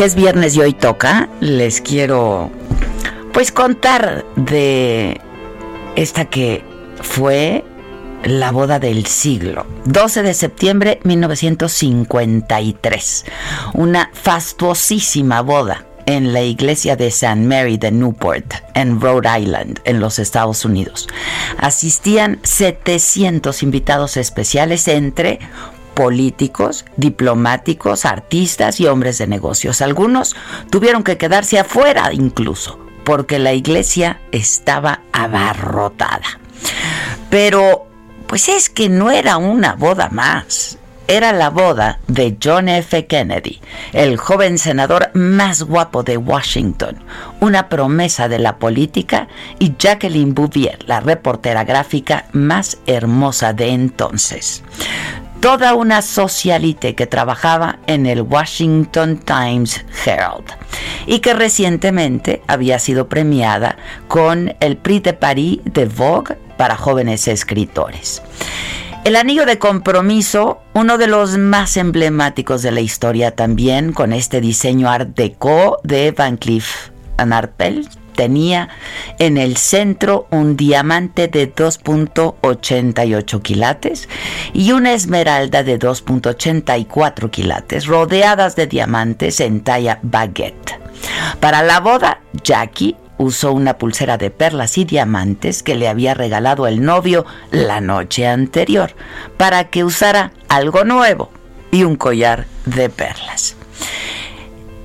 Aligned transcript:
Porque 0.00 0.12
es 0.12 0.14
viernes 0.14 0.56
y 0.56 0.62
hoy 0.62 0.72
toca, 0.72 1.28
les 1.40 1.82
quiero 1.82 2.50
pues 3.34 3.52
contar 3.52 4.24
de 4.34 5.20
esta 5.94 6.24
que 6.24 6.64
fue 7.02 7.66
la 8.24 8.50
boda 8.50 8.78
del 8.78 9.04
siglo. 9.04 9.66
12 9.84 10.22
de 10.22 10.32
septiembre 10.32 11.00
1953. 11.04 13.26
Una 13.74 14.08
fastuosísima 14.14 15.42
boda 15.42 15.84
en 16.06 16.32
la 16.32 16.40
iglesia 16.42 16.96
de 16.96 17.08
St. 17.08 17.36
Mary 17.36 17.76
de 17.76 17.92
Newport, 17.92 18.54
en 18.74 18.98
Rhode 19.00 19.38
Island, 19.38 19.80
en 19.84 20.00
los 20.00 20.18
Estados 20.18 20.64
Unidos. 20.64 21.08
Asistían 21.58 22.40
700 22.42 23.62
invitados 23.62 24.16
especiales 24.16 24.88
entre 24.88 25.40
políticos, 25.94 26.84
diplomáticos, 26.96 28.04
artistas 28.04 28.80
y 28.80 28.86
hombres 28.86 29.18
de 29.18 29.26
negocios. 29.26 29.82
Algunos 29.82 30.36
tuvieron 30.70 31.02
que 31.02 31.18
quedarse 31.18 31.58
afuera 31.58 32.12
incluso, 32.12 32.78
porque 33.04 33.38
la 33.38 33.52
iglesia 33.52 34.20
estaba 34.32 35.00
abarrotada. 35.12 36.38
Pero, 37.30 37.86
pues 38.26 38.48
es 38.48 38.70
que 38.70 38.88
no 38.88 39.10
era 39.10 39.36
una 39.36 39.74
boda 39.74 40.08
más. 40.10 40.78
Era 41.06 41.32
la 41.32 41.50
boda 41.50 41.98
de 42.06 42.36
John 42.40 42.68
F. 42.68 43.06
Kennedy, 43.06 43.60
el 43.92 44.16
joven 44.16 44.58
senador 44.58 45.10
más 45.14 45.64
guapo 45.64 46.04
de 46.04 46.16
Washington, 46.16 47.02
una 47.40 47.68
promesa 47.68 48.28
de 48.28 48.38
la 48.38 48.58
política, 48.58 49.26
y 49.58 49.74
Jacqueline 49.76 50.34
Bouvier, 50.34 50.78
la 50.86 51.00
reportera 51.00 51.64
gráfica 51.64 52.26
más 52.32 52.78
hermosa 52.86 53.52
de 53.52 53.70
entonces 53.70 54.62
toda 55.40 55.74
una 55.74 56.02
socialite 56.02 56.94
que 56.94 57.06
trabajaba 57.06 57.78
en 57.86 58.06
el 58.06 58.22
Washington 58.22 59.18
Times 59.18 59.84
Herald 60.04 60.44
y 61.06 61.20
que 61.20 61.34
recientemente 61.34 62.42
había 62.46 62.78
sido 62.78 63.08
premiada 63.08 63.76
con 64.06 64.54
el 64.60 64.76
Prix 64.76 65.02
de 65.02 65.12
Paris 65.14 65.60
de 65.64 65.86
Vogue 65.86 66.36
para 66.56 66.76
jóvenes 66.76 67.26
escritores. 67.26 68.22
El 69.04 69.16
anillo 69.16 69.46
de 69.46 69.58
compromiso, 69.58 70.60
uno 70.74 70.98
de 70.98 71.06
los 71.06 71.38
más 71.38 71.78
emblemáticos 71.78 72.60
de 72.60 72.70
la 72.70 72.82
historia 72.82 73.34
también, 73.34 73.92
con 73.92 74.12
este 74.12 74.42
diseño 74.42 74.90
art 74.90 75.16
déco 75.16 75.78
de 75.84 76.12
Van 76.12 76.36
Cleef 76.36 76.90
Arpels, 77.16 77.99
tenía 78.20 78.68
en 79.18 79.38
el 79.38 79.56
centro 79.56 80.26
un 80.30 80.54
diamante 80.54 81.26
de 81.26 81.54
2.88 81.54 83.40
quilates 83.40 84.10
y 84.52 84.72
una 84.72 84.92
esmeralda 84.92 85.62
de 85.62 85.78
2.84 85.78 87.30
quilates, 87.30 87.86
rodeadas 87.86 88.56
de 88.56 88.66
diamantes 88.66 89.40
en 89.40 89.62
talla 89.62 90.00
baguette. 90.02 90.78
Para 91.40 91.62
la 91.62 91.80
boda, 91.80 92.20
Jackie 92.44 92.94
usó 93.16 93.54
una 93.54 93.78
pulsera 93.78 94.18
de 94.18 94.30
perlas 94.30 94.76
y 94.76 94.84
diamantes 94.84 95.62
que 95.62 95.74
le 95.74 95.88
había 95.88 96.12
regalado 96.12 96.66
el 96.66 96.84
novio 96.84 97.24
la 97.50 97.80
noche 97.80 98.26
anterior, 98.26 98.92
para 99.38 99.70
que 99.70 99.82
usara 99.82 100.32
algo 100.50 100.84
nuevo 100.84 101.30
y 101.70 101.84
un 101.84 101.96
collar 101.96 102.44
de 102.66 102.90
perlas. 102.90 103.56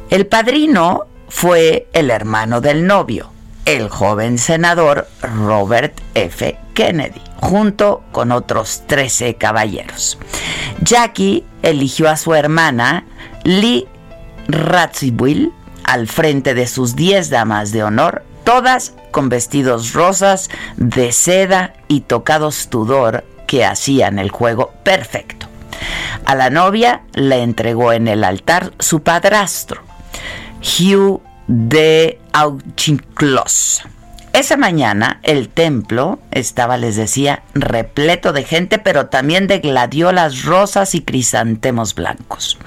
El 0.10 0.26
padrino 0.26 1.08
fue 1.36 1.90
el 1.92 2.12
hermano 2.12 2.62
del 2.62 2.88
novio, 2.88 3.30
el 3.66 3.90
joven 3.90 4.38
senador 4.38 5.10
Robert 5.22 6.00
F. 6.14 6.58
Kennedy, 6.74 7.22
junto 7.42 8.04
con 8.14 8.32
otros 8.32 8.84
13 8.88 9.36
caballeros. 9.36 10.18
Jackie 10.80 11.44
eligió 11.62 12.10
a 12.10 12.16
su 12.16 12.34
hermana 12.36 13.04
Lee 13.44 13.86
Radziwill 14.48 15.52
al 15.84 16.08
frente 16.08 16.54
de 16.54 16.68
sus 16.68 16.96
10 16.96 17.30
damas 17.30 17.74
de 17.74 17.84
honor, 17.84 18.24
todas 18.46 18.94
con 19.12 19.28
vestidos 19.28 19.92
rosas 19.92 20.50
de 20.78 21.12
seda 21.12 21.74
y 21.90 22.00
tocados 22.00 22.70
tudor 22.70 23.26
que 23.46 23.66
hacían 23.66 24.20
el 24.20 24.32
juego 24.32 24.74
perfecto. 24.86 25.48
A 26.26 26.34
la 26.34 26.50
novia 26.50 27.02
le 27.14 27.44
entregó 27.44 27.92
en 27.92 28.08
el 28.08 28.24
altar 28.24 28.72
su 28.80 29.02
padrastro, 29.02 29.82
Hugh 30.66 31.22
de 31.48 32.20
Auchinclos. 32.34 33.84
Esa 34.34 34.58
mañana 34.58 35.22
el 35.24 35.48
templo 35.48 36.20
estaba, 36.32 36.78
les 36.78 36.98
decía, 36.98 37.44
repleto 37.54 38.34
de 38.34 38.44
gente, 38.44 38.80
pero 38.80 39.06
también 39.06 39.48
de 39.48 39.60
gladiolas 39.60 40.44
rosas 40.44 40.94
y 40.94 41.02
crisantemos 41.02 41.96
blancos. 41.96 42.58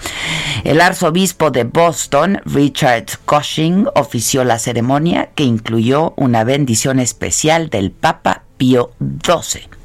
El 0.64 0.80
arzobispo 0.80 1.50
de 1.50 1.64
Boston, 1.64 2.40
Richard 2.46 3.06
Cushing, 3.26 3.86
ofició 3.94 4.44
la 4.44 4.58
ceremonia 4.58 5.30
que 5.34 5.44
incluyó 5.44 6.14
una 6.16 6.44
bendición 6.44 7.00
especial 7.00 7.68
del 7.68 7.90
Papa 7.90 8.44
Pío 8.56 8.92
XII. 9.26 9.77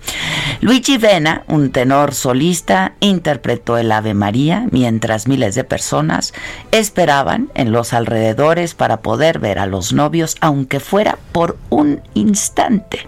Luigi 0.62 0.98
Vena, 0.98 1.44
un 1.48 1.72
tenor 1.72 2.14
solista, 2.14 2.94
interpretó 3.00 3.78
el 3.78 3.92
Ave 3.92 4.14
María 4.14 4.66
mientras 4.72 5.28
miles 5.28 5.56
de 5.56 5.64
personas 5.64 6.34
esperaban 6.72 7.50
en 7.54 7.72
los 7.72 7.94
alrededores 7.94 8.74
para 8.74 9.02
poder 9.02 9.40
ver 9.40 9.60
a 9.60 9.66
los 9.66 9.92
novios, 9.92 10.38
aunque 10.40 10.80
fuera 10.80 11.18
por 11.32 11.58
un 11.70 12.02
instante. 12.14 13.08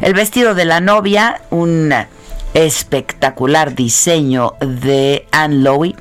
El 0.00 0.14
vestido 0.14 0.54
de 0.54 0.64
la 0.64 0.80
novia, 0.80 1.42
un 1.50 1.92
espectacular 2.54 3.74
diseño 3.74 4.54
de 4.60 5.26
Anne 5.32 5.56
Lowe, 5.56 5.94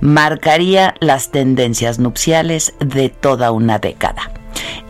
marcaría 0.00 0.94
las 1.00 1.30
tendencias 1.30 1.98
nupciales 1.98 2.74
de 2.80 3.08
toda 3.08 3.52
una 3.52 3.78
década. 3.78 4.32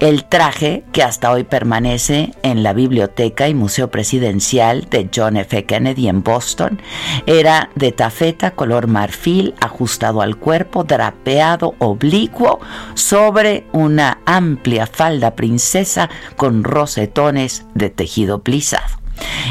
El 0.00 0.24
traje, 0.26 0.84
que 0.92 1.02
hasta 1.02 1.32
hoy 1.32 1.42
permanece 1.42 2.32
en 2.44 2.62
la 2.62 2.72
Biblioteca 2.72 3.48
y 3.48 3.54
Museo 3.54 3.90
Presidencial 3.90 4.88
de 4.90 5.10
John 5.12 5.36
F. 5.36 5.64
Kennedy 5.64 6.08
en 6.08 6.22
Boston, 6.22 6.80
era 7.26 7.70
de 7.74 7.90
tafeta 7.90 8.52
color 8.52 8.86
marfil, 8.86 9.54
ajustado 9.60 10.22
al 10.22 10.36
cuerpo, 10.36 10.84
drapeado 10.84 11.74
oblicuo 11.80 12.60
sobre 12.94 13.66
una 13.72 14.18
amplia 14.24 14.86
falda 14.86 15.34
princesa 15.34 16.08
con 16.36 16.62
rosetones 16.62 17.66
de 17.74 17.90
tejido 17.90 18.42
plisado. 18.44 18.98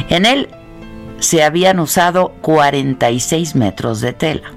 En 0.10 0.26
él 0.26 0.48
se 1.20 1.44
habían 1.44 1.80
usado 1.80 2.34
46 2.42 3.56
metros 3.56 4.00
de 4.00 4.14
tela. 4.14 4.54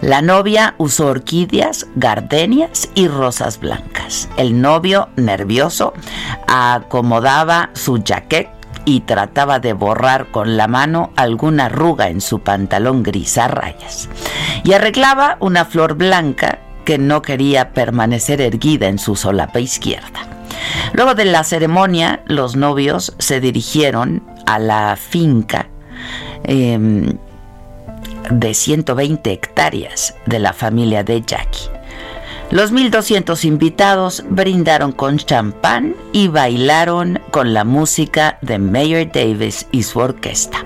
La 0.00 0.22
novia 0.22 0.74
usó 0.78 1.08
orquídeas, 1.08 1.86
gardenias 1.96 2.88
y 2.94 3.08
rosas 3.08 3.58
blancas. 3.58 4.28
El 4.36 4.60
novio, 4.60 5.08
nervioso, 5.16 5.92
acomodaba 6.46 7.70
su 7.74 8.02
jaquet 8.06 8.48
y 8.84 9.00
trataba 9.00 9.58
de 9.58 9.72
borrar 9.72 10.30
con 10.30 10.56
la 10.56 10.68
mano 10.68 11.10
alguna 11.16 11.66
arruga 11.66 12.08
en 12.08 12.20
su 12.20 12.40
pantalón 12.40 13.02
gris 13.02 13.36
a 13.38 13.48
rayas. 13.48 14.08
Y 14.64 14.72
arreglaba 14.72 15.36
una 15.40 15.64
flor 15.64 15.94
blanca 15.94 16.60
que 16.84 16.96
no 16.96 17.20
quería 17.20 17.72
permanecer 17.74 18.40
erguida 18.40 18.86
en 18.86 18.98
su 18.98 19.16
solapa 19.16 19.60
izquierda. 19.60 20.20
Luego 20.92 21.14
de 21.14 21.24
la 21.24 21.44
ceremonia, 21.44 22.22
los 22.26 22.56
novios 22.56 23.14
se 23.18 23.40
dirigieron 23.40 24.22
a 24.46 24.58
la 24.58 24.96
finca 24.96 25.68
em, 26.44 27.18
de 28.30 28.54
120 28.54 29.32
hectáreas 29.32 30.14
de 30.26 30.38
la 30.38 30.52
familia 30.52 31.04
de 31.04 31.22
Jackie. 31.22 31.70
Los 32.50 32.72
1.200 32.72 33.44
invitados 33.44 34.24
brindaron 34.30 34.92
con 34.92 35.18
champán 35.18 35.94
y 36.12 36.28
bailaron 36.28 37.20
con 37.30 37.52
la 37.52 37.64
música 37.64 38.38
de 38.40 38.58
Mayor 38.58 39.12
Davis 39.12 39.66
y 39.70 39.82
su 39.82 39.98
orquesta. 39.98 40.64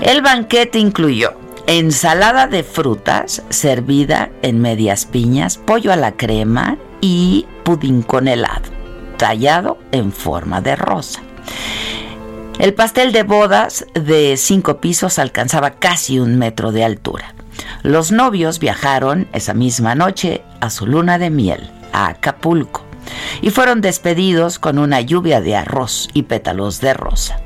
El 0.00 0.22
banquete 0.22 0.78
incluyó 0.78 1.32
ensalada 1.66 2.46
de 2.46 2.62
frutas 2.62 3.42
servida 3.50 4.30
en 4.42 4.60
medias 4.60 5.04
piñas, 5.04 5.58
pollo 5.58 5.92
a 5.92 5.96
la 5.96 6.12
crema 6.12 6.78
y 7.00 7.46
pudín 7.64 8.02
con 8.02 8.28
helado, 8.28 8.70
tallado 9.16 9.78
en 9.92 10.12
forma 10.12 10.60
de 10.60 10.76
rosa. 10.76 11.20
El 12.58 12.74
pastel 12.74 13.12
de 13.12 13.22
bodas 13.22 13.86
de 13.94 14.36
cinco 14.36 14.80
pisos 14.80 15.20
alcanzaba 15.20 15.76
casi 15.76 16.18
un 16.18 16.38
metro 16.38 16.72
de 16.72 16.84
altura. 16.84 17.34
Los 17.84 18.10
novios 18.10 18.58
viajaron 18.58 19.28
esa 19.32 19.54
misma 19.54 19.94
noche 19.94 20.42
a 20.60 20.68
su 20.68 20.84
luna 20.84 21.18
de 21.18 21.30
miel, 21.30 21.70
a 21.92 22.08
Acapulco, 22.08 22.82
y 23.42 23.50
fueron 23.50 23.80
despedidos 23.80 24.58
con 24.58 24.78
una 24.80 25.00
lluvia 25.00 25.40
de 25.40 25.54
arroz 25.54 26.08
y 26.14 26.24
pétalos 26.24 26.80
de 26.80 26.94
rosa. 26.94 27.40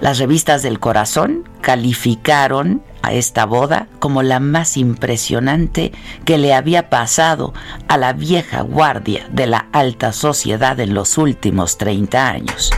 Las 0.00 0.18
revistas 0.18 0.64
del 0.64 0.80
corazón 0.80 1.48
calificaron 1.60 2.82
a 3.02 3.12
esta 3.12 3.46
boda 3.46 3.86
como 4.00 4.24
la 4.24 4.40
más 4.40 4.76
impresionante 4.76 5.92
que 6.24 6.36
le 6.36 6.52
había 6.52 6.90
pasado 6.90 7.54
a 7.86 7.96
la 7.96 8.12
vieja 8.12 8.62
guardia 8.62 9.28
de 9.30 9.46
la 9.46 9.68
alta 9.72 10.12
sociedad 10.12 10.80
en 10.80 10.94
los 10.94 11.16
últimos 11.16 11.78
30 11.78 12.28
años. 12.28 12.72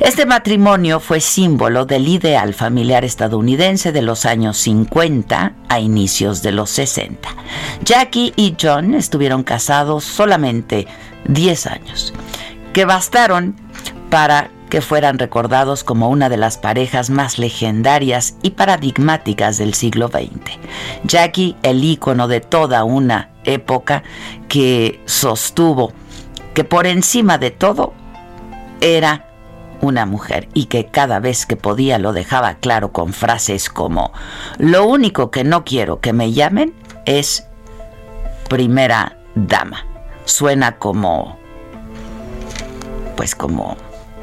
Este 0.00 0.26
matrimonio 0.26 0.98
fue 0.98 1.20
símbolo 1.20 1.86
del 1.86 2.08
ideal 2.08 2.52
familiar 2.52 3.04
estadounidense 3.04 3.92
de 3.92 4.02
los 4.02 4.26
años 4.26 4.56
50 4.58 5.52
a 5.68 5.80
inicios 5.80 6.42
de 6.42 6.52
los 6.52 6.70
60. 6.70 7.28
Jackie 7.84 8.32
y 8.36 8.56
John 8.60 8.94
estuvieron 8.94 9.44
casados 9.44 10.04
solamente 10.04 10.88
10 11.28 11.66
años, 11.66 12.12
que 12.72 12.84
bastaron 12.84 13.54
para 14.10 14.50
que 14.68 14.80
fueran 14.80 15.18
recordados 15.18 15.84
como 15.84 16.08
una 16.08 16.28
de 16.28 16.38
las 16.38 16.58
parejas 16.58 17.08
más 17.08 17.38
legendarias 17.38 18.36
y 18.42 18.50
paradigmáticas 18.50 19.58
del 19.58 19.74
siglo 19.74 20.08
XX. 20.08 20.58
Jackie, 21.04 21.54
el 21.62 21.84
ícono 21.84 22.26
de 22.26 22.40
toda 22.40 22.82
una 22.82 23.30
época 23.44 24.02
que 24.48 25.00
sostuvo 25.04 25.92
que 26.54 26.64
por 26.64 26.86
encima 26.86 27.38
de 27.38 27.52
todo 27.52 27.92
era 28.80 29.33
una 29.80 30.06
mujer 30.06 30.48
y 30.54 30.66
que 30.66 30.86
cada 30.86 31.20
vez 31.20 31.46
que 31.46 31.56
podía 31.56 31.98
lo 31.98 32.12
dejaba 32.12 32.54
claro 32.54 32.92
con 32.92 33.12
frases 33.12 33.68
como, 33.68 34.12
lo 34.58 34.86
único 34.86 35.30
que 35.30 35.44
no 35.44 35.64
quiero 35.64 36.00
que 36.00 36.12
me 36.12 36.32
llamen 36.32 36.74
es 37.04 37.46
primera 38.48 39.18
dama. 39.34 39.86
Suena 40.24 40.78
como, 40.78 41.38
pues 43.16 43.34
como, 43.34 43.76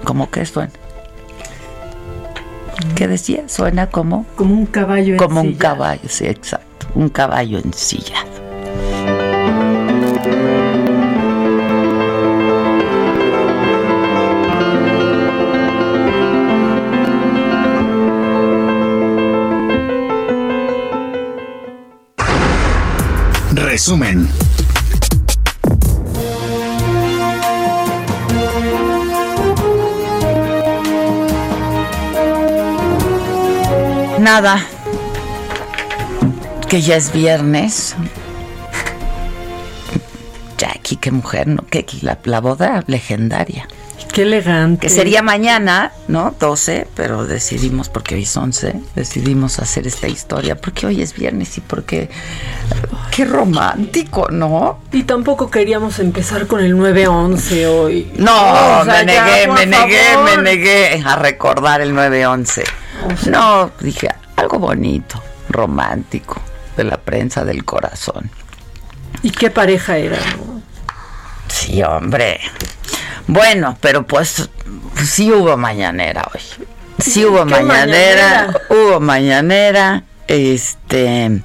como 0.03 0.29
que 0.29 0.45
suena. 0.45 0.71
¿Qué 2.95 3.07
decía? 3.07 3.47
Suena 3.47 3.87
como... 3.87 4.25
Como 4.35 4.55
un 4.55 4.65
caballo 4.65 5.17
Como 5.17 5.41
un 5.41 5.53
caballo, 5.53 6.07
sí, 6.07 6.25
exacto. 6.25 6.87
Un 6.95 7.09
caballo 7.09 7.59
ensillado. 7.59 8.29
Resumen. 23.71 24.27
Nada, 34.19 34.61
que 36.67 36.81
ya 36.81 36.97
es 36.97 37.13
viernes. 37.13 37.95
Jackie, 40.57 40.97
qué 40.97 41.11
mujer, 41.11 41.47
¿no? 41.47 41.65
Que 41.67 41.85
la, 42.01 42.19
la 42.25 42.41
boda 42.41 42.83
legendaria. 42.87 43.69
Qué 44.11 44.23
elegante. 44.23 44.87
Que 44.87 44.89
sería 44.89 45.21
mañana, 45.21 45.93
¿no? 46.07 46.35
12, 46.37 46.87
pero 46.95 47.25
decidimos, 47.25 47.87
porque 47.87 48.15
hoy 48.15 48.23
es 48.23 48.35
11, 48.35 48.75
decidimos 48.93 49.59
hacer 49.59 49.87
esta 49.87 50.07
historia, 50.07 50.55
porque 50.55 50.85
hoy 50.85 51.01
es 51.01 51.13
viernes 51.13 51.57
y 51.57 51.61
porque... 51.61 52.09
Qué 53.09 53.25
romántico, 53.25 54.29
¿no? 54.29 54.79
Y 54.91 55.03
tampoco 55.03 55.49
queríamos 55.49 55.99
empezar 55.99 56.47
con 56.47 56.61
el 56.61 56.75
9-11 56.75 57.65
hoy. 57.67 58.11
No, 58.15 58.79
o 58.79 58.85
sea, 58.85 59.03
me 59.03 59.05
negué, 59.05 59.47
me 59.47 59.65
negué, 59.65 60.17
me 60.23 60.41
negué 60.41 61.03
a 61.05 61.15
recordar 61.15 61.81
el 61.81 61.93
9-11. 61.93 62.63
no, 63.29 63.71
dije, 63.79 64.09
algo 64.35 64.59
bonito, 64.59 65.21
romántico, 65.49 66.41
de 66.75 66.83
la 66.83 66.97
prensa 66.97 67.45
del 67.45 67.63
corazón. 67.63 68.29
¿Y 69.23 69.31
qué 69.31 69.49
pareja 69.49 69.97
era? 69.97 70.17
No? 70.37 70.61
Sí, 71.47 71.83
hombre. 71.83 72.39
Bueno, 73.27 73.77
pero 73.81 74.05
pues 74.05 74.49
sí 75.03 75.31
hubo 75.31 75.57
mañanera 75.57 76.23
hoy. 76.33 76.41
Sí 76.99 77.25
hubo 77.25 77.45
mañanera, 77.45 78.47
mañanera, 78.47 78.61
hubo 78.69 78.99
mañanera, 78.99 80.03
este, 80.31 81.41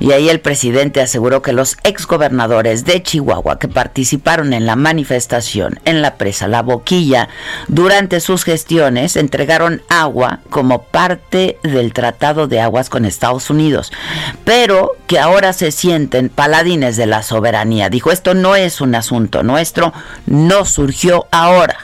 y 0.00 0.12
ahí 0.12 0.30
el 0.30 0.40
presidente 0.40 1.02
aseguró 1.02 1.42
que 1.42 1.52
los 1.52 1.76
exgobernadores 1.84 2.86
de 2.86 3.02
Chihuahua 3.02 3.58
que 3.58 3.68
participaron 3.68 4.54
en 4.54 4.64
la 4.64 4.74
manifestación 4.74 5.80
en 5.84 6.00
la 6.00 6.14
presa 6.14 6.48
La 6.48 6.62
Boquilla 6.62 7.28
durante 7.68 8.20
sus 8.20 8.44
gestiones 8.44 9.16
entregaron 9.16 9.82
agua 9.90 10.40
como 10.48 10.84
parte 10.84 11.58
del 11.62 11.92
Tratado 11.92 12.48
de 12.48 12.60
Aguas 12.60 12.88
con 12.88 13.04
Estados 13.04 13.50
Unidos, 13.50 13.92
pero 14.44 14.92
que 15.06 15.18
ahora 15.18 15.52
se 15.52 15.70
sienten 15.70 16.30
paladines 16.30 16.96
de 16.96 17.04
la 17.04 17.22
soberanía. 17.22 17.90
Dijo, 17.90 18.10
esto 18.10 18.32
no 18.32 18.56
es 18.56 18.80
un 18.80 18.94
asunto 18.94 19.42
nuestro, 19.42 19.92
no 20.24 20.64
surgió 20.64 21.26
ahora. 21.30 21.76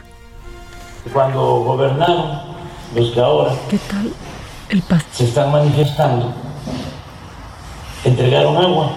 Cuando 1.13 1.61
gobernaron 1.61 2.41
los 2.95 3.11
que 3.11 3.21
ahora 3.21 3.53
¿Qué 3.69 3.79
tal? 3.79 4.13
Se 5.13 5.25
están 5.25 5.51
manifestando 5.51 6.35
entregaron 8.05 8.57
agua 8.57 8.93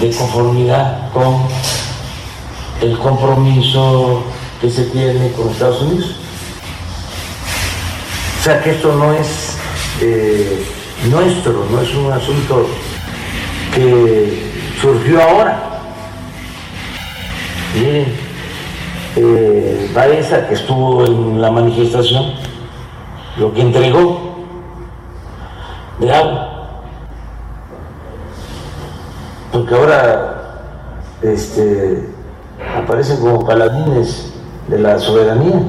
de 0.00 0.10
conformidad 0.10 1.10
con 1.12 1.42
el 2.82 2.98
compromiso 2.98 4.22
que 4.60 4.70
se 4.70 4.84
tiene 4.84 5.30
con 5.32 5.50
Estados 5.50 5.82
Unidos. 5.82 6.16
sea 8.42 8.62
que 8.62 8.72
esto 8.72 8.94
no 8.96 9.12
es 9.14 9.56
eh, 10.00 10.66
nuestro, 11.08 11.66
no 11.70 11.80
es 11.80 11.94
un 11.94 12.12
asunto 12.12 12.68
que 13.74 14.52
surgió 14.80 15.22
ahora. 15.22 15.80
Miren, 17.74 18.14
eh, 19.16 19.90
Baeza, 19.94 20.46
que 20.46 20.54
estuvo 20.54 21.06
en 21.06 21.40
la 21.40 21.50
manifestación, 21.50 22.34
lo 23.36 23.52
que 23.52 23.60
entregó 23.60 24.34
de 25.98 26.12
agua. 26.12 26.50
Porque 29.52 29.74
ahora 29.74 30.34
este, 31.22 32.08
aparecen 32.76 33.20
como 33.20 33.46
paladines 33.46 34.32
de 34.68 34.78
la 34.78 34.98
soberanía. 34.98 35.60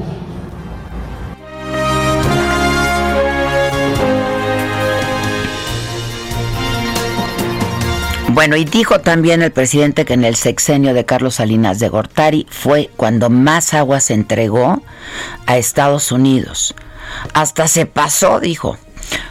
Bueno, 8.36 8.56
y 8.56 8.66
dijo 8.66 9.00
también 9.00 9.40
el 9.40 9.50
presidente 9.50 10.04
que 10.04 10.12
en 10.12 10.22
el 10.22 10.36
sexenio 10.36 10.92
de 10.92 11.06
Carlos 11.06 11.36
Salinas 11.36 11.78
de 11.78 11.88
Gortari 11.88 12.46
fue 12.50 12.90
cuando 12.94 13.30
más 13.30 13.72
agua 13.72 14.00
se 14.00 14.12
entregó 14.12 14.82
a 15.46 15.56
Estados 15.56 16.12
Unidos. 16.12 16.74
Hasta 17.34 17.68
se 17.68 17.86
pasó, 17.86 18.40
dijo. 18.40 18.76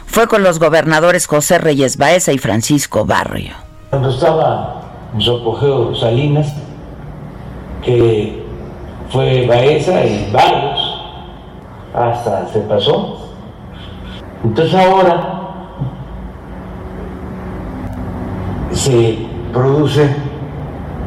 Fue 0.06 0.26
con 0.26 0.42
los 0.42 0.58
gobernadores 0.58 1.26
José 1.26 1.58
Reyes 1.58 1.96
Baeza 1.96 2.32
y 2.32 2.38
Francisco 2.38 3.04
Barrio. 3.04 3.52
Cuando 3.90 4.10
estaba 4.10 4.82
en 5.14 5.20
su 5.20 5.36
apogeo 5.36 5.94
Salinas, 5.94 6.52
que 7.82 8.42
fue 9.10 9.46
Baeza 9.46 10.04
y 10.04 10.30
Barrios, 10.32 11.02
hasta 11.94 12.48
se 12.48 12.60
pasó. 12.60 13.30
Entonces 14.42 14.74
ahora 14.74 15.36
se 18.72 19.18
produce 19.52 20.14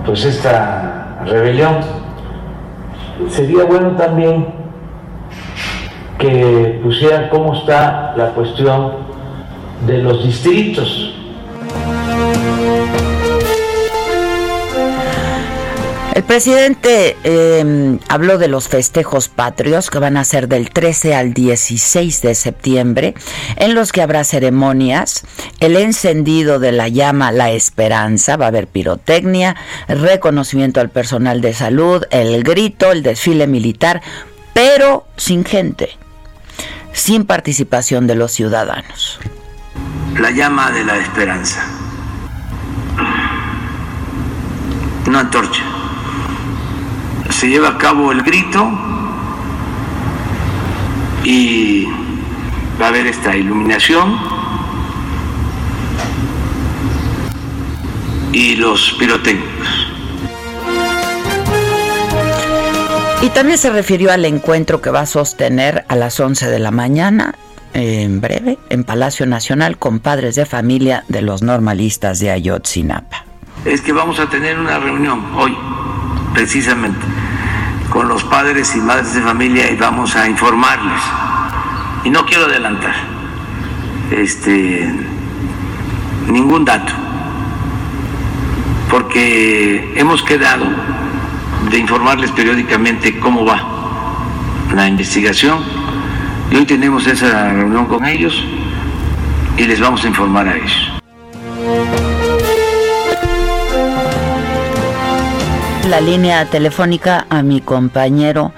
pues 0.05 0.25
esta 0.25 1.23
rebelión. 1.25 1.77
Sería 3.29 3.63
bueno 3.65 3.91
también 3.95 4.58
que 6.19 6.79
pusieran 6.83 7.29
cómo 7.29 7.55
está 7.55 8.13
la 8.15 8.31
cuestión 8.31 8.91
de 9.87 9.97
los 9.99 10.23
distritos. 10.23 11.15
El 16.13 16.25
presidente 16.25 17.15
eh, 17.23 17.97
habló 18.09 18.37
de 18.37 18.49
los 18.49 18.67
festejos 18.67 19.29
patrios 19.29 19.89
que 19.89 19.99
van 19.99 20.17
a 20.17 20.25
ser 20.25 20.49
del 20.49 20.69
13 20.69 21.15
al 21.15 21.33
16 21.33 22.21
de 22.21 22.35
septiembre, 22.35 23.13
en 23.55 23.73
los 23.73 23.93
que 23.93 24.01
habrá 24.01 24.25
ceremonias, 24.25 25.23
el 25.61 25.77
encendido 25.77 26.59
de 26.59 26.73
la 26.73 26.89
llama 26.89 27.31
La 27.31 27.51
Esperanza, 27.51 28.35
va 28.35 28.45
a 28.45 28.47
haber 28.49 28.67
pirotecnia, 28.67 29.55
reconocimiento 29.87 30.81
al 30.81 30.89
personal 30.89 31.39
de 31.39 31.53
salud, 31.53 32.03
el 32.11 32.43
grito, 32.43 32.91
el 32.91 33.01
desfile 33.01 33.47
militar, 33.47 34.01
pero 34.53 35.05
sin 35.15 35.45
gente, 35.45 35.91
sin 36.93 37.25
participación 37.25 38.07
de 38.07 38.15
los 38.15 38.31
ciudadanos. 38.31 39.19
La 40.17 40.31
llama 40.31 40.71
de 40.71 40.83
la 40.83 40.97
esperanza. 40.97 41.65
Una 45.07 45.21
antorcha 45.21 45.63
se 47.29 47.47
lleva 47.47 47.69
a 47.69 47.77
cabo 47.77 48.11
el 48.11 48.21
grito 48.21 48.69
y 51.23 51.85
va 52.79 52.85
a 52.85 52.89
haber 52.89 53.07
esta 53.07 53.35
iluminación 53.35 54.17
y 58.33 58.55
los 58.55 58.95
pirotécnicos. 58.99 59.88
Y 63.21 63.29
también 63.31 63.57
se 63.57 63.69
refirió 63.69 64.13
al 64.13 64.23
encuentro 64.23 64.81
que 64.81 64.91
va 64.91 65.01
a 65.01 65.05
sostener 65.05 65.83
a 65.89 65.97
las 65.97 66.17
11 66.19 66.49
de 66.49 66.59
la 66.59 66.71
mañana, 66.71 67.35
en 67.73 68.21
breve, 68.21 68.57
en 68.69 68.85
Palacio 68.85 69.25
Nacional 69.25 69.77
con 69.77 69.99
padres 69.99 70.35
de 70.35 70.45
familia 70.45 71.03
de 71.09 71.21
los 71.21 71.41
normalistas 71.41 72.19
de 72.19 72.31
Ayotzinapa. 72.31 73.25
Es 73.65 73.81
que 73.81 73.91
vamos 73.91 74.19
a 74.21 74.29
tener 74.29 74.57
una 74.57 74.79
reunión 74.79 75.21
hoy, 75.35 75.53
precisamente 76.33 77.05
con 77.89 78.07
los 78.07 78.23
padres 78.23 78.73
y 78.75 78.79
madres 78.79 79.13
de 79.13 79.21
familia 79.21 79.69
y 79.69 79.75
vamos 79.75 80.15
a 80.15 80.27
informarles. 80.27 81.01
Y 82.05 82.09
no 82.09 82.25
quiero 82.25 82.45
adelantar 82.45 82.95
este, 84.11 84.89
ningún 86.27 86.63
dato, 86.63 86.93
porque 88.89 89.93
hemos 89.97 90.23
quedado 90.23 90.65
de 91.71 91.77
informarles 91.77 92.31
periódicamente 92.31 93.19
cómo 93.19 93.45
va 93.45 93.61
la 94.73 94.87
investigación 94.87 95.59
y 96.51 96.55
hoy 96.55 96.65
tenemos 96.65 97.05
esa 97.07 97.51
reunión 97.51 97.85
con 97.85 98.05
ellos 98.05 98.43
y 99.57 99.63
les 99.63 99.79
vamos 99.79 100.03
a 100.03 100.07
informar 100.07 100.47
a 100.47 100.55
ellos. 100.55 100.99
la 105.89 106.01
línea 106.01 106.45
telefónica 106.45 107.25
a 107.31 107.41
mi 107.41 107.61
compañero 107.61 108.53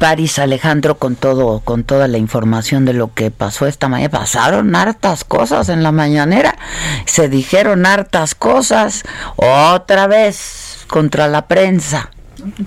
Paris 0.00 0.40
Alejandro 0.40 0.96
con 0.96 1.14
todo, 1.14 1.60
con 1.60 1.84
toda 1.84 2.08
la 2.08 2.18
información 2.18 2.84
de 2.84 2.94
lo 2.94 3.14
que 3.14 3.30
pasó 3.30 3.68
esta 3.68 3.88
mañana. 3.88 4.10
Pasaron 4.10 4.74
hartas 4.74 5.22
cosas 5.22 5.68
en 5.68 5.84
la 5.84 5.92
mañanera, 5.92 6.56
se 7.04 7.28
dijeron 7.28 7.86
hartas 7.86 8.34
cosas 8.34 9.04
otra 9.36 10.08
vez 10.08 10.71
contra 10.92 11.26
la 11.26 11.48
prensa. 11.48 12.10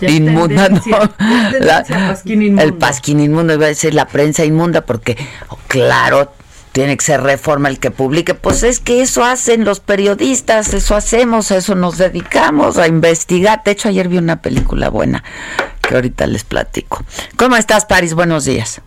inmunda, 0.01 0.67
no. 0.67 0.79
El 2.59 2.73
pasquín 2.73 3.19
inmundo, 3.19 3.53
iba 3.53 3.65
a 3.65 3.67
decir 3.67 3.93
la 3.93 4.07
prensa 4.07 4.43
inmunda, 4.43 4.81
porque, 4.81 5.15
claro, 5.67 6.31
tiene 6.71 6.97
que 6.97 7.05
ser 7.05 7.21
reforma 7.21 7.69
el 7.69 7.77
que 7.77 7.91
publique. 7.91 8.33
Pues 8.33 8.63
es 8.63 8.79
que 8.79 9.03
eso 9.03 9.23
hacen 9.23 9.63
los 9.63 9.79
periodistas, 9.79 10.73
eso 10.73 10.95
hacemos, 10.95 11.51
a 11.51 11.57
eso 11.57 11.75
nos 11.75 11.99
dedicamos, 11.99 12.79
a 12.79 12.87
investigar. 12.87 13.61
De 13.63 13.71
hecho, 13.71 13.89
ayer 13.89 14.07
vi 14.07 14.17
una 14.17 14.41
película 14.41 14.89
buena 14.89 15.23
que 15.87 15.93
ahorita 15.93 16.25
les 16.25 16.43
platico. 16.43 17.03
¿Cómo 17.37 17.57
estás, 17.57 17.85
París? 17.85 18.15
Buenos 18.15 18.45
días. 18.45 18.81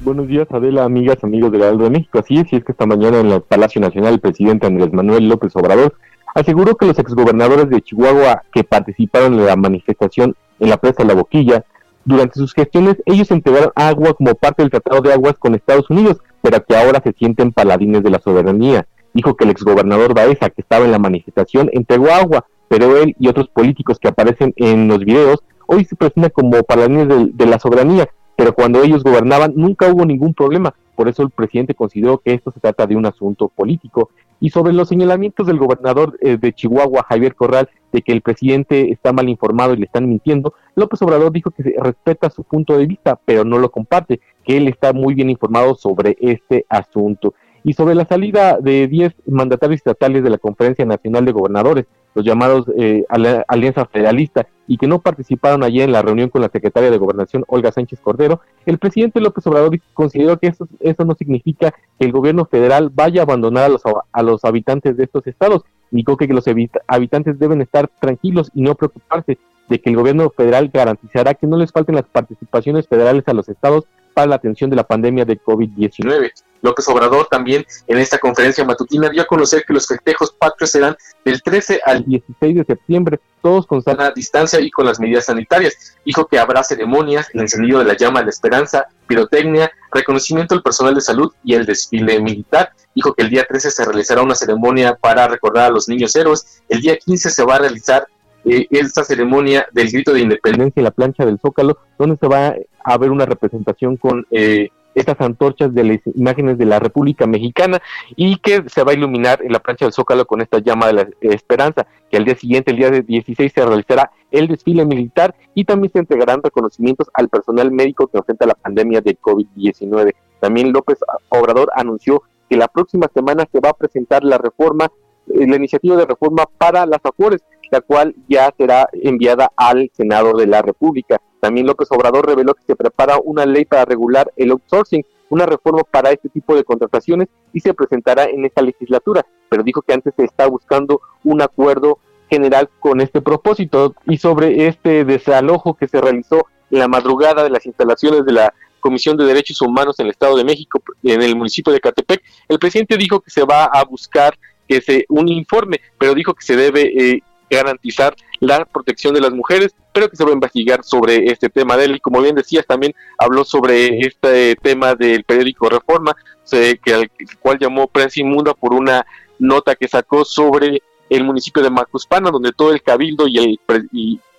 Buenos 0.00 0.26
días, 0.26 0.48
Adela, 0.50 0.82
amigas, 0.82 1.22
amigos 1.22 1.52
de 1.52 1.64
Aldo 1.64 1.84
de 1.84 1.90
México. 1.90 2.18
Así 2.18 2.38
es, 2.38 2.52
y 2.52 2.56
es 2.56 2.64
que 2.64 2.72
esta 2.72 2.86
mañana 2.86 3.20
en 3.20 3.30
el 3.30 3.42
Palacio 3.42 3.80
Nacional 3.80 4.14
el 4.14 4.20
presidente 4.20 4.66
Andrés 4.66 4.92
Manuel 4.92 5.28
López 5.28 5.54
Obrador 5.54 5.94
aseguró 6.34 6.76
que 6.76 6.86
los 6.86 6.98
exgobernadores 6.98 7.68
de 7.68 7.82
Chihuahua 7.82 8.42
que 8.52 8.64
participaron 8.64 9.34
en 9.34 9.46
la 9.46 9.56
manifestación 9.56 10.36
en 10.58 10.70
la 10.70 10.76
presa 10.76 11.02
de 11.02 11.08
La 11.08 11.14
Boquilla, 11.14 11.64
durante 12.04 12.34
sus 12.34 12.54
gestiones 12.54 12.96
ellos 13.06 13.30
entregaron 13.30 13.72
agua 13.74 14.14
como 14.14 14.34
parte 14.34 14.62
del 14.62 14.70
Tratado 14.70 15.00
de 15.02 15.12
Aguas 15.12 15.34
con 15.38 15.54
Estados 15.54 15.88
Unidos, 15.90 16.18
pero 16.42 16.64
que 16.64 16.76
ahora 16.76 17.00
se 17.02 17.12
sienten 17.12 17.52
paladines 17.52 18.02
de 18.02 18.10
la 18.10 18.20
soberanía. 18.20 18.86
Dijo 19.12 19.34
que 19.34 19.44
el 19.44 19.50
exgobernador 19.50 20.14
Baeza, 20.14 20.50
que 20.50 20.62
estaba 20.62 20.84
en 20.84 20.92
la 20.92 20.98
manifestación, 20.98 21.68
entregó 21.72 22.10
agua, 22.10 22.46
pero 22.68 22.96
él 22.96 23.14
y 23.18 23.28
otros 23.28 23.48
políticos 23.48 23.98
que 23.98 24.08
aparecen 24.08 24.52
en 24.56 24.88
los 24.88 25.00
videos 25.00 25.40
hoy 25.72 25.84
se 25.84 25.94
presentan 25.94 26.32
como 26.34 26.62
paladines 26.64 27.36
de, 27.36 27.46
la 27.46 27.60
soberanía, 27.60 28.08
pero 28.34 28.54
cuando 28.54 28.82
ellos 28.82 29.04
gobernaban 29.04 29.52
nunca 29.54 29.86
hubo 29.86 30.04
ningún 30.04 30.34
problema. 30.34 30.74
Por 30.96 31.08
eso 31.08 31.22
el 31.22 31.30
presidente 31.30 31.74
consideró 31.74 32.18
que 32.18 32.34
esto 32.34 32.50
se 32.50 32.58
trata 32.58 32.86
de 32.86 32.96
un 32.96 33.06
asunto 33.06 33.48
político. 33.48 34.10
Y 34.40 34.50
sobre 34.50 34.72
los 34.72 34.88
señalamientos 34.88 35.46
del 35.46 35.58
gobernador 35.58 36.18
eh, 36.22 36.38
de 36.38 36.52
Chihuahua, 36.52 37.04
Javier 37.08 37.34
Corral, 37.34 37.68
de 37.92 38.02
que 38.02 38.12
el 38.12 38.22
presidente 38.22 38.90
está 38.90 39.12
mal 39.12 39.28
informado 39.28 39.74
y 39.74 39.76
le 39.76 39.84
están 39.84 40.08
mintiendo, 40.08 40.54
López 40.74 41.02
Obrador 41.02 41.30
dijo 41.30 41.50
que 41.50 41.74
respeta 41.78 42.30
su 42.30 42.44
punto 42.44 42.76
de 42.78 42.86
vista, 42.86 43.20
pero 43.24 43.44
no 43.44 43.58
lo 43.58 43.70
comparte, 43.70 44.20
que 44.44 44.56
él 44.56 44.68
está 44.68 44.92
muy 44.92 45.14
bien 45.14 45.28
informado 45.28 45.74
sobre 45.74 46.16
este 46.20 46.64
asunto. 46.68 47.34
Y 47.62 47.74
sobre 47.74 47.94
la 47.94 48.06
salida 48.06 48.58
de 48.58 48.88
10 48.88 49.14
mandatarios 49.26 49.78
estatales 49.78 50.24
de 50.24 50.30
la 50.30 50.38
Conferencia 50.38 50.86
Nacional 50.86 51.26
de 51.26 51.32
Gobernadores, 51.32 51.86
los 52.14 52.24
llamados 52.24 52.66
eh, 52.76 53.04
Alianza 53.48 53.86
Federalista, 53.86 54.46
y 54.66 54.76
que 54.76 54.86
no 54.86 55.00
participaron 55.00 55.64
allí 55.64 55.80
en 55.80 55.90
la 55.90 56.00
reunión 56.00 56.28
con 56.28 56.42
la 56.42 56.48
secretaria 56.48 56.92
de 56.92 56.98
Gobernación, 56.98 57.44
Olga 57.48 57.72
Sánchez 57.72 57.98
Cordero, 58.00 58.40
el 58.66 58.78
presidente 58.78 59.20
López 59.20 59.44
Obrador 59.48 59.76
consideró 59.94 60.38
que 60.38 60.46
eso, 60.46 60.68
eso 60.78 61.04
no 61.04 61.16
significa 61.16 61.72
que 61.98 62.06
el 62.06 62.12
gobierno 62.12 62.44
federal 62.44 62.88
vaya 62.88 63.22
a 63.22 63.24
abandonar 63.24 63.64
a 63.64 63.68
los, 63.68 63.82
a 64.12 64.22
los 64.22 64.44
habitantes 64.44 64.96
de 64.96 65.04
estos 65.04 65.26
estados, 65.26 65.64
indicó 65.90 66.16
que 66.16 66.28
los 66.28 66.44
habitantes 66.86 67.38
deben 67.38 67.62
estar 67.62 67.90
tranquilos 68.00 68.52
y 68.54 68.62
no 68.62 68.76
preocuparse 68.76 69.38
de 69.68 69.80
que 69.80 69.90
el 69.90 69.96
gobierno 69.96 70.30
federal 70.30 70.70
garantizará 70.72 71.34
que 71.34 71.48
no 71.48 71.56
les 71.56 71.72
falten 71.72 71.96
las 71.96 72.04
participaciones 72.04 72.86
federales 72.86 73.24
a 73.26 73.34
los 73.34 73.48
estados 73.48 73.88
la 74.26 74.36
atención 74.36 74.70
de 74.70 74.76
la 74.76 74.84
pandemia 74.84 75.24
de 75.24 75.40
COVID-19. 75.40 76.32
López 76.62 76.86
Obrador 76.88 77.26
también 77.30 77.64
en 77.86 77.98
esta 77.98 78.18
conferencia 78.18 78.64
matutina 78.64 79.08
dio 79.08 79.22
a 79.22 79.26
conocer 79.26 79.64
que 79.66 79.72
los 79.72 79.86
festejos 79.86 80.32
patrios 80.32 80.70
serán 80.70 80.96
del 81.24 81.42
13 81.42 81.80
al 81.84 82.04
16 82.04 82.56
de 82.56 82.64
septiembre, 82.64 83.20
todos 83.42 83.66
con 83.66 83.82
sana 83.82 84.10
distancia 84.10 84.60
y 84.60 84.70
con 84.70 84.84
las 84.84 85.00
medidas 85.00 85.26
sanitarias. 85.26 85.96
Dijo 86.04 86.26
que 86.26 86.38
habrá 86.38 86.62
ceremonias, 86.62 87.28
el 87.32 87.40
encendido 87.40 87.78
de 87.78 87.86
la 87.86 87.96
llama 87.96 88.20
de 88.20 88.26
la 88.26 88.30
esperanza, 88.30 88.86
pirotecnia, 89.06 89.72
reconocimiento 89.92 90.54
al 90.54 90.62
personal 90.62 90.94
de 90.94 91.00
salud 91.00 91.32
y 91.42 91.54
el 91.54 91.64
desfile 91.64 92.20
militar. 92.20 92.72
Dijo 92.94 93.14
que 93.14 93.22
el 93.22 93.30
día 93.30 93.46
13 93.48 93.70
se 93.70 93.84
realizará 93.84 94.22
una 94.22 94.34
ceremonia 94.34 94.94
para 94.96 95.28
recordar 95.28 95.66
a 95.66 95.70
los 95.70 95.88
niños 95.88 96.14
héroes. 96.14 96.62
El 96.68 96.80
día 96.80 96.96
15 96.96 97.30
se 97.30 97.44
va 97.44 97.56
a 97.56 97.60
realizar 97.60 98.06
eh, 98.44 98.66
esta 98.70 99.04
ceremonia 99.04 99.66
del 99.72 99.90
grito 99.90 100.12
de 100.12 100.20
independencia 100.20 100.80
en 100.80 100.84
la 100.84 100.90
plancha 100.90 101.26
del 101.26 101.38
Zócalo, 101.38 101.78
donde 101.98 102.16
se 102.16 102.26
va 102.26 102.54
a 102.84 102.98
ver 102.98 103.10
una 103.10 103.26
representación 103.26 103.96
con 103.96 104.26
eh, 104.30 104.68
estas 104.94 105.20
antorchas 105.20 105.72
de 105.74 105.84
las 105.84 105.98
imágenes 106.14 106.58
de 106.58 106.64
la 106.64 106.78
República 106.78 107.26
Mexicana 107.26 107.80
y 108.16 108.36
que 108.36 108.64
se 108.68 108.82
va 108.82 108.92
a 108.92 108.94
iluminar 108.94 109.42
en 109.42 109.52
la 109.52 109.60
plancha 109.60 109.84
del 109.84 109.92
Zócalo 109.92 110.26
con 110.26 110.40
esta 110.40 110.58
llama 110.58 110.88
de 110.88 110.92
la 110.92 111.08
esperanza, 111.22 111.86
que 112.10 112.16
al 112.16 112.24
día 112.24 112.34
siguiente, 112.34 112.70
el 112.70 112.76
día 112.76 112.90
16, 112.90 113.52
se 113.52 113.64
realizará 113.64 114.10
el 114.30 114.48
desfile 114.48 114.84
militar 114.84 115.34
y 115.54 115.64
también 115.64 115.92
se 115.92 116.00
entregarán 116.00 116.42
reconocimientos 116.42 117.08
al 117.14 117.28
personal 117.28 117.70
médico 117.70 118.06
que 118.06 118.18
enfrenta 118.18 118.46
la 118.46 118.54
pandemia 118.54 119.00
de 119.00 119.16
COVID-19. 119.18 120.14
También 120.40 120.72
López 120.72 120.98
Obrador 121.28 121.70
anunció 121.74 122.22
que 122.48 122.56
la 122.56 122.68
próxima 122.68 123.08
semana 123.14 123.46
se 123.50 123.60
va 123.60 123.70
a 123.70 123.74
presentar 123.74 124.24
la 124.24 124.38
reforma, 124.38 124.90
eh, 125.28 125.46
la 125.46 125.56
iniciativa 125.56 125.96
de 125.96 126.06
reforma 126.06 126.44
para 126.58 126.84
las 126.86 127.00
AFORES, 127.04 127.42
la 127.70 127.80
cual 127.80 128.14
ya 128.28 128.52
será 128.56 128.88
enviada 128.92 129.50
al 129.56 129.90
Senado 129.94 130.32
de 130.36 130.46
la 130.46 130.62
República. 130.62 131.20
También 131.40 131.66
López 131.66 131.88
Obrador 131.90 132.26
reveló 132.26 132.54
que 132.54 132.64
se 132.64 132.76
prepara 132.76 133.18
una 133.22 133.46
ley 133.46 133.64
para 133.64 133.84
regular 133.84 134.32
el 134.36 134.50
outsourcing, 134.50 135.04
una 135.30 135.46
reforma 135.46 135.82
para 135.84 136.10
este 136.10 136.28
tipo 136.28 136.54
de 136.54 136.64
contrataciones 136.64 137.28
y 137.52 137.60
se 137.60 137.72
presentará 137.72 138.24
en 138.24 138.44
esta 138.44 138.62
legislatura, 138.62 139.24
pero 139.48 139.62
dijo 139.62 139.82
que 139.82 139.94
antes 139.94 140.12
se 140.16 140.24
está 140.24 140.46
buscando 140.46 141.00
un 141.24 141.40
acuerdo 141.40 141.98
general 142.28 142.68
con 142.78 143.00
este 143.00 143.20
propósito 143.20 143.94
y 144.06 144.18
sobre 144.18 144.66
este 144.66 145.04
desalojo 145.04 145.74
que 145.74 145.88
se 145.88 146.00
realizó 146.00 146.46
en 146.70 146.78
la 146.78 146.88
madrugada 146.88 147.42
de 147.42 147.50
las 147.50 147.66
instalaciones 147.66 148.24
de 148.24 148.32
la 148.32 148.54
Comisión 148.80 149.16
de 149.16 149.24
Derechos 149.24 149.60
Humanos 149.60 149.98
en 149.98 150.06
el 150.06 150.12
Estado 150.12 150.36
de 150.36 150.44
México, 150.44 150.82
en 151.02 151.22
el 151.22 151.36
municipio 151.36 151.72
de 151.72 151.80
Catepec, 151.80 152.22
el 152.48 152.58
presidente 152.58 152.96
dijo 152.96 153.20
que 153.20 153.30
se 153.30 153.44
va 153.44 153.64
a 153.64 153.84
buscar 153.84 154.38
que 154.66 154.80
se 154.80 155.04
un 155.08 155.28
informe, 155.28 155.80
pero 155.98 156.14
dijo 156.14 156.32
que 156.32 156.44
se 156.44 156.56
debe 156.56 156.82
eh, 156.82 157.22
garantizar 157.56 158.14
la 158.38 158.64
protección 158.64 159.14
de 159.14 159.20
las 159.20 159.32
mujeres, 159.32 159.74
pero 159.92 160.08
que 160.08 160.16
se 160.16 160.24
va 160.24 160.30
a 160.30 160.34
investigar 160.34 160.84
sobre 160.84 161.24
este 161.26 161.48
tema 161.48 161.76
de 161.76 161.86
él. 161.86 161.96
Y 161.96 162.00
como 162.00 162.20
bien 162.20 162.34
decías, 162.34 162.66
también 162.66 162.94
habló 163.18 163.44
sobre 163.44 164.00
este 164.00 164.56
tema 164.56 164.94
del 164.94 165.24
periódico 165.24 165.68
Reforma, 165.68 166.16
que 166.50 166.94
al 166.94 167.10
cual 167.40 167.58
llamó 167.58 167.86
prensa 167.86 168.20
inmunda 168.20 168.54
por 168.54 168.74
una 168.74 169.06
nota 169.38 169.74
que 169.74 169.88
sacó 169.88 170.24
sobre 170.24 170.82
el 171.08 171.24
municipio 171.24 171.62
de 171.62 171.70
Macuspana, 171.70 172.30
donde 172.30 172.52
todo 172.52 172.72
el 172.72 172.82
cabildo 172.82 173.26
y 173.26 173.38
el 173.38 173.60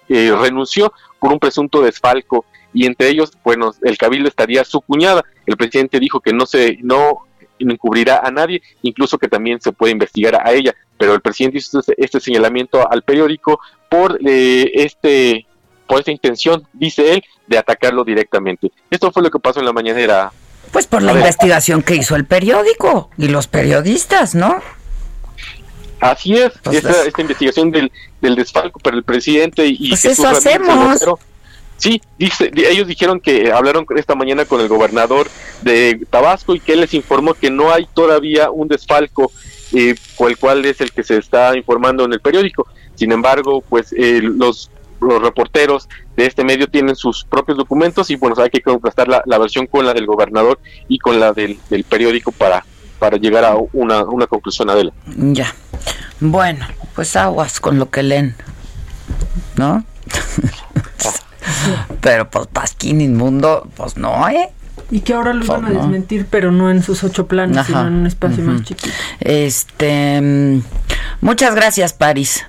eh, 0.10 0.34
renunció 0.38 0.92
por 1.20 1.32
un 1.32 1.40
presunto 1.40 1.82
desfalco 1.82 2.46
y 2.74 2.86
entre 2.86 3.10
ellos, 3.10 3.32
bueno, 3.44 3.72
el 3.82 3.98
cabildo 3.98 4.28
estaría 4.28 4.64
su 4.64 4.82
cuñada. 4.82 5.24
El 5.46 5.58
presidente 5.58 6.00
dijo 6.00 6.20
que 6.20 6.34
no 6.34 6.46
se 6.46 6.78
no 6.82 7.28
encubrirá 7.70 8.22
a 8.24 8.32
nadie, 8.32 8.62
incluso 8.82 9.18
que 9.18 9.28
también 9.28 9.62
se 9.62 9.72
puede 9.72 9.92
investigar 9.92 10.36
a 10.36 10.52
ella 10.52 10.76
pero 11.02 11.16
el 11.16 11.22
presidente 11.22 11.58
hizo 11.58 11.80
este, 11.80 11.96
este 11.98 12.20
señalamiento 12.20 12.88
al 12.88 13.02
periódico 13.02 13.60
por 13.90 14.20
eh, 14.24 14.72
este 14.76 15.48
por 15.88 15.98
esta 15.98 16.12
intención, 16.12 16.66
dice 16.74 17.16
él, 17.16 17.24
de 17.48 17.58
atacarlo 17.58 18.04
directamente. 18.04 18.72
Esto 18.92 19.12
fue 19.12 19.24
lo 19.24 19.32
que 19.32 19.40
pasó 19.40 19.60
en 19.60 19.66
la 19.66 19.74
mañanera. 19.74 20.32
Pues 20.72 20.86
por 20.86 21.02
la 21.02 21.14
investigación 21.14 21.82
que 21.82 21.96
hizo 21.96 22.16
el 22.16 22.26
periódico 22.26 23.10
y 23.18 23.30
los 23.30 23.48
periodistas, 23.48 24.36
¿no? 24.36 24.62
Así 26.00 26.38
es, 26.38 26.52
pues 26.62 26.86
esta, 26.86 27.22
investigación 27.22 27.72
del, 27.72 27.92
del 28.22 28.36
desfalco, 28.36 28.80
pero 28.82 28.96
el 28.96 29.04
presidente 29.04 29.66
y 29.66 29.90
pues 29.90 30.06
eso 30.06 30.28
hacemos. 30.28 31.04
Sí, 31.82 32.00
dice, 32.20 32.52
ellos 32.54 32.88
dijeron 32.88 33.20
que 33.20 33.52
hablaron 33.52 33.88
esta 33.96 34.14
mañana 34.14 34.46
con 34.46 34.62
el 34.62 34.68
gobernador 34.68 35.28
de 35.64 36.06
Tabasco 36.12 36.54
y 36.54 36.60
que 36.60 36.74
él 36.74 36.82
les 36.82 36.94
informó 36.94 37.34
que 37.34 37.50
no 37.50 37.72
hay 37.72 37.88
todavía 37.92 38.52
un 38.52 38.68
desfalco 38.68 39.32
eh, 39.74 39.96
el 40.20 40.38
cual 40.38 40.64
es 40.64 40.80
el 40.80 40.92
que 40.92 41.04
se 41.04 41.18
está 41.18 41.58
informando 41.58 42.06
en 42.06 42.14
el 42.14 42.20
periódico. 42.20 42.68
Sin 42.94 43.12
embargo, 43.12 43.64
pues 43.68 43.96
eh, 43.98 44.20
los, 44.22 44.70
los 45.00 45.24
reporteros 45.24 45.90
de 46.16 46.28
este 46.28 46.44
medio 46.44 46.68
tienen 46.68 46.96
sus 46.96 47.24
propios 47.24 47.58
documentos 47.58 48.12
y 48.12 48.16
bueno, 48.16 48.36
hay 48.38 48.52
que 48.52 48.62
contrastar 48.62 49.08
la, 49.08 49.38
versión 49.40 49.66
con 49.66 49.84
la 49.84 49.96
del 49.96 50.06
gobernador 50.06 50.60
y 50.88 51.00
con 51.00 51.20
la 51.20 51.34
del, 51.34 51.58
periódico 51.90 52.32
para, 52.32 52.64
para 53.00 53.18
llegar 53.18 53.44
a 53.44 53.56
una, 53.74 54.04
una 54.04 54.28
conclusión, 54.28 54.70
Adela. 54.70 54.94
Ya. 55.16 55.56
Bueno, 56.20 56.68
pues 56.94 57.16
aguas 57.16 57.60
con 57.60 57.80
lo 57.80 57.90
que 57.90 58.04
leen, 58.04 58.36
¿no? 59.56 59.84
Pero 62.02 62.30
pues 62.30 62.48
Pasquín 62.48 63.02
inmundo, 63.02 63.68
pues 63.76 63.98
no, 63.98 64.28
¿eh? 64.30 64.50
Y 64.90 65.02
que 65.02 65.14
ahora 65.14 65.34
lo 65.34 65.46
van 65.46 65.66
a 65.66 65.70
desmentir, 65.70 66.28
pero 66.30 66.52
no 66.52 66.70
en 66.70 66.84
sus 66.84 67.04
ocho 67.04 67.28
planos, 67.28 67.66
sino 67.66 67.88
en 67.88 67.94
un 67.94 68.08
espacio 68.08 68.44
más 68.44 68.64
chiquito. 68.64 68.90
Este, 69.20 70.20
mm, 70.22 70.62
muchas 71.22 71.56
gracias, 71.56 71.94
Paris. 71.94 72.46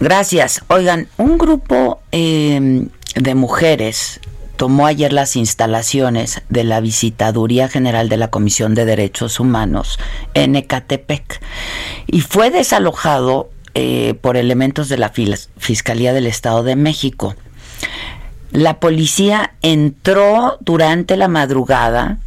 Gracias. 0.00 0.62
Oigan, 0.68 1.08
un 1.16 1.38
grupo 1.38 2.00
em, 2.12 2.88
de 3.16 3.34
mujeres 3.34 4.20
tomó 4.56 4.86
ayer 4.86 5.12
las 5.12 5.36
instalaciones 5.36 6.42
de 6.48 6.64
la 6.64 6.80
Visitaduría 6.80 7.68
General 7.68 8.08
de 8.08 8.16
la 8.16 8.28
Comisión 8.28 8.74
de 8.74 8.84
Derechos 8.84 9.40
Humanos 9.40 9.98
en 10.34 10.56
Ecatepec 10.56 11.40
y 12.06 12.20
fue 12.20 12.50
desalojado 12.50 13.50
eh, 13.74 14.14
por 14.20 14.36
elementos 14.36 14.88
de 14.88 14.98
la 14.98 15.12
Fiscalía 15.56 16.12
del 16.12 16.26
Estado 16.26 16.62
de 16.62 16.76
México. 16.76 17.34
La 18.50 18.78
policía 18.78 19.54
entró 19.62 20.58
durante 20.60 21.16
la 21.16 21.26
madrugada, 21.28 22.18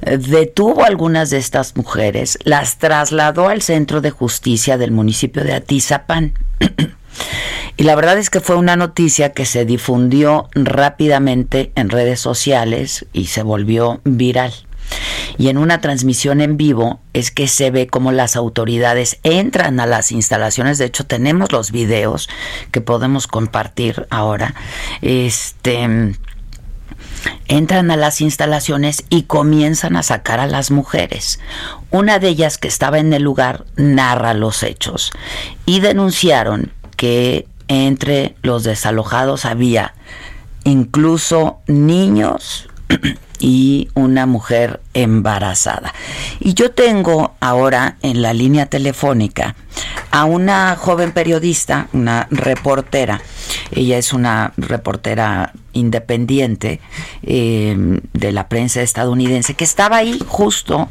detuvo 0.00 0.82
a 0.82 0.86
algunas 0.86 1.30
de 1.30 1.38
estas 1.38 1.76
mujeres, 1.76 2.38
las 2.44 2.78
trasladó 2.78 3.48
al 3.48 3.60
centro 3.60 4.00
de 4.00 4.10
justicia 4.10 4.78
del 4.78 4.90
municipio 4.90 5.44
de 5.44 5.52
Atizapán. 5.52 6.32
y 7.76 7.82
la 7.82 7.94
verdad 7.94 8.16
es 8.16 8.30
que 8.30 8.40
fue 8.40 8.56
una 8.56 8.76
noticia 8.76 9.32
que 9.32 9.44
se 9.44 9.66
difundió 9.66 10.48
rápidamente 10.54 11.72
en 11.74 11.90
redes 11.90 12.20
sociales 12.20 13.04
y 13.12 13.26
se 13.26 13.42
volvió 13.42 14.00
viral. 14.04 14.65
Y 15.38 15.48
en 15.48 15.58
una 15.58 15.80
transmisión 15.80 16.40
en 16.40 16.56
vivo 16.56 17.00
es 17.12 17.30
que 17.30 17.48
se 17.48 17.70
ve 17.70 17.86
cómo 17.86 18.12
las 18.12 18.36
autoridades 18.36 19.18
entran 19.22 19.80
a 19.80 19.86
las 19.86 20.12
instalaciones. 20.12 20.78
De 20.78 20.86
hecho, 20.86 21.04
tenemos 21.04 21.52
los 21.52 21.70
videos 21.70 22.28
que 22.70 22.80
podemos 22.80 23.26
compartir 23.26 24.06
ahora. 24.10 24.54
Este 25.02 26.14
entran 27.48 27.90
a 27.90 27.96
las 27.96 28.20
instalaciones 28.20 29.04
y 29.08 29.22
comienzan 29.22 29.96
a 29.96 30.02
sacar 30.02 30.40
a 30.40 30.46
las 30.46 30.70
mujeres. 30.70 31.40
Una 31.90 32.18
de 32.18 32.28
ellas 32.28 32.58
que 32.58 32.68
estaba 32.68 32.98
en 32.98 33.12
el 33.12 33.22
lugar 33.22 33.64
narra 33.76 34.34
los 34.34 34.62
hechos 34.62 35.12
y 35.64 35.80
denunciaron 35.80 36.72
que 36.96 37.46
entre 37.68 38.36
los 38.42 38.64
desalojados 38.64 39.44
había 39.44 39.94
incluso 40.64 41.60
niños 41.66 42.68
y 43.38 43.88
una 43.94 44.26
mujer 44.26 44.80
embarazada. 44.94 45.94
Y 46.40 46.54
yo 46.54 46.70
tengo 46.70 47.34
ahora 47.40 47.96
en 48.02 48.22
la 48.22 48.32
línea 48.32 48.66
telefónica 48.66 49.54
a 50.10 50.24
una 50.24 50.76
joven 50.76 51.12
periodista, 51.12 51.88
una 51.92 52.26
reportera. 52.30 53.20
Ella 53.70 53.98
es 53.98 54.12
una 54.12 54.52
reportera 54.56 55.52
independiente 55.72 56.80
eh, 57.22 58.00
de 58.12 58.32
la 58.32 58.48
prensa 58.48 58.80
estadounidense 58.80 59.54
que 59.54 59.64
estaba 59.64 59.98
ahí 59.98 60.18
justo 60.26 60.88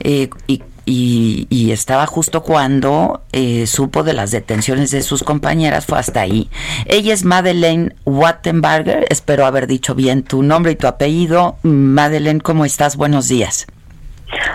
eh, 0.00 0.30
y 0.46 0.62
y, 0.84 1.70
estaba 1.70 2.06
justo 2.06 2.42
cuando 2.42 3.22
eh, 3.32 3.66
supo 3.66 4.02
de 4.02 4.12
las 4.12 4.30
detenciones 4.32 4.90
de 4.90 5.02
sus 5.02 5.22
compañeras, 5.22 5.86
fue 5.86 5.98
hasta 5.98 6.20
ahí. 6.20 6.50
Ella 6.86 7.14
es 7.14 7.24
Madeleine 7.24 7.94
Wattenberger, 8.04 9.06
espero 9.08 9.46
haber 9.46 9.66
dicho 9.66 9.94
bien 9.94 10.22
tu 10.22 10.42
nombre 10.42 10.72
y 10.72 10.76
tu 10.76 10.86
apellido. 10.86 11.56
Madeleine, 11.62 12.40
¿cómo 12.40 12.64
estás? 12.64 12.96
Buenos 12.96 13.28
días. 13.28 13.66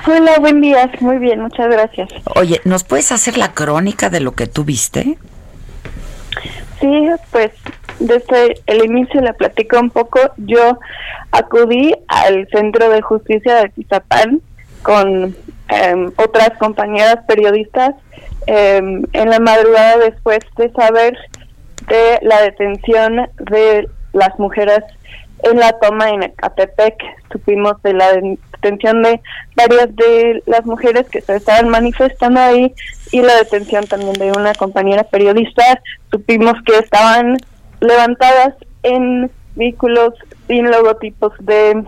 Hola, 0.08 0.40
buen 0.40 0.62
día, 0.62 0.92
muy 1.00 1.18
bien, 1.18 1.42
muchas 1.42 1.70
gracias. 1.70 2.10
Oye, 2.36 2.62
¿nos 2.66 2.84
puedes 2.84 3.12
hacer 3.12 3.38
la 3.38 3.54
crónica 3.54 4.10
de 4.10 4.20
lo 4.20 4.34
que 4.34 4.48
tú 4.48 4.64
viste? 4.64 5.18
Sí, 6.80 7.08
pues 7.32 7.52
desde 8.00 8.62
el 8.68 8.86
inicio 8.86 9.22
la 9.22 9.34
platico 9.34 9.80
un 9.80 9.90
poco. 9.90 10.20
Yo 10.38 10.80
acudí 11.32 11.94
al 12.08 12.48
Centro 12.50 12.90
de 12.90 13.02
Justicia 13.02 13.56
de 13.56 13.70
Tizapán 13.70 14.42
con 14.82 15.36
Em, 15.70 16.12
otras 16.18 16.52
compañeras 16.60 17.18
periodistas 17.28 17.96
em, 18.46 19.04
en 19.14 19.30
la 19.30 19.40
madrugada 19.40 19.98
después 19.98 20.40
de 20.58 20.72
saber 20.74 21.18
de 21.88 22.20
la 22.22 22.42
detención 22.42 23.28
de 23.40 23.90
las 24.14 24.38
mujeres 24.38 24.84
en 25.44 25.60
la 25.60 25.74
toma 25.80 26.10
en 26.10 26.24
Ecatepec 26.24 26.96
supimos 27.32 27.82
de 27.84 27.94
la 27.94 28.12
detención 28.14 29.04
de 29.04 29.22
varias 29.56 29.96
de 29.96 30.44
las 30.46 30.66
mujeres 30.66 31.08
que 31.10 31.22
se 31.22 31.36
estaban 31.36 31.70
manifestando 31.70 32.40
ahí 32.40 32.74
y 33.12 33.22
la 33.22 33.36
detención 33.36 33.86
también 33.88 34.14
de 34.14 34.32
una 34.32 34.54
compañera 34.54 35.04
periodista. 35.04 35.82
Supimos 36.12 36.56
que 36.66 36.78
estaban 36.78 37.38
levantadas 37.80 38.56
en 38.84 39.30
vehículos 39.56 40.14
sin 40.48 40.70
logotipos 40.72 41.34
de, 41.40 41.84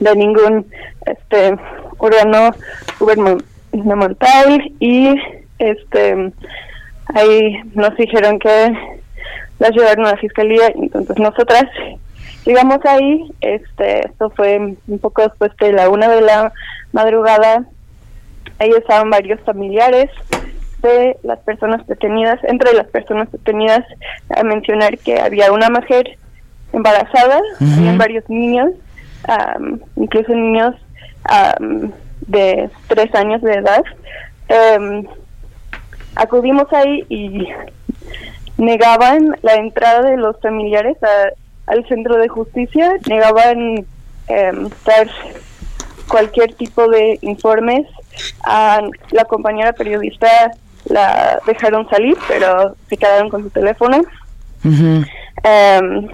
de 0.00 0.16
ningún 0.16 0.66
este 1.06 1.56
órgano 1.98 2.50
gubernamental 2.98 4.72
y 4.80 5.14
este 5.58 6.32
ahí 7.14 7.60
nos 7.74 7.96
dijeron 7.96 8.38
que 8.38 8.72
las 9.58 9.70
llevaron 9.70 10.06
a 10.06 10.12
la 10.12 10.16
fiscalía 10.16 10.68
entonces 10.74 11.18
nosotras 11.18 11.64
llegamos 12.44 12.78
ahí 12.84 13.30
este 13.40 14.06
esto 14.06 14.30
fue 14.30 14.58
un 14.58 14.98
poco 15.00 15.22
después 15.22 15.52
de 15.60 15.72
la 15.72 15.88
una 15.88 16.08
de 16.08 16.20
la 16.20 16.52
madrugada 16.92 17.64
ahí 18.58 18.70
estaban 18.70 19.10
varios 19.10 19.40
familiares 19.40 20.10
de 20.82 21.16
las 21.22 21.38
personas 21.40 21.86
detenidas 21.86 22.38
entre 22.44 22.74
las 22.74 22.86
personas 22.88 23.30
detenidas 23.32 23.84
a 24.28 24.42
mencionar 24.42 24.98
que 24.98 25.18
había 25.18 25.52
una 25.52 25.70
mujer 25.70 26.18
embarazada 26.72 27.40
había 27.60 27.96
varios 27.96 28.28
niños 28.28 28.70
incluso 29.96 30.32
niños 30.34 30.74
de 32.26 32.70
tres 32.88 33.14
años 33.14 33.42
de 33.42 33.54
edad 33.54 33.82
em, 34.48 35.06
acudimos 36.16 36.72
ahí 36.72 37.04
y 37.08 37.48
negaban 38.58 39.36
la 39.42 39.54
entrada 39.54 40.02
de 40.02 40.16
los 40.16 40.40
familiares 40.40 40.96
al 41.66 41.86
centro 41.88 42.16
de 42.16 42.28
justicia, 42.28 42.92
negaban 43.08 43.86
eh, 44.28 44.52
dar 44.84 45.08
cualquier 46.08 46.54
tipo 46.54 46.88
de 46.88 47.18
informes. 47.22 47.86
A 48.46 48.80
la 49.10 49.24
compañera 49.24 49.72
periodista 49.72 50.52
la 50.84 51.40
dejaron 51.46 51.88
salir, 51.88 52.16
pero 52.28 52.76
se 52.88 52.96
quedaron 52.96 53.28
con 53.28 53.42
su 53.42 53.50
teléfono. 53.50 54.02
Em, 54.62 56.08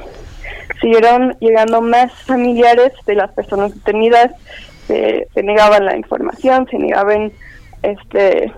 siguieron 0.81 1.37
llegando 1.41 1.81
más 1.81 2.13
familiares 2.25 2.93
de 3.07 3.15
las 3.15 3.33
personas 3.33 3.75
detenidas, 3.75 4.33
se, 4.87 5.29
se 5.35 5.43
negaban 5.43 5.85
la 5.85 5.97
información, 5.97 6.67
se 6.71 6.79
negaban 6.79 7.33
este 7.83 8.53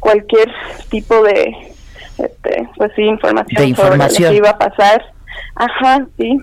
cualquier 0.00 0.50
tipo 0.90 1.22
de 1.22 1.74
este, 2.18 2.68
pues 2.76 2.92
sí, 2.94 3.02
información, 3.02 3.74
sobre 3.74 3.96
lo 3.96 4.08
que 4.08 4.34
iba 4.34 4.50
a 4.50 4.58
pasar. 4.58 5.02
Ajá, 5.54 6.06
sí. 6.16 6.38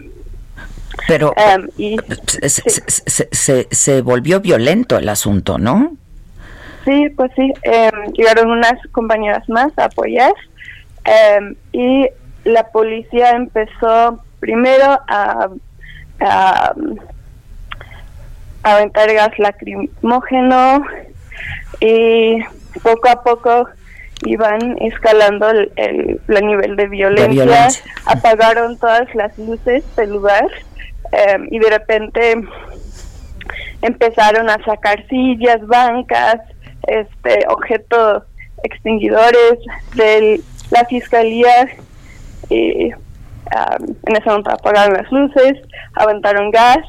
Pero 1.07 1.33
em, 1.37 1.67
y, 1.77 1.97
se, 2.25 3.29
se, 3.31 3.67
se, 3.69 4.01
volvió 4.01 4.41
violento 4.41 4.97
el 4.97 5.07
asunto, 5.07 5.57
¿no? 5.57 5.95
Sí, 6.83 7.09
pues 7.15 7.31
sí. 7.35 7.53
Em, 7.63 8.11
llegaron 8.13 8.51
unas 8.51 8.73
compañeras 8.91 9.47
más 9.47 9.71
a 9.77 9.85
apoyar 9.85 10.33
em, 11.05 11.55
y 11.71 12.07
la 12.43 12.67
policía 12.71 13.31
empezó 13.31 14.21
primero 14.41 14.99
a, 15.07 15.49
a, 16.19 16.73
a 18.63 18.75
aventar 18.75 19.13
gas 19.13 19.39
lacrimógeno 19.39 20.83
y 21.79 22.37
poco 22.83 23.09
a 23.09 23.23
poco 23.23 23.69
iban 24.25 24.77
escalando 24.81 25.49
el, 25.49 25.71
el, 25.77 26.45
nivel 26.45 26.75
de 26.75 26.87
violencia, 26.87 27.69
apagaron 28.05 28.77
todas 28.77 29.13
las 29.15 29.37
luces 29.37 29.83
del 29.95 30.11
lugar 30.11 30.47
em, 31.11 31.47
y 31.49 31.59
de 31.59 31.69
repente 31.69 32.43
empezaron 33.81 34.49
a 34.49 34.63
sacar 34.63 35.07
sillas, 35.07 35.65
bancas, 35.65 36.39
este 36.87 37.45
objetos 37.47 38.23
extinguidores 38.63 39.59
de 39.95 40.41
la 40.69 40.85
fiscalía 40.85 41.67
y 43.51 44.09
en 44.09 44.15
ese 44.15 44.29
momento 44.29 44.51
apagaron 44.51 44.93
las 44.93 45.11
luces, 45.11 45.53
aventaron 45.95 46.51
gas 46.51 46.79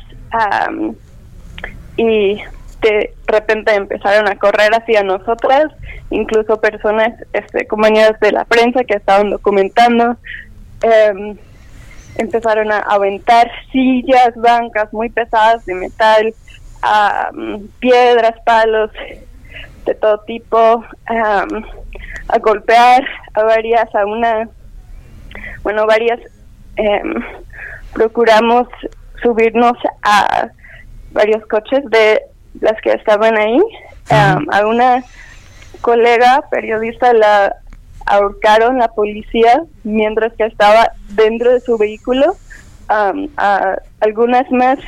y 1.96 2.40
de 2.80 3.14
repente 3.26 3.74
empezaron 3.74 4.28
a 4.28 4.36
correr 4.36 4.74
hacia 4.74 5.02
nosotras, 5.02 5.66
incluso 6.10 6.60
personas, 6.60 7.12
este, 7.32 7.66
compañeras 7.66 8.18
de 8.20 8.32
la 8.32 8.44
prensa 8.44 8.84
que 8.84 8.94
estaban 8.94 9.30
documentando, 9.30 10.16
em, 10.82 11.36
empezaron 12.16 12.72
a 12.72 12.80
aventar 12.80 13.50
sillas, 13.70 14.34
bancas 14.36 14.92
muy 14.92 15.08
pesadas 15.10 15.64
de 15.64 15.74
metal, 15.74 16.34
piedras, 17.78 18.34
palos 18.44 18.90
de 19.86 19.94
todo 19.94 20.18
tipo, 20.20 20.84
a 21.06 22.38
golpear 22.40 23.04
a 23.34 23.42
varias, 23.44 23.94
a 23.94 24.04
una, 24.04 24.48
bueno, 25.62 25.86
varias, 25.86 26.20
em, 26.76 27.14
procuramos 27.92 28.68
subirnos 29.22 29.74
a 30.02 30.48
varios 31.12 31.44
coches 31.46 31.82
de 31.90 32.22
las 32.60 32.80
que 32.82 32.92
estaban 32.92 33.36
ahí. 33.36 33.60
a 34.10 34.66
una 34.66 35.02
colega 35.80 36.42
periodista 36.50 37.12
la 37.14 37.54
ahorcaron 38.06 38.78
la 38.78 38.88
policía 38.88 39.62
mientras 39.84 40.32
que 40.34 40.44
estaba 40.44 40.90
dentro 41.10 41.52
de 41.52 41.60
su 41.60 41.78
vehículo. 41.78 42.36
a 42.88 43.76
algunas 44.00 44.50
más, 44.50 44.78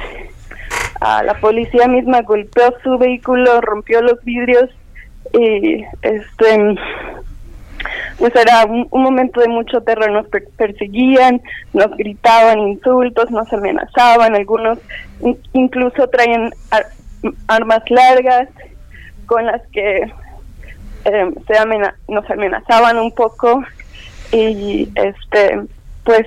a 1.01 1.23
la 1.23 1.35
policía 1.41 1.87
misma 1.87 2.23
golpeó 2.23 2.75
su 2.83 2.99
vehículo, 2.99 3.61
rompió 3.61 4.03
los 4.03 4.23
vidrios 4.25 4.69
y 5.33 5.85
este 6.03 6.77
pues 8.19 8.35
era 8.37 8.65
un, 8.65 8.89
momento 8.91 9.41
de 9.41 9.49
mucho 9.49 9.81
terror, 9.83 10.11
nos 10.11 10.27
perseguían, 10.57 11.43
nos 11.73 11.91
gritaban 11.97 12.61
insultos, 12.61 13.31
nos 13.31 13.53
amenazaban, 13.53 14.35
algunos 14.35 14.79
incluso 15.53 16.09
traían 16.09 16.53
armas 17.49 17.83
largas 17.91 18.49
con 19.27 19.47
las 19.47 19.63
que 19.69 20.13
em, 21.05 21.35
se 21.47 21.55
nos 22.09 22.31
amenazaban 22.31 22.99
un 22.99 23.13
poco. 23.13 23.63
Y 24.33 24.89
este 24.95 25.61
pues 26.05 26.27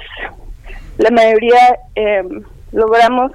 la 0.98 1.12
mayoría 1.12 1.78
em, 1.96 2.44
logramos 2.72 3.32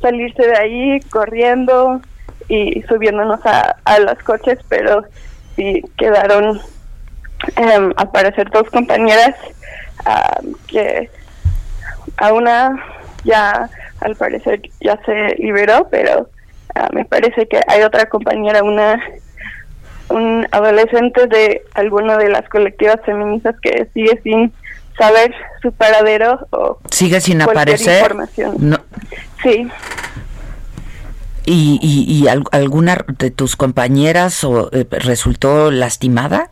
salirse 0.00 0.46
de 0.46 0.56
ahí 0.56 1.00
corriendo 1.10 2.00
y 2.48 2.82
subiéndonos 2.82 3.44
a, 3.44 3.76
a 3.84 3.98
los 3.98 4.18
coches 4.22 4.58
pero 4.68 5.04
sí 5.56 5.82
quedaron 5.96 6.60
eh, 7.56 7.90
al 7.96 8.10
parecer 8.10 8.50
dos 8.50 8.68
compañeras 8.70 9.34
que 10.68 11.10
a 12.18 12.32
una 12.32 12.84
ya 13.24 13.68
al 14.00 14.14
parecer 14.14 14.60
ya 14.80 14.98
se 15.04 15.34
liberó 15.36 15.88
pero 15.90 16.28
Ah, 16.76 16.90
me 16.92 17.06
parece 17.06 17.48
que 17.48 17.58
hay 17.68 17.82
otra 17.82 18.06
compañera, 18.06 18.62
una 18.62 19.00
un 20.10 20.46
adolescente 20.52 21.26
de 21.26 21.62
alguna 21.74 22.18
de 22.18 22.28
las 22.28 22.46
colectivas 22.50 23.00
feministas 23.04 23.56
que 23.60 23.88
sigue 23.94 24.20
sin 24.22 24.52
saber 24.96 25.34
su 25.62 25.72
paradero 25.72 26.46
o 26.50 26.78
sigue 26.90 27.20
sin 27.20 27.40
aparecer 27.40 28.02
información. 28.02 28.78
Sí. 29.42 29.68
¿Y, 31.46 31.78
y, 31.82 32.26
alguna 32.28 33.04
de 33.18 33.30
tus 33.30 33.56
compañeras 33.56 34.44
o, 34.44 34.68
eh, 34.72 34.84
resultó 34.90 35.70
lastimada? 35.70 36.50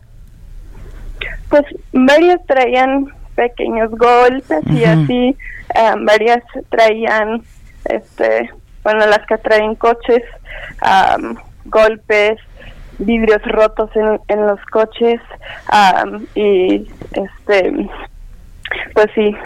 Pues 1.54 1.66
varias 1.92 2.44
traían 2.46 3.06
pequeños 3.36 3.88
golpes 3.92 4.64
y 4.72 4.82
así, 4.82 5.36
ah, 5.76 5.94
varias 6.00 6.42
traían 6.68 7.44
este 7.84 8.50
bueno, 8.82 9.06
las 9.06 9.24
que 9.28 9.38
traen 9.38 9.76
coches, 9.76 10.24
golpes, 11.66 12.40
vidrios 12.98 13.40
rotos 13.44 13.88
en, 13.94 14.18
en 14.26 14.48
los 14.48 14.58
coches 14.72 15.20
y 16.34 16.88
este 17.12 17.88
pues 18.94 19.06
sí 19.14 19.36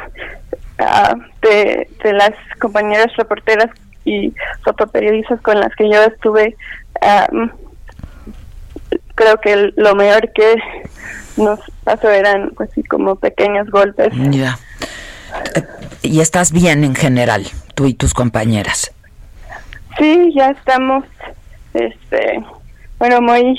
ah, 0.79 1.14
de, 1.42 1.90
de, 2.03 2.12
las 2.14 2.33
compañeras 2.59 3.14
reporteras 3.18 3.68
y 4.07 4.33
fotoperiodistas 4.64 5.42
con 5.42 5.61
las 5.61 5.75
que 5.77 5.90
yo 5.90 6.03
estuve 6.05 6.57
creo 9.14 9.37
que 9.42 9.73
lo 9.77 9.94
mejor 9.94 10.33
que 10.33 10.57
nos 11.38 11.61
pasó 11.85 12.11
eran 12.11 12.53
pues 12.57 12.70
sí 12.74 12.83
como 12.83 13.16
pequeños 13.16 13.70
golpes. 13.70 14.12
Ya. 14.31 14.59
Y 16.03 16.20
estás 16.20 16.53
bien 16.53 16.85
en 16.85 16.94
general 16.94 17.46
tú 17.74 17.87
y 17.87 17.94
tus 17.94 18.14
compañeras. 18.14 18.92
Sí, 19.98 20.33
ya 20.35 20.51
estamos, 20.51 21.05
este, 21.74 22.40
bueno, 22.98 23.20
muy, 23.20 23.59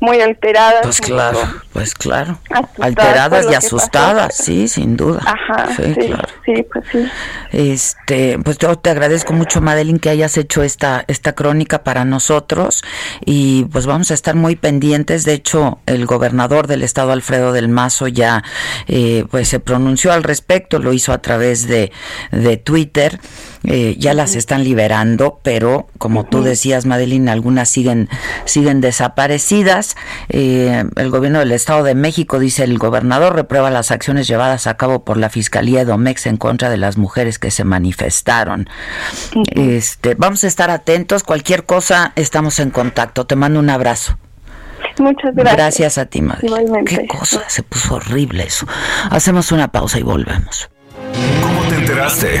muy 0.00 0.20
alteradas. 0.20 0.82
Pues 0.82 1.00
claro. 1.00 1.38
Pues 1.72 1.94
claro, 1.94 2.38
alteradas 2.78 3.46
y 3.50 3.54
asustadas, 3.54 4.36
sí, 4.36 4.68
sin 4.68 4.96
duda. 4.96 5.20
Ajá, 5.24 5.68
sí, 5.74 5.94
claro. 5.94 6.28
sí, 6.44 6.66
pues 6.72 6.84
sí. 6.92 7.08
Este, 7.50 8.38
pues 8.38 8.58
yo 8.58 8.76
te 8.76 8.90
agradezco 8.90 9.32
mucho, 9.32 9.60
Madeline, 9.60 9.98
que 9.98 10.10
hayas 10.10 10.36
hecho 10.36 10.62
esta 10.62 11.04
esta 11.08 11.34
crónica 11.34 11.82
para 11.82 12.04
nosotros 12.04 12.84
y 13.24 13.64
pues 13.72 13.86
vamos 13.86 14.10
a 14.10 14.14
estar 14.14 14.36
muy 14.36 14.56
pendientes. 14.56 15.24
De 15.24 15.32
hecho, 15.32 15.78
el 15.86 16.06
gobernador 16.06 16.66
del 16.66 16.82
estado, 16.82 17.12
Alfredo 17.12 17.52
del 17.52 17.68
Mazo, 17.68 18.06
ya 18.06 18.44
eh, 18.86 19.24
pues 19.30 19.48
se 19.48 19.58
pronunció 19.58 20.12
al 20.12 20.22
respecto, 20.22 20.78
lo 20.78 20.92
hizo 20.92 21.12
a 21.12 21.18
través 21.18 21.66
de, 21.66 21.90
de 22.30 22.56
Twitter. 22.56 23.18
Eh, 23.64 23.96
ya 23.98 24.14
las 24.14 24.34
están 24.34 24.62
liberando, 24.64 25.40
pero 25.42 25.86
como 25.98 26.24
tú 26.24 26.42
decías, 26.42 26.86
Madeline, 26.86 27.28
algunas 27.28 27.68
siguen 27.68 28.08
siguen 28.44 28.80
desaparecidas. 28.80 29.96
Eh, 30.28 30.84
el 30.96 31.10
gobierno 31.10 31.38
del 31.38 31.52
Estado 31.52 31.82
de 31.82 31.94
México 31.94 32.38
dice 32.38 32.64
el 32.64 32.78
gobernador 32.78 33.34
reprueba 33.34 33.70
las 33.70 33.90
acciones 33.90 34.26
llevadas 34.26 34.66
a 34.66 34.76
cabo 34.76 35.04
por 35.04 35.16
la 35.16 35.30
Fiscalía 35.30 35.80
de 35.80 35.84
Domex 35.86 36.26
en 36.26 36.36
contra 36.36 36.68
de 36.70 36.76
las 36.76 36.96
mujeres 36.96 37.38
que 37.38 37.50
se 37.50 37.64
manifestaron. 37.64 38.68
Este, 39.54 40.14
vamos 40.14 40.44
a 40.44 40.46
estar 40.46 40.70
atentos. 40.70 41.22
Cualquier 41.22 41.64
cosa, 41.64 42.12
estamos 42.16 42.58
en 42.60 42.70
contacto. 42.70 43.26
Te 43.26 43.36
mando 43.36 43.60
un 43.60 43.70
abrazo. 43.70 44.18
Muchas 44.98 45.34
gracias. 45.34 45.56
Gracias 45.56 45.98
a 45.98 46.06
ti, 46.06 46.22
Madeline. 46.22 46.84
Qué 46.84 47.06
cosa, 47.06 47.42
se 47.48 47.62
puso 47.62 47.94
horrible 47.96 48.44
eso. 48.44 48.66
Hacemos 49.10 49.50
una 49.52 49.68
pausa 49.68 49.98
y 49.98 50.02
volvemos. 50.02 50.68
¿Cómo 51.42 51.62
te 51.68 51.76
enteraste? 51.76 52.40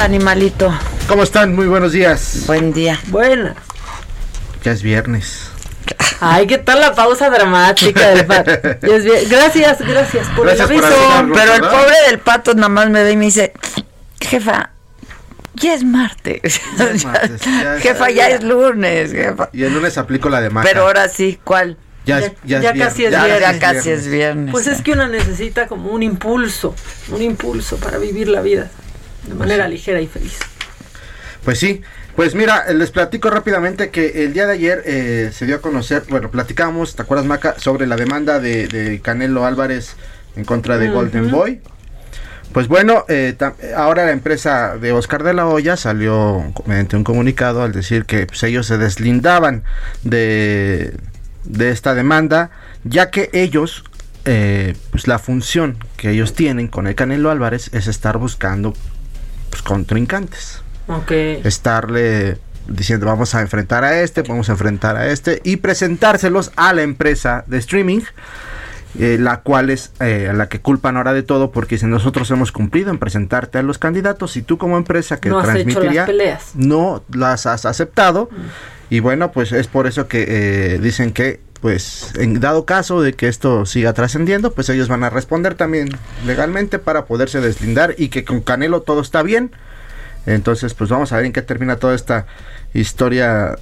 Animalito. 0.00 0.72
¿Cómo 1.08 1.22
están? 1.22 1.54
Muy 1.54 1.66
buenos 1.66 1.92
días. 1.92 2.44
Buen 2.46 2.72
día. 2.72 2.98
Buena. 3.08 3.54
Ya 4.62 4.72
es 4.72 4.82
viernes. 4.82 5.50
Ay, 6.20 6.46
¿qué 6.46 6.58
tal 6.58 6.80
la 6.80 6.94
pausa 6.94 7.30
dramática 7.30 8.10
del 8.10 8.26
pato? 8.26 8.50
Gracias, 8.82 9.80
gracias 9.80 10.28
por 10.34 10.48
el 10.48 10.60
aviso. 10.60 10.88
Pero 11.34 11.54
el 11.54 11.60
pobre 11.60 11.94
del 12.08 12.18
pato 12.18 12.54
nada 12.54 12.68
más 12.68 12.88
me 12.88 13.02
ve 13.02 13.12
y 13.12 13.16
me 13.16 13.26
dice, 13.26 13.52
jefa, 14.20 14.70
ya 15.54 15.74
es 15.74 15.84
martes. 15.84 16.40
jefa, 17.80 18.10
ya 18.10 18.28
es 18.28 18.42
lunes, 18.42 19.12
jefa. 19.12 19.50
Y 19.52 19.64
el 19.64 19.74
lunes 19.74 19.98
aplico 19.98 20.30
la 20.30 20.40
de. 20.40 20.50
Pero 20.62 20.82
ahora 20.82 21.08
sí, 21.08 21.38
¿cuál? 21.44 21.76
Ya, 22.06 22.20
ya, 22.44 22.60
ya, 22.60 22.74
casi 22.74 23.06
es 23.06 23.10
viernes. 23.10 23.40
Ya 23.40 23.58
casi 23.58 23.90
es 23.90 24.08
viernes. 24.08 24.52
Pues 24.52 24.66
es 24.66 24.82
que 24.82 24.92
una 24.92 25.08
necesita 25.08 25.66
como 25.66 25.90
un 25.90 26.02
impulso, 26.02 26.74
un 27.10 27.22
impulso 27.22 27.76
para 27.76 27.98
vivir 27.98 28.28
la 28.28 28.40
vida 28.40 28.70
de 29.26 29.34
manera 29.34 29.68
ligera 29.68 30.00
y 30.00 30.06
feliz. 30.06 30.38
Pues 31.44 31.58
sí, 31.58 31.82
pues 32.16 32.34
mira, 32.34 32.72
les 32.72 32.90
platico 32.90 33.28
rápidamente 33.28 33.90
que 33.90 34.24
el 34.24 34.32
día 34.32 34.46
de 34.46 34.52
ayer 34.52 34.82
eh, 34.86 35.30
se 35.32 35.46
dio 35.46 35.56
a 35.56 35.60
conocer, 35.60 36.04
bueno, 36.08 36.30
platicamos, 36.30 36.96
¿te 36.96 37.02
acuerdas 37.02 37.26
Maca? 37.26 37.58
Sobre 37.58 37.86
la 37.86 37.96
demanda 37.96 38.40
de, 38.40 39.00
Canelo 39.02 39.44
Álvarez 39.44 39.96
en 40.36 40.44
contra 40.44 40.78
de 40.78 40.88
Golden 40.88 41.30
Boy. 41.30 41.60
Pues 42.52 42.68
bueno, 42.68 43.04
eh, 43.08 43.36
ahora 43.76 44.04
la 44.04 44.12
empresa 44.12 44.76
de 44.78 44.92
Oscar 44.92 45.24
de 45.24 45.34
la 45.34 45.48
Hoya 45.48 45.76
salió 45.76 46.52
mediante 46.66 46.96
un 46.96 47.02
comunicado 47.02 47.62
al 47.62 47.72
decir 47.72 48.04
que 48.04 48.26
pues, 48.26 48.44
ellos 48.44 48.66
se 48.66 48.78
deslindaban 48.78 49.64
de, 50.04 50.94
de 51.42 51.70
esta 51.70 51.94
demanda, 51.96 52.50
ya 52.84 53.10
que 53.10 53.28
ellos 53.32 53.82
eh, 54.26 54.74
pues 54.90 55.06
la 55.06 55.18
función 55.18 55.76
que 55.98 56.10
ellos 56.10 56.32
tienen 56.32 56.68
con 56.68 56.86
el 56.86 56.94
Canelo 56.94 57.30
Álvarez 57.30 57.68
es 57.74 57.88
estar 57.88 58.16
buscando 58.16 58.72
pues, 59.54 59.62
contrincantes. 59.62 60.62
Estarle 61.44 62.38
diciendo 62.66 63.06
vamos 63.06 63.34
a 63.34 63.40
enfrentar 63.40 63.84
a 63.84 64.00
este, 64.00 64.22
vamos 64.22 64.48
a 64.48 64.52
enfrentar 64.52 64.96
a 64.96 65.06
este 65.06 65.40
y 65.44 65.58
presentárselos 65.58 66.50
a 66.56 66.72
la 66.72 66.82
empresa 66.82 67.44
de 67.46 67.58
streaming. 67.58 68.00
Eh, 68.96 69.16
la 69.18 69.40
cual 69.40 69.70
es 69.70 69.90
eh, 69.98 70.30
la 70.32 70.48
que 70.48 70.60
culpan 70.60 70.96
ahora 70.96 71.12
de 71.12 71.24
todo 71.24 71.50
porque 71.50 71.78
si 71.78 71.86
nosotros 71.86 72.30
hemos 72.30 72.52
cumplido 72.52 72.92
en 72.92 72.98
presentarte 72.98 73.58
a 73.58 73.62
los 73.64 73.78
candidatos 73.78 74.36
y 74.36 74.42
tú 74.42 74.56
como 74.56 74.76
empresa 74.76 75.18
que 75.18 75.30
no 75.30 75.42
transmitiría 75.42 76.06
las 76.06 76.54
no 76.54 77.02
las 77.12 77.46
has 77.46 77.66
aceptado 77.66 78.28
mm. 78.30 78.94
y 78.94 79.00
bueno 79.00 79.32
pues 79.32 79.50
es 79.50 79.66
por 79.66 79.88
eso 79.88 80.06
que 80.06 80.24
eh, 80.28 80.78
dicen 80.78 81.12
que 81.12 81.40
pues 81.64 82.12
en 82.16 82.40
dado 82.40 82.66
caso 82.66 83.00
de 83.00 83.14
que 83.14 83.26
esto 83.26 83.64
siga 83.64 83.94
trascendiendo, 83.94 84.52
pues 84.52 84.68
ellos 84.68 84.88
van 84.88 85.02
a 85.02 85.08
responder 85.08 85.54
también 85.54 85.88
legalmente 86.26 86.78
para 86.78 87.06
poderse 87.06 87.40
deslindar 87.40 87.94
y 87.96 88.10
que 88.10 88.22
con 88.22 88.42
Canelo 88.42 88.82
todo 88.82 89.00
está 89.00 89.22
bien. 89.22 89.50
Entonces, 90.26 90.74
pues 90.74 90.90
vamos 90.90 91.10
a 91.10 91.16
ver 91.16 91.24
en 91.24 91.32
qué 91.32 91.40
termina 91.40 91.76
toda 91.76 91.94
esta 91.94 92.26
historia. 92.74 93.56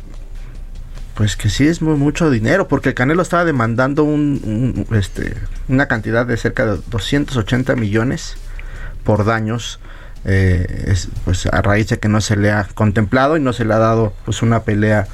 Pues 1.15 1.37
que 1.37 1.49
sí 1.49 1.69
es 1.69 1.81
muy, 1.81 1.95
mucho 1.95 2.29
dinero, 2.29 2.67
porque 2.67 2.93
Canelo 2.93 3.23
estaba 3.23 3.45
demandando 3.45 4.03
un, 4.03 4.85
este, 4.97 5.37
una 5.69 5.87
cantidad 5.87 6.27
de 6.27 6.37
cerca 6.37 6.67
de 6.67 6.81
280 6.91 7.77
millones 7.77 8.35
por 9.05 9.25
daños 9.25 9.79
eh, 10.25 10.97
pues 11.25 11.47
a 11.47 11.63
raíz 11.63 11.87
de 11.87 12.01
que 12.01 12.09
no 12.09 12.21
se 12.21 12.35
le 12.35 12.51
ha 12.51 12.65
contemplado 12.75 13.37
y 13.37 13.41
no 13.41 13.53
se 13.53 13.65
le 13.65 13.75
ha 13.75 13.79
dado 13.79 14.13
pues 14.25 14.43
una 14.43 14.65
pelea 14.65 15.07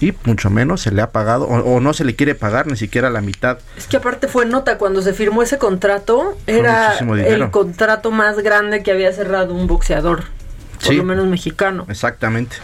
y 0.00 0.14
mucho 0.24 0.50
menos 0.50 0.82
se 0.82 0.90
le 0.90 1.02
ha 1.02 1.10
pagado 1.10 1.46
o, 1.46 1.80
no 1.80 1.92
se 1.92 2.04
le 2.04 2.14
quiere 2.14 2.34
pagar 2.34 2.66
ni 2.66 2.76
siquiera 2.76 3.10
la 3.10 3.20
mitad. 3.20 3.58
Es 3.76 3.86
que 3.86 3.96
aparte 3.96 4.28
fue 4.28 4.46
nota 4.46 4.78
cuando 4.78 5.02
se 5.02 5.12
firmó 5.12 5.42
ese 5.42 5.58
contrato, 5.58 6.36
era 6.46 6.96
el 6.98 7.50
contrato 7.50 8.10
más 8.10 8.38
grande 8.38 8.82
que 8.82 8.90
había 8.90 9.12
cerrado 9.12 9.54
un 9.54 9.66
boxeador, 9.66 10.24
por 10.84 10.94
lo 10.94 11.04
menos 11.04 11.26
mexicano. 11.26 11.86
Exactamente. 11.88 12.56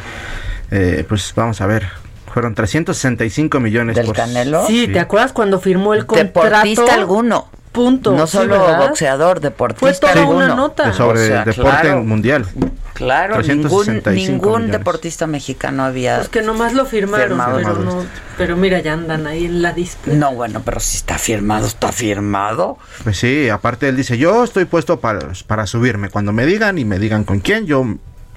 Eh, 0.71 1.05
pues 1.09 1.33
vamos 1.37 1.61
a 1.61 1.67
ver. 1.67 1.87
Fueron 2.33 2.55
365 2.55 3.61
millones. 3.61 3.95
¿Del 3.95 4.11
Canelo? 4.13 4.67
Sí, 4.67 4.89
¿te 4.89 5.01
acuerdas 5.01 5.33
cuando 5.33 5.61
firmó 5.61 5.93
el 5.93 6.07
contrato? 6.07 6.41
¿Deportista 6.49 6.95
alguno? 6.95 7.51
Punto. 7.73 8.13
No 8.13 8.27
solo 8.27 8.77
boxeador, 8.77 9.41
deportista. 9.41 10.09
Fue 10.09 10.23
toda 10.23 10.27
una 10.27 10.49
nota. 10.49 10.93
Sobre 10.93 11.29
deporte 11.45 11.95
mundial. 11.97 12.47
Claro, 12.93 13.41
ningún, 13.41 14.03
ningún 14.13 14.71
deportista 14.71 15.27
mexicano 15.27 15.83
había. 15.83 16.19
Pues 16.19 16.29
que 16.29 16.43
nomás 16.43 16.75
lo 16.75 16.85
firmaron, 16.85 17.41
pero, 17.57 17.79
no, 17.79 18.05
pero 18.37 18.57
mira, 18.57 18.81
ya 18.81 18.93
andan 18.93 19.27
ahí 19.27 19.47
en 19.47 19.63
la 19.63 19.73
disputa. 19.73 20.15
No, 20.15 20.35
bueno, 20.35 20.61
pero 20.63 20.79
si 20.81 20.99
está 20.99 21.17
firmado, 21.17 21.67
está 21.67 21.91
firmado. 21.91 22.77
Pues 23.03 23.17
sí, 23.19 23.49
aparte 23.49 23.89
él 23.89 23.97
dice: 23.97 24.19
Yo 24.19 24.45
estoy 24.45 24.67
puesto 24.67 25.01
para, 25.01 25.33
para 25.47 25.67
subirme. 25.67 26.11
Cuando 26.11 26.33
me 26.33 26.45
digan 26.45 26.77
y 26.77 26.85
me 26.85 26.99
digan 26.99 27.25
con 27.25 27.41
quién, 27.41 27.67
yo 27.67 27.87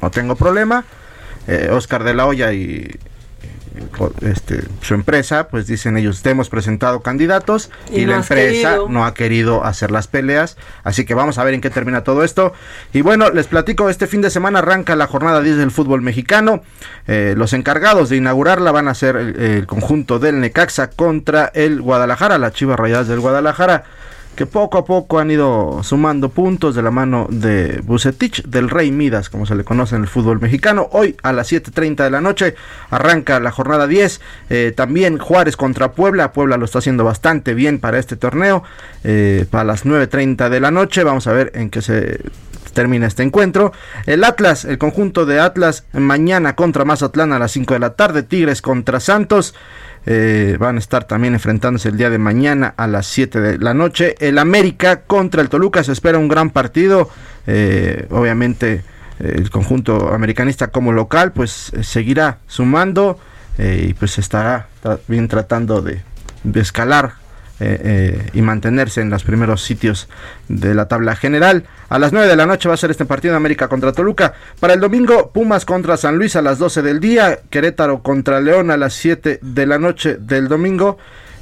no 0.02 0.12
tengo 0.12 0.36
problema. 0.38 0.86
Eh, 1.48 1.70
Oscar 1.72 2.06
de 2.06 2.14
la 2.14 2.26
Hoya 2.26 2.54
y 2.54 2.90
este, 4.22 4.64
su 4.82 4.94
empresa, 4.94 5.48
pues 5.48 5.68
dicen 5.68 5.98
ellos, 5.98 6.22
te 6.22 6.30
hemos 6.30 6.50
presentado 6.50 7.02
candidatos 7.02 7.70
y, 7.92 8.06
la 8.06 8.18
empresa 8.18 8.78
no 8.90 9.06
ha 9.06 9.14
querido 9.14 9.64
hacer 9.64 9.92
las 9.92 10.08
peleas, 10.08 10.58
así 10.84 11.06
que 11.06 11.14
vamos 11.14 11.38
a 11.38 11.44
ver 11.44 11.54
en 11.54 11.62
qué 11.62 11.70
termina 11.70 12.04
todo 12.04 12.24
esto. 12.24 12.54
Y 12.94 13.02
bueno, 13.02 13.30
les 13.30 13.48
platico, 13.48 13.90
este 13.90 14.08
fin 14.08 14.22
de 14.22 14.30
semana 14.30 14.60
arranca 14.60 14.96
la 14.96 15.08
jornada 15.08 15.42
10 15.42 15.58
del 15.58 15.72
fútbol 15.72 16.02
mexicano, 16.02 16.62
eh, 17.08 17.34
los 17.38 17.54
encargados 17.54 18.10
de 18.10 18.18
inaugurarla 18.18 18.72
van 18.72 18.88
a 18.88 18.94
ser 18.94 19.16
el, 19.16 19.66
conjunto 19.68 20.20
del 20.20 20.40
Necaxa 20.40 20.90
contra 20.90 21.52
el 21.54 21.82
Guadalajara, 21.82 22.38
las 22.38 22.54
Chivas 22.54 22.80
Rayadas 22.80 23.08
del 23.08 23.20
Guadalajara 23.20 23.84
que 24.36 24.46
poco 24.46 24.78
a 24.78 24.86
poco 24.86 25.20
han 25.20 25.32
ido 25.32 25.82
sumando 25.84 26.30
puntos 26.30 26.76
de 26.76 26.82
la 26.82 26.92
mano 26.92 27.28
de 27.30 27.82
Bucetich, 27.84 28.44
del 28.44 28.70
Rey 28.70 28.92
Midas, 28.92 29.30
como 29.30 29.46
se 29.46 29.56
le 29.56 29.64
conoce 29.64 29.96
en 29.96 30.02
el 30.02 30.08
fútbol 30.08 30.40
mexicano. 30.42 30.90
Hoy 30.92 31.16
a 31.24 31.32
las 31.32 31.52
7.30 31.52 32.04
de 32.04 32.10
la 32.10 32.22
noche 32.22 32.56
arranca 32.90 33.40
la 33.40 33.52
jornada 33.52 33.88
10. 33.88 34.22
Eh, 34.50 34.74
también 34.76 35.18
Juárez 35.18 35.56
contra 35.56 35.94
Puebla. 35.94 36.34
Puebla 36.34 36.58
lo 36.58 36.66
está 36.66 36.80
haciendo 36.80 37.04
bastante 37.04 37.54
bien 37.54 37.80
para 37.80 37.98
este 37.98 38.18
torneo. 38.18 38.64
Eh, 39.04 39.46
para 39.50 39.64
las 39.64 39.86
9.30 39.86 40.50
de 40.50 40.60
la 40.60 40.72
noche. 40.72 41.04
Vamos 41.04 41.28
a 41.28 41.34
ver 41.34 41.52
en 41.56 41.70
qué 41.70 41.82
se 41.82 42.20
termina 42.74 43.08
este 43.08 43.24
encuentro. 43.24 43.72
El 44.06 44.24
Atlas, 44.24 44.66
el 44.66 44.78
conjunto 44.78 45.26
de 45.26 45.40
Atlas, 45.40 45.86
mañana 45.94 46.56
contra 46.56 46.86
Mazatlán 46.86 47.34
a 47.34 47.40
las 47.40 47.54
5 47.54 47.74
de 47.74 47.80
la 47.80 47.94
tarde. 47.94 48.22
Tigres 48.22 48.62
contra 48.62 49.00
Santos. 49.00 49.56
Eh, 50.06 50.58
van 50.60 50.76
a 50.76 50.80
estar 50.80 51.06
también 51.06 51.34
enfrentándose 51.34 51.90
el 51.90 51.98
día 51.98 52.10
de 52.10 52.18
mañana 52.18 52.74
a 52.78 52.88
las 52.88 53.08
7 53.08 53.40
de 53.40 53.58
la 53.58 53.74
noche. 53.74 54.16
El 54.20 54.38
América 54.38 55.02
contra 55.02 55.42
el 55.42 55.50
Toluca 55.50 55.84
se 55.84 55.92
espera 55.92 56.18
un 56.18 56.28
gran 56.28 56.50
partido. 56.50 57.10
Eh, 57.48 58.08
obviamente 58.10 58.84
el 59.20 59.50
conjunto 59.50 60.14
americanista 60.14 60.68
como 60.68 60.92
local 60.92 61.32
pues 61.32 61.72
seguirá 61.84 62.40
sumando 62.48 63.18
y 63.58 63.94
pues 63.94 64.18
estará 64.18 64.68
bien 65.08 65.30
tratando 65.30 65.82
de, 65.82 66.02
de 66.44 66.60
escalar 66.60 67.14
eh, 67.60 67.80
eh, 67.84 68.30
y 68.34 68.42
mantenerse 68.42 69.00
en 69.00 69.10
los 69.10 69.24
primeros 69.24 69.64
sitios 69.64 70.10
de 70.50 70.76
la 70.76 70.90
tabla 70.90 71.16
general. 71.16 71.64
A 71.88 72.00
las 72.00 72.12
9 72.12 72.28
de 72.28 72.36
la 72.36 72.46
noche 72.46 72.68
va 72.68 72.74
a 72.74 72.78
ser 72.78 72.92
este 72.92 73.06
partido 73.06 73.32
de 73.32 73.38
América 73.38 73.70
contra 73.70 73.94
Toluca. 73.94 74.34
Para 74.60 74.74
el 74.74 74.82
domingo, 74.82 75.32
Pumas 75.32 75.64
contra 75.64 75.96
San 75.96 76.18
Luis 76.18 76.36
a 76.36 76.42
las 76.42 76.60
12 76.60 76.82
del 76.82 77.00
día, 77.00 77.40
Querétaro 77.50 78.04
contra 78.04 78.42
León 78.42 78.72
a 78.72 78.78
las 78.78 78.94
7 78.96 79.40
de 79.42 79.66
la 79.66 79.80
noche 79.80 80.18
del 80.20 80.50
domingo, 80.50 80.98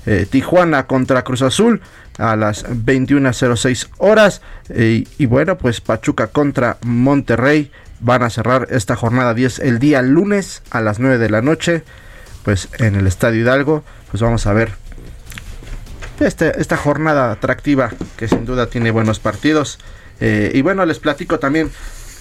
eh, 0.05 0.27
Tijuana 0.29 0.85
contra 0.85 1.23
Cruz 1.23 1.41
Azul 1.41 1.81
a 2.19 2.35
las 2.35 2.63
21.06 2.69 3.89
horas 3.97 4.43
y 4.69 5.25
bueno, 5.25 5.57
pues 5.57 5.81
Pachuca 5.81 6.27
contra 6.27 6.77
Monterrey 6.83 7.71
van 8.01 8.21
a 8.21 8.29
cerrar 8.29 8.67
esta 8.69 8.95
jornada 8.95 9.33
10 9.33 9.59
el 9.59 9.79
día 9.79 10.03
lunes 10.03 10.61
a 10.69 10.81
las 10.81 10.99
9 10.99 11.17
de 11.17 11.29
la 11.31 11.41
noche, 11.41 11.83
pues 12.43 12.69
en 12.77 12.93
el 12.95 13.07
Estadio 13.07 13.41
Hidalgo, 13.41 13.83
pues 14.11 14.21
vamos 14.21 14.45
a 14.45 14.53
ver 14.53 14.82
este, 16.19 16.59
esta 16.59 16.77
jornada 16.77 17.31
atractiva 17.31 17.91
que 18.17 18.27
sin 18.27 18.45
duda 18.45 18.67
tiene 18.67 18.91
buenos 18.91 19.19
partidos. 19.19 19.79
Eh, 20.19 20.51
y 20.53 20.61
bueno, 20.61 20.85
les 20.85 20.99
platico 20.99 21.39
también 21.39 21.71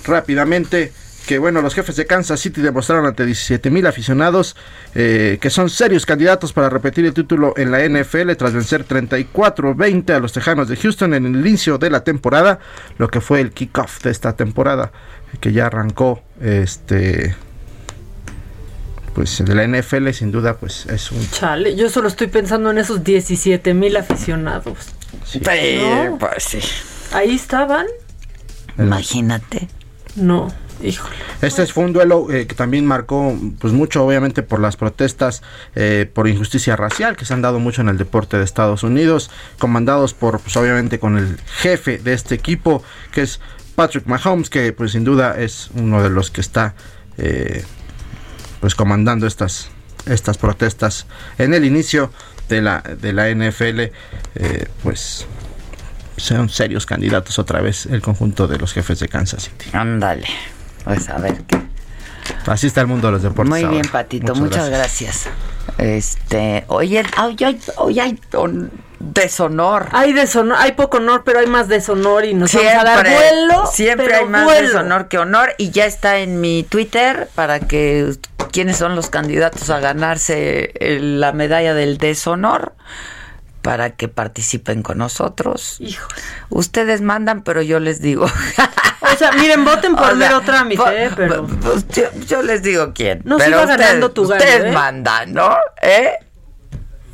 rápidamente 0.05 0.93
que 1.27 1.39
bueno, 1.39 1.63
los 1.63 1.75
jefes 1.75 1.97
de 1.97 2.07
Kansas 2.07 2.41
City 2.41 2.61
demostraron 2.61 3.07
ante 3.07 3.25
17 3.25 3.71
mil 3.71 3.87
aficionados 3.87 4.57
eh, 4.95 5.39
que 5.41 5.51
son 5.51 5.71
serios 5.71 6.05
candidatos 6.05 6.53
para 6.53 6.69
repetir 6.69 7.07
el 7.07 7.15
título 7.15 7.55
en 7.57 7.71
la 7.71 7.87
NFL 7.87 8.33
tras 8.33 8.53
vencer 8.53 8.87
34-20 8.87 10.11
a 10.11 10.19
los 10.19 10.33
Tejanos 10.33 10.69
de 10.69 10.77
Houston 10.77 11.15
en 11.15 11.27
el 11.27 11.47
inicio 11.47 11.79
de 11.79 11.91
la 11.91 12.03
temporada, 12.03 12.59
lo 12.99 13.09
que 13.09 13.21
fue 13.21 13.41
el 13.41 13.53
kickoff 13.53 14.03
de 14.03 14.11
esta 14.11 14.35
temporada 14.35 14.93
que 15.41 15.53
ya 15.53 15.67
arrancó 15.67 16.23
este 16.41 17.35
pues 19.15 19.45
de 19.45 19.55
la 19.55 19.67
NFL 19.67 20.11
sin 20.11 20.33
duda 20.33 20.57
pues 20.57 20.87
es 20.87 21.13
un 21.13 21.29
chale 21.31 21.77
yo 21.77 21.91
solo 21.91 22.09
estoy 22.09 22.29
pensando 22.29 22.71
en 22.71 22.79
esos 22.79 23.05
17 23.05 23.75
mil 23.75 23.97
aficionados. 23.97 24.79
Sí. 25.25 25.41
pues 26.19 26.45
sí. 26.45 26.61
Ahí 27.13 27.35
estaban. 27.35 27.87
Imagínate. 28.79 29.69
No 30.17 30.49
Híjole. 30.83 31.15
Este 31.41 31.65
fue 31.67 31.85
un 31.85 31.93
duelo 31.93 32.31
eh, 32.31 32.47
que 32.47 32.55
también 32.55 32.87
marcó 32.87 33.37
pues 33.59 33.73
mucho 33.73 34.05
obviamente 34.05 34.43
por 34.43 34.61
las 34.61 34.77
protestas 34.77 35.43
eh, 35.75 36.11
por 36.13 36.29
injusticia 36.29 36.77
racial 36.77 37.17
que 37.17 37.25
se 37.25 37.35
han 37.35 37.43
dado 37.43 37.61
mucho 37.61 37.83
en 37.83 37.89
el 37.89 37.99
deporte 37.99 38.37
de 38.37 38.45
Estados 38.45 38.83
Unidos, 38.83 39.31
comandados 39.59 40.13
por 40.13 40.41
pues 40.41 40.57
obviamente 40.57 40.99
con 40.99 41.19
el 41.19 41.39
jefe 41.47 41.99
de 41.99 42.15
este 42.15 42.35
equipo 42.35 42.83
que 43.13 43.23
es 43.23 43.41
Patrick 43.75 44.07
Mahomes 44.07 44.51
que 44.51 44.73
pues 44.73 44.93
sin 44.93 45.05
duda 45.05 45.39
es 45.39 45.71
uno 45.75 46.03
de 46.03 46.11
los 46.11 46.31
que 46.31 46.41
está 46.41 46.75
eh, 47.17 47.65
pues 48.63 48.77
comandando 48.77 49.27
estas, 49.27 49.71
estas 50.07 50.39
protestas 50.39 51.07
en 51.37 51.53
el 51.53 51.65
inicio 51.65 52.13
de 52.49 52.63
la, 52.63 52.81
de 52.81 53.13
la 53.13 53.29
NFL, 53.29 53.81
eh, 53.81 54.69
pues 54.85 55.27
sean 56.17 56.49
serios 56.49 56.87
candidatos 56.87 57.41
otra 57.41 57.61
vez 57.61 57.87
el 57.87 58.01
conjunto 58.01 58.47
de 58.47 58.59
los 58.59 58.73
jefes 58.73 59.01
de 59.01 59.09
Kansas 59.09 59.43
City. 59.43 59.67
Ándale, 59.73 60.29
pues 60.85 61.09
a 61.09 61.19
ver 61.19 61.43
qué. 61.43 61.61
Así 62.47 62.69
está 62.69 62.83
el 62.83 62.87
mundo 62.87 63.09
de 63.09 63.15
los 63.15 63.23
deportes. 63.25 63.51
Muy 63.51 63.65
bien, 63.65 63.85
Patito, 63.91 64.33
muchas, 64.37 64.71
gracias. 64.71 65.29
Este, 65.79 66.65
oye, 66.69 67.03
oye, 67.21 67.59
oye, 67.79 68.17
deshonor. 69.03 69.89
Hay 69.93 70.13
deshonor, 70.13 70.57
hay 70.59 70.73
poco 70.73 70.99
honor, 70.99 71.23
pero 71.25 71.41
hay 71.41 71.47
más 71.47 71.69
deshonor 71.69 72.25
y 72.25 72.35
nos 72.35 72.51
siempre, 72.51 72.75
vamos 72.77 72.91
a 72.91 72.97
dar 72.97 73.11
vuelo. 73.11 73.67
Siempre 73.67 74.15
hay 74.15 74.27
más 74.27 74.61
deshonor 74.61 75.09
que 75.09 75.19
honor 75.19 75.55
y 75.59 75.71
ya 75.71 75.87
está 75.87 76.19
en 76.19 76.41
mi 76.41 76.63
Twitter 76.63 77.29
para 77.35 77.61
que 77.61 78.15
quiénes 78.53 78.77
son 78.77 78.95
los 78.95 79.11
candidatos 79.11 79.69
a 79.71 79.81
ganarse 79.81 80.73
la 80.81 81.33
medalla 81.33 81.75
del 81.75 81.99
deshonor 81.99 82.75
para 83.63 83.91
que 83.91 84.09
participen 84.09 84.83
con 84.83 84.99
nosotros. 84.99 85.77
Hijos. 85.81 86.13
Ustedes 86.51 87.01
mandan, 87.01 87.43
pero 87.43 87.63
yo 87.63 87.81
les 87.81 88.01
digo. 88.01 88.27
o 88.27 89.17
sea, 89.17 89.33
miren, 89.33 89.65
voten 89.65 89.95
por 89.97 90.15
mero 90.17 90.41
trámite, 90.43 91.05
¿eh? 91.05 91.11
pero 91.15 91.47
pues, 91.47 91.87
yo, 92.27 92.43
les 92.43 92.63
digo 92.63 92.93
quién. 92.93 93.23
No 93.25 93.39
pero 93.39 93.61
ustedes, 93.61 93.79
ganando 93.79 94.11
tu 94.11 94.23
Ustedes 94.23 94.65
¿eh? 94.65 94.73
mandan, 94.73 95.33
¿no? 95.33 95.57
¿Eh? 95.81 96.19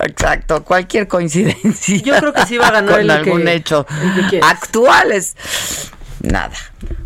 Exacto, 0.00 0.64
cualquier 0.64 1.08
coincidencia. 1.08 1.96
Yo 2.02 2.16
creo 2.18 2.32
que 2.32 2.46
sí 2.46 2.56
va 2.56 2.68
a 2.68 2.72
ganar 2.72 2.92
con 2.92 3.00
el 3.00 3.11
algún 3.11 3.44
que, 3.44 3.54
hecho 3.54 3.87
el 4.32 4.42
actual 4.42 5.12
es 5.12 5.37
nada. 6.20 6.54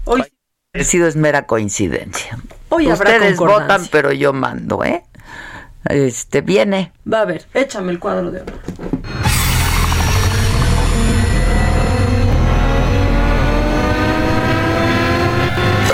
Hoy 0.04 0.22
ha 0.74 0.84
sido 0.84 1.06
es 1.06 1.16
mera 1.16 1.46
coincidencia. 1.46 2.38
Hoy 2.68 2.90
Ustedes 2.90 3.36
votan, 3.36 3.86
pero 3.90 4.12
yo 4.12 4.32
mando, 4.32 4.84
¿eh? 4.84 5.04
Este 5.84 6.40
viene. 6.42 6.92
Va 7.10 7.22
a 7.22 7.24
ver, 7.24 7.46
échame 7.54 7.92
el 7.92 7.98
cuadro 7.98 8.30
de 8.30 8.40
honor. 8.42 8.60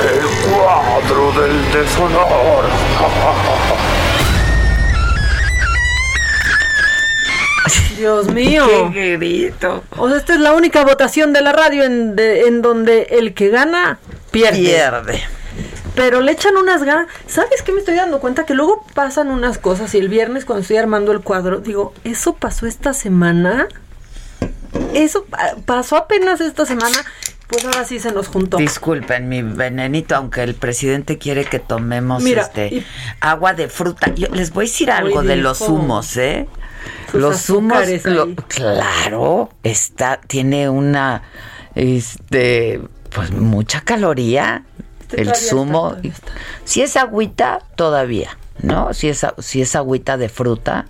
El 0.01 0.51
cuadro 0.53 1.41
del 1.41 1.73
deshonor. 1.73 2.65
Dios 7.99 8.29
mío. 8.33 8.91
Qué 8.93 9.17
grito. 9.17 9.85
O 9.97 10.09
sea, 10.09 10.19
esta 10.19 10.35
es 10.35 10.41
la 10.41 10.53
única 10.53 10.85
votación 10.85 11.33
de 11.33 11.43
la 11.43 11.53
radio 11.53 11.85
en, 11.85 12.17
de, 12.17 12.43
en 12.43 12.63
donde 12.63 13.09
el 13.11 13.35
que 13.35 13.49
gana 13.49 13.99
pierde. 14.31 14.61
Pierde. 14.61 15.23
Pero 15.95 16.21
le 16.21 16.33
echan 16.33 16.57
unas 16.57 16.85
ganas. 16.85 17.09
¿Sabes 17.27 17.63
qué 17.63 17.73
me 17.73 17.81
estoy 17.81 17.97
dando 17.97 18.21
cuenta? 18.21 18.47
Que 18.47 18.55
luego 18.55 18.85
pasan 18.95 19.29
unas 19.29 19.59
cosas 19.59 19.95
y 19.95 19.99
el 19.99 20.09
viernes 20.09 20.45
cuando 20.45 20.63
estoy 20.63 20.77
armando 20.77 21.11
el 21.11 21.21
cuadro, 21.21 21.59
digo, 21.59 21.93
¿eso 22.05 22.35
pasó 22.35 22.67
esta 22.67 22.93
semana? 22.93 23.67
Eso 24.95 25.27
pasó 25.65 25.97
apenas 25.97 26.41
esta 26.41 26.67
semana. 26.67 26.97
Pues 27.49 27.65
ahora 27.65 27.85
sí 27.85 27.99
se 27.99 28.13
nos 28.13 28.29
juntó. 28.29 28.59
Disculpen, 28.59 29.29
mi 29.29 29.43
venenito, 29.43 30.15
aunque 30.15 30.43
el 30.43 30.55
presidente 30.55 31.17
quiere 31.17 31.47
que 31.47 31.59
tomemos 31.59 32.25
este 32.25 32.85
agua 33.21 33.55
de 33.55 33.69
fruta. 33.69 34.15
Yo 34.15 34.29
les 34.29 34.53
voy 34.53 34.67
a 34.67 34.69
decir 34.69 34.91
algo 34.91 35.23
de 35.23 35.37
los 35.37 35.63
humos, 35.63 36.17
¿eh? 36.19 36.47
Los 37.13 37.49
humos, 37.51 37.87
lo, 38.05 38.35
claro, 38.47 39.51
está, 39.63 40.21
tiene 40.27 40.69
una, 40.69 41.23
este, 41.75 42.81
pues 43.11 43.31
mucha 43.31 43.81
caloría. 43.83 44.65
Este 45.01 45.23
el 45.23 45.35
zumo, 45.35 45.97
si 46.65 46.83
es 46.83 46.97
agüita, 46.97 47.61
todavía, 47.77 48.37
¿no? 48.63 48.93
Si 48.93 49.09
es, 49.09 49.25
si 49.39 49.63
es 49.63 49.75
agüita 49.75 50.19
de 50.19 50.29
fruta, 50.29 50.85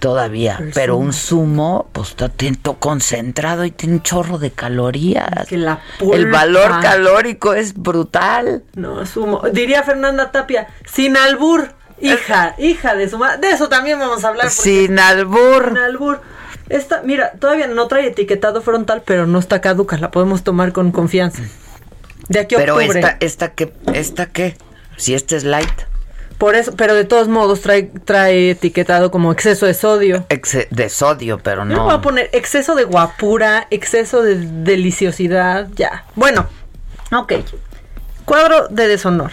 todavía. 0.00 0.56
El 0.60 0.72
pero 0.72 0.94
zumo. 0.94 1.04
un 1.06 1.12
zumo, 1.12 1.88
pues 1.92 2.10
está 2.10 2.28
tiento 2.28 2.74
concentrado 2.78 3.64
y 3.64 3.70
tiene 3.70 3.96
un 3.96 4.02
chorro 4.02 4.38
de 4.38 4.50
calorías. 4.50 5.46
Que 5.48 5.58
la 5.58 5.80
el 6.12 6.30
valor 6.30 6.80
calórico 6.80 7.54
es 7.54 7.74
brutal. 7.74 8.64
No, 8.74 9.06
sumo. 9.06 9.42
Diría 9.52 9.82
Fernanda 9.84 10.32
Tapia, 10.32 10.68
sin 10.86 11.16
albur. 11.16 11.74
Hija, 12.00 12.54
hija 12.58 12.94
de 12.94 13.08
su 13.08 13.18
madre. 13.18 13.38
De 13.40 13.50
eso 13.50 13.68
también 13.68 13.98
vamos 13.98 14.24
a 14.24 14.28
hablar. 14.28 14.50
Sin 14.50 14.98
albur. 14.98 15.68
Sin 15.68 15.78
albur. 15.78 16.20
Esta, 16.68 17.02
mira, 17.02 17.32
todavía 17.38 17.66
no 17.66 17.86
trae 17.88 18.06
etiquetado 18.06 18.62
frontal, 18.62 19.02
pero 19.04 19.26
no 19.26 19.38
está 19.38 19.60
caduca. 19.60 19.98
La 19.98 20.10
podemos 20.10 20.44
tomar 20.44 20.72
con 20.72 20.92
confianza. 20.92 21.42
De 22.28 22.38
aquí 22.38 22.54
a 22.54 22.58
Pero 22.58 22.76
octubre. 22.76 23.00
esta, 23.00 23.16
esta 23.20 23.48
que, 23.54 23.72
esta 23.92 24.26
qué, 24.26 24.56
si 24.96 25.14
este 25.14 25.36
es 25.36 25.42
light. 25.44 25.68
Por 26.38 26.54
eso, 26.54 26.72
pero 26.76 26.94
de 26.94 27.04
todos 27.04 27.28
modos 27.28 27.60
trae, 27.60 27.90
trae 28.04 28.52
etiquetado 28.52 29.10
como 29.10 29.30
exceso 29.32 29.66
de 29.66 29.74
sodio. 29.74 30.24
Exe- 30.30 30.68
de 30.70 30.88
sodio, 30.88 31.38
pero 31.38 31.64
Yo 31.64 31.68
le 31.68 31.74
voy 31.74 31.90
a 31.90 31.96
no. 31.96 32.00
poner 32.02 32.30
exceso 32.32 32.74
de 32.76 32.84
guapura, 32.84 33.66
exceso 33.70 34.22
de 34.22 34.36
deliciosidad, 34.36 35.68
ya. 35.74 36.04
Bueno, 36.14 36.46
ok. 37.12 37.32
Cuadro 38.24 38.68
de 38.68 38.88
deshonor. 38.88 39.32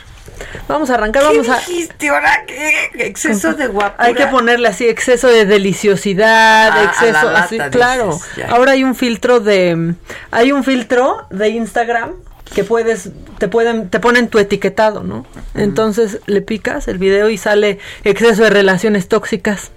Vamos 0.67 0.89
a 0.89 0.95
arrancar, 0.95 1.23
vamos 1.23 1.47
a... 1.49 1.57
dijiste 1.59 2.09
ahora 2.09 2.43
qué? 2.45 2.89
Exceso 3.05 3.53
de 3.53 3.67
guapura. 3.67 4.05
Hay 4.05 4.13
que 4.13 4.27
ponerle 4.27 4.67
así 4.67 4.87
exceso 4.87 5.27
de 5.27 5.45
deliciosidad, 5.45 6.71
Ah, 6.71 6.79
a 6.79 6.83
exceso, 6.85 7.13
la 7.13 7.23
lata, 7.23 7.43
así, 7.45 7.55
dices, 7.55 7.71
claro. 7.71 8.19
ya. 8.35 8.47
Ahora 8.49 8.73
hay 8.73 8.83
un 8.83 8.95
filtro 8.95 9.39
de 9.39 9.95
hay 10.31 10.51
un 10.51 10.63
filtro 10.63 11.25
de 11.29 11.49
Instagram 11.49 12.11
que 12.53 12.63
puedes 12.63 13.09
te 13.37 13.47
pueden 13.47 13.89
te 13.89 13.99
ponen 13.99 14.29
tu 14.29 14.39
etiquetado, 14.39 15.03
¿no? 15.03 15.25
Entonces 15.55 16.19
le 16.25 16.41
picas 16.41 16.87
el 16.87 16.97
video 16.97 17.29
y 17.29 17.37
sale 17.37 17.79
exceso 18.03 18.43
de 18.43 18.49
relaciones 18.49 19.07
tóxicas, 19.07 19.71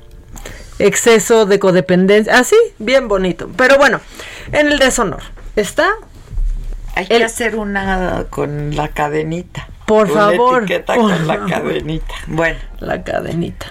exceso 0.78 1.46
de 1.46 1.58
codependencia, 1.58 2.38
así, 2.38 2.56
bien 2.78 3.08
bonito. 3.08 3.50
Pero 3.56 3.76
bueno, 3.78 4.00
en 4.52 4.68
el 4.68 4.78
deshonor 4.78 5.22
está 5.56 5.90
Hay 6.94 7.06
que 7.06 7.24
hacer 7.24 7.56
una 7.56 8.26
con 8.30 8.74
la 8.76 8.88
cadenita. 8.88 9.68
Por 9.90 10.08
Una 10.08 10.20
favor, 10.30 10.58
etiqueta 10.62 10.94
por 10.94 11.10
con 11.10 11.26
la 11.26 11.46
cadenita. 11.46 12.14
Bueno, 12.28 12.60
la 12.78 13.02
cadenita. 13.02 13.66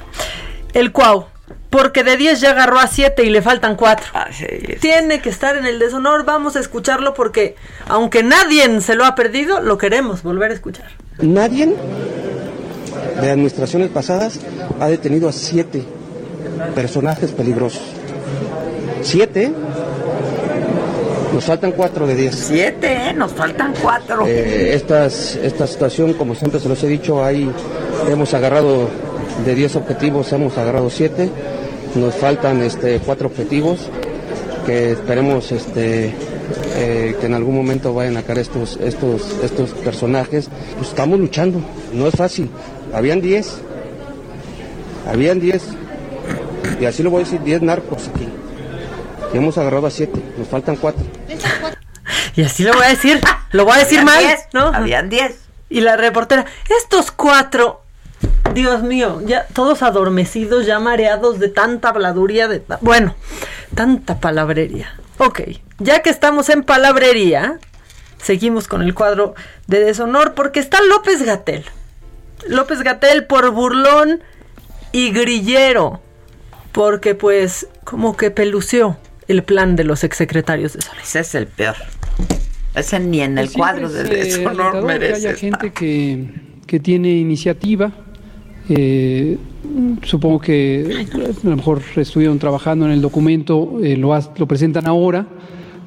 El 0.74 0.92
cuau. 0.92 1.28
porque 1.70 2.04
de 2.04 2.18
10 2.18 2.42
ya 2.42 2.50
agarró 2.52 2.78
a 2.78 2.88
7 2.88 3.24
y 3.24 3.30
le 3.30 3.42
faltan 3.42 3.78
4. 3.78 4.08
Así 4.12 4.46
es. 4.50 4.82
Tiene 4.82 5.22
que 5.22 5.30
estar 5.30 5.56
en 5.56 5.66
el 5.66 5.80
deshonor, 5.80 6.26
vamos 6.26 6.58
a 6.58 6.60
escucharlo 6.60 7.14
porque 7.14 7.56
aunque 7.88 8.22
nadie 8.22 8.82
se 8.82 8.96
lo 8.96 9.06
ha 9.06 9.16
perdido, 9.16 9.62
lo 9.62 9.78
queremos 9.78 10.22
volver 10.22 10.52
a 10.52 10.56
escuchar. 10.56 10.88
Nadie 11.20 11.74
de 13.22 13.32
administraciones 13.32 13.90
pasadas 13.90 14.42
ha 14.82 14.88
detenido 14.88 15.30
a 15.30 15.32
siete 15.32 15.86
personajes 16.76 17.32
peligrosos. 17.32 17.84
Siete. 19.04 19.54
Nos 21.34 21.46
faltan 21.46 21.72
cuatro 21.74 22.08
de 22.08 22.16
diez. 22.16 22.36
Siete, 22.36 22.94
¿eh? 22.94 23.14
Nos 23.14 23.32
faltan 23.34 23.74
cuatro. 23.82 24.26
Eh, 24.26 24.74
estas, 24.74 25.36
esta 25.36 25.68
situación, 25.68 26.14
como 26.14 26.36
siempre 26.36 26.60
se 26.60 26.68
los 26.68 26.84
he 26.84 26.88
dicho, 26.88 27.24
ahí 27.24 27.50
hemos 28.10 28.34
agarrado 28.34 28.90
de 29.46 29.56
10 29.56 29.76
objetivos, 29.78 30.32
hemos 30.34 30.58
agarrado 30.58 30.90
siete. 30.90 31.30
Nos 31.96 32.16
faltan 32.16 32.62
este, 32.62 33.00
cuatro 33.00 33.28
objetivos 33.28 33.90
que 34.66 34.92
esperemos 34.92 35.52
este, 35.52 36.14
eh, 36.76 37.16
que 37.20 37.26
en 37.26 37.34
algún 37.34 37.56
momento 37.56 37.94
vayan 37.94 38.18
a 38.18 38.24
caer 38.24 38.40
estos, 38.40 38.78
estos, 38.78 39.36
estos 39.44 39.72
personajes. 39.72 40.50
Pues 40.78 40.90
estamos 40.90 41.20
luchando, 41.20 41.62
no 41.94 42.08
es 42.08 42.16
fácil. 42.16 42.50
Habían 42.94 43.22
10, 43.22 43.62
habían 45.12 45.40
10, 45.40 45.64
y 46.80 46.86
así 46.86 47.04
lo 47.04 47.12
voy 47.12 47.22
a 47.22 47.26
decir, 47.26 47.42
10 47.44 47.62
narcos 47.62 48.08
aquí. 48.08 48.29
Y 49.34 49.38
hemos 49.38 49.58
agarrado 49.58 49.88
a 49.88 49.92
7, 49.92 50.22
nos 50.38 50.48
faltan 50.48 50.76
4. 50.76 51.04
Y 52.36 52.44
así 52.44 52.64
lo 52.64 52.74
voy 52.74 52.86
a 52.86 52.90
decir, 52.90 53.20
lo 53.52 53.66
voy 53.66 53.74
a 53.74 53.78
decir 53.80 54.00
Habían 54.00 54.06
mal, 54.16 54.24
diez, 54.24 54.40
¿no? 54.54 54.62
Habían 54.68 55.10
10. 55.10 55.36
Y 55.70 55.82
la 55.82 55.98
reportera, 55.98 56.46
estos 56.80 57.12
cuatro, 57.12 57.82
Dios 58.54 58.82
mío, 58.82 59.22
ya 59.26 59.46
todos 59.54 59.84
adormecidos, 59.84 60.66
ya 60.66 60.80
mareados 60.80 61.40
de 61.40 61.50
tanta 61.50 61.90
habladuría, 61.90 62.48
de 62.48 62.60
ta- 62.60 62.80
bueno, 62.82 63.16
tanta 63.76 64.20
palabrería. 64.20 64.94
Ok, 65.18 65.42
ya 65.80 66.02
que 66.02 66.10
estamos 66.10 66.50
en 66.50 66.64
palabrería, 66.64 67.60
seguimos 68.22 68.68
con 68.68 68.82
el 68.84 68.94
cuadro 68.96 69.36
de 69.68 69.80
deshonor 69.84 70.34
porque 70.34 70.60
está 70.62 70.82
López 70.82 71.24
Gatel. 71.24 71.66
López 72.48 72.82
Gatel 72.84 73.26
por 73.26 73.50
burlón 73.52 74.24
y 74.94 75.12
grillero, 75.12 76.00
porque 76.72 77.16
pues 77.16 77.68
como 77.84 78.16
que 78.16 78.32
pelució 78.32 78.98
el 79.30 79.44
plan 79.44 79.76
de 79.78 79.84
los 79.86 80.04
exsecretarios 80.04 80.74
de 80.74 80.82
salud. 80.82 81.02
Ese 81.02 81.20
es 81.22 81.36
el 81.36 81.48
peor. 81.48 81.76
Ese 82.76 83.00
ni 83.00 83.22
en 83.22 83.38
el 83.38 83.46
Pues 83.46 83.52
siempre 83.54 83.82
cuadro 83.82 83.90
de 83.90 84.02
es, 84.02 84.10
eh, 84.10 84.16
deshonor 84.40 84.50
alentador 84.50 84.82
que 84.82 84.88
merece. 84.88 85.14
haya 85.16 85.32
estar. 85.32 85.38
gente 85.62 85.72
que, 85.72 86.26
que 86.68 86.80
tiene 86.80 87.12
iniciativa. 87.18 87.92
eh, 88.70 89.38
supongo 90.04 90.40
que 90.40 91.06
a 91.44 91.48
lo 91.50 91.56
mejor 91.56 91.82
estuvieron 91.96 92.38
trabajando 92.40 92.86
en 92.86 92.92
el 92.92 93.02
documento, 93.02 93.80
eh, 93.84 93.98
lo, 93.98 94.14
has- 94.14 94.30
lo 94.38 94.48
presentan 94.48 94.88
ahora. 94.88 95.26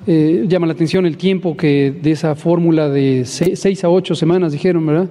Eh, 0.07 0.47
llama 0.49 0.67
la 0.67 0.73
atención 0.73 1.07
el 1.07 1.17
tiempo 1.17 1.57
que 1.57 1.95
de 2.03 2.11
esa 2.11 2.35
fórmula 2.35 2.89
de 2.89 3.25
se- 3.25 3.55
seis 3.55 3.85
a 3.85 3.89
ocho 3.89 4.15
semanas, 4.17 4.51
dijeron, 4.53 4.85
¿verdad? 4.85 5.09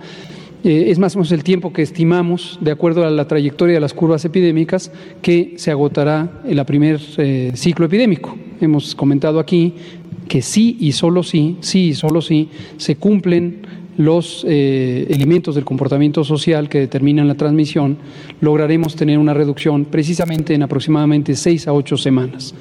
Eh, 0.64 0.92
es 0.92 1.00
más 1.00 1.16
o 1.16 1.20
menos 1.20 1.32
el 1.32 1.44
tiempo 1.44 1.74
que 1.74 1.82
estimamos, 1.82 2.60
de 2.62 2.72
acuerdo 2.72 3.04
a 3.04 3.10
la 3.10 3.28
trayectoria 3.28 3.76
de 3.76 3.82
las 3.82 3.94
curvas 3.94 4.24
epidémicas, 4.26 4.92
que 5.22 5.56
se 5.58 5.72
agotará 5.72 6.42
en 6.46 6.56
la 6.56 6.66
primer 6.66 7.00
eh, 7.18 7.52
ciclo 7.56 7.88
epidémico. 7.88 8.38
Hemos 8.60 8.94
comentado 8.94 9.40
aquí 9.40 9.74
que 10.28 10.42
sí 10.42 10.78
y 10.80 10.92
solo 10.92 11.24
sí, 11.24 11.58
sí 11.62 11.90
y 11.90 11.94
solo 11.96 12.22
sí, 12.22 12.50
se 12.78 12.96
cumplen 12.96 13.62
los 13.98 14.46
eh, 14.48 15.08
elementos 15.10 15.56
del 15.56 15.66
comportamiento 15.66 16.24
social 16.24 16.70
que 16.70 16.80
determinan 16.80 17.28
la 17.28 17.36
transmisión, 17.36 17.98
lograremos 18.40 18.96
tener 18.96 19.18
una 19.18 19.34
reducción 19.34 19.86
precisamente 19.86 20.54
en 20.54 20.64
aproximadamente 20.64 21.36
seis 21.36 21.68
a 21.68 21.74
ocho 21.74 21.98
semanas. 21.98 22.54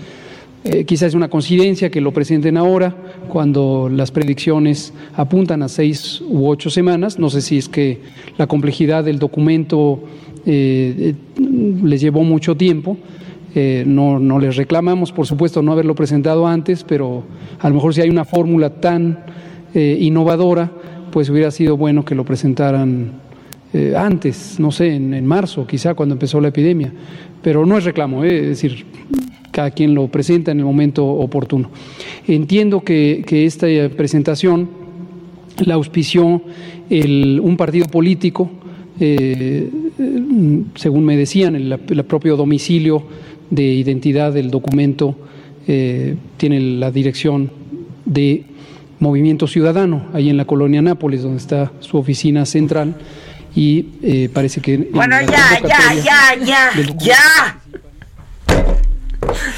Eh, 0.62 0.84
quizás 0.84 1.08
es 1.08 1.14
una 1.14 1.30
coincidencia 1.30 1.90
que 1.90 2.02
lo 2.02 2.12
presenten 2.12 2.58
ahora, 2.58 2.94
cuando 3.28 3.88
las 3.88 4.10
predicciones 4.10 4.92
apuntan 5.14 5.62
a 5.62 5.68
seis 5.68 6.22
u 6.28 6.48
ocho 6.48 6.68
semanas. 6.68 7.18
No 7.18 7.30
sé 7.30 7.40
si 7.40 7.56
es 7.56 7.68
que 7.68 8.00
la 8.36 8.46
complejidad 8.46 9.04
del 9.04 9.18
documento 9.18 10.04
eh, 10.44 11.14
eh, 11.38 11.42
les 11.82 12.00
llevó 12.02 12.24
mucho 12.24 12.56
tiempo. 12.56 12.98
No, 13.52 14.20
no 14.20 14.38
les 14.38 14.54
reclamamos, 14.54 15.10
por 15.10 15.26
supuesto, 15.26 15.60
no 15.60 15.72
haberlo 15.72 15.96
presentado 15.96 16.46
antes, 16.46 16.84
pero 16.84 17.24
a 17.58 17.68
lo 17.68 17.74
mejor 17.74 17.92
si 17.92 18.00
hay 18.00 18.08
una 18.08 18.24
fórmula 18.24 18.80
tan 18.80 19.24
innovadora, 19.74 20.70
pues 21.10 21.28
hubiera 21.30 21.50
sido 21.50 21.76
bueno 21.76 22.04
que 22.04 22.14
lo 22.14 22.24
presentaran 22.24 23.10
antes, 23.96 24.60
no 24.60 24.70
sé, 24.70 24.94
en, 24.94 25.14
en 25.14 25.26
marzo, 25.26 25.66
quizá 25.66 25.94
cuando 25.94 26.12
empezó 26.12 26.40
la 26.40 26.46
epidemia. 26.46 26.92
Pero 27.42 27.66
no 27.66 27.76
es 27.76 27.82
reclamo, 27.82 28.22
es 28.22 28.40
decir, 28.40 28.86
cada 29.50 29.70
quien 29.70 29.94
lo 29.94 30.08
presenta 30.08 30.52
en 30.52 30.58
el 30.60 30.64
momento 30.64 31.04
oportuno. 31.06 31.70
Entiendo 32.26 32.80
que, 32.82 33.24
que 33.26 33.46
esta 33.46 33.68
eh, 33.68 33.88
presentación 33.88 34.68
la 35.64 35.74
auspició 35.74 36.42
el- 36.88 37.40
un 37.42 37.56
partido 37.56 37.86
político, 37.86 38.50
eh, 39.00 39.68
eh, 39.98 40.62
según 40.74 41.04
me 41.04 41.16
decían, 41.16 41.56
el, 41.56 41.72
el 41.72 42.04
propio 42.04 42.36
domicilio 42.36 43.02
de 43.50 43.64
identidad 43.64 44.32
del 44.32 44.50
documento 44.50 45.16
eh, 45.66 46.16
tiene 46.36 46.60
la 46.60 46.90
dirección 46.90 47.50
de 48.04 48.44
Movimiento 48.98 49.46
Ciudadano, 49.46 50.06
ahí 50.12 50.28
en 50.28 50.36
la 50.36 50.44
colonia 50.44 50.82
Nápoles, 50.82 51.22
donde 51.22 51.38
está 51.38 51.72
su 51.80 51.96
oficina 51.96 52.44
central, 52.44 52.94
y 53.56 53.86
eh, 54.02 54.28
parece 54.32 54.60
que... 54.60 54.74
en 54.74 54.92
Bueno, 54.92 55.16
ya, 55.22 55.58
ya, 55.66 55.94
ya, 55.94 56.44
ya, 56.44 56.94
ya. 56.98 57.59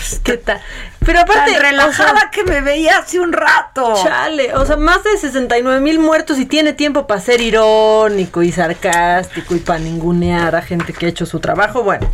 ¿Qué 0.22 0.36
tal? 0.36 0.61
Pero 1.05 1.20
aparte, 1.20 1.53
Tan 1.53 1.61
relajada 1.62 2.30
que 2.30 2.44
me 2.44 2.61
veía 2.61 2.98
hace 2.98 3.18
un 3.20 3.32
rato. 3.32 3.94
Chale, 4.03 4.55
o 4.55 4.64
sea, 4.66 4.76
más 4.76 5.03
de 5.05 5.16
69 5.16 5.80
mil 5.80 5.98
muertos 5.98 6.38
y 6.38 6.46
tiene 6.46 6.72
tiempo 6.72 7.07
para 7.07 7.20
ser 7.20 7.40
irónico 7.40 8.42
y 8.42 8.53
sarcástico 8.53 9.55
y 9.55 9.59
para 9.59 9.78
ningunear 9.80 10.55
a 10.55 10.62
gente 10.62 10.92
que 10.92 11.07
ha 11.07 11.09
hecho 11.09 11.26
su 11.26 11.40
trabajo. 11.40 11.82
Bueno, 11.82 12.09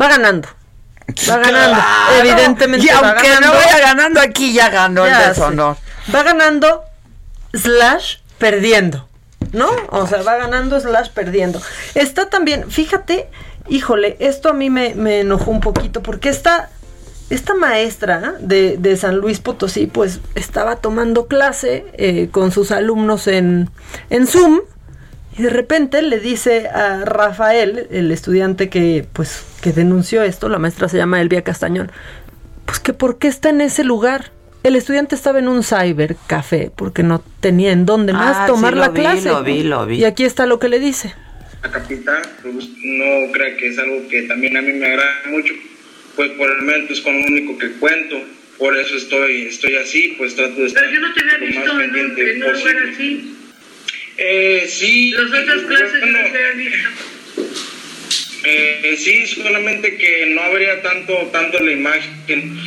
va 0.00 0.08
ganando. 0.08 0.48
Va 1.28 1.36
ganando. 1.38 1.74
Claro. 1.76 2.14
Evidentemente 2.20 2.86
Y 2.86 2.90
va 2.90 3.10
aunque 3.10 3.28
ganando. 3.28 3.48
no 3.48 3.54
vaya 3.54 3.78
ganando 3.80 4.20
aquí, 4.20 4.52
ya 4.52 4.70
ganó 4.70 5.06
Ya 5.06 5.22
el 5.22 5.28
deshonor. 5.34 5.76
sé. 6.06 6.12
Va 6.12 6.22
ganando 6.22 6.84
slash 7.52 8.16
perdiendo. 8.38 9.08
¿No? 9.52 9.70
O 9.90 10.06
sea, 10.06 10.22
va 10.22 10.36
ganando 10.36 10.80
slash 10.80 11.10
perdiendo. 11.10 11.60
Está 11.94 12.28
también, 12.30 12.70
fíjate, 12.70 13.28
híjole, 13.68 14.16
esto 14.18 14.48
a 14.48 14.52
mí 14.52 14.70
me, 14.70 14.94
me 14.94 15.20
enojó 15.20 15.50
un 15.50 15.60
poquito 15.60 16.02
porque 16.02 16.28
esta, 16.28 16.70
esta 17.30 17.54
maestra 17.54 18.34
de, 18.40 18.76
de 18.76 18.96
San 18.96 19.16
Luis 19.18 19.40
Potosí, 19.40 19.86
pues 19.86 20.20
estaba 20.34 20.76
tomando 20.76 21.26
clase 21.26 21.86
eh, 21.94 22.28
con 22.30 22.52
sus 22.52 22.70
alumnos 22.70 23.26
en, 23.26 23.70
en 24.10 24.26
Zoom 24.26 24.60
y 25.36 25.42
de 25.42 25.50
repente 25.50 26.00
le 26.02 26.20
dice 26.20 26.68
a 26.68 27.04
Rafael, 27.04 27.88
el 27.90 28.10
estudiante 28.12 28.68
que, 28.68 29.06
pues, 29.12 29.42
que 29.62 29.72
denunció 29.72 30.22
esto, 30.22 30.48
la 30.48 30.58
maestra 30.58 30.88
se 30.88 30.96
llama 30.96 31.20
Elvia 31.20 31.42
Castañón, 31.42 31.90
pues 32.66 32.78
que 32.78 32.92
por 32.92 33.18
qué 33.18 33.28
está 33.28 33.48
en 33.50 33.60
ese 33.60 33.84
lugar. 33.84 34.30
El 34.62 34.76
estudiante 34.76 35.14
estaba 35.14 35.40
en 35.40 35.48
un 35.48 35.62
cybercafé 35.62 36.70
porque 36.74 37.02
no 37.02 37.22
tenía 37.40 37.72
en 37.72 37.84
dónde 37.84 38.14
más 38.14 38.34
Ah, 38.38 38.46
tomar 38.46 38.72
sí, 38.72 38.78
la 38.78 38.86
lo 38.86 38.92
vi, 38.94 39.00
clase. 39.00 39.28
lo 39.28 39.42
vi, 39.42 39.62
lo 39.62 39.84
vi. 39.86 39.96
Y 39.96 40.04
aquí 40.06 40.24
está 40.24 40.46
lo 40.46 40.58
que 40.58 40.70
le 40.70 40.78
dice. 40.78 41.12
la 41.62 41.70
capital, 41.70 42.22
pues 42.42 42.54
no 42.54 43.32
creo 43.32 43.56
que 43.58 43.68
es 43.68 43.78
algo 43.78 44.08
que 44.08 44.22
también 44.22 44.56
a 44.56 44.62
mí 44.62 44.72
me 44.72 44.86
agrada 44.86 45.10
mucho, 45.30 45.52
pues 46.16 46.30
por 46.32 46.50
el 46.50 46.58
momento 46.58 46.92
es 46.92 47.00
con 47.00 47.20
lo 47.20 47.26
único 47.26 47.58
que 47.58 47.72
cuento, 47.72 48.22
por 48.58 48.76
eso 48.76 48.96
estoy, 48.96 49.46
estoy 49.46 49.76
así, 49.76 50.14
pues 50.16 50.34
trato 50.34 50.60
de 50.60 50.66
estar 50.66 50.84
Pero 50.84 50.94
yo 50.94 51.00
no 51.00 51.12
te 51.12 51.20
había 51.20 51.38
visto 51.38 51.60
más 51.60 51.68
en 51.68 51.70
un, 51.70 51.92
pendiente 51.92 52.32
en 52.32 52.42
un 52.42 52.52
lugar 52.52 52.76
así. 52.92 53.34
Eh, 54.16 54.66
sí. 54.68 55.10
Las 55.10 55.26
otras 55.26 55.62
y, 55.62 55.66
clases 55.66 56.00
bueno, 56.00 56.18
no 56.18 56.32
te 56.32 56.38
había 56.38 56.52
visto. 56.52 56.88
eh, 58.44 58.96
sí, 58.98 59.26
solamente 59.26 59.96
que 59.96 60.26
no 60.26 60.40
habría 60.42 60.82
tanto, 60.82 61.14
tanto 61.32 61.58
la 61.60 61.72
imagen. 61.72 62.58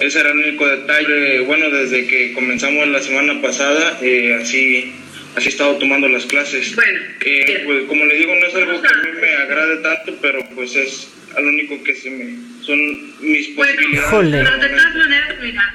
Ese 0.00 0.20
era 0.20 0.30
el 0.30 0.38
único 0.38 0.66
detalle. 0.66 1.40
Bueno, 1.40 1.70
desde 1.70 2.06
que 2.06 2.32
comenzamos 2.32 2.88
la 2.88 3.00
semana 3.00 3.40
pasada, 3.40 3.98
eh, 4.02 4.38
así, 4.40 4.92
así 5.36 5.46
he 5.46 5.50
estado 5.50 5.76
tomando 5.76 6.08
las 6.08 6.24
clases. 6.26 6.74
Bueno, 6.74 7.00
Eh, 7.24 7.62
pues 7.64 7.84
como 7.88 8.04
le 8.04 8.14
digo, 8.14 8.32
no 8.34 8.46
es 8.46 8.54
algo 8.54 8.80
que 8.82 8.88
a 8.88 8.96
mí 9.02 9.08
me 9.20 9.32
agrade 9.36 9.76
tanto, 9.82 10.14
pero 10.22 10.38
pues 10.54 10.74
es 10.76 11.08
lo 11.36 11.48
único 11.48 11.82
que 11.84 11.94
se 11.94 12.10
me 12.10 12.36
son 12.64 12.78
mis 13.20 13.48
posibilidades. 13.48 14.08
Híjole. 14.08 14.42
Pero 14.42 14.58
de 14.58 14.68
todas 14.68 14.94
maneras, 14.94 15.34
mira, 15.42 15.74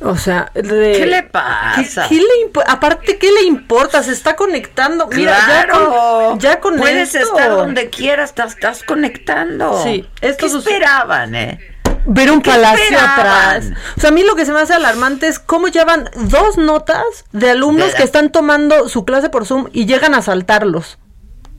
O 0.00 0.16
sea, 0.18 0.50
de- 0.54 0.94
¿Qué 0.98 1.06
le 1.06 1.22
pasa? 1.22 2.06
¿Qué, 2.08 2.16
qué 2.16 2.20
le 2.22 2.46
impo- 2.46 2.64
aparte, 2.66 3.16
¿qué 3.16 3.30
le 3.32 3.42
importa? 3.46 4.02
Se 4.02 4.12
está 4.12 4.36
conectando. 4.36 5.06
Mira, 5.08 5.32
ya 5.38 5.44
Claro. 5.66 6.28
con, 6.30 6.40
ya 6.40 6.60
con 6.60 6.76
Puedes 6.76 7.14
esto- 7.14 7.34
estar 7.36 7.50
donde 7.50 7.88
quieras, 7.90 8.30
estás, 8.30 8.52
estás 8.54 8.82
conectando. 8.82 9.82
Sí, 9.82 10.04
esto 10.20 10.46
¿Qué 10.50 10.58
esperaban, 10.58 11.34
eh? 11.34 11.58
Ver 12.06 12.30
un 12.30 12.40
¿Qué 12.42 12.50
palacio 12.50 12.84
esperaban? 12.84 13.18
atrás. 13.18 13.70
O 13.96 14.00
sea, 14.00 14.10
a 14.10 14.12
mí 14.12 14.22
lo 14.22 14.34
que 14.36 14.44
se 14.44 14.52
me 14.52 14.60
hace 14.60 14.74
alarmante 14.74 15.28
es 15.28 15.38
cómo 15.38 15.68
llevan 15.68 16.10
dos 16.14 16.58
notas 16.58 17.04
de 17.32 17.50
alumnos 17.50 17.94
que 17.94 18.02
están 18.02 18.30
tomando 18.30 18.88
su 18.88 19.04
clase 19.04 19.30
por 19.30 19.46
Zoom 19.46 19.68
y 19.72 19.86
llegan 19.86 20.14
a 20.14 20.22
saltarlos. 20.22 20.98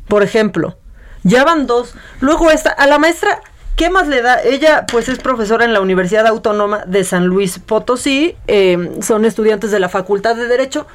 Por 0.07 0.23
ejemplo. 0.23 0.77
Ya 1.23 1.43
van 1.43 1.65
dos. 1.65 1.95
Luego 2.19 2.51
esta, 2.51 2.69
a 2.69 2.85
la 2.85 2.99
maestra, 2.99 3.41
¿qué 3.75 3.89
más 3.89 4.07
le 4.07 4.21
da? 4.21 4.41
Ella 4.43 4.85
pues 4.85 5.09
es 5.09 5.17
profesora 5.17 5.65
en 5.65 5.73
la 5.73 5.81
Universidad 5.81 6.27
Autónoma 6.27 6.83
de 6.85 7.03
San 7.03 7.25
Luis 7.25 7.57
Potosí, 7.57 8.35
eh, 8.47 8.91
son 9.01 9.25
estudiantes 9.25 9.71
de 9.71 9.79
la 9.79 9.89
Facultad 9.89 10.35
de 10.35 10.47
Derecho 10.47 10.85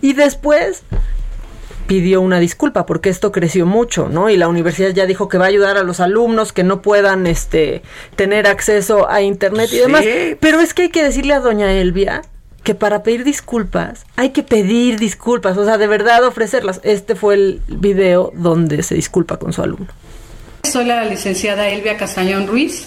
y 0.00 0.14
después 0.14 0.82
pidió 1.86 2.20
una 2.20 2.40
disculpa 2.40 2.86
porque 2.86 3.10
esto 3.10 3.32
creció 3.32 3.66
mucho, 3.66 4.08
¿no? 4.08 4.30
Y 4.30 4.36
la 4.36 4.48
universidad 4.48 4.90
ya 4.90 5.06
dijo 5.06 5.28
que 5.28 5.38
va 5.38 5.46
a 5.46 5.48
ayudar 5.48 5.76
a 5.76 5.82
los 5.82 6.00
alumnos 6.00 6.52
que 6.52 6.64
no 6.64 6.82
puedan 6.82 7.26
este 7.26 7.82
tener 8.16 8.46
acceso 8.46 9.08
a 9.08 9.22
internet 9.22 9.70
y 9.72 9.78
demás. 9.78 10.04
Pero 10.40 10.60
es 10.60 10.74
que 10.74 10.82
hay 10.82 10.88
que 10.88 11.02
decirle 11.02 11.34
a 11.34 11.40
doña 11.40 11.72
Elvia 11.72 12.22
que 12.62 12.74
para 12.74 13.02
pedir 13.02 13.24
disculpas 13.24 14.06
hay 14.16 14.30
que 14.30 14.42
pedir 14.42 14.98
disculpas, 14.98 15.56
o 15.58 15.64
sea, 15.64 15.78
de 15.78 15.86
verdad 15.86 16.24
ofrecerlas. 16.24 16.80
Este 16.82 17.14
fue 17.14 17.34
el 17.34 17.60
video 17.68 18.32
donde 18.34 18.82
se 18.82 18.94
disculpa 18.94 19.38
con 19.38 19.52
su 19.52 19.62
alumno. 19.62 19.88
Soy 20.62 20.86
la 20.86 21.04
licenciada 21.04 21.68
Elvia 21.68 21.98
Castañón 21.98 22.46
Ruiz, 22.46 22.86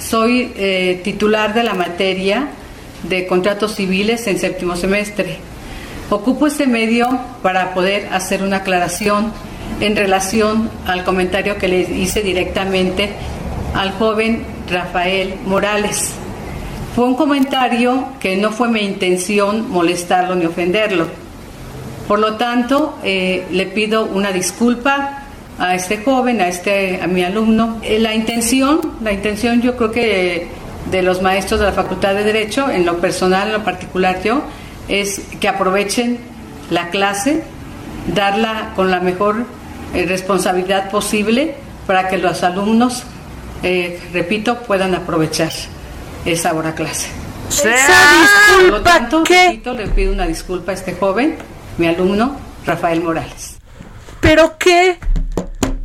soy 0.00 0.52
eh, 0.56 1.00
titular 1.04 1.54
de 1.54 1.62
la 1.62 1.74
materia 1.74 2.48
de 3.04 3.26
contratos 3.26 3.76
civiles 3.76 4.26
en 4.26 4.38
séptimo 4.38 4.74
semestre. 4.74 5.38
Ocupo 6.12 6.46
este 6.46 6.66
medio 6.66 7.08
para 7.40 7.72
poder 7.72 8.10
hacer 8.12 8.42
una 8.42 8.58
aclaración 8.58 9.32
en 9.80 9.96
relación 9.96 10.68
al 10.86 11.04
comentario 11.04 11.56
que 11.56 11.68
le 11.68 11.80
hice 11.80 12.20
directamente 12.20 13.08
al 13.74 13.92
joven 13.92 14.44
Rafael 14.70 15.36
Morales. 15.46 16.12
Fue 16.94 17.06
un 17.06 17.14
comentario 17.14 18.08
que 18.20 18.36
no 18.36 18.50
fue 18.50 18.68
mi 18.68 18.80
intención 18.80 19.70
molestarlo 19.70 20.34
ni 20.34 20.44
ofenderlo. 20.44 21.06
Por 22.06 22.18
lo 22.18 22.34
tanto, 22.34 22.98
eh, 23.02 23.46
le 23.50 23.64
pido 23.64 24.04
una 24.04 24.32
disculpa 24.32 25.22
a 25.58 25.74
este 25.74 25.96
joven, 25.96 26.42
a 26.42 26.48
este 26.48 27.00
a 27.00 27.06
mi 27.06 27.24
alumno. 27.24 27.78
Eh, 27.80 27.98
la 27.98 28.14
intención, 28.14 28.80
la 29.02 29.12
intención 29.12 29.62
yo 29.62 29.78
creo 29.78 29.90
que 29.90 30.48
de 30.90 31.02
los 31.02 31.22
maestros 31.22 31.58
de 31.58 31.64
la 31.64 31.72
Facultad 31.72 32.14
de 32.14 32.24
Derecho, 32.24 32.68
en 32.68 32.84
lo 32.84 32.98
personal, 32.98 33.46
en 33.46 33.54
lo 33.54 33.64
particular 33.64 34.22
yo, 34.22 34.42
es 34.92 35.22
que 35.40 35.48
aprovechen 35.48 36.18
la 36.70 36.90
clase, 36.90 37.42
darla 38.14 38.72
con 38.76 38.90
la 38.90 39.00
mejor 39.00 39.46
eh, 39.94 40.04
responsabilidad 40.06 40.90
posible 40.90 41.54
para 41.86 42.08
que 42.08 42.18
los 42.18 42.42
alumnos, 42.42 43.04
repito, 44.12 44.58
puedan 44.62 44.94
aprovechar 44.94 45.50
esa 46.24 46.52
hora 46.52 46.74
clase. 46.74 47.08
Por 47.50 48.70
lo 48.70 48.82
tanto, 48.82 49.24
repito, 49.24 49.72
le 49.72 49.88
pido 49.88 50.12
una 50.12 50.26
disculpa 50.26 50.72
a 50.72 50.74
este 50.74 50.94
joven, 50.94 51.36
mi 51.78 51.86
alumno, 51.86 52.36
Rafael 52.66 53.02
Morales. 53.02 53.58
¿Pero 54.20 54.56
qué? 54.58 54.98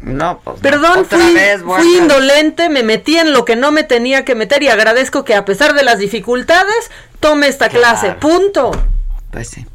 No, 0.02 0.40
pues. 0.44 0.60
Perdón, 0.62 1.00
otra 1.00 1.18
fui, 1.18 1.34
vez, 1.34 1.62
fui 1.64 1.98
indolente, 1.98 2.70
me 2.70 2.84
metí 2.84 3.18
en 3.18 3.34
lo 3.34 3.46
que 3.46 3.56
no 3.56 3.72
me 3.72 3.84
tenía 3.84 4.24
que 4.24 4.36
meter 4.36 4.64
y 4.64 4.70
agradezco 4.70 5.26
que 5.26 5.36
a 5.36 5.44
pesar 5.44 5.74
de 5.74 5.84
las 5.84 6.00
dificultades 6.00 6.92
tome 7.20 7.48
esta 7.48 7.70
clase. 7.70 8.12
Punto. 8.14 8.72
Pues 9.38 9.50
sí. 9.50 9.68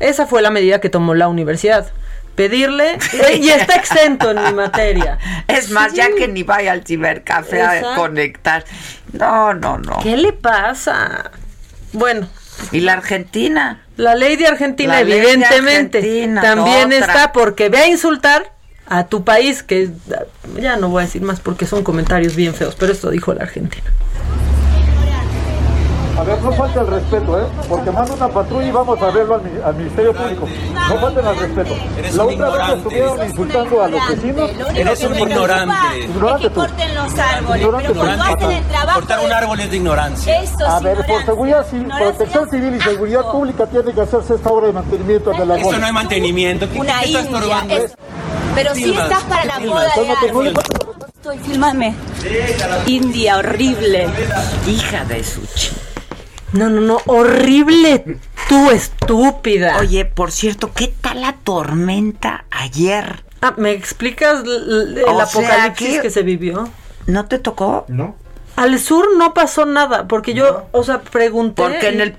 Esa 0.00 0.26
fue 0.26 0.40
la 0.40 0.50
medida 0.50 0.80
que 0.80 0.88
tomó 0.88 1.14
la 1.14 1.28
universidad. 1.28 1.92
Pedirle 2.36 2.92
eh, 2.94 3.36
y 3.42 3.50
está 3.50 3.74
exento 3.74 4.30
en 4.30 4.42
mi 4.42 4.52
materia. 4.54 5.18
Es 5.46 5.68
más, 5.70 5.90
Sí. 5.90 5.98
ya 5.98 6.08
que 6.16 6.26
ni 6.26 6.42
vaya 6.42 6.72
al 6.72 6.84
cibercafé 6.86 7.60
a 7.60 7.96
conectar. 7.96 8.64
No, 9.12 9.52
no, 9.52 9.76
no. 9.76 9.98
¿Qué 10.02 10.16
le 10.16 10.32
pasa? 10.32 11.32
Bueno. 11.92 12.28
¿Y 12.72 12.80
la 12.80 12.94
Argentina? 12.94 13.82
La 13.98 14.14
ley 14.14 14.36
de 14.36 14.46
Argentina, 14.46 14.94
La 14.94 15.02
ley 15.04 15.20
de 15.20 15.32
evidentemente, 15.32 15.98
Argentina, 15.98 16.40
también 16.40 16.86
otra. 16.86 16.98
está 16.98 17.32
porque 17.32 17.68
ve 17.68 17.76
a 17.76 17.88
insultar 17.88 18.52
a 18.86 19.04
tu 19.06 19.22
país, 19.22 19.62
que 19.62 19.90
ya 20.58 20.76
no 20.76 20.88
voy 20.88 21.02
a 21.02 21.04
decir 21.06 21.20
más 21.20 21.40
porque 21.40 21.66
son 21.66 21.84
comentarios 21.84 22.36
bien 22.36 22.54
feos, 22.54 22.74
pero 22.74 22.90
esto 22.92 23.10
dijo 23.10 23.34
la 23.34 23.42
Argentina. 23.42 23.84
A 26.20 26.22
ver, 26.22 26.42
no 26.42 26.52
falta 26.52 26.80
el 26.82 26.86
respeto, 26.86 27.40
¿eh? 27.40 27.44
Porque 27.66 27.90
manda 27.90 28.12
una 28.12 28.28
patrulla 28.28 28.66
y 28.66 28.70
vamos 28.70 29.00
a 29.00 29.10
verlo 29.10 29.36
al, 29.36 29.42
mi- 29.42 29.60
al 29.64 29.74
Ministerio 29.74 30.12
Público. 30.12 30.46
No 30.74 30.98
falten 31.00 31.24
al 31.26 31.36
respeto. 31.38 31.74
La 32.14 32.24
otra 32.24 32.50
vez 32.50 32.66
que 32.66 32.72
estuvieron 32.76 33.26
insultando 33.26 33.82
a 33.82 33.88
los 33.88 34.08
vecinos. 34.10 34.50
Eres 34.74 35.02
un 35.04 35.18
ignorante. 35.18 35.98
Ignorante 36.00 36.50
corten 36.50 36.94
los 36.94 37.18
árboles, 37.18 37.60
Ignorante 37.62 37.88
pero 37.88 38.00
cuando 38.00 38.24
tú. 38.24 38.32
hacen 38.34 38.50
el 38.50 38.64
trabajo 38.64 38.98
Cortar 39.00 39.20
de- 39.20 39.26
un 39.26 39.32
árbol 39.32 39.60
es 39.60 39.70
de 39.70 39.76
ignorancia. 39.76 40.42
Eso 40.42 40.66
A 40.66 40.80
ver, 40.80 41.06
por 41.06 41.24
seguridad 41.24 41.66
civil, 41.70 41.88
protección 41.98 42.50
civil 42.50 42.74
y 42.76 42.80
seguridad 42.82 43.22
pública 43.32 43.66
tiene 43.66 43.92
que 43.94 44.00
hacerse 44.02 44.34
esta 44.34 44.50
obra 44.50 44.66
de 44.66 44.72
mantenimiento 44.74 45.30
del 45.30 45.50
árbol. 45.52 45.68
Eso 45.70 45.78
no 45.78 45.86
es 45.86 45.92
mantenimiento. 45.94 46.68
¿Qué- 46.70 46.80
Una 46.80 47.00
qué 47.00 47.06
estás 47.06 47.24
india, 47.24 47.38
estorbando? 47.38 47.74
es- 47.76 47.94
Pero 48.54 48.74
si 48.74 48.84
Filmas, 48.84 49.04
estás 49.10 49.22
para 49.24 49.44
la 49.46 49.54
filmas. 49.54 49.94
boda 49.96 50.04
de 50.22 50.28
árbol. 50.28 50.52
Estoy, 51.16 51.38
filmame. 51.38 51.94
India, 52.86 53.38
horrible. 53.38 54.06
Hija 54.66 55.04
de 55.06 55.24
su 55.24 55.40
chi. 55.54 55.70
No, 56.52 56.68
no, 56.68 56.80
no, 56.80 56.98
horrible, 57.06 58.18
tú 58.48 58.70
estúpida. 58.70 59.78
Oye, 59.78 60.04
por 60.04 60.32
cierto, 60.32 60.72
¿qué 60.74 60.88
tal 61.00 61.20
la 61.20 61.34
tormenta 61.44 62.44
ayer? 62.50 63.24
Ah, 63.40 63.54
¿me 63.56 63.70
explicas 63.72 64.42
el 64.44 65.04
apocalipsis 65.20 65.96
que- 65.96 66.02
que 66.02 66.10
se 66.10 66.22
vivió? 66.22 66.68
¿No 67.06 67.26
te 67.26 67.38
tocó? 67.38 67.84
No. 67.88 68.16
Al 68.56 68.78
sur 68.78 69.16
no 69.16 69.32
pasó 69.32 69.64
nada, 69.64 70.06
porque 70.08 70.34
yo, 70.34 70.66
o 70.72 70.82
sea, 70.84 71.00
pregunté. 71.00 71.62
Porque 71.62 71.88
en 71.88 72.00
el 72.00 72.16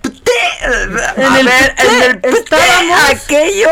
En 1.18 1.24
a 1.24 1.40
el 1.40 1.46
ver, 1.46 1.76
pute 1.76 1.96
en 1.98 2.04
el 2.04 2.20
pute, 2.22 2.38
estábamos- 2.40 3.10
aquello 3.10 3.70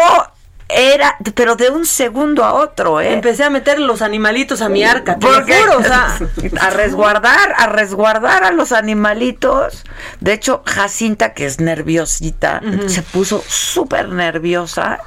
era, 0.70 1.18
pero 1.34 1.56
de 1.56 1.70
un 1.72 1.86
segundo 1.86 2.44
a 2.46 2.54
otro, 2.54 3.02
¿eh? 3.02 3.14
Empecé 3.14 3.44
a 3.44 3.50
meter 3.50 3.80
los 3.80 4.02
animalitos 4.04 4.62
a 4.62 4.70
mi 4.70 4.84
arca, 4.84 5.18
te 5.18 5.26
lo 5.28 5.42
juro, 5.42 5.80
o 5.80 5.84
sea, 5.84 6.18
a 6.62 6.70
resguardar, 6.70 7.54
a 7.58 7.66
resguardar 7.68 8.44
a 8.44 8.52
los 8.52 8.72
animalitos. 8.72 9.84
De 10.20 10.34
hecho, 10.34 10.62
Jacinta, 10.66 11.34
que 11.34 11.46
es 11.46 11.60
nerviosita, 11.60 12.62
se 12.88 13.02
puso 13.02 13.44
súper 13.48 14.10
nerviosa. 14.10 15.00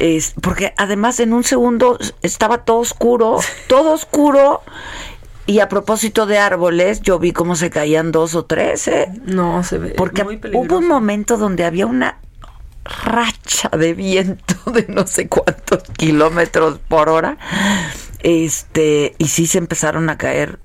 es- 0.00 0.34
porque 0.42 0.74
además 0.76 1.20
en 1.20 1.32
un 1.32 1.44
segundo 1.44 1.98
estaba 2.22 2.64
todo 2.64 2.78
oscuro, 2.78 3.38
todo 3.68 3.92
oscuro. 3.92 4.62
Y 5.48 5.60
a 5.60 5.68
propósito 5.68 6.26
de 6.26 6.38
árboles, 6.38 7.02
yo 7.02 7.20
vi 7.20 7.32
cómo 7.32 7.54
se 7.54 7.70
caían 7.70 8.10
dos 8.10 8.34
o 8.34 8.44
tres, 8.46 8.88
¿eh? 8.88 9.12
No, 9.26 9.62
se 9.62 9.78
ve 9.78 9.90
Porque 9.96 10.24
muy 10.24 10.38
peligroso. 10.38 10.66
hubo 10.66 10.78
un 10.78 10.88
momento 10.88 11.36
donde 11.36 11.64
había 11.64 11.86
una 11.86 12.18
racha 13.04 13.68
de 13.76 13.94
viento 13.94 14.54
de 14.72 14.86
no 14.88 15.06
sé 15.06 15.28
cuántos 15.28 15.82
kilómetros 15.96 16.78
por 16.88 17.08
hora. 17.08 17.36
Este, 18.20 19.14
y 19.18 19.28
sí 19.28 19.46
se 19.46 19.58
empezaron 19.58 20.08
a 20.10 20.18
caer. 20.18 20.58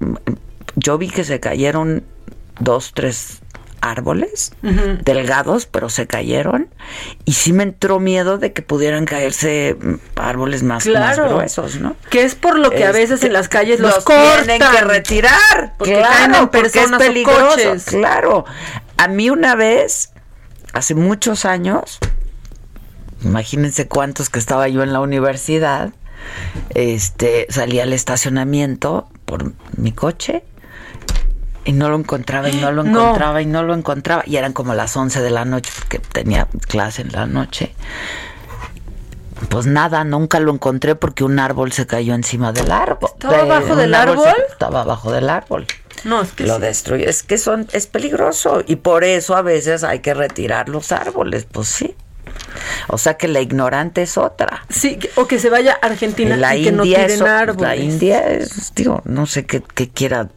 Yo 0.76 0.98
vi 0.98 1.10
que 1.10 1.24
se 1.24 1.40
cayeron 1.40 2.04
dos, 2.60 2.92
tres 2.94 3.40
árboles 3.82 4.54
delgados, 5.04 5.66
pero 5.66 5.90
se 5.90 6.06
cayeron. 6.08 6.70
Y 7.26 7.34
sí 7.34 7.52
me 7.52 7.64
entró 7.64 8.00
miedo 8.00 8.38
de 8.38 8.54
que 8.54 8.62
pudieran 8.62 9.06
caerse 9.06 9.76
árboles 10.16 10.62
más, 10.64 10.86
más 10.88 11.18
gruesos, 11.20 11.78
¿no? 11.80 11.96
Que 12.10 12.24
es 12.24 12.36
por 12.36 12.60
lo 12.60 12.70
que 12.70 12.86
a 12.86 12.92
veces 12.92 13.16
Este, 13.16 13.28
en 13.28 13.34
las 13.34 13.50
calles 13.50 13.80
los, 13.80 13.96
los 13.96 14.04
cortan. 14.06 14.46
tienen 14.46 14.62
que 14.72 14.82
retirar. 14.82 15.74
Porque 15.78 15.96
claro, 15.96 16.10
caen 16.16 16.36
en 16.36 16.50
porque 16.50 16.80
es 16.80 16.92
o 16.92 16.98
peligroso. 16.98 17.50
coches. 17.56 17.86
Claro. 17.86 18.46
A 18.98 19.08
mí 19.08 19.32
una 19.32 19.56
vez, 19.56 20.11
hace 20.74 20.96
muchos 20.96 21.46
años, 21.46 22.00
imagínense 23.24 23.88
cuántos 23.88 24.30
que 24.30 24.40
estaba 24.40 24.68
yo 24.68 24.84
en 24.84 24.94
la 24.94 25.00
universidad, 25.00 25.92
este, 26.72 27.48
salí 27.50 27.80
al 27.80 27.94
estacionamiento 27.94 29.10
por 29.26 29.54
mi 29.78 29.92
coche 29.92 30.44
y 31.66 31.74
no 31.74 31.90
lo 31.90 31.96
encontraba 31.98 32.50
y 32.50 32.56
no 32.56 32.72
lo 32.72 32.84
No. 32.84 32.90
encontraba 33.02 33.42
y 33.42 33.46
no 33.46 33.64
lo 33.64 33.74
encontraba 33.74 34.24
y 34.26 34.38
eran 34.38 34.54
como 34.54 34.74
las 34.74 34.96
11 34.96 35.22
de 35.22 35.30
la 35.30 35.46
noche 35.46 35.72
porque 35.78 36.00
tenía 36.00 36.48
clase 36.68 37.02
en 37.04 37.12
la 37.12 37.26
noche. 37.26 37.74
Pues 39.50 39.66
nada, 39.66 40.04
nunca 40.04 40.40
lo 40.40 40.54
encontré 40.54 40.94
porque 40.96 41.24
un 41.24 41.40
árbol 41.40 41.72
se 41.72 41.88
cayó 41.88 42.14
encima 42.14 42.52
del 42.52 42.72
árbol. 42.72 43.10
¿Estaba 43.14 43.42
abajo 43.42 43.76
del 43.76 43.94
árbol? 43.96 44.28
estaba 44.50 44.82
abajo 44.82 45.12
del 45.12 45.30
árbol. 45.30 45.66
No, 46.04 46.22
es 46.22 46.32
que 46.32 46.46
lo 46.46 46.56
sí. 46.56 46.62
destruye. 46.62 47.10
Es 47.10 47.24
que 47.24 47.38
son, 47.38 47.68
es 47.74 47.88
peligroso 47.88 48.64
y 48.66 48.78
por 48.78 49.04
eso 49.04 49.36
a 49.36 49.42
veces 49.42 49.84
hay 49.84 50.00
que 50.00 50.14
retirar 50.14 50.70
los 50.70 50.92
árboles, 50.92 51.46
pues 51.52 51.68
sí. 51.68 51.96
O 52.88 52.98
sea 52.98 53.16
que 53.16 53.28
la 53.28 53.42
ignorante 53.42 54.02
es 54.02 54.18
otra. 54.18 54.64
Sí, 54.70 54.98
o 55.16 55.28
que 55.28 55.38
se 55.40 55.50
vaya 55.50 55.78
a 55.82 55.86
Argentina 55.88 56.36
la 56.38 56.56
y 56.56 56.64
que 56.64 56.72
no 56.72 56.84
India 56.84 57.00
tiren 57.00 57.16
es, 57.16 57.22
o- 57.22 57.26
árboles. 57.26 57.62
la 57.62 57.76
India 57.76 58.28
es, 58.30 58.74
digo, 58.76 59.02
no 59.06 59.26
sé 59.26 59.46
qué, 59.46 59.62
qué 59.76 59.90
quiera. 59.90 60.30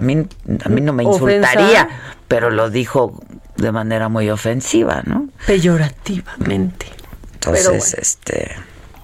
Mí, 0.00 0.26
a 0.64 0.68
mí 0.68 0.80
no 0.80 0.92
me 0.92 1.04
Ofensa. 1.06 1.34
insultaría, 1.52 1.88
pero 2.28 2.50
lo 2.50 2.70
dijo 2.70 3.20
de 3.56 3.70
manera 3.72 4.08
muy 4.08 4.28
ofensiva, 4.30 5.02
¿no? 5.04 5.28
Peyorativamente. 5.46 6.86
Entonces, 7.34 7.66
bueno. 7.68 7.82
este. 7.98 8.56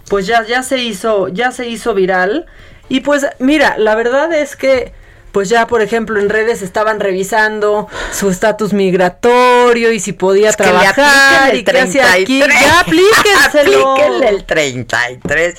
Pues 0.09 0.27
ya, 0.27 0.45
ya 0.47 0.63
se 0.63 0.79
hizo, 0.79 1.29
ya 1.29 1.53
se 1.53 1.69
hizo 1.69 1.95
viral. 1.95 2.47
Y 2.89 3.01
pues, 3.01 3.27
mira, 3.39 3.79
la 3.79 3.95
verdad 3.95 4.33
es 4.33 4.57
que, 4.57 4.93
pues 5.33 5.49
ya, 5.49 5.67
por 5.67 5.83
ejemplo, 5.83 6.19
en 6.21 6.29
redes 6.29 6.63
estaban 6.63 7.01
revisando 7.01 7.89
su 8.13 8.31
estatus 8.31 8.73
migratorio 8.73 9.93
y 9.93 10.01
si 10.01 10.13
podía 10.13 10.53
que 10.53 10.65
le 10.65 10.71
trabajar 10.71 11.55
y 11.55 11.65
qué 11.65 11.81
hacía 11.81 12.13
aquí. 12.13 12.41
33. 12.41 12.61
Ya 12.61 12.81
aplíquenselo. 12.81 13.93
Aplíquenle 13.93 14.29
el 14.29 14.45
33. 14.45 15.57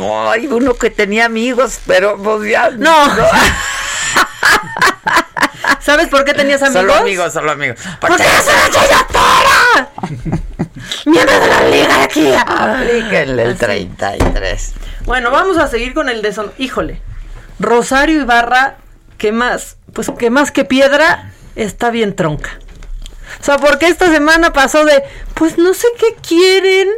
Ay, 0.00 0.46
uno 0.46 0.74
que 0.74 0.90
tenía 0.90 1.24
amigos, 1.24 1.80
pero 1.86 2.16
pues 2.16 2.50
ya. 2.50 2.70
No. 2.70 2.94
¿Sabes 5.80 6.08
por 6.08 6.24
qué 6.24 6.34
tenías 6.34 6.62
amigos? 6.62 6.82
Solo 6.82 6.94
amigos, 6.94 7.32
solo 7.32 7.50
amigos. 7.52 7.78
¡Porque 8.00 8.22
eres 8.22 8.46
una 8.46 8.70
chayotera! 8.70 9.88
¡Miembro 11.06 11.40
de 11.40 11.46
la 11.46 11.68
Liga 11.68 12.00
de 12.00 12.08
Kia! 12.08 12.42
Aplíquenle 12.42 13.42
el 13.42 13.56
33. 13.56 14.74
Bueno, 15.04 15.30
vamos 15.30 15.56
a 15.56 15.66
seguir 15.66 15.94
con 15.94 16.08
el 16.08 16.20
deshonor. 16.20 16.52
Híjole. 16.58 17.00
Rosario 17.58 18.20
Ibarra, 18.20 18.76
que 19.16 19.32
más, 19.32 19.76
pues 19.92 20.10
que 20.18 20.30
más 20.30 20.50
que 20.50 20.64
piedra, 20.64 21.32
está 21.56 21.90
bien 21.90 22.14
tronca. 22.14 22.58
O 23.40 23.44
sea, 23.44 23.58
porque 23.58 23.86
esta 23.86 24.10
semana 24.10 24.52
pasó 24.52 24.84
de, 24.84 25.02
pues 25.34 25.58
no 25.58 25.74
sé 25.74 25.86
qué 25.98 26.16
quieren. 26.26 26.88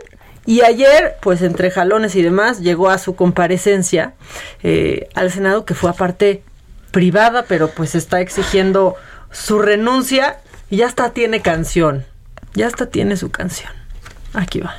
Y 0.46 0.62
ayer, 0.62 1.16
pues 1.20 1.42
entre 1.42 1.70
jalones 1.70 2.14
y 2.16 2.22
demás, 2.22 2.61
llegó 2.61 2.90
a 2.90 2.98
su 2.98 3.14
comparecencia 3.14 4.14
eh, 4.62 5.08
al 5.14 5.30
Senado, 5.30 5.64
que 5.64 5.74
fue 5.74 5.90
aparte 5.90 6.42
privada, 6.90 7.44
pero 7.46 7.70
pues 7.70 7.94
está 7.94 8.20
exigiendo 8.20 8.96
su 9.30 9.61
renuncia 9.61 10.40
y 10.70 10.78
ya 10.78 10.86
hasta 10.86 11.11
tiene 11.11 11.40
canción. 11.40 12.06
Ya 12.54 12.66
hasta 12.66 12.86
tiene 12.86 13.16
su 13.16 13.30
canción. 13.30 13.72
Aquí 14.32 14.61
va. 14.61 14.76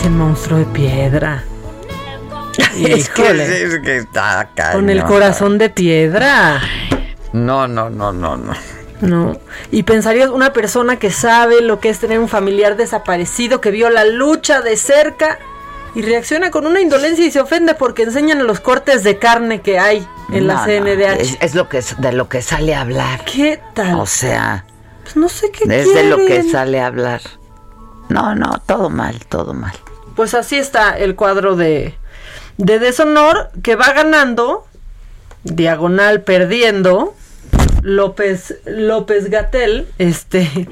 Dicen 0.00 0.16
monstruo 0.16 0.58
de 0.58 0.64
piedra. 0.64 1.44
Es 2.78 3.08
que, 3.10 3.64
es 3.64 3.78
que 3.80 3.96
está 3.98 4.40
acá. 4.40 4.72
Con 4.72 4.88
el 4.90 5.02
corazón 5.04 5.58
de 5.58 5.68
piedra. 5.70 6.60
No, 7.32 7.68
no, 7.68 7.90
no, 7.90 8.12
no, 8.12 8.36
no. 8.36 8.52
No. 9.02 9.38
Y 9.70 9.82
pensarías 9.82 10.30
una 10.30 10.52
persona 10.52 10.96
que 10.98 11.10
sabe 11.10 11.60
lo 11.62 11.80
que 11.80 11.88
es 11.90 11.98
tener 11.98 12.18
un 12.18 12.28
familiar 12.28 12.76
desaparecido, 12.76 13.60
que 13.60 13.70
vio 13.70 13.90
la 13.90 14.04
lucha 14.04 14.60
de 14.62 14.76
cerca 14.76 15.38
y 15.94 16.02
reacciona 16.02 16.50
con 16.50 16.66
una 16.66 16.80
indolencia 16.80 17.24
y 17.26 17.30
se 17.30 17.40
ofende 17.40 17.74
porque 17.74 18.02
enseñan 18.04 18.46
los 18.46 18.60
cortes 18.60 19.02
de 19.04 19.18
carne 19.18 19.60
que 19.62 19.78
hay 19.78 20.06
en 20.32 20.46
la 20.46 20.54
no, 20.54 20.64
CNDH. 20.64 21.20
es, 21.20 21.38
es 21.40 21.54
lo 21.54 21.68
que 21.68 21.78
es- 21.78 22.00
de 22.00 22.12
lo 22.12 22.28
que 22.28 22.40
sale 22.42 22.74
a 22.74 22.80
hablar. 22.82 23.24
¿Qué 23.24 23.60
tal? 23.74 23.94
O 24.00 24.06
sea, 24.06 24.64
Pues 25.02 25.16
no 25.16 25.28
sé 25.28 25.50
qué 25.50 25.64
es 25.64 25.94
de 25.94 26.04
lo 26.04 26.16
que 26.18 26.42
sale 26.44 26.80
a 26.80 26.86
hablar. 26.86 27.20
No, 28.08 28.34
no, 28.34 28.60
todo 28.66 28.90
mal, 28.90 29.18
todo 29.28 29.52
mal. 29.54 29.74
Pues 30.20 30.34
así 30.34 30.56
está 30.58 30.98
el 30.98 31.14
cuadro 31.14 31.56
de, 31.56 31.94
de 32.58 32.78
deshonor 32.78 33.48
que 33.62 33.74
va 33.74 33.90
ganando, 33.94 34.66
diagonal 35.44 36.20
perdiendo, 36.20 37.14
López, 37.80 38.58
López 38.66 39.30
Gatel, 39.30 39.88
este... 39.96 40.68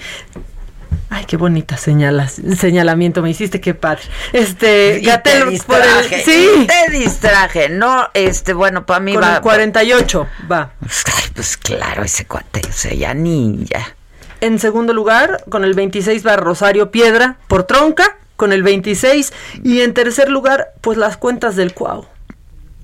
Ay, 1.08 1.24
qué 1.24 1.38
bonita 1.38 1.78
señala, 1.78 2.28
señalamiento 2.28 3.22
me 3.22 3.30
hiciste, 3.30 3.58
qué 3.58 3.72
padre. 3.72 4.02
Este, 4.34 5.00
Gatel 5.02 5.48
te 5.48 5.64
por 5.64 5.80
el, 5.80 6.22
sí, 6.26 6.66
te 6.66 6.92
distraje. 6.92 7.70
No, 7.70 8.06
este, 8.12 8.52
bueno, 8.52 8.84
para 8.84 9.00
mí 9.00 9.14
con 9.14 9.22
va. 9.22 9.36
el 9.36 9.40
48, 9.40 10.26
va. 10.52 10.72
Ay, 10.82 11.30
pues 11.34 11.56
claro, 11.56 12.04
ese 12.04 12.26
cuate, 12.26 12.60
o 12.68 12.72
sea, 12.72 12.92
ya 12.92 13.14
ni, 13.14 13.64
ya. 13.64 13.96
En 14.42 14.58
segundo 14.58 14.92
lugar, 14.92 15.42
con 15.48 15.64
el 15.64 15.72
26 15.72 16.26
va 16.26 16.36
Rosario 16.36 16.90
Piedra 16.90 17.38
por 17.48 17.62
tronca, 17.62 18.17
con 18.38 18.54
el 18.54 18.62
26. 18.62 19.34
Y 19.62 19.82
en 19.82 19.92
tercer 19.92 20.30
lugar, 20.30 20.68
pues 20.80 20.96
las 20.96 21.18
cuentas 21.18 21.56
del 21.56 21.74
Cuau. 21.74 22.06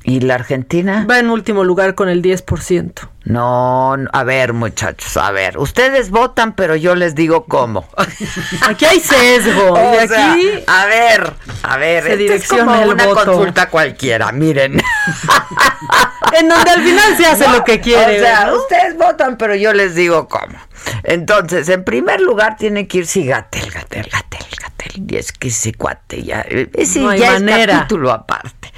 ¿Y 0.06 0.20
la 0.20 0.34
Argentina? 0.34 1.06
Va 1.10 1.18
en 1.18 1.30
último 1.30 1.64
lugar 1.64 1.94
con 1.94 2.10
el 2.10 2.20
10%. 2.20 3.08
No, 3.24 3.96
no, 3.96 4.10
a 4.12 4.22
ver, 4.22 4.52
muchachos, 4.52 5.16
a 5.16 5.30
ver. 5.30 5.56
Ustedes 5.56 6.10
votan, 6.10 6.54
pero 6.54 6.76
yo 6.76 6.94
les 6.94 7.14
digo 7.14 7.46
cómo. 7.46 7.88
Aquí 8.68 8.84
hay 8.84 9.00
sesgo. 9.00 9.72
O 9.72 10.04
y 10.04 10.06
sea, 10.08 10.32
aquí 10.32 10.46
a 10.66 10.84
ver, 10.84 11.32
a 11.62 11.76
ver, 11.78 12.04
se 12.04 12.12
esto 12.26 12.34
es 12.34 12.48
como 12.48 12.74
el 12.74 12.90
una 12.90 13.06
voto. 13.06 13.24
consulta 13.24 13.70
cualquiera, 13.70 14.30
miren. 14.30 14.74
en 16.38 16.48
donde 16.48 16.70
al 16.70 16.82
final 16.82 17.16
se 17.16 17.26
hace 17.26 17.46
No, 17.48 17.54
lo 17.56 17.64
que 17.64 17.80
quiere. 17.80 18.18
O 18.18 18.22
sea, 18.22 18.44
¿no? 18.44 18.56
ustedes 18.56 18.98
votan, 18.98 19.38
pero 19.38 19.54
yo 19.54 19.72
les 19.72 19.94
digo 19.94 20.28
cómo. 20.28 20.58
Entonces, 21.02 21.66
en 21.70 21.82
primer 21.82 22.20
lugar 22.20 22.56
tiene 22.58 22.86
que 22.86 22.98
ir 22.98 23.06
sí, 23.06 23.24
Gatel, 23.24 23.70
Gatel, 23.70 24.06
Gatel, 24.10 24.46
Gatel. 24.84 25.04
Y 25.08 25.16
es 25.16 25.32
que 25.32 25.48
ese 25.48 25.72
cuate 25.74 26.22
ya, 26.22 26.40
eh, 26.48 26.70
ese 26.74 27.00
No 27.00 27.14
ya 27.14 27.32
manera. 27.32 27.72
es 27.72 27.78
capítulo 27.80 28.10
aparte. 28.12 28.72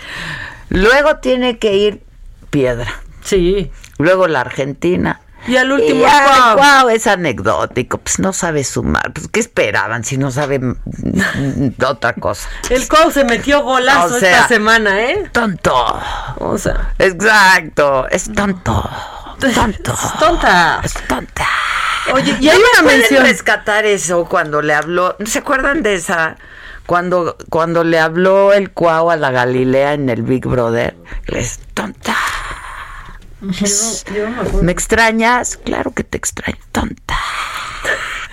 Luego 0.68 1.16
tiene 1.18 1.58
que 1.58 1.74
ir 1.76 2.02
Piedra. 2.50 2.92
Sí. 3.22 3.70
Luego 3.98 4.28
la 4.28 4.40
Argentina. 4.40 5.20
Y 5.46 5.56
al 5.56 5.68
Y 5.68 5.72
último, 5.72 6.00
ya. 6.00 6.54
Cuau, 6.56 6.88
es 6.88 7.06
anecdótico, 7.06 7.98
pues 7.98 8.18
no 8.18 8.32
sabe 8.32 8.64
sumar. 8.64 9.12
Pues, 9.12 9.28
¿qué 9.28 9.38
esperaban 9.40 10.02
si 10.02 10.16
no 10.16 10.30
saben 10.32 10.76
mm, 10.84 11.68
otra 11.86 12.14
cosa? 12.14 12.48
El 12.68 12.88
Cuau 12.88 13.12
se 13.12 13.24
metió 13.24 13.62
golazo 13.62 14.16
O 14.16 14.18
sea, 14.18 14.30
esta 14.30 14.48
semana, 14.48 15.00
¿eh? 15.02 15.28
Tonto. 15.32 16.00
O 16.38 16.58
sea, 16.58 16.94
Exacto, 16.98 18.08
es 18.08 18.32
tonto. 18.32 18.90
Tonto. 19.38 19.92
es 19.92 20.18
tonta. 20.18 20.80
Es 20.82 20.94
tonta. 21.06 21.46
Oye, 22.12 22.36
y 22.40 22.48
hay 22.48 22.58
¿No 22.58 22.62
me 22.64 22.70
una 22.72 22.82
pueden 22.82 23.00
mención. 23.00 23.24
rescatar 23.24 23.84
eso 23.84 24.24
cuando 24.26 24.62
le 24.62 24.74
habló? 24.74 25.16
¿Se 25.24 25.40
acuerdan 25.40 25.82
de 25.82 25.94
esa? 25.94 26.36
Cuando, 26.86 27.36
cuando 27.50 27.82
le 27.82 27.98
habló 27.98 28.52
el 28.52 28.70
cuau 28.70 29.10
a 29.10 29.16
la 29.16 29.30
Galilea 29.32 29.94
en 29.94 30.08
el 30.08 30.22
Big 30.22 30.46
Brother. 30.46 30.96
Es 31.26 31.58
tonta. 31.74 32.16
¿Me 34.62 34.72
extrañas? 34.72 35.56
Claro 35.56 35.92
que 35.92 36.04
te 36.04 36.16
extraño, 36.16 36.58
tonta. 36.72 37.16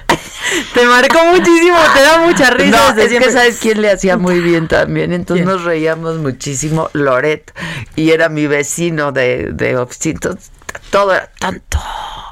Te 0.73 0.85
marcó 0.85 1.25
muchísimo, 1.25 1.77
te 1.95 2.01
da 2.03 2.19
mucha 2.19 2.51
risa. 2.51 2.93
No, 2.93 3.01
es 3.01 3.09
que 3.11 3.31
sabes 3.31 3.57
quién 3.59 3.81
le 3.81 3.89
hacía 3.89 4.17
muy 4.17 4.39
bien 4.39 4.67
también, 4.67 5.11
entonces 5.11 5.45
nos 5.45 5.63
reíamos 5.63 6.17
muchísimo, 6.17 6.89
Loret, 6.93 7.51
y 7.95 8.11
era 8.11 8.29
mi 8.29 8.45
vecino 8.45 9.11
de, 9.11 9.49
de 9.51 9.71
entonces, 9.71 10.51
todo 10.91 11.13
era 11.15 11.27
tonto, 11.39 11.81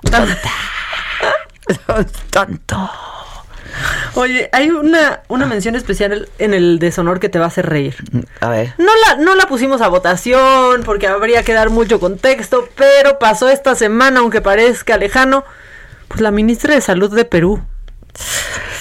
tonta, 0.03 0.37
tonto. 2.30 2.89
Oye, 4.15 4.49
hay 4.51 4.69
una, 4.69 5.22
una 5.28 5.45
mención 5.45 5.76
especial 5.76 6.30
en 6.39 6.53
el 6.53 6.80
deshonor 6.80 7.19
que 7.19 7.30
te 7.30 7.39
va 7.39 7.45
a 7.45 7.47
hacer 7.47 7.67
reír. 7.67 7.95
A 8.39 8.49
ver. 8.49 8.74
No 8.78 8.91
la, 9.07 9.15
no 9.15 9.36
la 9.36 9.47
pusimos 9.47 9.82
a 9.82 9.88
votación 9.88 10.84
porque 10.84 11.07
habría 11.07 11.43
que 11.43 11.53
dar 11.53 11.69
mucho 11.69 11.99
contexto, 11.99 12.67
pero 12.76 13.19
pasó 13.19 13.49
esta 13.49 13.76
semana, 13.76 14.19
aunque 14.19 14.41
parezca 14.41 14.97
lejano, 14.97 15.45
pues 16.07 16.22
la 16.22 16.32
ministra 16.32 16.76
de 16.76 16.82
Salud 16.82 17.13
de 17.13 17.26
Perú. 17.26 17.61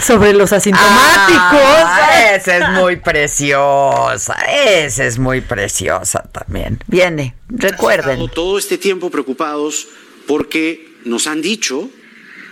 Sobre 0.02 0.32
los 0.32 0.52
asintomáticos. 0.52 1.60
Ah, 1.60 2.34
esa 2.34 2.56
es 2.56 2.68
muy 2.70 2.96
preciosa, 2.96 4.34
esa 4.34 5.04
es 5.04 5.18
muy 5.18 5.40
preciosa 5.40 6.24
también. 6.32 6.82
Viene, 6.88 7.36
recuerden. 7.48 8.28
todo 8.30 8.58
este 8.58 8.76
tiempo 8.76 9.10
preocupados 9.10 9.86
porque 10.26 10.96
nos 11.04 11.26
han 11.26 11.42
dicho 11.42 11.90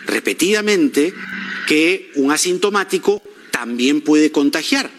repetidamente 0.09 1.15
que 1.69 2.11
un 2.17 2.33
asintomático 2.33 3.23
también 3.51 4.01
puede 4.01 4.33
contagiar. 4.33 4.91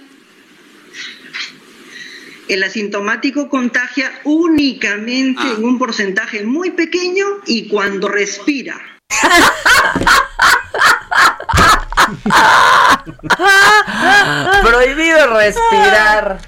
El 2.47 2.63
asintomático 2.63 3.49
contagia 3.49 4.11
únicamente 4.23 5.41
en 5.43 5.63
un 5.63 5.77
porcentaje 5.77 6.43
muy 6.43 6.71
pequeño 6.71 7.25
y 7.45 7.67
cuando 7.67 8.07
respira. 8.07 8.79
Prohibido 14.63 15.37
respirar. 15.37 16.39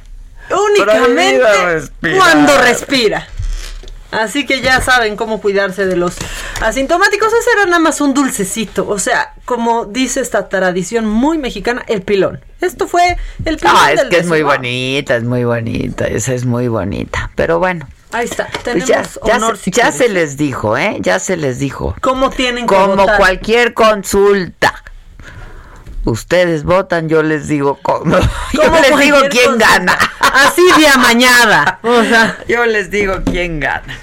Únicamente 0.50 1.40
Prohibido 1.40 1.66
respirar. 1.66 2.18
cuando 2.18 2.58
respira. 2.58 3.28
Así 4.12 4.46
que 4.46 4.62
ya 4.62 4.82
saben 4.82 5.16
cómo 5.16 5.42
cuidarse 5.42 5.86
de 5.86 5.96
los 5.96 6.16
asintomáticos. 6.62 7.30
Ese 7.34 7.50
era 7.56 7.66
nada 7.66 7.80
más 7.80 8.02
un 8.02 8.14
dulcecito. 8.14 8.88
O 8.88 9.00
sea, 9.00 9.34
como 9.46 9.86
dice 9.86 10.20
esta 10.22 10.50
tradición 10.50 11.06
muy 11.06 11.38
mexicana, 11.38 11.84
el 11.88 12.02
pilón. 12.02 12.40
Esto 12.60 12.88
fue 12.88 13.18
el 13.46 13.58
pilón. 13.58 13.74
No, 13.76 13.88
es 13.88 13.96
del 14.02 14.10
que 14.10 14.18
es 14.20 14.28
muy 14.28 14.44
bonita, 14.44 15.16
es 15.16 15.24
muy 15.24 15.44
bonita, 15.46 16.06
esa 16.08 16.34
es 16.34 16.46
muy 16.46 16.68
bonita. 16.68 17.32
Pero 17.36 17.60
bueno, 17.60 17.88
Ahí 18.14 18.26
está. 18.26 18.48
pues 18.52 18.64
Tenemos 18.64 18.88
ya, 18.90 19.04
ya 19.26 19.36
honor 19.38 19.58
si 19.58 19.72
ya 19.72 19.84
quieres. 19.84 19.96
se 19.98 20.10
les 20.10 20.36
dijo, 20.38 20.78
¿eh? 20.78 20.98
Ya 21.00 21.18
se 21.20 21.38
les 21.38 21.60
dijo. 21.60 21.96
¿Cómo 22.02 22.30
tienen 22.30 22.68
que 22.68 22.76
Como 22.76 22.98
votar? 22.98 23.18
cualquier 23.18 23.74
consulta. 23.74 24.84
Ustedes 26.06 26.64
votan, 26.64 27.10
yo 27.10 27.22
les 27.22 27.48
digo 27.48 27.80
cómo. 27.82 28.18
Yo 28.54 28.64
les 28.82 29.00
digo 29.00 29.18
quién 29.30 29.58
gana. 29.58 29.98
Así 30.20 30.64
de 30.78 30.88
amañada. 30.88 31.80
O 31.84 32.04
sea, 32.04 32.38
Yo 32.48 32.66
les 32.66 32.90
digo 32.90 33.22
quién 33.26 33.60
gana. 33.60 33.98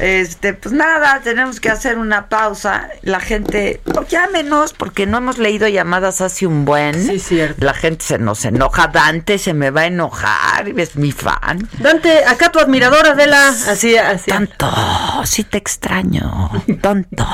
Este, 0.00 0.54
pues 0.54 0.72
nada, 0.72 1.20
tenemos 1.22 1.60
que 1.60 1.68
hacer 1.68 1.98
una 1.98 2.28
pausa. 2.30 2.88
La 3.02 3.20
gente, 3.20 3.82
oh, 3.94 4.04
llámenos, 4.06 4.72
porque 4.72 5.06
no 5.06 5.18
hemos 5.18 5.36
leído 5.36 5.68
llamadas 5.68 6.22
hace 6.22 6.46
un 6.46 6.64
buen. 6.64 6.94
Sí, 6.94 7.18
cierto. 7.18 7.64
La 7.64 7.74
gente 7.74 8.04
se 8.04 8.18
nos 8.18 8.44
enoja. 8.46 8.88
Dante 8.88 9.36
se 9.38 9.52
me 9.52 9.70
va 9.70 9.82
a 9.82 9.86
enojar, 9.86 10.68
es 10.76 10.96
mi 10.96 11.12
fan. 11.12 11.68
Dante, 11.78 12.24
acá 12.24 12.50
tu 12.50 12.58
admiradora 12.58 13.14
de 13.14 13.26
la. 13.26 13.48
Así, 13.48 13.96
así. 13.96 14.30
Tanto, 14.30 14.70
sí 15.24 15.44
te 15.44 15.58
extraño. 15.58 16.50
Tonto. 16.80 17.26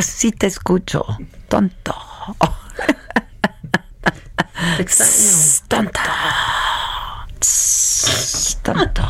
Sí 0.00 0.32
te 0.32 0.46
escucho. 0.46 1.04
Tonto. 1.48 1.94
Te 4.76 4.82
extraño. 4.82 5.58
Tonto. 5.68 6.00
Tonto. 8.62 9.08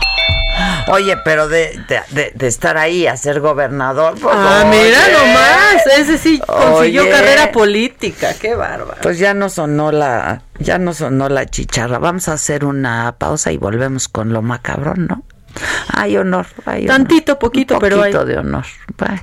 Oye, 0.89 1.17
pero 1.25 1.49
de, 1.49 1.79
de, 2.11 2.33
de- 2.35 2.47
estar 2.47 2.77
ahí 2.79 3.07
a 3.07 3.17
ser 3.17 3.41
gobernador. 3.41 4.15
pues, 4.21 4.35
Ah, 4.37 4.65
mira 4.69 4.99
oye. 5.05 5.13
nomás. 5.13 5.87
Ese 5.99 6.19
sí 6.19 6.41
consiguió 6.47 7.03
Oye. 7.03 7.11
carrera 7.11 7.53
política. 7.53 8.35
Qué 8.41 8.55
bárbaro. 8.55 9.01
Pues 9.03 9.19
ya 9.19 9.35
no 9.35 9.49
sonó 9.51 9.93
la, 9.93 10.43
ya 10.59 10.79
no 10.79 10.95
sonó 10.95 11.29
la 11.29 11.47
chicharra. 11.47 11.99
Vamos 11.99 12.29
a 12.29 12.33
hacer 12.33 12.65
una 12.65 13.15
pausa 13.19 13.53
y 13.53 13.57
volvemos 13.57 14.09
con 14.09 14.33
lo 14.33 14.43
macabrón, 14.43 15.07
¿no? 15.07 15.23
Hay 15.93 16.17
honor, 16.17 16.47
hay 16.67 16.85
honor. 16.85 16.97
Tantito, 16.97 17.39
poquito, 17.39 17.75
Un 17.75 17.81
pero 17.81 17.97
hay. 18.03 18.13
poquito 18.13 18.25
de 18.27 18.39
honor. 18.39 18.65
Bye. 18.97 19.23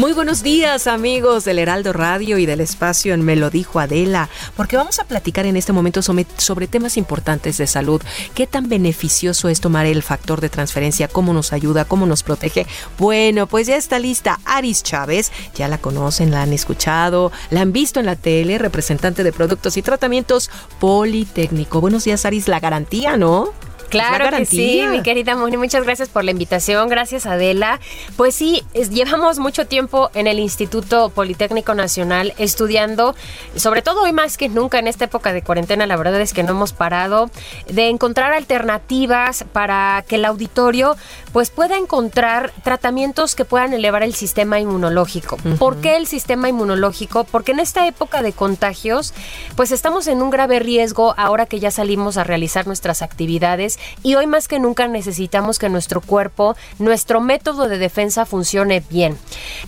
Muy 0.00 0.14
buenos 0.14 0.42
días 0.42 0.86
amigos 0.86 1.44
del 1.44 1.58
Heraldo 1.58 1.92
Radio 1.92 2.38
y 2.38 2.46
del 2.46 2.62
espacio 2.62 3.12
en 3.12 3.22
Me 3.22 3.36
lo 3.36 3.50
dijo 3.50 3.80
Adela, 3.80 4.30
porque 4.56 4.78
vamos 4.78 4.98
a 4.98 5.04
platicar 5.04 5.44
en 5.44 5.58
este 5.58 5.74
momento 5.74 6.00
sobre, 6.00 6.26
sobre 6.38 6.68
temas 6.68 6.96
importantes 6.96 7.58
de 7.58 7.66
salud. 7.66 8.00
¿Qué 8.34 8.46
tan 8.46 8.70
beneficioso 8.70 9.50
es 9.50 9.60
tomar 9.60 9.84
el 9.84 10.02
factor 10.02 10.40
de 10.40 10.48
transferencia? 10.48 11.06
¿Cómo 11.06 11.34
nos 11.34 11.52
ayuda? 11.52 11.84
¿Cómo 11.84 12.06
nos 12.06 12.22
protege? 12.22 12.66
Bueno, 12.96 13.46
pues 13.46 13.66
ya 13.66 13.76
está 13.76 13.98
lista 13.98 14.40
Aris 14.46 14.82
Chávez, 14.82 15.32
ya 15.54 15.68
la 15.68 15.76
conocen, 15.76 16.30
la 16.30 16.44
han 16.44 16.54
escuchado, 16.54 17.30
la 17.50 17.60
han 17.60 17.72
visto 17.72 18.00
en 18.00 18.06
la 18.06 18.16
tele, 18.16 18.56
representante 18.56 19.22
de 19.22 19.34
productos 19.34 19.76
y 19.76 19.82
tratamientos 19.82 20.48
Politécnico. 20.78 21.82
Buenos 21.82 22.04
días 22.04 22.24
Aris, 22.24 22.48
la 22.48 22.58
garantía, 22.58 23.18
¿no? 23.18 23.52
Claro 23.90 24.24
que 24.36 24.44
sí, 24.46 24.82
mi 24.90 25.02
querida 25.02 25.36
Moni, 25.36 25.56
muchas 25.56 25.84
gracias 25.84 26.08
por 26.08 26.24
la 26.24 26.30
invitación, 26.30 26.88
gracias 26.88 27.26
Adela. 27.26 27.80
Pues 28.16 28.34
sí, 28.34 28.64
es- 28.74 28.90
llevamos 28.90 29.38
mucho 29.38 29.66
tiempo 29.66 30.10
en 30.14 30.26
el 30.26 30.38
Instituto 30.38 31.08
Politécnico 31.10 31.74
Nacional 31.74 32.32
estudiando, 32.38 33.14
sobre 33.56 33.82
todo 33.82 34.02
hoy 34.02 34.12
más 34.12 34.36
que 34.36 34.48
nunca 34.48 34.78
en 34.78 34.86
esta 34.86 35.06
época 35.06 35.32
de 35.32 35.42
cuarentena, 35.42 35.86
la 35.86 35.96
verdad 35.96 36.20
es 36.20 36.32
que 36.32 36.42
no 36.42 36.50
hemos 36.52 36.72
parado 36.72 37.30
de 37.68 37.88
encontrar 37.88 38.32
alternativas 38.32 39.44
para 39.52 40.04
que 40.06 40.16
el 40.16 40.24
auditorio 40.24 40.96
pues 41.32 41.50
pueda 41.50 41.76
encontrar 41.76 42.52
tratamientos 42.62 43.34
que 43.34 43.44
puedan 43.44 43.72
elevar 43.72 44.02
el 44.02 44.14
sistema 44.14 44.58
inmunológico. 44.60 45.36
¿Por 45.58 45.80
qué 45.80 45.96
el 45.96 46.06
sistema 46.06 46.48
inmunológico? 46.48 47.24
Porque 47.24 47.52
en 47.52 47.60
esta 47.60 47.86
época 47.86 48.22
de 48.22 48.32
contagios, 48.32 49.14
pues 49.56 49.72
estamos 49.72 50.06
en 50.06 50.22
un 50.22 50.30
grave 50.30 50.58
riesgo 50.60 51.14
ahora 51.16 51.46
que 51.46 51.58
ya 51.60 51.70
salimos 51.70 52.16
a 52.16 52.24
realizar 52.24 52.66
nuestras 52.66 53.02
actividades 53.02 53.78
y 54.02 54.14
hoy 54.14 54.26
más 54.26 54.48
que 54.48 54.58
nunca 54.58 54.88
necesitamos 54.88 55.58
que 55.58 55.68
nuestro 55.68 56.00
cuerpo, 56.00 56.56
nuestro 56.78 57.20
método 57.20 57.68
de 57.68 57.78
defensa 57.78 58.26
funcione 58.26 58.82
bien. 58.90 59.18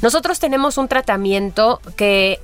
Nosotros 0.01 0.39
tenemos 0.39 0.79
un 0.79 0.89
tratamiento 0.89 1.81
que 1.97 2.41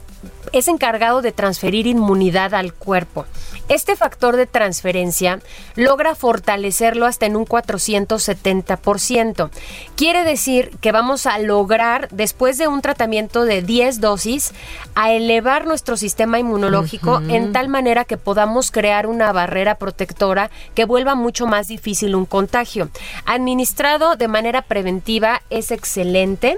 es 0.52 0.68
encargado 0.68 1.22
de 1.22 1.32
transferir 1.32 1.86
inmunidad 1.86 2.54
al 2.54 2.74
cuerpo. 2.74 3.24
Este 3.68 3.96
factor 3.96 4.36
de 4.36 4.46
transferencia 4.46 5.40
logra 5.76 6.14
fortalecerlo 6.14 7.04
hasta 7.04 7.26
en 7.26 7.36
un 7.36 7.44
470%. 7.44 9.50
Quiere 9.94 10.24
decir 10.24 10.70
que 10.80 10.90
vamos 10.90 11.26
a 11.26 11.38
lograr, 11.38 12.08
después 12.10 12.56
de 12.56 12.66
un 12.66 12.80
tratamiento 12.80 13.44
de 13.44 13.60
10 13.60 14.00
dosis, 14.00 14.54
a 14.94 15.12
elevar 15.12 15.66
nuestro 15.66 15.98
sistema 15.98 16.38
inmunológico 16.38 17.20
en 17.28 17.52
tal 17.52 17.68
manera 17.68 18.06
que 18.06 18.16
podamos 18.16 18.70
crear 18.70 19.06
una 19.06 19.32
barrera 19.32 19.74
protectora 19.74 20.50
que 20.74 20.86
vuelva 20.86 21.14
mucho 21.14 21.46
más 21.46 21.68
difícil 21.68 22.14
un 22.14 22.24
contagio. 22.24 22.88
Administrado 23.26 24.16
de 24.16 24.28
manera 24.28 24.62
preventiva 24.62 25.42
es 25.50 25.72
excelente, 25.72 26.56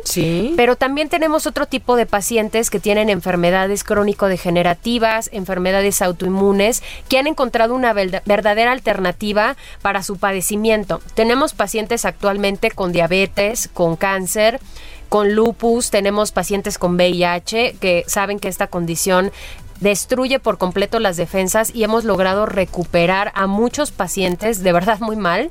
pero 0.57 0.77
también 0.77 1.09
tenemos 1.09 1.49
otro 1.49 1.67
tipo 1.67 1.97
de 1.97 2.07
pacientes 2.07 2.71
que 2.71 2.79
tienen 2.79 3.11
enfermedades 3.11 3.50
crónico-degenerativas, 3.85 5.31
enfermedades 5.33 6.03
autoinmunes, 6.03 6.83
que 7.09 7.19
han 7.19 7.27
encontrado 7.27 7.75
una 7.75 7.93
verdadera 7.93 8.73
alternativa 8.73 9.57
para 9.83 10.03
su 10.03 10.17
padecimiento. 10.17 11.01
Tenemos 11.15 11.55
pacientes 11.55 12.05
actualmente 12.05 12.71
con 12.71 12.93
diabetes, 12.93 13.69
con 13.73 13.97
cáncer, 13.97 14.61
con 15.09 15.35
lupus, 15.35 15.91
tenemos 15.91 16.33
pacientes 16.33 16.79
con 16.79 16.95
VIH 16.95 17.77
que 17.81 18.05
saben 18.07 18.39
que 18.39 18.49
esta 18.49 18.69
condición 18.69 19.33
destruye 19.81 20.39
por 20.39 20.59
completo 20.59 21.01
las 21.01 21.17
defensas 21.17 21.75
y 21.75 21.85
hemos 21.85 22.05
logrado 22.05 22.47
recuperar 22.47 23.33
a 23.35 23.47
muchos 23.47 23.91
pacientes 23.91 24.63
de 24.63 24.73
verdad 24.73 25.01
muy 25.01 25.17
mal 25.17 25.51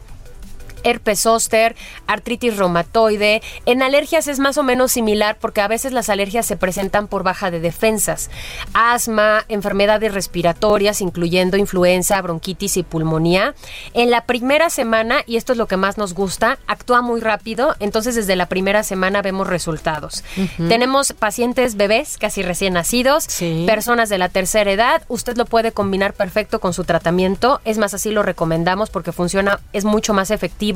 herpes 0.84 1.22
zóster, 1.22 1.76
artritis 2.08 2.58
reumatoide. 2.58 3.42
En 3.66 3.82
alergias 3.82 4.28
es 4.28 4.40
más 4.40 4.58
o 4.58 4.64
menos 4.64 4.92
similar 4.92 5.38
porque 5.40 5.62
a 5.62 5.68
veces 5.68 5.92
las 5.92 6.10
alergias 6.10 6.46
se 6.46 6.58
presentan 6.58 7.08
por 7.08 7.24
baja 7.24 7.52
de 7.52 7.60
defensas. 7.60 8.30
Asma, 8.74 9.46
enfermedades 9.50 10.14
respiratorias, 10.14 11.02
incluyendo 11.02 11.58
influenza, 11.58 12.22
bronquitis 12.22 12.78
y 12.78 12.84
pulmonía. 12.84 13.56
En 13.94 14.12
la 14.12 14.26
primera 14.26 14.70
semana, 14.70 15.24
y 15.26 15.38
esto 15.38 15.54
es 15.54 15.58
lo 15.58 15.68
que 15.68 15.78
más 15.78 15.98
nos 15.98 16.14
gusta, 16.14 16.60
actúa 16.68 17.02
muy 17.02 17.22
rápido, 17.22 17.76
entonces 17.80 18.16
desde 18.16 18.36
la 18.36 18.48
primera 18.48 18.84
semana 18.84 19.22
vemos 19.22 19.48
resultados. 19.48 20.24
Tenemos 20.70 21.14
pacientes 21.14 21.76
bebés, 21.76 22.18
casi 22.18 22.44
recién 22.44 22.74
nacidos, 22.74 23.28
personas 23.66 24.10
de 24.10 24.18
la 24.18 24.30
tercera 24.30 24.72
edad. 24.72 25.02
Usted 25.08 25.38
lo 25.38 25.46
puede 25.46 25.72
combinar 25.72 26.14
perfecto 26.14 26.60
con 26.60 26.74
su 26.74 26.84
tratamiento. 26.84 27.62
Es 27.66 27.78
más, 27.78 27.94
así 27.94 28.12
lo 28.12 28.24
recomendamos 28.24 28.90
porque 28.90 29.12
funciona, 29.12 29.60
es 29.74 29.86
mucho 29.86 30.14
más 30.14 30.32
efectivo 30.32 30.68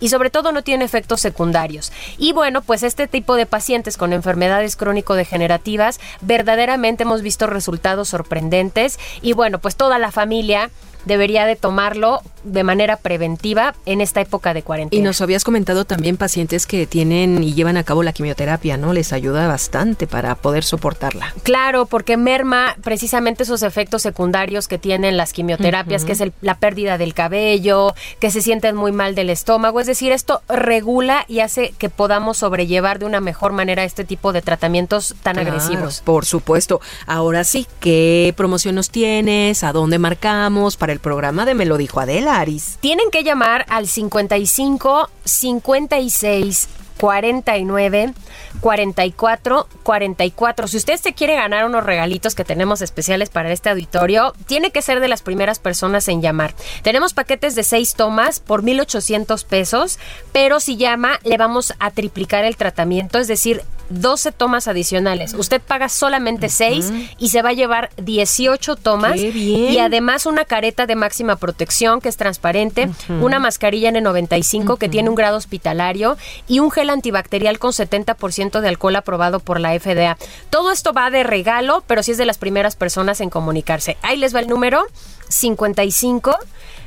y 0.00 0.08
sobre 0.08 0.30
todo 0.30 0.52
no 0.52 0.62
tiene 0.62 0.84
efectos 0.84 1.20
secundarios. 1.20 1.92
Y 2.18 2.32
bueno, 2.32 2.62
pues 2.62 2.82
este 2.82 3.06
tipo 3.06 3.36
de 3.36 3.46
pacientes 3.46 3.96
con 3.96 4.12
enfermedades 4.12 4.76
crónico-degenerativas, 4.76 6.00
verdaderamente 6.20 7.04
hemos 7.04 7.22
visto 7.22 7.46
resultados 7.46 8.08
sorprendentes 8.08 8.98
y 9.22 9.32
bueno, 9.32 9.58
pues 9.58 9.76
toda 9.76 9.98
la 9.98 10.10
familia 10.10 10.70
debería 11.04 11.46
de 11.46 11.56
tomarlo 11.56 12.20
de 12.44 12.64
manera 12.64 12.96
preventiva 12.96 13.74
en 13.84 14.00
esta 14.00 14.20
época 14.22 14.54
de 14.54 14.62
cuarentena. 14.62 14.98
Y 15.00 15.04
nos 15.04 15.20
habías 15.20 15.44
comentado 15.44 15.84
también 15.84 16.16
pacientes 16.16 16.66
que 16.66 16.86
tienen 16.86 17.42
y 17.44 17.52
llevan 17.54 17.76
a 17.76 17.84
cabo 17.84 18.02
la 18.02 18.12
quimioterapia, 18.12 18.76
¿no? 18.78 18.92
Les 18.94 19.12
ayuda 19.12 19.46
bastante 19.46 20.06
para 20.06 20.34
poder 20.36 20.64
soportarla. 20.64 21.34
Claro, 21.42 21.84
porque 21.86 22.16
merma 22.16 22.76
precisamente 22.82 23.42
esos 23.42 23.62
efectos 23.62 24.02
secundarios 24.02 24.68
que 24.68 24.78
tienen 24.78 25.16
las 25.18 25.32
quimioterapias, 25.34 26.04
que 26.04 26.12
es 26.12 26.20
el- 26.20 26.32
la 26.40 26.54
pérdida 26.56 26.96
del 26.96 27.12
cabello, 27.12 27.94
que 28.20 28.30
se 28.30 28.40
sienten 28.40 28.74
muy 28.74 28.92
mal 28.92 29.14
del 29.14 29.28
estómago. 29.28 29.80
Es 29.80 29.86
decir, 29.86 30.12
esto 30.12 30.40
regula 30.48 31.24
y 31.28 31.40
hace 31.40 31.74
que 31.78 31.90
podamos 31.90 32.38
sobrellevar 32.38 32.98
de 32.98 33.04
una 33.04 33.20
mejor 33.20 33.52
manera 33.52 33.84
este 33.84 34.04
tipo 34.04 34.32
de 34.32 34.40
tratamientos 34.42 35.14
tan 35.22 35.34
Claro, 35.34 35.50
agresivos. 35.50 36.00
Por 36.04 36.24
supuesto. 36.24 36.80
Ahora 37.06 37.44
sí, 37.44 37.66
¿qué 37.80 38.32
promoción 38.36 38.74
nos 38.76 38.90
tienes? 38.90 39.62
¿A 39.62 39.72
dónde 39.72 39.98
marcamos 39.98 40.76
para 40.76 40.89
el 40.90 41.00
programa 41.00 41.44
de 41.44 41.54
Me 41.54 41.66
lo 41.66 41.76
dijo 41.76 42.00
Adela, 42.00 42.40
Aris? 42.40 42.78
Tienen 42.80 43.10
que 43.10 43.24
llamar 43.24 43.66
al 43.68 43.86
55 43.86 45.08
56 45.24 46.68
49 47.00 48.12
44 48.60 49.68
44. 49.82 50.68
Si 50.68 50.76
usted 50.76 50.96
se 50.98 51.14
quiere 51.14 51.34
ganar 51.34 51.64
unos 51.64 51.84
regalitos 51.84 52.34
que 52.34 52.44
tenemos 52.44 52.82
especiales 52.82 53.30
para 53.30 53.50
este 53.50 53.70
auditorio, 53.70 54.34
tiene 54.46 54.70
que 54.70 54.82
ser 54.82 55.00
de 55.00 55.08
las 55.08 55.22
primeras 55.22 55.58
personas 55.58 56.06
en 56.08 56.20
llamar. 56.20 56.54
Tenemos 56.82 57.14
paquetes 57.14 57.54
de 57.54 57.62
6 57.64 57.94
tomas 57.94 58.40
por 58.40 58.62
1,800 58.62 59.44
pesos, 59.44 59.98
pero 60.32 60.60
si 60.60 60.76
llama, 60.76 61.18
le 61.24 61.38
vamos 61.38 61.72
a 61.78 61.90
triplicar 61.90 62.44
el 62.44 62.56
tratamiento, 62.56 63.18
es 63.18 63.28
decir, 63.28 63.62
12 63.90 64.32
tomas 64.32 64.68
adicionales. 64.68 65.34
Usted 65.34 65.60
paga 65.60 65.88
solamente 65.88 66.48
6 66.48 66.92
y 67.18 67.28
se 67.28 67.42
va 67.42 67.50
a 67.50 67.52
llevar 67.52 67.90
18 67.96 68.76
tomas. 68.76 69.14
¡Qué 69.14 69.30
bien! 69.30 69.72
Y 69.72 69.78
además 69.78 70.26
una 70.26 70.44
careta 70.44 70.86
de 70.86 70.96
máxima 70.96 71.36
protección 71.36 72.00
que 72.00 72.08
es 72.08 72.16
transparente, 72.16 72.88
una 73.20 73.38
mascarilla 73.38 73.90
N95 73.90 74.78
que 74.78 74.88
tiene 74.88 75.08
un 75.08 75.14
grado 75.14 75.36
hospitalario 75.36 76.16
y 76.48 76.60
un 76.60 76.70
gel 76.70 76.90
antibacterial 76.90 77.58
con 77.58 77.72
70% 77.72 78.60
de 78.60 78.68
alcohol 78.68 78.96
aprobado 78.96 79.40
por 79.40 79.60
la 79.60 79.78
FDA. 79.78 80.16
Todo 80.48 80.70
esto 80.70 80.92
va 80.92 81.10
de 81.10 81.22
regalo, 81.22 81.82
pero 81.86 82.02
sí 82.02 82.12
es 82.12 82.18
de 82.18 82.26
las 82.26 82.38
primeras 82.38 82.76
personas 82.76 83.20
en 83.20 83.30
comunicarse. 83.30 83.96
Ahí 84.02 84.16
les 84.16 84.34
va 84.34 84.40
el 84.40 84.48
número 84.48 84.86
55 85.28 86.36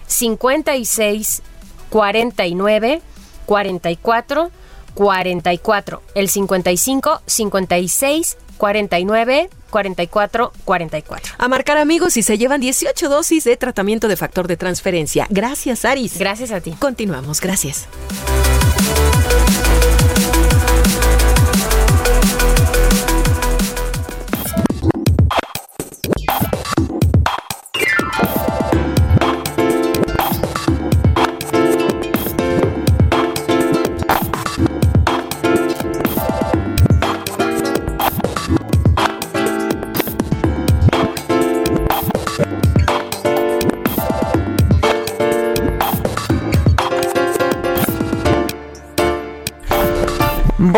56 0.08 1.42
49 1.90 3.02
44 3.46 4.52
44. 4.94 6.02
El 6.16 6.30
55 6.30 7.22
56 7.26 8.38
49 8.58 9.50
44 9.70 10.54
44. 10.64 11.34
A 11.38 11.48
marcar 11.48 11.78
amigos 11.78 12.16
y 12.18 12.24
se 12.24 12.38
llevan 12.38 12.62
18 12.62 13.10
dosis 13.10 13.44
de 13.44 13.58
tratamiento 13.58 14.08
de 14.08 14.16
factor 14.16 14.48
de 14.48 14.58
transferencia. 14.58 15.28
Gracias, 15.30 15.86
Aris. 15.86 16.18
Gracias 16.18 16.52
a 16.52 16.62
ti. 16.62 16.72
Continuamos, 16.80 17.42
gracias. 17.42 17.88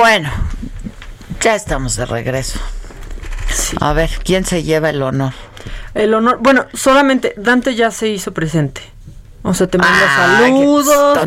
Bueno, 0.08 0.30
ya 1.42 1.56
estamos 1.56 1.96
de 1.96 2.06
regreso. 2.06 2.60
A 3.82 3.92
ver, 3.94 4.12
¿quién 4.24 4.46
se 4.46 4.62
lleva 4.62 4.92
el 4.92 5.02
honor? 5.02 5.34
El 5.96 6.14
honor, 6.14 6.38
bueno, 6.42 6.68
solamente 6.76 7.34
Dante 7.38 7.74
ya 7.74 7.90
se 7.90 8.10
hizo 8.10 8.32
presente. 8.32 8.84
O 9.42 9.56
sea, 9.56 9.66
te 9.66 9.80
manda 9.80 10.44
Ay, 10.44 10.52
saludos, 10.52 11.20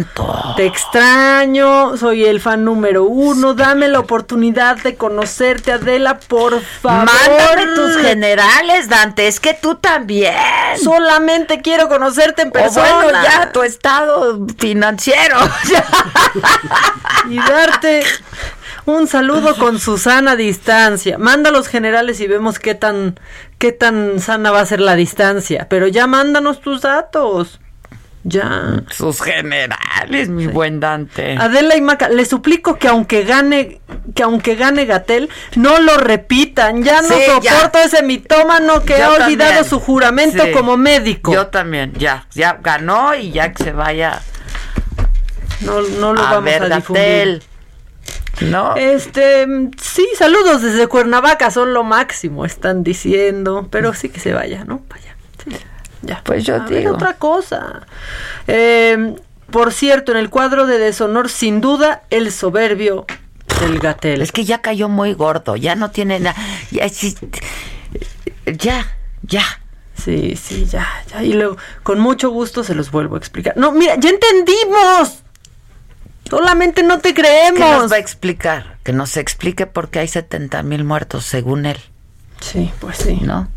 te 0.57 0.67
extraño, 0.67 1.97
soy 1.97 2.25
el 2.25 2.41
fan 2.41 2.65
número 2.65 3.03
uno, 3.03 3.55
dame 3.55 3.89
la 3.89 3.99
oportunidad 3.99 4.77
de 4.77 4.95
conocerte, 4.95 5.73
Adela, 5.73 6.21
por 6.21 6.61
favor. 6.61 7.07
Mándame 7.07 7.75
tus 7.75 7.97
generales, 7.97 8.89
Dante, 8.89 9.27
es 9.27 9.41
que 9.41 9.55
tú 9.55 9.75
también. 9.75 10.35
Solamente 10.81 11.63
quiero 11.63 11.89
conocerte 11.89 12.43
en 12.43 12.49
O 12.49 12.53
persona. 12.53 12.95
bueno, 13.03 13.23
ya 13.25 13.51
tu 13.51 13.65
estado 13.65 14.47
financiero. 14.57 15.37
y 17.29 17.39
darte 17.39 18.05
un 18.97 19.07
saludo 19.09 19.57
con 19.57 19.79
Susana 19.79 20.33
a 20.33 20.37
distancia. 20.37 21.19
Manda 21.19 21.51
los 21.51 21.69
generales 21.69 22.21
y 22.21 22.27
vemos 22.27 22.59
qué 22.59 22.75
tan 22.75 23.19
qué 23.59 23.73
tan 23.73 24.21
sana 24.21 24.51
va 24.51 24.61
a 24.61 24.67
ser 24.67 24.81
la 24.81 24.95
distancia, 24.97 25.67
pero 25.69 25.87
ya 25.87 26.07
mándanos 26.07 26.61
tus 26.61 26.83
datos. 26.83 27.61
Ya. 28.25 28.83
Sus 28.91 29.23
generales, 29.23 30.29
mi 30.29 30.49
buen 30.49 30.81
Dante. 30.81 31.37
Adela 31.39 31.77
y 31.77 31.81
Maca, 31.81 32.09
les 32.09 32.29
suplico 32.29 32.77
que 32.77 32.89
aunque 32.89 33.23
gane, 33.25 33.81
que 34.15 34.23
aunque 34.23 34.55
gane 34.57 34.85
Gatel, 34.85 35.31
no 35.57 35.79
lo 35.81 35.97
repitan. 35.97 36.83
Ya 36.83 37.01
no 37.01 37.09
Sí, 37.09 37.15
ya. 37.43 37.53
soporto 37.55 37.79
ese 37.79 38.03
mitómano 38.03 38.83
que 38.83 38.99
Yo 38.99 39.05
ha 39.05 39.09
olvidado 39.25 39.51
también. 39.53 39.65
su 39.65 39.81
juramento 39.81 40.45
Sí. 40.45 40.51
como 40.53 40.77
médico. 40.77 41.33
Yo 41.33 41.47
también, 41.47 41.95
ya, 41.95 42.27
ya 42.35 42.59
ganó 42.61 43.15
y 43.15 43.31
ya 43.31 43.53
que 43.53 43.65
se 43.65 43.73
vaya. 43.73 44.21
No, 45.61 45.81
no 45.81 46.13
lo 46.13 46.21
a 46.21 46.25
vamos 46.33 46.45
ver, 46.45 46.63
a 46.65 46.77
difundir. 46.77 47.05
Gatel. 47.05 47.43
No. 48.41 48.77
Este, 48.77 49.47
sí, 49.81 50.07
saludos 50.17 50.63
desde 50.63 50.87
Cuernavaca, 50.87 51.51
son 51.51 51.75
lo 51.75 51.83
máximo, 51.85 52.45
están 52.45 52.83
diciendo, 52.85 53.69
pero 53.71 53.95
sí 53.95 54.09
que 54.09 54.21
se 54.21 54.33
vaya, 54.33 54.65
¿no? 54.65 54.83
Vaya. 54.89 55.17
sí, 55.45 55.57
ya. 56.03 56.21
Pues 56.25 56.45
yo 56.45 56.57
A 56.57 56.59
ver, 56.61 56.81
digo. 56.81 56.95
otra 56.95 57.15
cosa. 57.15 57.87
Eh, 58.47 59.17
por 59.51 59.73
cierto, 59.73 60.13
en 60.13 60.19
el 60.19 60.31
cuadro 60.31 60.67
de 60.67 60.79
deshonor, 60.79 61.29
sin 61.29 61.61
duda, 61.61 62.03
el 62.11 62.31
soberbio 62.33 63.07
del 63.61 63.79
Gatel. 63.81 64.21
Es 64.23 64.31
que 64.31 64.45
ya 64.45 64.61
cayó 64.61 64.89
muy 64.89 65.15
gordo, 65.15 65.57
ya 65.57 65.75
no 65.75 65.91
tiene 65.91 66.21
nada. 66.21 66.37
Ya, 66.71 66.89
sí, 66.89 67.17
ya, 68.47 68.87
ya. 69.23 69.43
Sí, 69.97 70.37
sí, 70.37 70.65
ya, 70.67 70.87
ya. 71.11 71.25
Y 71.25 71.33
luego, 71.33 71.57
con 71.83 71.99
mucho 71.99 72.31
gusto 72.31 72.63
se 72.63 72.75
los 72.75 72.91
vuelvo 72.93 73.17
a 73.17 73.19
explicar. 73.19 73.57
No, 73.57 73.73
mira, 73.73 73.97
ya 73.99 74.11
entendimos. 74.11 75.23
Solamente 76.29 76.83
no 76.83 76.99
te 76.99 77.15
¿Qué 77.15 77.23
creemos. 77.23 77.61
nos 77.83 77.93
va 77.93 77.97
a 77.97 78.01
explicar? 78.01 78.77
Que 78.83 78.93
nos 78.93 79.17
explique 79.17 79.67
por 79.67 79.89
qué 79.91 80.01
hay 80.01 80.09
70 80.09 80.63
mil 80.63 80.85
muertos, 80.85 81.25
según 81.25 81.67
él. 81.67 81.79
Sí, 82.41 82.71
pues 82.81 82.99
sí. 82.99 83.19
¿No? 83.23 83.49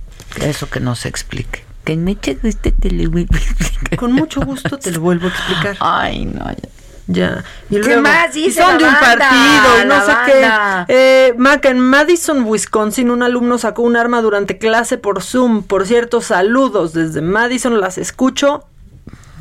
Eso 0.42 0.70
que 0.70 0.80
nos 0.80 1.06
explique. 1.06 1.64
Que 1.84 1.98
mucho 1.98 2.32
gusto 2.42 2.72
te 2.80 2.92
lo 2.92 3.10
voy 3.10 3.28
a 3.32 3.36
explicar. 3.38 3.98
Con 4.00 4.14
mucho 4.14 4.42
gusto 4.42 4.78
te 4.78 4.92
lo 4.92 5.02
vuelvo 5.02 5.28
a 5.28 5.30
explicar. 5.30 5.78
Ay, 5.80 6.26
no, 6.26 6.46
ya. 6.50 6.70
Ya. 7.08 7.44
Y 7.70 7.76
¿Qué 7.76 7.80
luego, 7.80 8.02
más 8.04 8.34
y 8.38 8.46
dice 8.46 8.62
son 8.62 8.74
la 8.74 8.78
de 8.78 8.84
un 8.86 8.94
banda? 8.94 9.18
partido, 9.30 9.86
no 9.86 10.06
sé 10.06 10.12
banda. 10.14 10.86
qué. 10.88 10.94
Eh, 11.28 11.34
Maca, 11.38 11.70
en 11.70 11.80
Madison, 11.80 12.44
Wisconsin, 12.46 13.10
un 13.10 13.24
alumno 13.24 13.58
sacó 13.58 13.82
un 13.82 13.98
arma 13.98 14.22
durante 14.22 14.58
clase 14.58 14.98
por 14.98 15.22
Zoom. 15.22 15.64
Por 15.64 15.86
cierto, 15.88 16.22
saludos 16.22 16.94
desde 16.94 17.22
Madison, 17.22 17.82
las 17.82 17.98
escucho 17.98 18.66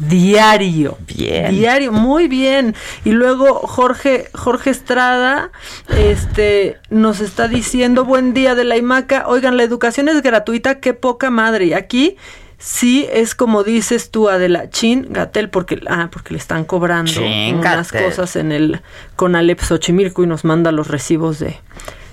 diario. 0.08 0.98
Bien. 1.06 1.50
Diario, 1.52 1.92
muy 1.92 2.28
bien. 2.28 2.74
Y 3.04 3.10
luego 3.10 3.54
Jorge, 3.54 4.28
Jorge 4.32 4.70
Estrada, 4.70 5.50
este, 5.88 6.78
nos 6.88 7.20
está 7.20 7.48
diciendo, 7.48 8.04
buen 8.04 8.34
día 8.34 8.54
de 8.54 8.64
la 8.64 8.76
IMACA. 8.76 9.24
Oigan, 9.26 9.56
la 9.56 9.62
educación 9.62 10.08
es 10.08 10.22
gratuita, 10.22 10.80
qué 10.80 10.94
poca 10.94 11.30
madre. 11.30 11.66
Y 11.66 11.72
aquí 11.74 12.16
sí 12.58 13.06
es 13.12 13.34
como 13.34 13.64
dices 13.64 14.10
tú, 14.10 14.28
Adela, 14.28 14.70
chin, 14.70 15.06
Gatel, 15.10 15.50
porque, 15.50 15.80
ah, 15.88 16.08
porque 16.12 16.34
le 16.34 16.38
están 16.38 16.64
cobrando 16.64 17.10
Chin, 17.10 17.56
unas 17.56 17.90
cosas 17.90 18.36
en 18.36 18.52
el, 18.52 18.80
con 19.16 19.34
Alep 19.34 19.60
Xochimilco 19.60 20.22
y 20.22 20.26
nos 20.26 20.44
manda 20.44 20.70
los 20.70 20.88
recibos 20.88 21.38
de, 21.38 21.58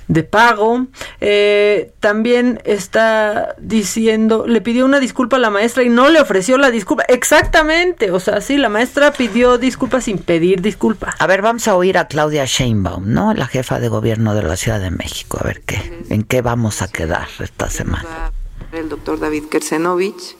de 0.08 0.24
pago. 0.24 0.88
Eh, 1.22 1.92
también 2.00 2.62
está 2.64 3.56
diciendo, 3.60 4.46
le 4.48 4.62
pidió 4.62 4.86
una 4.86 5.00
disculpa 5.00 5.38
a 5.38 5.40
la 5.40 5.50
maestra 5.50 5.84
y 5.84 5.90
no 5.90 6.10
le 6.10 6.20
ofreció 6.20 6.58
la 6.58 6.72
disculpa. 6.72 7.04
Exactamente, 7.08 8.12
o 8.12 8.20
sea, 8.20 8.42
sí, 8.42 8.58
la 8.58 8.70
maestra 8.70 9.12
pidió 9.12 9.58
disculpas 9.58 10.06
sin 10.06 10.18
pedir 10.18 10.62
disculpa. 10.62 11.16
A 11.20 11.28
ver, 11.28 11.42
vamos 11.42 11.68
a 11.68 11.76
oír 11.76 11.98
a 11.98 12.08
Claudia 12.08 12.46
Sheinbaum, 12.46 13.12
¿no? 13.12 13.34
La 13.34 13.48
jefa 13.48 13.80
de 13.80 13.90
gobierno 13.90 14.36
de 14.36 14.44
la 14.44 14.56
Ciudad 14.56 14.80
de 14.80 14.92
México. 14.92 15.38
A 15.42 15.46
ver 15.46 15.62
qué, 15.62 16.04
en 16.10 16.24
qué 16.24 16.42
vamos 16.42 16.82
a 16.82 16.88
quedar 16.88 17.28
esta 17.40 17.70
semana. 17.70 18.32
el 18.72 18.90
doctor 18.90 19.20
David 19.20 19.46
Kersenovich 19.46 20.36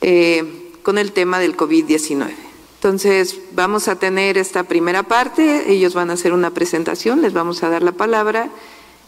eh, 0.00 0.72
con 0.82 0.98
el 0.98 1.12
tema 1.12 1.38
del 1.38 1.56
COVID-19. 1.56 2.47
Entonces, 2.78 3.40
vamos 3.54 3.88
a 3.88 3.96
tener 3.96 4.38
esta 4.38 4.62
primera 4.62 5.02
parte, 5.02 5.72
ellos 5.72 5.94
van 5.94 6.10
a 6.10 6.12
hacer 6.12 6.32
una 6.32 6.50
presentación, 6.50 7.22
les 7.22 7.32
vamos 7.32 7.64
a 7.64 7.70
dar 7.70 7.82
la 7.82 7.90
palabra 7.90 8.50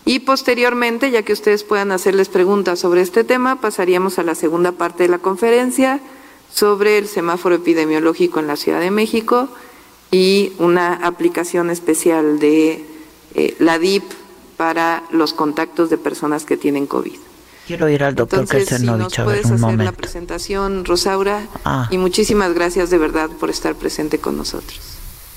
y 0.05 0.19
posteriormente, 0.19 1.13
ya 1.13 1.23
que 1.23 1.33
ustedes 1.33 1.63
puedan 1.63 1.93
hacerles 1.93 2.29
preguntas 2.29 2.81
sobre 2.81 3.01
este 3.01 3.23
tema, 3.23 3.61
pasaríamos 3.61 4.19
a 4.19 4.25
la 4.25 4.35
segunda 4.35 4.73
parte 4.73 5.05
de 5.05 5.09
la 5.09 5.19
conferencia 5.19 6.01
sobre 6.53 6.99
el 6.99 7.07
semáforo 7.07 7.55
epidemiológico 7.55 8.41
en 8.41 8.49
la 8.49 8.57
Ciudad 8.57 8.81
de 8.81 8.91
México 8.91 9.49
y 10.11 10.53
una 10.59 10.95
aplicación 10.95 11.71
especial 11.71 12.41
de 12.41 12.85
eh, 13.37 13.55
la 13.61 13.79
DIP 13.79 14.03
para 14.57 15.05
los 15.13 15.33
contactos 15.33 15.91
de 15.91 15.97
personas 15.97 16.45
que 16.45 16.57
tienen 16.57 16.89
COVID. 16.89 17.30
Quiero 17.67 17.89
ir 17.89 18.03
al 18.03 18.15
doctor 18.15 18.41
Entonces, 18.41 18.69
si 18.69 18.85
nos 18.87 18.97
Kersenovich 18.97 19.19
a 19.19 19.25
ver 19.25 19.27
puedes 19.27 19.47
un 19.47 19.53
hacer 19.53 19.61
la 19.61 19.67
momento. 19.69 19.93
presentación, 19.97 20.85
Rosaura, 20.85 21.47
Ah. 21.65 21.89
y 21.91 21.99
muchísimas 21.99 22.53
gracias 22.55 22.91
de 22.91 22.99
verdad 22.99 23.31
por 23.39 23.49
estar 23.51 23.75
presente 23.77 24.19
con 24.19 24.37
nosotros. 24.37 24.81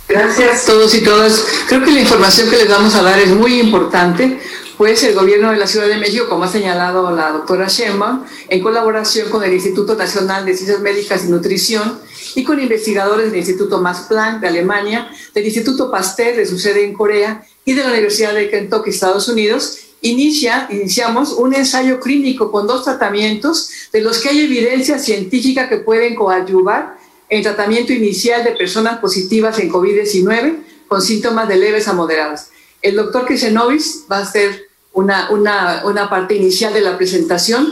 Gracias 0.07 0.63
a 0.63 0.71
todos 0.71 0.93
y 0.95 1.01
todas. 1.01 1.43
Creo 1.67 1.83
que 1.83 1.91
la 1.91 2.01
información 2.01 2.49
que 2.49 2.57
les 2.57 2.69
vamos 2.69 2.93
a 2.95 3.03
dar 3.03 3.19
es 3.19 3.29
muy 3.29 3.59
importante, 3.59 4.39
pues 4.77 5.03
el 5.03 5.13
gobierno 5.15 5.51
de 5.51 5.57
la 5.57 5.67
Ciudad 5.67 5.87
de 5.87 5.97
México, 5.97 6.27
como 6.27 6.43
ha 6.43 6.47
señalado 6.51 7.11
la 7.11 7.31
doctora 7.31 7.67
Sheinbaum, 7.67 8.23
en 8.49 8.61
colaboración 8.63 9.29
con 9.29 9.43
el 9.43 9.53
Instituto 9.53 9.95
Nacional 9.95 10.45
de 10.45 10.55
Ciencias 10.57 10.81
Médicas 10.81 11.23
y 11.25 11.27
Nutrición 11.29 11.99
y 12.35 12.43
con 12.43 12.59
investigadores 12.59 13.27
del 13.31 13.39
Instituto 13.39 13.79
Max 13.79 14.05
Planck 14.09 14.41
de 14.41 14.47
Alemania, 14.47 15.09
del 15.33 15.45
Instituto 15.45 15.89
Pasteur 15.91 16.35
de 16.35 16.45
su 16.47 16.57
sede 16.57 16.83
en 16.83 16.93
Corea 16.93 17.45
y 17.63 17.73
de 17.73 17.83
la 17.83 17.91
Universidad 17.91 18.33
de 18.33 18.49
Kentucky, 18.49 18.89
Estados 18.89 19.27
Unidos, 19.29 19.77
inicia, 20.03 20.67
iniciamos 20.69 21.33
un 21.33 21.53
ensayo 21.55 21.99
clínico 21.99 22.51
con 22.51 22.67
dos 22.67 22.83
tratamientos 22.83 23.69
de 23.91 24.01
los 24.01 24.19
que 24.19 24.29
hay 24.29 24.41
evidencia 24.41 24.99
científica 24.99 25.67
que 25.69 25.77
pueden 25.77 26.15
coadyuvar 26.15 26.97
en 27.29 27.41
tratamiento 27.41 27.91
inicial 27.93 28.43
de 28.43 28.51
personas 28.51 28.99
positivas 28.99 29.57
en 29.59 29.71
COVID-19 29.71 30.57
con 30.87 31.01
síntomas 31.01 31.47
de 31.47 31.55
leves 31.57 31.87
a 31.87 31.93
moderados. 31.93 32.41
El 32.81 32.95
doctor 32.95 33.25
Kisenovich 33.25 33.83
va 34.11 34.17
a 34.17 34.21
hacer 34.23 34.67
una, 34.91 35.31
una, 35.31 35.81
una 35.85 36.09
parte 36.09 36.35
inicial 36.35 36.73
de 36.73 36.81
la 36.81 36.97
presentación 36.97 37.67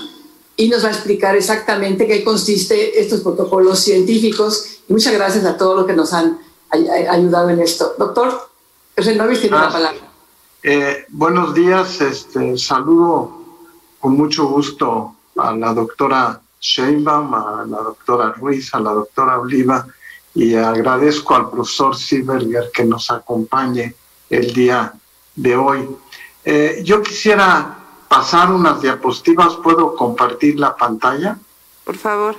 y 0.58 0.68
nos 0.70 0.84
va 0.84 0.88
a 0.90 0.92
explicar 0.92 1.36
exactamente 1.36 2.08
qué 2.08 2.24
consiste 2.24 3.00
estos 3.00 3.22
protocolos 3.22 3.80
científicos. 3.80 4.80
Y 4.88 4.94
muchas 4.94 5.14
gracias 5.14 5.46
a 5.46 5.58
todos 5.58 5.76
los 5.76 5.86
que 5.86 5.94
nos 5.94 6.14
han 6.14 6.40
ay- 6.70 6.88
ay- 6.88 7.06
ayudado 7.08 7.50
en 7.50 7.60
esto. 7.62 7.94
Doctor 8.00 8.50
Kisenovich 8.96 9.42
tiene 9.42 9.56
la 9.58 9.64
Gracias. 9.64 9.82
palabra. 9.82 10.11
Eh, 10.64 11.06
buenos 11.10 11.56
días, 11.56 12.02
este, 12.02 12.56
saludo 12.56 13.42
con 14.00 14.16
mucho 14.16 14.46
gusto 14.46 15.16
a 15.38 15.56
la 15.56 15.74
doctora 15.74 16.40
Sheinbaum, 16.60 17.34
a 17.34 17.66
la 17.68 17.78
doctora 17.78 18.32
Ruiz, 18.34 18.72
a 18.76 18.80
la 18.80 18.92
doctora 18.92 19.40
Oliva 19.40 19.88
y 20.36 20.54
agradezco 20.54 21.36
al 21.36 21.50
profesor 21.50 21.98
Silberger 21.98 22.70
que 22.72 22.86
nos 22.86 23.10
acompañe 23.10 23.96
el 24.30 24.54
día 24.54 24.94
de 25.36 25.56
hoy. 25.56 25.90
Eh, 26.46 26.84
yo 26.86 27.02
quisiera 27.02 27.80
pasar 28.08 28.52
unas 28.52 28.82
diapositivas, 28.82 29.56
¿puedo 29.64 29.96
compartir 29.96 30.60
la 30.60 30.76
pantalla? 30.76 31.40
Por 31.84 31.98
favor. 31.98 32.36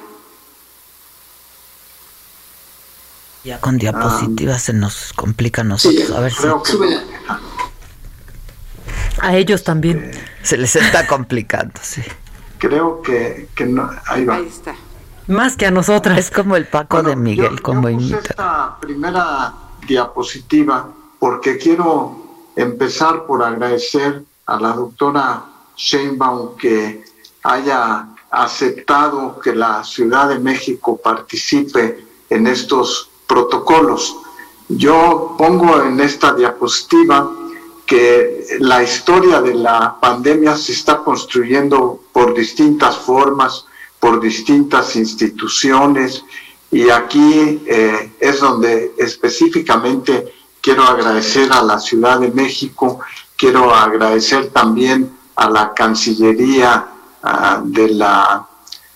Ya 3.43 3.61
con 3.61 3.79
diapositivas 3.79 4.62
se 4.62 4.73
nos 4.73 5.12
complica 5.12 5.62
a 5.62 5.64
nosotros. 5.64 6.12
a 6.12 6.20
ver 6.20 6.33
si 6.33 6.43
que 6.43 7.12
A 9.23 9.37
ellos 9.37 9.62
también. 9.64 10.11
se 10.43 10.57
les 10.57 10.75
está 10.77 11.07
complicando, 11.07 11.75
sí. 11.81 12.03
Creo 12.59 13.01
que, 13.03 13.49
que 13.55 13.66
no, 13.66 13.91
ahí 14.07 14.25
va. 14.25 14.39
está. 14.41 14.75
Más 15.29 15.57
que 15.57 15.66
a 15.66 15.70
nosotras. 15.70 16.18
Es 16.18 16.31
como 16.31 16.57
el 16.57 16.66
Paco 16.66 17.03
de 17.03 17.16
Miguel, 17.16 17.62
como 17.62 17.89
imita. 17.89 18.18
esta 18.18 18.77
primera 18.81 19.55
diapositiva 19.87 20.89
porque 21.18 21.57
quiero 21.57 22.16
empezar 22.57 23.27
por 23.27 23.43
agradecer 23.43 24.25
a 24.47 24.59
la 24.59 24.73
doctora 24.73 25.45
Sheinbaum 25.77 26.57
que 26.57 27.05
haya 27.45 28.09
aceptado 28.31 29.39
que 29.39 29.55
la 29.55 29.85
Ciudad 29.85 30.29
de 30.29 30.39
México 30.39 31.01
participe 31.03 32.05
en 32.29 32.47
estos 32.47 33.09
protocolos. 33.29 34.16
Yo 34.68 35.35
pongo 35.39 35.83
en 35.83 36.01
esta 36.01 36.35
diapositiva 36.35 37.31
que 37.93 38.57
la 38.61 38.82
historia 38.82 39.43
de 39.43 39.53
la 39.53 40.01
pandemia 40.01 40.57
se 40.57 40.72
está 40.72 41.05
construyendo 41.05 42.01
por 42.11 42.32
distintas 42.32 42.97
formas, 42.97 43.66
por 44.01 44.18
distintas 44.18 44.97
instituciones, 44.97 46.24
y 46.70 46.88
aquí 46.88 47.62
eh, 47.66 48.14
es 48.18 48.40
donde 48.40 48.95
específicamente 48.97 50.32
quiero 50.62 50.84
agradecer 50.84 51.53
a 51.53 51.62
la 51.62 51.78
Ciudad 51.78 52.18
de 52.18 52.30
México, 52.30 53.01
quiero 53.36 53.74
agradecer 53.74 54.49
también 54.49 55.14
a 55.36 55.51
la 55.51 55.74
Cancillería 55.74 56.86
ah, 57.22 57.61
de 57.62 57.88
la 57.90 58.49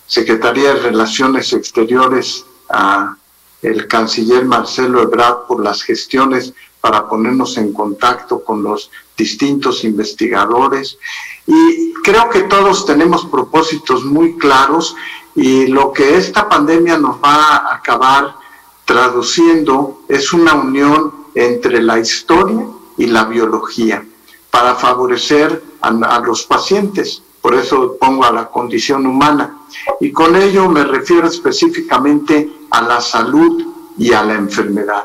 Secretaría 0.07 0.73
de 0.73 0.81
Relaciones 0.81 1.53
Exteriores, 1.53 2.47
a 2.71 3.15
el 3.61 3.89
canciller 3.89 4.47
Marcelo 4.47 5.03
Ebrard 5.03 5.47
por 5.47 5.63
las 5.63 5.83
gestiones 5.83 6.55
para 6.87 7.09
ponernos 7.09 7.57
en 7.57 7.73
contacto 7.73 8.45
con 8.45 8.63
los 8.63 8.93
distintos 9.17 9.83
investigadores. 9.83 10.99
Y 11.45 11.93
creo 12.05 12.31
que 12.31 12.43
todos 12.43 12.87
tenemos 12.87 13.27
propósitos 13.27 14.05
muy 14.05 14.39
claros 14.39 14.95
y 15.35 15.67
lo 15.67 15.93
que 15.93 16.17
esta 16.17 16.49
pandemia 16.49 16.97
nos 16.97 17.17
va 17.17 17.57
a 17.57 17.75
acabar 17.75 18.37
traduciendo 18.85 20.03
es 20.07 20.33
una 20.33 20.55
unión 20.55 21.13
entre 21.35 21.83
la 21.83 21.99
historia 21.99 22.69
y 22.97 23.07
la 23.07 23.25
biología 23.25 24.07
para 24.53 24.77
favorecer 24.77 25.61
a, 25.81 25.89
a 25.89 26.21
los 26.21 26.45
pacientes. 26.45 27.21
Por 27.43 27.57
eso 27.57 27.97
pongo 28.01 28.25
a 28.25 28.31
la 28.31 28.47
condición 28.47 29.07
humana. 29.09 29.59
Y 30.01 30.13
con 30.13 30.37
ello 30.37 30.69
me 30.69 30.85
refiero 30.85 31.27
específicamente 31.27 32.49
a 32.71 32.81
la 32.83 33.01
salud 33.01 33.75
y 33.99 34.13
a 34.13 34.23
la 34.23 34.35
enfermedad. 34.35 35.03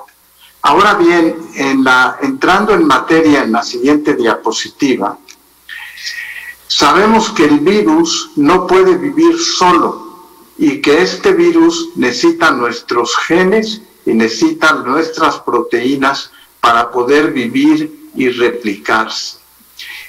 Ahora 0.64 0.94
bien, 0.94 1.36
en 1.56 1.86
entrando 2.22 2.74
en 2.74 2.86
materia 2.86 3.44
en 3.44 3.52
la 3.52 3.64
siguiente 3.64 4.14
diapositiva, 4.16 5.18
sabemos 6.68 7.32
que 7.32 7.46
el 7.46 7.60
virus 7.60 8.32
no 8.36 8.68
puede 8.68 8.96
vivir 8.98 9.38
solo 9.40 10.12
y 10.58 10.80
que 10.80 11.02
este 11.02 11.34
virus 11.34 11.90
necesita 11.96 12.52
nuestros 12.52 13.16
genes 13.18 13.82
y 14.06 14.14
necesita 14.14 14.74
nuestras 14.74 15.40
proteínas 15.40 16.32
para 16.60 16.92
poder 16.92 17.32
vivir 17.32 18.10
y 18.16 18.30
replicarse. 18.30 19.38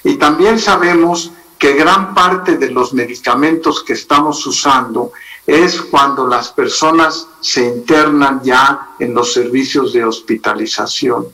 Y 0.04 0.16
también 0.16 0.58
sabemos 0.58 1.32
que 1.58 1.72
gran 1.74 2.12
parte 2.12 2.58
de 2.58 2.70
los 2.70 2.92
medicamentos 2.92 3.82
que 3.82 3.94
estamos 3.94 4.44
usando 4.46 5.12
es 5.46 5.80
cuando 5.82 6.26
las 6.26 6.50
personas 6.52 7.26
se 7.40 7.66
internan 7.66 8.42
ya 8.42 8.90
en 8.98 9.14
los 9.14 9.32
servicios 9.32 9.92
de 9.92 10.04
hospitalización. 10.04 11.26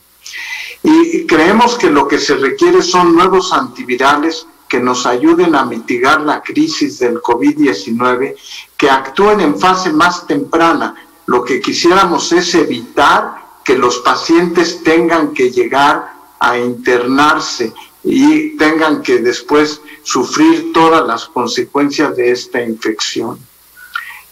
Y 0.83 1.27
creemos 1.27 1.77
que 1.77 1.91
lo 1.91 2.09
que 2.09 2.19
se 2.19 2.37
requiere 2.37 2.83
son 2.83 3.15
nuevos 3.15 3.53
antivirales 3.53 4.47
que 4.69 4.81
nos 4.81 5.07
ayuden 5.07 5.55
a 5.55 5.65
mitigar 5.65 6.21
la 6.21 6.43
crisis 6.43 6.99
del 6.99 7.21
COVID-19, 7.21 8.37
que 8.77 8.91
actúen 8.91 9.41
en 9.41 9.59
fase 9.59 9.91
más 9.93 10.27
temprana. 10.27 10.95
Lo 11.27 11.43
que 11.43 11.61
quisiéramos 11.61 12.33
es 12.33 12.55
evitar 12.55 13.49
que 13.65 13.77
los 13.77 13.99
pacientes 13.99 14.83
tengan 14.83 15.33
que 15.33 15.51
llegar 15.51 16.13
a 16.39 16.57
internarse 16.59 17.73
y 18.05 18.57
tengan 18.57 19.03
que 19.03 19.19
después 19.19 19.81
sufrir 20.03 20.73
todas 20.73 21.07
las 21.07 21.27
consecuencias 21.27 22.15
de 22.17 22.31
esta 22.31 22.63
infección. 22.63 23.39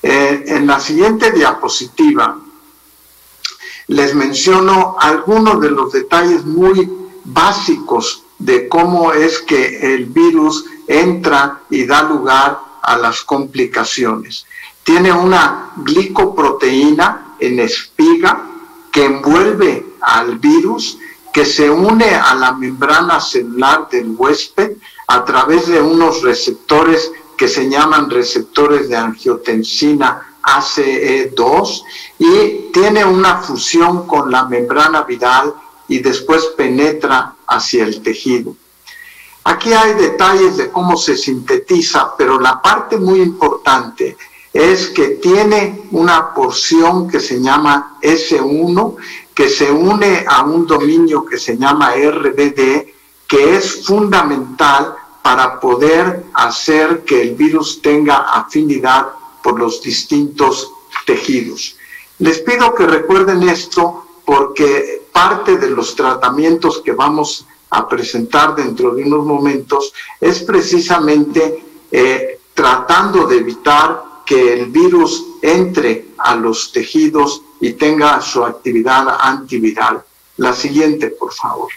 Eh, 0.08 0.44
en 0.46 0.68
la 0.68 0.78
siguiente 0.78 1.32
diapositiva 1.32 2.38
les 3.88 4.14
menciono 4.14 4.94
algunos 5.00 5.60
de 5.60 5.70
los 5.72 5.92
detalles 5.92 6.44
muy 6.44 6.88
básicos 7.24 8.22
de 8.38 8.68
cómo 8.68 9.12
es 9.12 9.40
que 9.40 9.94
el 9.94 10.04
virus 10.06 10.64
entra 10.86 11.62
y 11.70 11.86
da 11.86 12.04
lugar 12.04 12.60
a 12.82 12.96
las 12.96 13.24
complicaciones. 13.24 14.46
Tiene 14.84 15.12
una 15.12 15.72
glicoproteína 15.78 17.34
en 17.40 17.58
espiga 17.58 18.46
que 18.92 19.06
envuelve 19.06 19.86
al 20.02 20.38
virus, 20.38 20.98
que 21.32 21.44
se 21.44 21.68
une 21.68 22.14
a 22.14 22.32
la 22.36 22.52
membrana 22.52 23.20
celular 23.20 23.88
del 23.90 24.14
huésped 24.16 24.76
a 25.08 25.24
través 25.24 25.66
de 25.66 25.82
unos 25.82 26.22
receptores 26.22 27.10
que 27.36 27.48
se 27.48 27.68
llaman 27.68 28.10
receptores 28.10 28.88
de 28.88 28.96
angiotensina 28.96 30.34
ACE2 30.42 31.82
y 32.18 32.72
tiene 32.72 33.04
una 33.04 33.38
fusión 33.38 34.06
con 34.06 34.30
la 34.30 34.44
membrana 34.44 35.02
viral 35.02 35.54
y 35.88 35.98
después 35.98 36.46
penetra 36.56 37.34
hacia 37.46 37.84
el 37.84 38.02
tejido. 38.02 38.54
Aquí 39.44 39.72
hay 39.72 39.94
detalles 39.94 40.56
de 40.56 40.70
cómo 40.70 40.96
se 40.96 41.16
sintetiza, 41.16 42.16
pero 42.16 42.40
la 42.40 42.60
parte 42.60 42.96
muy 42.96 43.20
importante 43.20 44.16
es 44.52 44.88
que 44.88 45.08
tiene 45.22 45.82
una 45.92 46.34
porción 46.34 47.08
que 47.08 47.20
se 47.20 47.40
llama 47.40 47.98
S1, 48.02 48.96
que 49.34 49.48
se 49.48 49.70
une 49.70 50.24
a 50.26 50.42
un 50.42 50.66
dominio 50.66 51.24
que 51.24 51.38
se 51.38 51.56
llama 51.56 51.92
RBD, 51.94 52.86
que 53.28 53.56
es 53.56 53.84
fundamental 53.84 54.96
para 55.26 55.58
poder 55.58 56.22
hacer 56.34 57.02
que 57.04 57.20
el 57.20 57.34
virus 57.34 57.82
tenga 57.82 58.18
afinidad 58.30 59.08
por 59.42 59.58
los 59.58 59.82
distintos 59.82 60.70
tejidos. 61.04 61.74
Les 62.20 62.38
pido 62.38 62.72
que 62.76 62.86
recuerden 62.86 63.42
esto 63.48 64.06
porque 64.24 65.02
parte 65.10 65.56
de 65.56 65.70
los 65.70 65.96
tratamientos 65.96 66.80
que 66.80 66.92
vamos 66.92 67.44
a 67.70 67.88
presentar 67.88 68.54
dentro 68.54 68.94
de 68.94 69.02
unos 69.02 69.26
momentos 69.26 69.92
es 70.20 70.44
precisamente 70.44 71.60
eh, 71.90 72.38
tratando 72.54 73.26
de 73.26 73.38
evitar 73.38 74.04
que 74.24 74.52
el 74.52 74.66
virus 74.66 75.24
entre 75.42 76.10
a 76.18 76.36
los 76.36 76.70
tejidos 76.70 77.42
y 77.60 77.72
tenga 77.72 78.20
su 78.20 78.44
actividad 78.44 79.08
antiviral. 79.20 80.04
La 80.36 80.54
siguiente, 80.54 81.08
por 81.08 81.32
favor. 81.34 81.72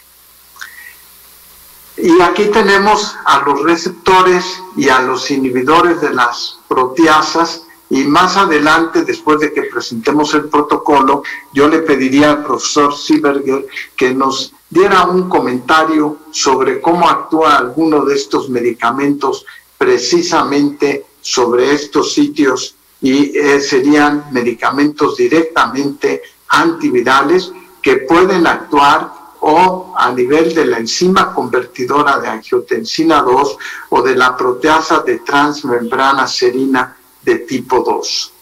Y 2.02 2.22
aquí 2.22 2.46
tenemos 2.46 3.18
a 3.26 3.42
los 3.42 3.62
receptores 3.64 4.46
y 4.78 4.88
a 4.88 5.02
los 5.02 5.30
inhibidores 5.32 6.00
de 6.00 6.14
las 6.14 6.60
proteasas. 6.68 7.64
Y 7.90 8.06
más 8.06 8.38
adelante, 8.38 9.04
después 9.04 9.40
de 9.40 9.52
que 9.52 9.64
presentemos 9.64 10.34
el 10.34 10.46
protocolo, 10.46 11.24
yo 11.54 11.68
le 11.68 11.80
pediría 11.80 12.32
al 12.32 12.46
profesor 12.46 12.96
Sieberger 12.96 13.68
que 13.98 14.14
nos 14.14 14.54
diera 14.70 15.08
un 15.08 15.28
comentario 15.28 16.18
sobre 16.32 16.80
cómo 16.80 17.10
actúa 17.10 17.58
alguno 17.58 18.06
de 18.06 18.16
estos 18.16 18.50
medicamentos 18.50 19.46
precisamente 19.78 21.06
sobre 21.20 21.74
estos 21.74 22.14
sitios. 22.14 22.76
Y 23.02 23.38
eh, 23.38 23.60
serían 23.60 24.26
medicamentos 24.32 25.18
directamente 25.18 26.22
antivirales 26.48 27.52
que 27.82 27.98
pueden 27.98 28.46
actuar 28.48 29.19
o 29.42 29.94
a 29.96 30.12
nivel 30.12 30.54
de 30.54 30.66
la 30.66 30.78
enzima 30.78 31.34
convertidora 31.34 32.20
de 32.20 32.28
angiotensina 32.28 33.22
2 33.22 33.58
o 33.90 34.02
de 34.02 34.16
la 34.16 34.36
proteasa 34.36 35.00
de 35.00 35.20
transmembrana 35.20 36.28
serina 36.28 36.98
de 37.22 37.36
tipo 37.40 37.82
2. 37.82 38.34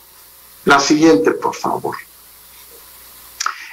La 0.65 0.79
siguiente, 0.79 1.31
por 1.31 1.55
favor. 1.55 1.95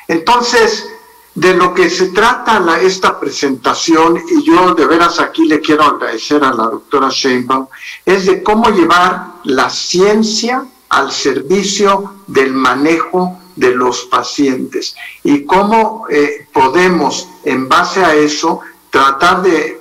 Entonces, 0.07 0.87
de 1.35 1.55
lo 1.55 1.75
que 1.75 1.91
se 1.91 2.09
trata 2.09 2.81
esta 2.81 3.19
presentación, 3.19 4.23
y 4.31 4.45
yo 4.45 4.75
de 4.75 4.87
veras 4.87 5.19
aquí 5.19 5.47
le 5.47 5.61
quiero 5.61 5.83
agradecer 5.83 6.45
a 6.45 6.53
la 6.53 6.65
doctora 6.65 7.09
Sheinbaum, 7.11 7.67
es 8.05 8.27
de 8.27 8.43
cómo 8.43 8.71
llevar 8.71 9.33
la 9.45 9.69
ciencia 9.69 10.65
al 10.91 11.11
servicio 11.11 12.15
del 12.29 12.53
manejo 12.53 13.41
de 13.57 13.75
los 13.75 14.05
pacientes 14.05 14.95
y 15.23 15.45
cómo 15.45 16.07
eh, 16.11 16.49
podemos, 16.53 17.29
en 17.45 17.69
base 17.69 18.05
a 18.05 18.15
eso, 18.15 18.61
tratar 18.91 19.43
de, 19.43 19.81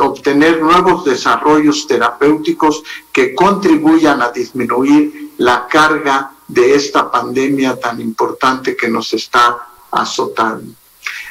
obtener 0.00 0.60
nuevos 0.60 1.04
desarrollos 1.04 1.86
terapéuticos 1.86 2.82
que 3.12 3.34
contribuyan 3.34 4.22
a 4.22 4.30
disminuir 4.30 5.32
la 5.38 5.68
carga 5.68 6.32
de 6.48 6.74
esta 6.74 7.10
pandemia 7.10 7.78
tan 7.78 8.00
importante 8.00 8.76
que 8.76 8.88
nos 8.88 9.12
está 9.12 9.56
azotando. 9.92 10.72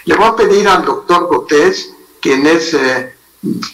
Le 0.06 0.16
voy 0.16 0.28
a 0.28 0.36
pedir 0.36 0.68
al 0.68 0.86
doctor 0.86 1.28
Gotés, 1.28 1.94
quien 2.22 2.48
es, 2.48 2.74
eh, 2.74 3.14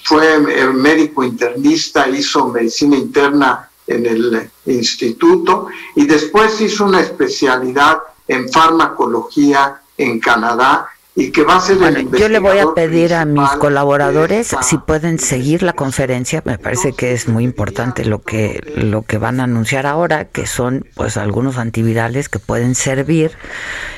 fue 0.03 0.39
médico 0.73 1.23
internista, 1.23 2.07
hizo 2.07 2.47
medicina 2.47 2.97
interna 2.97 3.69
en 3.87 4.05
el 4.05 4.49
instituto 4.65 5.67
y 5.95 6.05
después 6.05 6.59
hizo 6.61 6.85
una 6.85 7.01
especialidad 7.01 7.99
en 8.27 8.49
farmacología 8.49 9.81
en 9.97 10.19
Canadá 10.19 10.87
y 11.17 11.31
que 11.31 11.43
va 11.43 11.55
a 11.55 11.61
ser 11.61 11.81
el 11.81 12.11
Yo 12.11 12.27
le 12.27 12.39
voy 12.39 12.57
a 12.57 12.73
pedir 12.73 13.13
a 13.13 13.23
mis 13.23 13.49
colaboradores 13.51 14.53
si 14.61 14.77
pueden 14.77 15.17
seguir 15.17 15.63
la 15.63 15.71
conferencia, 15.71 16.41
me 16.43 16.57
parece 16.57 16.91
que 16.91 17.13
es 17.13 17.29
muy 17.29 17.45
importante 17.45 18.03
lo 18.03 18.21
que 18.21 18.61
lo 18.75 19.03
que 19.03 19.17
van 19.17 19.39
a 19.39 19.45
anunciar 19.45 19.85
ahora, 19.85 20.25
que 20.25 20.45
son 20.45 20.85
pues 20.93 21.15
algunos 21.15 21.57
antivirales 21.57 22.27
que 22.27 22.39
pueden 22.39 22.75
servir 22.75 23.31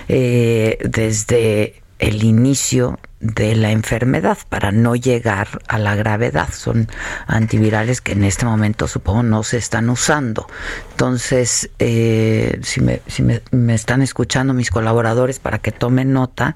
eh, 0.07 0.77
desde 0.83 1.81
el 1.97 2.23
inicio 2.23 2.99
de 3.19 3.55
la 3.55 3.71
enfermedad 3.71 4.37
para 4.49 4.71
no 4.71 4.95
llegar 4.95 5.61
a 5.67 5.79
la 5.79 5.95
gravedad. 5.95 6.49
Son 6.53 6.87
antivirales 7.25 8.01
que 8.01 8.11
en 8.11 8.23
este 8.23 8.45
momento 8.45 8.87
supongo 8.87 9.23
no 9.23 9.43
se 9.43 9.57
están 9.57 9.89
usando. 9.89 10.47
Entonces, 10.91 11.69
eh, 11.79 12.59
si, 12.63 12.81
me, 12.81 13.01
si 13.07 13.23
me, 13.23 13.41
están 13.73 14.01
escuchando 14.01 14.53
mis 14.53 14.69
colaboradores 14.69 15.39
para 15.39 15.59
que 15.59 15.71
tomen 15.71 16.13
nota, 16.13 16.55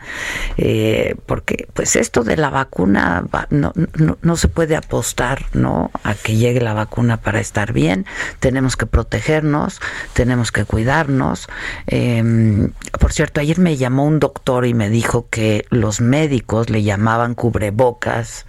eh, 0.57 1.15
porque 1.25 1.67
pues 1.73 1.95
esto 1.95 2.23
de 2.23 2.37
la 2.37 2.49
vacuna 2.49 3.25
no, 3.49 3.73
no, 3.95 4.17
no, 4.21 4.35
se 4.35 4.47
puede 4.47 4.75
apostar 4.75 5.45
¿no? 5.53 5.91
a 6.03 6.13
que 6.13 6.35
llegue 6.35 6.61
la 6.61 6.73
vacuna 6.73 7.17
para 7.17 7.39
estar 7.39 7.73
bien. 7.73 8.05
Tenemos 8.39 8.77
que 8.77 8.85
protegernos, 8.85 9.79
tenemos 10.13 10.51
que 10.51 10.65
cuidarnos. 10.65 11.47
Em, 11.87 12.71
por 12.99 13.13
cierto, 13.13 13.41
ayer 13.41 13.59
me 13.59 13.77
llamó 13.77 14.05
un 14.05 14.19
doctor 14.19 14.65
y 14.65 14.73
me 14.73 14.89
dijo 14.89 15.27
que 15.29 15.65
los 15.69 16.01
médicos 16.01 16.51
le 16.69 16.83
llamaban 16.83 17.35
cubrebocas 17.35 18.45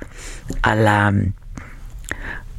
a 0.62 0.74
la 0.74 1.12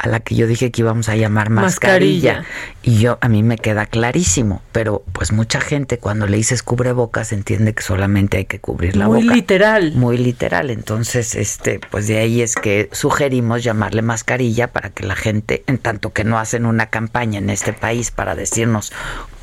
a 0.04 0.10
la 0.10 0.20
que 0.20 0.36
yo 0.36 0.48
dije 0.48 0.70
que 0.70 0.82
íbamos 0.82 1.08
a 1.08 1.16
llamar 1.16 1.50
mascarilla. 1.50 2.44
Y 2.82 2.98
yo, 3.00 3.18
a 3.22 3.30
mí 3.30 3.42
me 3.42 3.58
queda 3.58 3.86
clarísimo, 3.86 4.62
pero 4.74 5.02
pues 5.14 5.32
mucha 5.32 5.62
gente 5.62 5.98
cuando 5.98 6.28
le 6.28 6.36
dices 6.36 6.62
cubrebocas 6.62 7.32
entiende 7.32 7.74
que 7.74 7.84
solamente 7.84 8.36
hay 8.36 8.44
que 8.44 8.60
cubrir 8.60 8.98
la 8.98 9.08
boca. 9.08 9.22
Muy 9.22 9.34
literal. 9.34 9.94
Muy 9.94 10.18
literal. 10.18 10.72
Entonces, 10.72 11.36
este, 11.36 11.80
pues 11.90 12.08
de 12.08 12.18
ahí 12.18 12.42
es 12.42 12.56
que 12.56 12.90
sugerimos 12.92 13.64
llamarle 13.64 14.02
mascarilla 14.02 14.74
para 14.74 14.90
que 14.90 15.06
la 15.06 15.16
gente, 15.16 15.64
en 15.68 15.78
tanto 15.78 16.12
que 16.12 16.26
no 16.26 16.38
hacen 16.38 16.66
una 16.66 16.88
campaña 16.88 17.40
en 17.40 17.50
este 17.50 17.72
país 17.72 18.12
para 18.12 18.36
decirnos 18.36 18.92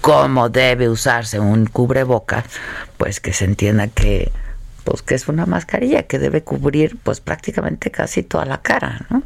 cómo 0.03 0.51
debe 0.51 0.91
usarse 0.91 1.41
un 1.41 1.65
cubrebocas, 1.65 2.45
pues 2.99 3.21
que 3.21 3.33
se 3.33 3.47
entienda 3.47 3.89
que 3.89 4.31
pues 4.85 5.03
que 5.03 5.15
es 5.15 5.29
una 5.29 5.47
mascarilla 5.47 6.05
que 6.05 6.19
debe 6.19 6.43
cubrir 6.43 6.97
pues 7.03 7.21
prácticamente 7.21 7.91
casi 7.91 8.23
toda 8.23 8.45
la 8.45 8.63
cara, 8.63 9.07
¿no? 9.11 9.23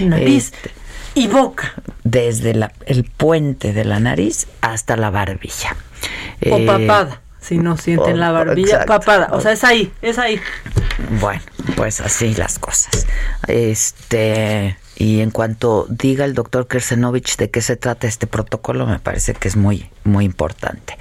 Nariz 0.00 0.52
este, 0.54 0.70
y 1.14 1.28
boca. 1.28 1.72
Desde 2.04 2.50
el 2.86 3.04
puente 3.04 3.72
de 3.72 3.84
la 3.84 4.00
nariz 4.00 4.46
hasta 4.60 4.96
la 4.96 5.10
barbilla. 5.10 5.76
O 6.50 6.56
eh, 6.58 6.66
papada. 6.66 7.20
Si 7.40 7.58
no 7.58 7.76
sienten 7.76 8.20
la 8.20 8.30
barbilla, 8.30 8.84
papada. 8.86 9.28
O 9.32 9.40
sea, 9.40 9.52
es 9.52 9.64
ahí, 9.64 9.92
es 10.00 10.18
ahí. 10.18 10.40
Bueno, 11.20 11.42
pues 11.76 12.00
así 12.00 12.34
las 12.34 12.58
cosas. 12.58 13.06
Este, 13.48 14.76
y 14.96 15.20
en 15.20 15.30
cuanto 15.30 15.86
diga 15.88 16.24
el 16.24 16.34
doctor 16.34 16.66
Kersenovich 16.66 17.36
de 17.36 17.50
qué 17.50 17.60
se 17.60 17.76
trata 17.76 18.06
este 18.06 18.26
protocolo, 18.26 18.86
me 18.86 18.98
parece 18.98 19.34
que 19.34 19.48
es 19.48 19.56
muy, 19.56 19.90
muy 20.04 20.24
importante. 20.24 20.98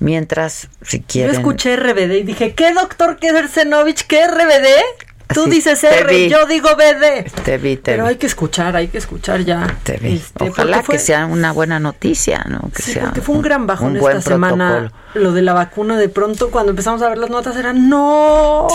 Mientras, 0.00 0.68
si 0.82 1.00
quieren... 1.00 1.32
Yo 1.32 1.38
escuché 1.38 1.76
RBD 1.76 2.12
y 2.20 2.22
dije, 2.22 2.54
¿qué 2.54 2.72
doctor 2.72 3.18
Kersenovich? 3.18 4.06
¿Qué 4.06 4.26
RBD? 4.26 5.11
Tú 5.28 5.46
dices 5.46 5.82
R, 5.84 6.28
yo 6.28 6.46
digo 6.46 6.68
BD. 6.76 7.30
Te 7.44 7.58
vi, 7.58 7.76
te 7.76 7.92
Pero 7.92 8.06
hay 8.06 8.16
que 8.16 8.26
escuchar, 8.26 8.76
hay 8.76 8.88
que 8.88 8.98
escuchar 8.98 9.44
ya. 9.44 9.78
Te 9.82 9.96
vi. 9.96 10.16
Este, 10.16 10.48
Ojalá 10.48 10.82
que 10.82 10.98
sea 10.98 11.26
una 11.26 11.52
buena 11.52 11.80
noticia, 11.80 12.44
¿no? 12.48 12.70
Que 12.74 12.82
sí, 12.82 12.92
sea 12.92 13.04
porque 13.04 13.20
fue 13.20 13.36
un 13.36 13.42
gran 13.42 13.66
bajón 13.66 13.96
esta 13.96 14.20
semana. 14.20 14.92
Lo 15.14 15.32
de 15.32 15.42
la 15.42 15.52
vacuna, 15.52 15.98
de 15.98 16.08
pronto, 16.08 16.50
cuando 16.50 16.70
empezamos 16.70 17.02
a 17.02 17.08
ver 17.08 17.18
las 17.18 17.30
notas, 17.30 17.56
era 17.56 17.72
no. 17.72 18.68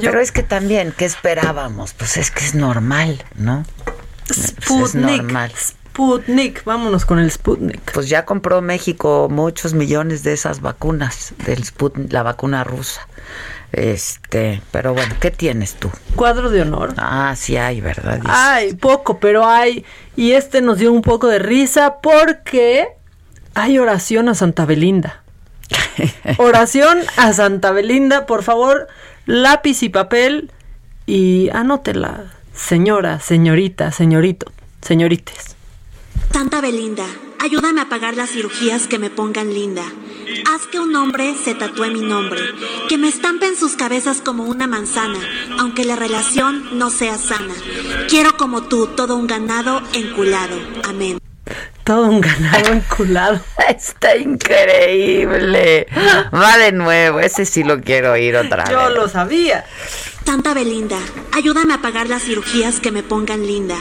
Pero 0.00 0.20
es 0.20 0.32
que 0.32 0.42
también, 0.42 0.94
¿qué 0.96 1.04
esperábamos? 1.04 1.94
Pues 1.94 2.16
es 2.16 2.30
que 2.30 2.44
es 2.44 2.54
normal, 2.54 3.24
¿no? 3.36 3.64
Sputnik. 4.30 4.66
Pues 4.66 4.94
es 4.94 4.94
normal. 4.94 5.52
Sputnik, 5.92 6.64
vámonos 6.64 7.04
con 7.04 7.18
el 7.18 7.30
Sputnik. 7.30 7.92
Pues 7.92 8.08
ya 8.08 8.24
compró 8.24 8.62
México 8.62 9.28
muchos 9.30 9.74
millones 9.74 10.22
de 10.22 10.32
esas 10.32 10.60
vacunas, 10.60 11.34
del 11.44 11.64
Sputnik, 11.64 12.12
la 12.12 12.22
vacuna 12.22 12.64
rusa. 12.64 13.06
Este, 13.72 14.60
pero 14.70 14.92
bueno, 14.92 15.14
¿qué 15.18 15.30
tienes 15.30 15.74
tú? 15.74 15.90
Cuadro 16.14 16.50
de 16.50 16.62
honor. 16.62 16.94
Ah, 16.98 17.34
sí 17.36 17.56
hay, 17.56 17.80
¿verdad? 17.80 18.20
Hay, 18.26 18.74
poco, 18.74 19.18
pero 19.18 19.46
hay. 19.46 19.84
Y 20.14 20.32
este 20.32 20.60
nos 20.60 20.78
dio 20.78 20.92
un 20.92 21.00
poco 21.00 21.26
de 21.28 21.38
risa 21.38 21.96
porque 22.02 22.88
hay 23.54 23.78
oración 23.78 24.28
a 24.28 24.34
Santa 24.34 24.66
Belinda. 24.66 25.22
oración 26.36 26.98
a 27.16 27.32
Santa 27.32 27.72
Belinda, 27.72 28.26
por 28.26 28.42
favor, 28.42 28.88
lápiz 29.24 29.82
y 29.82 29.88
papel 29.88 30.50
y 31.06 31.48
anótela, 31.52 32.32
señora, 32.54 33.20
señorita, 33.20 33.90
señorito, 33.90 34.52
señorites. 34.82 35.56
Santa 36.32 36.60
Belinda, 36.60 37.04
ayúdame 37.38 37.82
a 37.82 37.88
pagar 37.88 38.16
las 38.16 38.30
cirugías 38.30 38.86
que 38.86 38.98
me 38.98 39.10
pongan 39.10 39.52
linda. 39.52 39.82
Haz 40.50 40.66
que 40.66 40.80
un 40.80 40.96
hombre 40.96 41.34
se 41.34 41.54
tatúe 41.54 41.88
mi 41.88 42.00
nombre, 42.00 42.40
que 42.88 42.96
me 42.96 43.08
estampen 43.08 43.54
sus 43.54 43.74
cabezas 43.74 44.22
como 44.22 44.44
una 44.44 44.66
manzana, 44.66 45.18
aunque 45.58 45.84
la 45.84 45.94
relación 45.94 46.78
no 46.78 46.90
sea 46.90 47.18
sana. 47.18 47.54
Quiero 48.08 48.36
como 48.36 48.62
tú 48.62 48.86
todo 48.86 49.16
un 49.16 49.26
ganado 49.26 49.82
enculado. 49.92 50.58
Amén. 50.88 51.18
Todo 51.84 52.06
un 52.06 52.20
ganado 52.20 52.72
enculado. 52.72 53.40
Está 53.68 54.16
increíble. 54.16 55.86
Va 56.34 56.56
de 56.56 56.72
nuevo, 56.72 57.20
ese 57.20 57.44
sí 57.44 57.62
lo 57.62 57.80
quiero 57.80 58.12
oír 58.12 58.36
otra 58.36 58.64
vez. 58.64 58.72
Yo 58.72 58.90
lo 58.90 59.08
sabía. 59.08 59.64
Santa 60.24 60.54
Belinda, 60.54 60.98
ayúdame 61.32 61.74
a 61.74 61.82
pagar 61.82 62.08
las 62.08 62.22
cirugías 62.22 62.80
que 62.80 62.90
me 62.90 63.02
pongan 63.02 63.46
linda. 63.46 63.76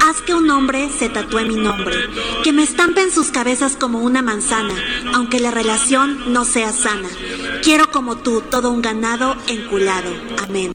Haz 0.00 0.22
que 0.22 0.34
un 0.34 0.50
hombre 0.50 0.88
se 0.98 1.08
tatúe 1.08 1.40
mi 1.40 1.56
nombre, 1.56 1.94
que 2.42 2.52
me 2.52 2.62
estampe 2.62 3.02
en 3.02 3.10
sus 3.10 3.30
cabezas 3.30 3.76
como 3.76 4.00
una 4.00 4.22
manzana, 4.22 4.74
aunque 5.14 5.40
la 5.40 5.50
relación 5.50 6.32
no 6.32 6.44
sea 6.44 6.72
sana. 6.72 7.08
Quiero 7.62 7.90
como 7.90 8.16
tú 8.16 8.42
todo 8.42 8.70
un 8.70 8.82
ganado 8.82 9.36
enculado. 9.46 10.10
Amén. 10.42 10.72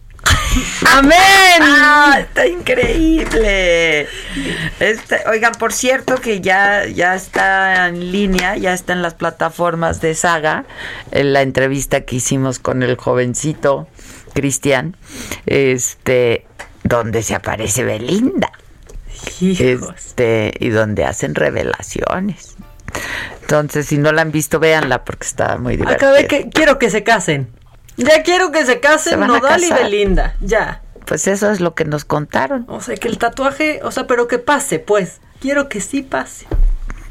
¡Amén! 0.86 1.62
Ah, 1.62 2.18
está 2.20 2.48
increíble. 2.48 4.08
Este, 4.80 5.20
oigan, 5.30 5.54
por 5.54 5.74
cierto 5.74 6.16
que 6.16 6.42
ya, 6.42 6.86
ya 6.88 7.16
está 7.16 7.88
en 7.88 8.12
línea, 8.12 8.58
ya 8.58 8.74
está 8.74 8.94
en 8.94 9.02
las 9.02 9.14
plataformas 9.14 10.02
de 10.02 10.16
Saga, 10.16 10.66
en 11.12 11.34
la 11.34 11.42
entrevista 11.42 12.02
que 12.02 12.16
hicimos 12.16 12.60
con 12.60 12.82
el 12.82 12.96
jovencito 12.96 13.88
Cristian, 14.34 14.98
este, 15.46 16.46
donde 16.84 17.24
se 17.24 17.36
aparece 17.36 17.84
Belinda. 17.84 18.52
Este, 19.42 20.54
y 20.60 20.70
donde 20.70 21.06
hacen 21.06 21.36
revelaciones. 21.36 22.56
Entonces, 23.42 23.88
si 23.88 23.98
no 23.98 24.12
la 24.12 24.22
han 24.22 24.32
visto, 24.32 24.60
véanla 24.60 25.04
porque 25.04 25.26
está 25.26 25.58
muy 25.58 25.76
divertida. 25.76 26.10
Acabé 26.10 26.28
que 26.28 26.50
quiero 26.50 26.80
que 26.80 26.90
se 26.90 27.04
casen. 27.04 27.50
Ya 27.98 28.24
quiero 28.24 28.52
que 28.52 28.66
se 28.66 28.80
casen 28.80 29.20
Se 29.20 29.28
Nodal 29.28 29.64
y. 29.64 29.72
Belinda. 29.72 30.36
Ya. 30.42 30.82
Pues 31.06 31.28
eso 31.28 31.52
es 31.52 31.60
lo 31.60 31.74
que 31.74 31.86
nos 31.86 32.06
contaron. 32.06 32.66
O 32.68 32.82
sea, 32.82 32.96
que 32.96 33.08
el 33.08 33.18
tatuaje, 33.18 33.82
o 33.84 33.92
sea, 33.92 34.08
pero 34.08 34.28
que 34.28 34.40
pase, 34.40 34.80
pues. 34.80 35.20
Quiero 35.42 35.70
que 35.70 35.82
sí 35.82 36.02
pase. 36.02 36.46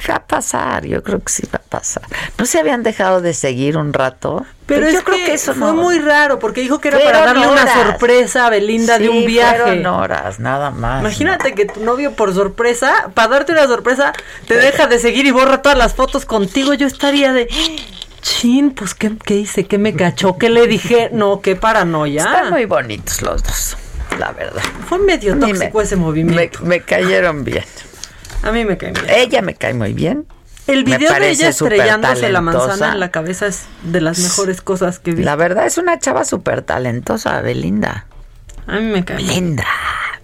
Va 0.08 0.16
a 0.16 0.24
pasar, 0.26 0.84
yo 0.86 1.02
creo 1.02 1.18
que 1.20 1.32
sí 1.32 1.42
va 1.52 1.58
a 1.58 1.68
pasar. 1.68 2.02
¿No 2.38 2.46
se 2.46 2.58
habían 2.60 2.82
dejado 2.82 3.20
de 3.20 3.34
seguir 3.34 3.76
un 3.76 3.92
rato? 3.92 4.46
Pero 4.66 4.82
Pues 4.82 4.94
es 4.94 5.00
yo 5.00 5.04
creo 5.04 5.16
que, 5.18 5.24
que 5.24 5.34
eso 5.34 5.54
fue 5.54 5.68
no. 5.68 5.74
muy 5.74 5.98
raro 5.98 6.38
porque 6.38 6.60
dijo 6.60 6.78
que 6.80 6.88
era 6.88 6.98
Fueron 6.98 7.20
para 7.24 7.32
darle 7.34 7.48
una 7.48 7.72
sorpresa 7.74 8.46
a 8.46 8.50
Belinda 8.50 8.98
de 8.98 9.08
un 9.08 9.24
viaje. 9.26 9.58
fueron 9.62 9.86
horas, 9.86 10.38
nada 10.40 10.70
más. 10.70 11.00
Imagínate 11.00 11.54
que 11.54 11.64
tu 11.66 11.80
novio 11.84 12.12
por 12.12 12.32
sorpresa, 12.34 13.10
para 13.14 13.28
darte 13.28 13.52
una 13.52 13.66
sorpresa, 13.66 14.12
te 14.46 14.54
deja 14.56 14.86
de 14.86 14.98
seguir 14.98 15.26
y 15.26 15.30
borra 15.30 15.62
todas 15.62 15.76
las 15.78 15.94
fotos 15.94 16.24
contigo. 16.26 16.74
Yo 16.74 16.86
estaría 16.86 17.32
de, 17.32 17.48
chin, 18.20 18.70
pues 18.72 18.94
¿qué, 18.94 19.12
qué 19.24 19.36
hice? 19.36 19.64
¿Qué 19.66 19.78
me 19.78 19.94
cachó? 19.94 20.36
¿Qué 20.38 20.48
le 20.50 20.66
dije? 20.66 21.10
No, 21.12 21.40
qué 21.40 21.56
paranoia. 21.56 22.22
Están 22.24 22.50
muy 22.50 22.66
bonitos 22.66 23.22
los 23.22 23.42
dos, 23.42 23.76
la 24.18 24.32
verdad. 24.32 24.62
Fue 24.88 24.98
medio 24.98 25.36
tóxico 25.38 25.78
me- 25.78 25.84
ese 25.84 25.96
movimiento. 25.96 26.60
Me, 26.62 26.68
me 26.68 26.80
cayeron 26.82 27.42
bien. 27.44 27.64
A 28.42 28.52
mí 28.52 28.64
me 28.64 28.76
cae 28.76 28.92
bien. 28.92 29.06
Ella 29.08 29.42
me 29.42 29.54
cae 29.54 29.74
muy 29.74 29.92
bien. 29.92 30.26
El 30.66 30.84
video 30.84 31.12
de 31.14 31.30
ella 31.30 31.48
estrellándose 31.48 32.28
la 32.28 32.42
manzana 32.42 32.92
en 32.92 33.00
la 33.00 33.10
cabeza 33.10 33.46
es 33.46 33.64
de 33.84 34.02
las 34.02 34.18
mejores 34.18 34.60
cosas 34.60 34.98
que 34.98 35.12
vi. 35.12 35.24
La 35.24 35.34
verdad 35.34 35.66
es 35.66 35.78
una 35.78 35.98
chava 35.98 36.24
súper 36.26 36.62
talentosa, 36.62 37.40
Belinda. 37.40 38.06
A 38.66 38.78
mí 38.78 38.82
me 38.82 39.02
cae. 39.02 39.16
Belinda, 39.16 39.66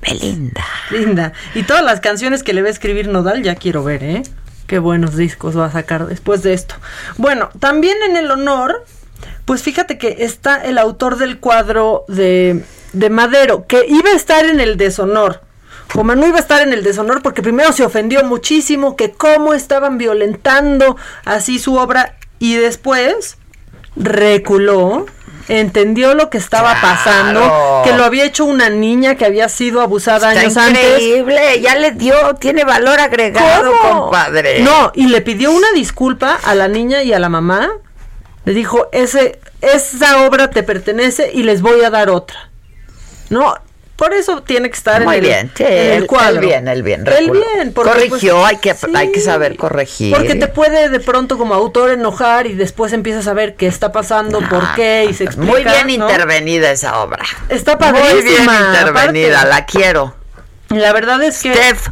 Belinda. 0.03 0.65
Linda. 0.91 1.33
Y 1.55 1.63
todas 1.63 1.83
las 1.83 2.01
canciones 2.01 2.43
que 2.43 2.53
le 2.53 2.61
va 2.61 2.69
a 2.69 2.73
escribir 2.73 3.09
Nodal 3.09 3.43
ya 3.43 3.55
quiero 3.55 3.83
ver, 3.85 4.05
¿eh? 4.05 4.23
Qué 4.67 4.79
buenos 4.79 5.17
discos 5.17 5.59
va 5.59 5.67
a 5.67 5.73
sacar 5.73 6.07
después 6.07 6.43
de 6.43 6.53
esto. 6.53 6.75
Bueno, 7.17 7.49
también 7.59 7.97
en 8.09 8.17
el 8.17 8.31
honor, 8.31 8.85
pues 9.47 9.63
fíjate 9.63 9.97
que 9.97 10.17
está 10.21 10.57
el 10.57 10.77
autor 10.77 11.17
del 11.17 11.39
cuadro 11.39 12.05
de, 12.09 12.65
de 12.93 13.11
Madero, 13.11 13.67
que 13.67 13.87
iba 13.89 14.11
a 14.11 14.15
estar 14.15 14.45
en 14.45 14.61
el 14.61 14.77
deshonor. 14.77 15.41
Como 15.93 16.15
no 16.15 16.27
iba 16.27 16.39
a 16.39 16.41
estar 16.41 16.63
en 16.63 16.73
el 16.73 16.83
deshonor 16.83 17.23
porque 17.23 17.43
primero 17.43 17.73
se 17.73 17.85
ofendió 17.85 18.25
muchísimo 18.25 18.97
que 18.97 19.13
cómo 19.13 19.55
estaban 19.55 19.97
violentando 19.99 20.97
así 21.25 21.59
su 21.59 21.77
obra 21.77 22.17
y 22.41 22.55
después 22.57 23.37
reculó, 23.97 25.07
entendió 25.49 26.15
lo 26.15 26.31
que 26.31 26.39
estaba 26.39 26.81
pasando, 26.81 27.83
que 27.85 27.93
lo 27.93 28.05
había 28.05 28.25
hecho 28.25 28.45
una 28.45 28.71
niña 28.71 29.15
que 29.15 29.25
había 29.25 29.49
sido 29.49 29.81
abusada 29.83 30.31
Está 30.33 30.41
años 30.41 30.57
antes. 30.57 30.83
increíble, 30.85 31.61
ya 31.61 31.77
le 31.77 31.93
dio, 31.93 32.35
tiene 32.41 32.65
valor 32.65 32.99
agregado, 32.99 33.73
¿Cómo? 33.81 34.01
compadre. 34.03 34.61
No, 34.63 34.91
y 34.95 35.07
le 35.07 35.21
pidió 35.21 35.53
una 35.53 35.71
disculpa 35.75 36.39
a 36.43 36.55
la 36.55 36.67
niña 36.69 37.03
y 37.03 37.13
a 37.13 37.19
la 37.19 37.29
mamá. 37.29 37.69
Le 38.45 38.53
dijo, 38.53 38.89
ese, 38.93 39.39
esa 39.61 40.27
obra 40.27 40.51
te 40.51 40.63
pertenece 40.63 41.31
y 41.33 41.45
les 41.45 41.63
voy 41.63 41.83
a 41.83 41.91
dar 41.91 42.11
otra. 42.11 42.51
No, 43.31 43.55
por 43.97 44.13
eso 44.13 44.43
tiene 44.43 44.69
que 44.71 44.77
estar 44.77 45.05
Muy 45.05 45.19
en, 45.19 45.25
el, 45.25 45.29
bien, 45.31 45.53
sí, 45.57 45.65
en 45.67 45.93
el 45.93 46.07
cuadro. 46.07 46.41
él 46.41 46.47
bien, 46.47 46.69
él 46.69 46.83
bien, 46.83 47.07
reculó. 47.07 47.33
bien, 47.55 47.73
porque, 47.73 47.91
Corrigió, 47.93 48.37
pues, 48.41 48.47
hay 48.53 48.57
que- 48.59 48.75
hay 48.97 49.13
que 49.13 49.21
saber 49.21 49.57
corregir. 49.57 50.15
Porque 50.17 50.35
te 50.35 50.49
puede 50.49 50.89
de 50.89 51.01
pronto 51.01 51.39
como 51.39 51.55
autor 51.55 51.91
enojar 51.91 52.47
y 52.47 52.55
después 52.55 52.93
empiezas 52.93 53.27
a 53.29 53.33
ver 53.35 53.55
qué 53.55 53.67
está 53.67 53.93
pasando, 53.93 54.41
por 54.49 54.75
qué 54.75 55.07
y 55.09 55.15
se 55.15 55.25
explica. 55.25 55.51
Muy 55.53 55.63
bien 55.65 55.99
¿no? 56.01 56.09
intervenida 56.09 56.71
esa 56.71 56.99
obra. 57.01 57.25
Está 57.49 57.77
Muy 57.77 57.93
bien 57.93 58.05
padrísima, 58.05 58.59
intervenida, 58.81 59.41
aparte. 59.43 59.49
la 59.51 59.67
quiero. 59.67 60.15
La 60.71 60.93
verdad 60.93 61.23
es 61.23 61.41
que... 61.43 61.55
Steph, 61.55 61.89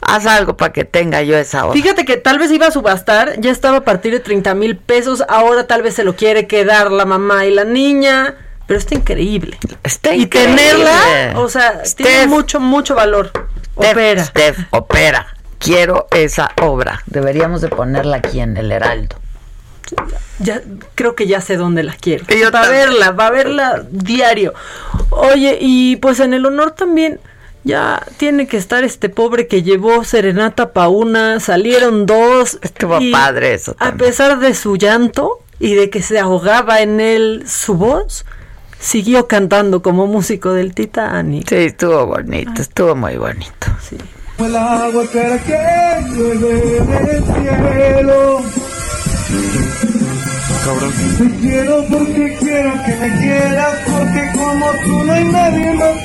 haz 0.00 0.26
algo 0.26 0.56
para 0.56 0.72
que 0.72 0.84
tenga 0.84 1.22
yo 1.22 1.36
esa 1.36 1.64
obra. 1.64 1.72
Fíjate 1.72 2.04
que 2.04 2.18
tal 2.18 2.38
vez 2.38 2.52
iba 2.52 2.66
a 2.66 2.70
subastar, 2.70 3.40
ya 3.40 3.50
estaba 3.50 3.78
a 3.78 3.84
partir 3.84 4.12
de 4.12 4.20
30 4.20 4.54
mil 4.54 4.76
pesos, 4.76 5.24
ahora 5.28 5.66
tal 5.66 5.82
vez 5.82 5.94
se 5.94 6.04
lo 6.04 6.14
quiere 6.14 6.46
quedar 6.46 6.92
la 6.92 7.04
mamá 7.04 7.46
y 7.46 7.50
la 7.52 7.64
niña, 7.64 8.36
pero 8.72 8.78
está 8.78 8.94
increíble. 8.94 9.58
Está 9.82 10.14
y 10.14 10.22
increíble. 10.22 10.56
tenerla, 10.56 11.38
o 11.38 11.46
sea, 11.46 11.82
tiene 11.94 12.26
mucho, 12.26 12.58
mucho 12.58 12.94
valor. 12.94 13.30
Steph, 13.30 13.90
Opera. 13.90 14.24
Steph, 14.24 14.58
opera. 14.70 15.26
Quiero 15.58 16.06
esa 16.10 16.52
obra. 16.62 17.02
Deberíamos 17.04 17.60
de 17.60 17.68
ponerla 17.68 18.16
aquí 18.16 18.40
en 18.40 18.56
el 18.56 18.72
Heraldo. 18.72 19.16
Ya, 20.38 20.62
creo 20.94 21.14
que 21.14 21.26
ya 21.26 21.42
sé 21.42 21.58
dónde 21.58 21.82
la 21.82 21.92
quiero. 21.92 22.24
Yo 22.28 22.50
va 22.50 22.62
a 22.62 22.68
verla, 22.70 23.10
va 23.10 23.26
a 23.26 23.30
verla 23.30 23.84
diario. 23.90 24.54
Oye, 25.10 25.58
y 25.60 25.96
pues 25.96 26.20
en 26.20 26.32
el 26.32 26.46
honor 26.46 26.70
también 26.70 27.20
ya 27.64 28.02
tiene 28.16 28.46
que 28.46 28.56
estar 28.56 28.84
este 28.84 29.10
pobre 29.10 29.48
que 29.48 29.62
llevó 29.62 30.02
serenata 30.02 30.72
pa' 30.72 30.88
una, 30.88 31.40
salieron 31.40 32.06
dos. 32.06 32.58
Estuvo 32.62 32.98
y 33.02 33.12
padre 33.12 33.52
eso 33.52 33.76
A 33.78 33.92
pesar 33.92 34.38
de 34.38 34.54
su 34.54 34.76
llanto 34.76 35.40
y 35.58 35.74
de 35.74 35.90
que 35.90 36.00
se 36.02 36.18
ahogaba 36.18 36.80
en 36.80 37.00
él 37.00 37.44
su 37.46 37.74
voz, 37.74 38.24
siguió 38.82 39.26
cantando 39.28 39.80
como 39.80 40.06
músico 40.06 40.52
del 40.52 40.74
Titanic. 40.74 41.48
Sí, 41.48 41.54
estuvo 41.54 42.06
bonito, 42.06 42.60
estuvo 42.60 42.94
muy 42.94 43.16
bonito. 43.16 43.66
Sí. 43.80 43.96
El 44.38 44.56
agua 44.56 45.04
espera 45.04 45.38
que 45.38 45.56
llueve 46.10 46.80
del 46.80 47.24
cielo. 47.24 48.42
Cabrón. 50.64 50.92
Te 51.18 51.30
quiero 51.40 51.84
porque 51.88 52.36
quiero 52.40 52.72
que 52.84 52.94
me 52.96 53.18
quieras, 53.20 53.74
porque 53.86 54.32
como 54.34 54.66
tú 54.84 55.04
no 55.04 55.12
hay 55.12 55.24
nadie 55.24 55.74
más 55.74 55.96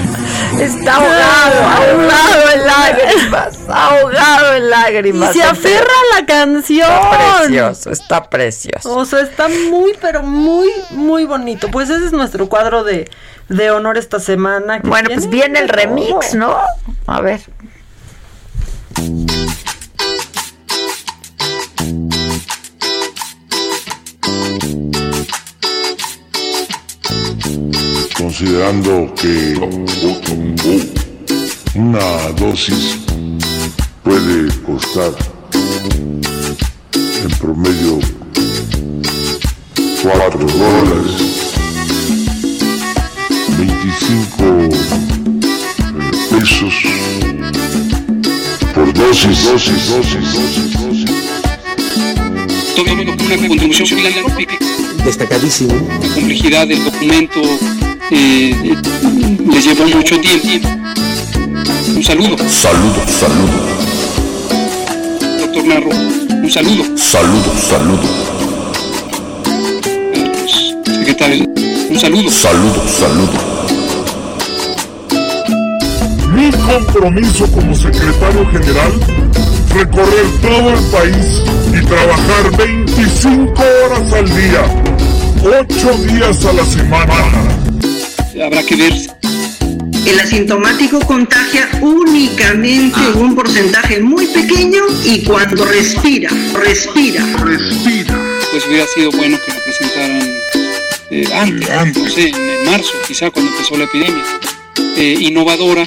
Está 0.60 0.96
ahogado, 0.96 1.64
ahogado 1.64 2.50
en 2.54 2.66
lágrimas, 2.66 3.58
ahogado 3.68 4.54
en 4.56 4.70
lágrimas. 4.70 5.36
Y 5.36 5.38
se 5.38 5.44
aferra 5.44 5.84
a 5.84 6.20
la 6.20 6.26
canción. 6.26 6.90
Está 6.90 7.38
precioso, 7.38 7.90
está 7.90 8.30
precioso. 8.30 8.96
O 8.96 9.04
sea, 9.04 9.20
está 9.20 9.48
muy, 9.48 9.92
pero 10.00 10.22
muy, 10.22 10.68
muy 10.90 11.24
bonito. 11.24 11.70
Pues 11.70 11.88
ese 11.88 12.06
es 12.06 12.12
nuestro 12.12 12.48
cuadro 12.48 12.84
de, 12.84 13.10
de 13.48 13.70
honor 13.70 13.96
esta 13.96 14.20
semana. 14.20 14.80
Bueno, 14.82 15.10
pues 15.12 15.28
viene 15.28 15.60
el 15.60 15.68
remix. 15.68 16.34
¿no? 16.34 16.56
A 17.06 17.20
ver. 17.20 17.40
Considerando 28.20 29.12
que 29.14 29.54
una 31.74 32.28
dosis 32.36 32.98
puede 34.02 34.48
costar 34.60 35.12
en 35.54 37.30
promedio 37.38 37.98
4 40.02 40.38
dólares, 40.38 41.54
25 43.56 44.44
eh, 44.44 44.70
pesos 46.30 46.74
por 48.74 48.92
dosis, 48.92 49.44
dosis, 49.44 49.88
dosis, 49.88 50.34
dosis, 50.34 50.72
dosis. 50.74 51.30
Destacadísimo. 55.04 55.74
La 56.02 56.08
complejidad 56.14 56.66
del 56.66 56.84
documento 56.84 57.40
eh, 58.10 58.54
eh, 58.64 58.76
les 59.52 59.64
llevó 59.64 59.86
mucho 59.88 60.20
tiempo. 60.20 60.68
Un 61.94 62.02
saludo. 62.02 62.36
Saludo, 62.48 63.02
saludo, 63.06 63.52
Doctor 65.40 65.64
Narro, 65.66 65.90
un 65.90 66.50
saludo. 66.50 66.84
saludo, 66.96 67.52
saludo, 67.58 68.08
Secretario, 70.86 71.44
un 71.90 71.98
saludo. 71.98 72.30
saludo, 72.30 72.82
saludo. 72.88 73.60
Mi 76.34 76.50
compromiso 76.52 77.46
como 77.52 77.74
secretario 77.74 78.46
general, 78.50 78.92
recorrer 79.74 80.26
todo 80.40 80.70
el 80.70 80.84
país 80.90 81.42
y 81.68 81.84
trabajar 81.86 82.56
25 82.56 83.62
horas 83.84 84.12
al 84.12 84.28
día, 84.36 84.64
8 85.42 85.92
días 86.04 86.44
a 86.44 86.52
la 86.52 86.64
semana. 86.64 87.14
habrá 88.44 88.62
que 88.62 88.76
ver. 88.76 88.92
El 90.06 90.18
asintomático 90.18 90.98
contagia 91.00 91.68
únicamente 91.80 92.98
en 92.98 93.20
un 93.20 93.34
porcentaje 93.34 94.00
muy 94.00 94.26
pequeño 94.26 94.82
y 95.04 95.22
cuando 95.24 95.64
respira, 95.64 96.30
respira, 96.54 97.24
respira. 97.44 98.18
Pues 98.50 98.66
hubiera 98.66 98.86
sido 98.86 99.12
bueno 99.12 99.38
que 99.44 99.52
lo 99.52 99.60
presentaran 99.60 100.40
eh, 101.10 101.28
antes, 101.32 102.02
no 102.02 102.10
sé, 102.10 102.28
en, 102.28 102.34
en 102.34 102.66
marzo, 102.66 102.92
quizá 103.06 103.30
cuando 103.30 103.52
empezó 103.52 103.76
la 103.76 103.84
epidemia. 103.84 104.24
Eh, 104.96 105.16
innovadora. 105.20 105.86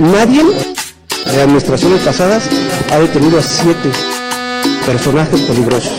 Nadie 0.00 0.42
en 1.26 1.40
administraciones 1.40 2.00
pasadas 2.02 2.44
ha 2.92 2.98
detenido 2.98 3.38
a 3.38 3.42
siete 3.42 3.90
personajes 4.86 5.40
peligrosos. 5.42 5.92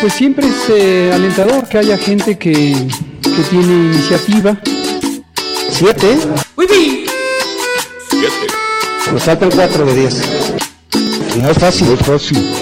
Pues 0.00 0.12
siempre 0.12 0.46
es 0.46 0.70
eh, 0.70 1.10
alentador 1.14 1.68
que 1.68 1.78
haya 1.78 1.96
gente 1.96 2.36
que, 2.36 2.52
que 3.22 3.42
tiene 3.50 3.94
iniciativa. 3.94 4.58
¿Siete? 5.70 6.18
Siete. 8.10 8.46
Nos 9.12 9.22
faltan 9.22 9.50
cuatro 9.50 9.86
de 9.86 9.94
diez. 9.94 10.16
No 11.40 11.50
es 11.50 11.58
fácil. 11.58 11.86
No 11.86 11.94
es 11.94 12.00
fácil. 12.00 12.52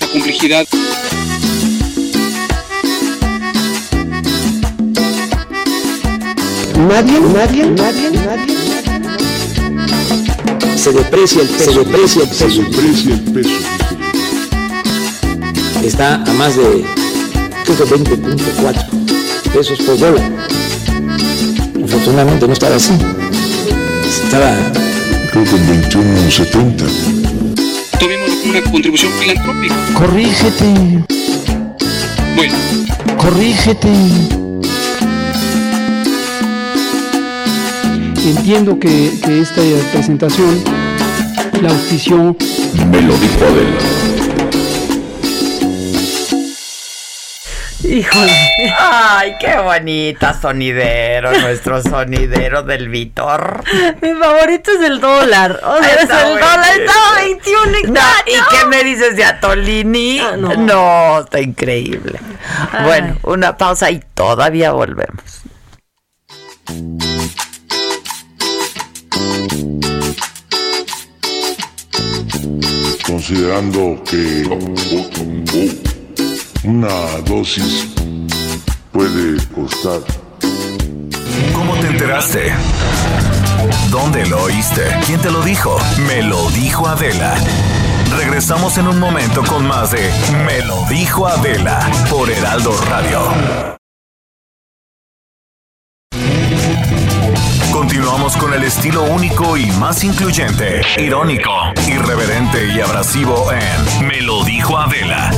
La 0.00 0.06
complejidad. 0.08 0.66
Nadie, 6.88 7.20
nadie, 7.20 7.64
nadie, 7.66 8.10
nadie. 8.10 8.81
Se 10.82 10.90
deprecia 10.90 11.42
el 11.42 11.48
peso, 11.48 11.72
se 11.72 11.78
deprecia 11.78 12.22
el 12.24 12.28
peso. 12.28 12.50
Se 12.50 12.62
deprecia 12.62 13.14
el 13.14 13.20
peso. 13.20 13.50
Está 15.84 16.16
a 16.16 16.32
más 16.32 16.56
de 16.56 16.84
creo 17.64 17.76
que 17.76 17.84
20.4 17.84 19.52
pesos 19.52 19.78
por 19.78 19.96
dólar. 19.96 20.28
Afortunadamente 21.84 22.48
no 22.48 22.52
estaba 22.52 22.74
así. 22.74 22.94
Estaba 24.24 24.56
Creo 25.30 25.44
que 25.44 25.50
en 25.50 25.88
21.70. 25.88 26.84
Tuvimos 28.00 28.30
una 28.44 28.60
contribución 28.68 29.12
filantrópica. 29.12 29.76
Corrígete, 29.94 31.04
Bueno, 32.34 32.54
corrígete. 33.18 34.41
Entiendo 38.24 38.78
que, 38.78 39.18
que 39.24 39.40
esta 39.40 39.60
presentación 39.92 40.62
la 41.60 41.70
auspició 41.70 42.36
Me 42.88 43.02
lo 43.02 43.16
dijo 43.16 43.44
Adela. 43.44 43.78
Híjole. 47.82 48.32
Ay, 48.78 49.34
qué 49.40 49.56
bonita 49.58 50.40
sonidero, 50.40 51.32
nuestro 51.40 51.82
sonidero 51.82 52.62
del 52.62 52.88
Vitor. 52.88 53.64
Mi 54.00 54.14
favorito 54.14 54.70
es 54.70 54.80
el 54.82 55.00
dólar. 55.00 55.60
O 55.64 55.82
sea, 55.82 55.94
es 55.94 56.02
el 56.02 56.08
dólar. 56.08 56.80
Estaba 56.80 57.14
21 57.22 57.66
No, 57.66 57.76
hectáreas. 57.76 58.24
¿Y 58.26 58.56
qué 58.56 58.66
me 58.66 58.84
dices 58.84 59.16
de 59.16 59.24
Atolini? 59.24 60.20
Ah, 60.20 60.36
no. 60.36 60.54
no. 60.54 61.20
está 61.20 61.40
increíble. 61.40 62.20
Ay. 62.70 62.84
Bueno, 62.84 63.16
una 63.24 63.56
pausa 63.56 63.90
y 63.90 64.00
todavía 64.14 64.70
volvemos. 64.70 65.42
Considerando 73.12 74.02
que 74.04 74.42
una 76.64 76.88
dosis 77.26 77.88
puede 78.90 79.36
costar 79.48 80.00
¿Cómo 81.52 81.74
te 81.74 81.88
enteraste? 81.88 82.52
¿Dónde 83.90 84.24
lo 84.24 84.44
oíste? 84.44 84.80
¿Quién 85.06 85.20
te 85.20 85.30
lo 85.30 85.42
dijo? 85.42 85.76
Me 86.06 86.22
lo 86.22 86.48
dijo 86.52 86.88
Adela. 86.88 87.34
Regresamos 88.16 88.78
en 88.78 88.88
un 88.88 88.98
momento 88.98 89.44
con 89.44 89.66
más 89.66 89.90
de 89.92 90.10
Me 90.46 90.64
lo 90.64 90.82
dijo 90.88 91.26
Adela 91.26 91.90
por 92.08 92.30
Heraldo 92.30 92.74
Radio. 92.88 93.81
Continuamos 97.82 98.36
con 98.36 98.54
el 98.54 98.62
estilo 98.62 99.02
único 99.02 99.56
y 99.56 99.66
más 99.72 100.04
incluyente, 100.04 100.82
irónico, 100.98 101.50
irreverente 101.88 102.68
y 102.72 102.80
abrasivo 102.80 103.50
en 103.50 104.06
Me 104.06 104.20
lo 104.20 104.44
dijo 104.44 104.78
Adela 104.78 105.32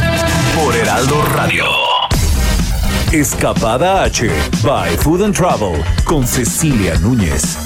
por 0.54 0.76
Heraldo 0.76 1.22
Radio. 1.34 1.64
Escapada 3.12 4.02
H 4.02 4.28
by 4.62 4.94
Food 4.98 5.22
and 5.22 5.34
Travel 5.34 5.82
con 6.04 6.26
Cecilia 6.26 6.98
Núñez. 6.98 7.56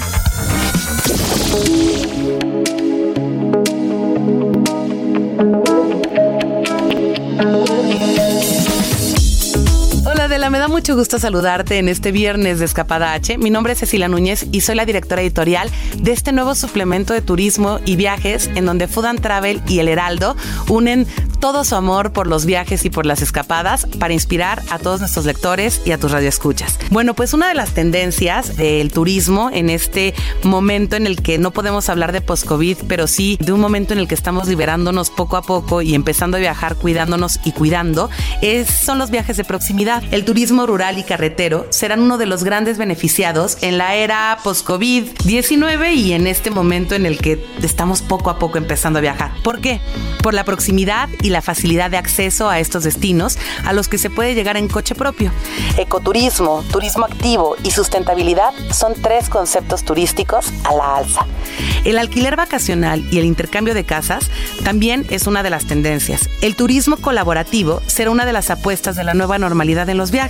Me 10.58 10.62
da 10.62 10.66
mucho 10.66 10.96
gusto 10.96 11.20
saludarte 11.20 11.78
en 11.78 11.88
este 11.88 12.10
viernes 12.10 12.58
de 12.58 12.64
Escapada 12.64 13.12
H. 13.12 13.38
Mi 13.38 13.48
nombre 13.48 13.74
es 13.74 13.78
Cecilia 13.78 14.08
Núñez 14.08 14.44
y 14.50 14.62
soy 14.62 14.74
la 14.74 14.84
directora 14.84 15.22
editorial 15.22 15.70
de 15.96 16.10
este 16.10 16.32
nuevo 16.32 16.56
suplemento 16.56 17.12
de 17.14 17.22
turismo 17.22 17.78
y 17.84 17.94
viajes 17.94 18.50
en 18.56 18.66
donde 18.66 18.88
Food 18.88 19.04
and 19.04 19.20
Travel 19.20 19.62
y 19.68 19.78
El 19.78 19.86
Heraldo 19.86 20.34
unen 20.68 21.06
todo 21.38 21.62
su 21.62 21.76
amor 21.76 22.12
por 22.12 22.26
los 22.26 22.44
viajes 22.44 22.84
y 22.84 22.90
por 22.90 23.06
las 23.06 23.22
escapadas 23.22 23.86
para 24.00 24.12
inspirar 24.12 24.60
a 24.70 24.80
todos 24.80 24.98
nuestros 24.98 25.26
lectores 25.26 25.80
y 25.84 25.92
a 25.92 25.98
tus 25.98 26.10
radioescuchas. 26.10 26.76
Bueno, 26.90 27.14
pues 27.14 27.32
una 27.34 27.46
de 27.46 27.54
las 27.54 27.70
tendencias 27.70 28.56
del 28.56 28.90
turismo 28.90 29.50
en 29.52 29.70
este 29.70 30.12
momento 30.42 30.96
en 30.96 31.06
el 31.06 31.22
que 31.22 31.38
no 31.38 31.52
podemos 31.52 31.88
hablar 31.88 32.10
de 32.10 32.20
post-COVID, 32.20 32.78
pero 32.88 33.06
sí 33.06 33.38
de 33.40 33.52
un 33.52 33.60
momento 33.60 33.92
en 33.92 34.00
el 34.00 34.08
que 34.08 34.16
estamos 34.16 34.48
liberándonos 34.48 35.10
poco 35.10 35.36
a 35.36 35.42
poco 35.42 35.82
y 35.82 35.94
empezando 35.94 36.36
a 36.36 36.40
viajar 36.40 36.74
cuidándonos 36.74 37.38
y 37.44 37.52
cuidando, 37.52 38.10
es, 38.42 38.68
son 38.68 38.98
los 38.98 39.12
viajes 39.12 39.36
de 39.36 39.44
proximidad. 39.44 40.02
El 40.10 40.24
turismo 40.24 40.47
rural 40.50 40.98
y 40.98 41.04
carretero 41.04 41.66
serán 41.70 42.00
uno 42.00 42.18
de 42.18 42.26
los 42.26 42.42
grandes 42.42 42.78
beneficiados 42.78 43.58
en 43.60 43.78
la 43.78 43.94
era 43.94 44.38
post-COVID-19 44.42 45.94
y 45.94 46.12
en 46.12 46.26
este 46.26 46.50
momento 46.50 46.94
en 46.94 47.06
el 47.06 47.18
que 47.18 47.44
estamos 47.62 48.02
poco 48.02 48.30
a 48.30 48.38
poco 48.38 48.58
empezando 48.58 48.98
a 48.98 49.02
viajar. 49.02 49.32
¿Por 49.44 49.60
qué? 49.60 49.80
Por 50.22 50.34
la 50.34 50.44
proximidad 50.44 51.08
y 51.22 51.30
la 51.30 51.42
facilidad 51.42 51.90
de 51.90 51.98
acceso 51.98 52.48
a 52.48 52.58
estos 52.60 52.84
destinos 52.84 53.38
a 53.64 53.72
los 53.72 53.88
que 53.88 53.98
se 53.98 54.10
puede 54.10 54.34
llegar 54.34 54.56
en 54.56 54.68
coche 54.68 54.94
propio. 54.94 55.30
Ecoturismo, 55.76 56.64
turismo 56.72 57.04
activo 57.04 57.56
y 57.62 57.70
sustentabilidad 57.70 58.52
son 58.72 58.94
tres 58.94 59.28
conceptos 59.28 59.84
turísticos 59.84 60.52
a 60.64 60.74
la 60.74 60.96
alza. 60.96 61.26
El 61.84 61.98
alquiler 61.98 62.36
vacacional 62.36 63.06
y 63.10 63.18
el 63.18 63.24
intercambio 63.24 63.74
de 63.74 63.84
casas 63.84 64.30
también 64.64 65.06
es 65.10 65.26
una 65.26 65.42
de 65.42 65.50
las 65.50 65.66
tendencias. 65.66 66.28
El 66.40 66.56
turismo 66.56 66.96
colaborativo 66.96 67.82
será 67.86 68.10
una 68.10 68.26
de 68.26 68.32
las 68.32 68.50
apuestas 68.50 68.96
de 68.96 69.04
la 69.04 69.14
nueva 69.14 69.38
normalidad 69.38 69.88
en 69.88 69.96
los 69.96 70.10
viajes. 70.10 70.27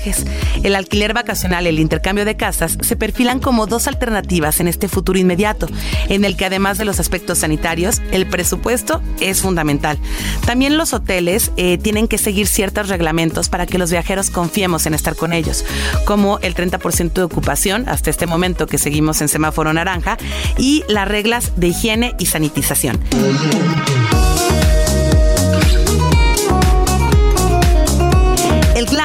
El 0.63 0.75
alquiler 0.75 1.15
vacacional 1.15 1.67
y 1.67 1.69
el 1.69 1.79
intercambio 1.79 2.25
de 2.25 2.37
casas 2.37 2.79
se 2.81 2.97
perfilan 2.97 3.41
como 3.41 3.67
dos 3.67 3.87
alternativas 3.89 4.61
en 4.61 4.69
este 4.69 4.89
futuro 4.89 5.19
inmediato, 5.19 5.69
en 6.09 6.25
el 6.25 6.37
que 6.37 6.45
además 6.45 6.79
de 6.79 6.85
los 6.85 7.01
aspectos 7.01 7.39
sanitarios, 7.39 8.01
el 8.11 8.27
presupuesto 8.27 9.03
es 9.21 9.43
fundamental. 9.43 9.99
También 10.47 10.77
los 10.77 10.93
hoteles 10.93 11.53
eh, 11.57 11.79
tienen 11.79 12.09
que 12.09 12.19
seguir 12.19 12.47
ciertos 12.47 12.89
reglamentos 12.89 13.49
para 13.49 13.67
que 13.67 13.79
los 13.79 13.91
viajeros 13.91 14.31
confiemos 14.31 14.87
en 14.87 14.95
estar 14.95 15.17
con 15.17 15.33
ellos, 15.33 15.65
como 16.05 16.39
el 16.41 16.55
30% 16.55 17.13
de 17.13 17.23
ocupación 17.23 17.89
hasta 17.89 18.11
este 18.11 18.27
momento 18.27 18.67
que 18.67 18.79
seguimos 18.79 19.21
en 19.21 19.29
semáforo 19.29 19.73
naranja 19.73 20.19
y 20.57 20.85
las 20.89 21.09
reglas 21.09 21.53
de 21.57 21.69
higiene 21.69 22.15
y 22.19 22.27
sanitización. 22.27 22.99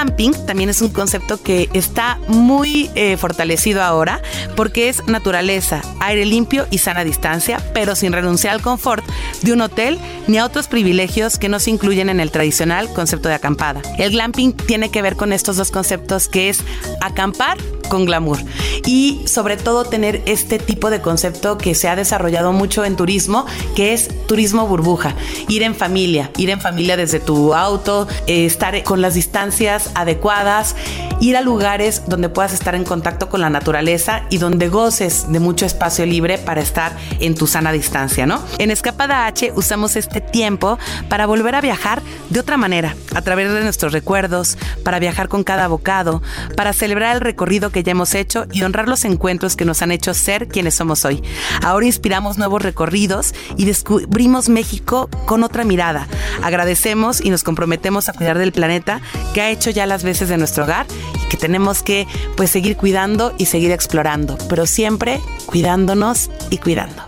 El 0.03 0.09
glamping 0.09 0.45
también 0.45 0.69
es 0.69 0.81
un 0.81 0.89
concepto 0.89 1.41
que 1.41 1.69
está 1.71 2.19
muy 2.27 2.89
eh, 2.93 3.15
fortalecido 3.15 3.81
ahora 3.81 4.21
porque 4.57 4.89
es 4.89 5.07
naturaleza, 5.07 5.81
aire 6.01 6.25
limpio 6.25 6.67
y 6.71 6.79
sana 6.79 7.05
distancia, 7.05 7.61
pero 7.73 7.95
sin 7.95 8.11
renunciar 8.11 8.53
al 8.53 8.61
confort 8.61 9.05
de 9.43 9.53
un 9.53 9.61
hotel 9.61 9.97
ni 10.27 10.39
a 10.39 10.45
otros 10.45 10.67
privilegios 10.67 11.37
que 11.37 11.47
no 11.47 11.57
se 11.61 11.69
incluyen 11.69 12.09
en 12.09 12.19
el 12.19 12.31
tradicional 12.31 12.91
concepto 12.91 13.29
de 13.29 13.35
acampada. 13.35 13.81
El 13.97 14.11
glamping 14.11 14.51
tiene 14.51 14.91
que 14.91 15.01
ver 15.01 15.15
con 15.15 15.31
estos 15.31 15.55
dos 15.55 15.71
conceptos 15.71 16.27
que 16.27 16.49
es 16.49 16.59
acampar 16.99 17.57
con 17.89 18.05
glamour 18.05 18.39
y 18.85 19.21
sobre 19.25 19.57
todo 19.57 19.85
tener 19.85 20.21
este 20.25 20.59
tipo 20.59 20.89
de 20.89 21.01
concepto 21.01 21.57
que 21.57 21.75
se 21.75 21.89
ha 21.89 21.95
desarrollado 21.95 22.51
mucho 22.53 22.85
en 22.85 22.95
turismo, 22.95 23.45
que 23.75 23.93
es 23.93 24.09
turismo 24.27 24.67
burbuja, 24.67 25.15
ir 25.47 25.63
en 25.63 25.75
familia, 25.75 26.31
ir 26.37 26.49
en 26.49 26.61
familia 26.61 26.97
desde 26.97 27.19
tu 27.19 27.53
auto, 27.53 28.07
eh, 28.27 28.45
estar 28.45 28.81
con 28.83 29.01
las 29.01 29.13
distancias 29.13 29.91
adecuadas 29.95 30.75
ir 31.23 31.37
a 31.37 31.41
lugares 31.41 32.03
donde 32.07 32.27
puedas 32.27 32.53
estar 32.53 32.75
en 32.75 32.83
contacto 32.83 33.29
con 33.29 33.39
la 33.39 33.49
naturaleza 33.49 34.23
y 34.29 34.39
donde 34.39 34.67
goces 34.67 35.31
de 35.31 35.39
mucho 35.39 35.65
espacio 35.65 36.05
libre 36.05 36.37
para 36.37 36.61
estar 36.61 36.97
en 37.19 37.35
tu 37.35 37.47
sana 37.47 37.71
distancia, 37.71 38.25
¿no? 38.25 38.43
En 38.57 38.71
Escapada 38.71 39.25
H 39.27 39.53
usamos 39.55 39.95
este 39.95 40.19
tiempo 40.19 40.77
para 41.07 41.25
volver 41.25 41.55
a 41.55 41.61
viajar 41.61 42.01
de 42.29 42.39
otra 42.41 42.57
manera, 42.57 42.95
a 43.15 43.21
través 43.21 43.53
de 43.53 43.61
nuestros 43.61 43.93
recuerdos, 43.93 44.57
para 44.83 44.99
viajar 44.99 45.29
con 45.29 45.45
cada 45.45 45.67
bocado, 45.67 46.21
para 46.57 46.73
celebrar 46.73 47.15
el 47.15 47.21
recorrido 47.21 47.71
que 47.73 47.83
ya 47.83 47.91
hemos 47.91 48.15
hecho 48.15 48.45
y 48.53 48.63
honrar 48.63 48.87
los 48.87 49.03
encuentros 49.03 49.57
que 49.57 49.65
nos 49.65 49.81
han 49.81 49.91
hecho 49.91 50.13
ser 50.13 50.47
quienes 50.47 50.75
somos 50.75 51.03
hoy. 51.03 51.21
Ahora 51.61 51.85
inspiramos 51.85 52.37
nuevos 52.37 52.61
recorridos 52.61 53.33
y 53.57 53.65
descubrimos 53.65 54.47
México 54.47 55.09
con 55.25 55.43
otra 55.43 55.65
mirada. 55.65 56.07
Agradecemos 56.41 57.19
y 57.19 57.29
nos 57.29 57.43
comprometemos 57.43 58.07
a 58.07 58.13
cuidar 58.13 58.37
del 58.37 58.53
planeta 58.53 59.01
que 59.33 59.41
ha 59.41 59.49
hecho 59.49 59.69
ya 59.71 59.85
las 59.85 60.03
veces 60.03 60.29
de 60.29 60.37
nuestro 60.37 60.63
hogar 60.63 60.85
y 61.25 61.27
que 61.27 61.35
tenemos 61.35 61.83
que 61.83 62.07
pues 62.37 62.49
seguir 62.49 62.77
cuidando 62.77 63.33
y 63.37 63.47
seguir 63.47 63.71
explorando, 63.71 64.37
pero 64.47 64.65
siempre 64.65 65.19
cuidándonos 65.47 66.29
y 66.49 66.59
cuidando. 66.59 67.03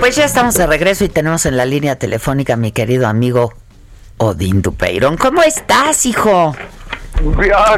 Pues 0.00 0.16
ya 0.16 0.24
estamos 0.24 0.54
de 0.54 0.66
regreso 0.66 1.04
y 1.04 1.10
tenemos 1.10 1.44
en 1.44 1.58
la 1.58 1.66
línea 1.66 1.96
telefónica 1.96 2.54
a 2.54 2.56
mi 2.56 2.72
querido 2.72 3.06
amigo 3.06 3.52
Odín 4.16 4.62
Dupeirón. 4.62 5.18
¿Cómo 5.18 5.42
estás, 5.42 6.06
hijo? 6.06 6.56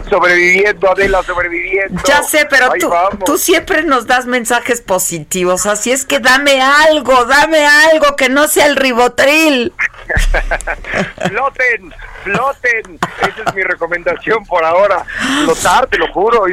Sobreviviendo, 0.09 0.91
Adela, 0.91 1.23
sobreviviendo. 1.23 2.01
Ya 2.05 2.23
sé, 2.23 2.47
pero 2.49 2.73
tú, 2.79 2.91
tú, 3.25 3.39
siempre 3.39 3.83
nos 3.83 4.07
das 4.07 4.27
mensajes 4.27 4.81
positivos, 4.81 5.67
así 5.67 5.91
es 5.91 6.05
que 6.07 6.21
dame 6.21 6.61
algo, 6.61 7.25
dame 7.25 7.67
algo 7.67 8.17
que 8.17 8.29
no 8.29 8.47
sea 8.49 8.67
el 8.67 8.77
ribotril. 8.77 9.73
floten, 11.29 11.95
floten. 12.25 12.99
Esa 13.21 13.43
es 13.47 13.55
mi 13.55 13.63
recomendación 13.63 14.45
por 14.45 14.65
ahora. 14.65 15.05
Flotar, 15.45 15.87
te 15.87 15.99
lo 15.99 16.13
juro. 16.13 16.45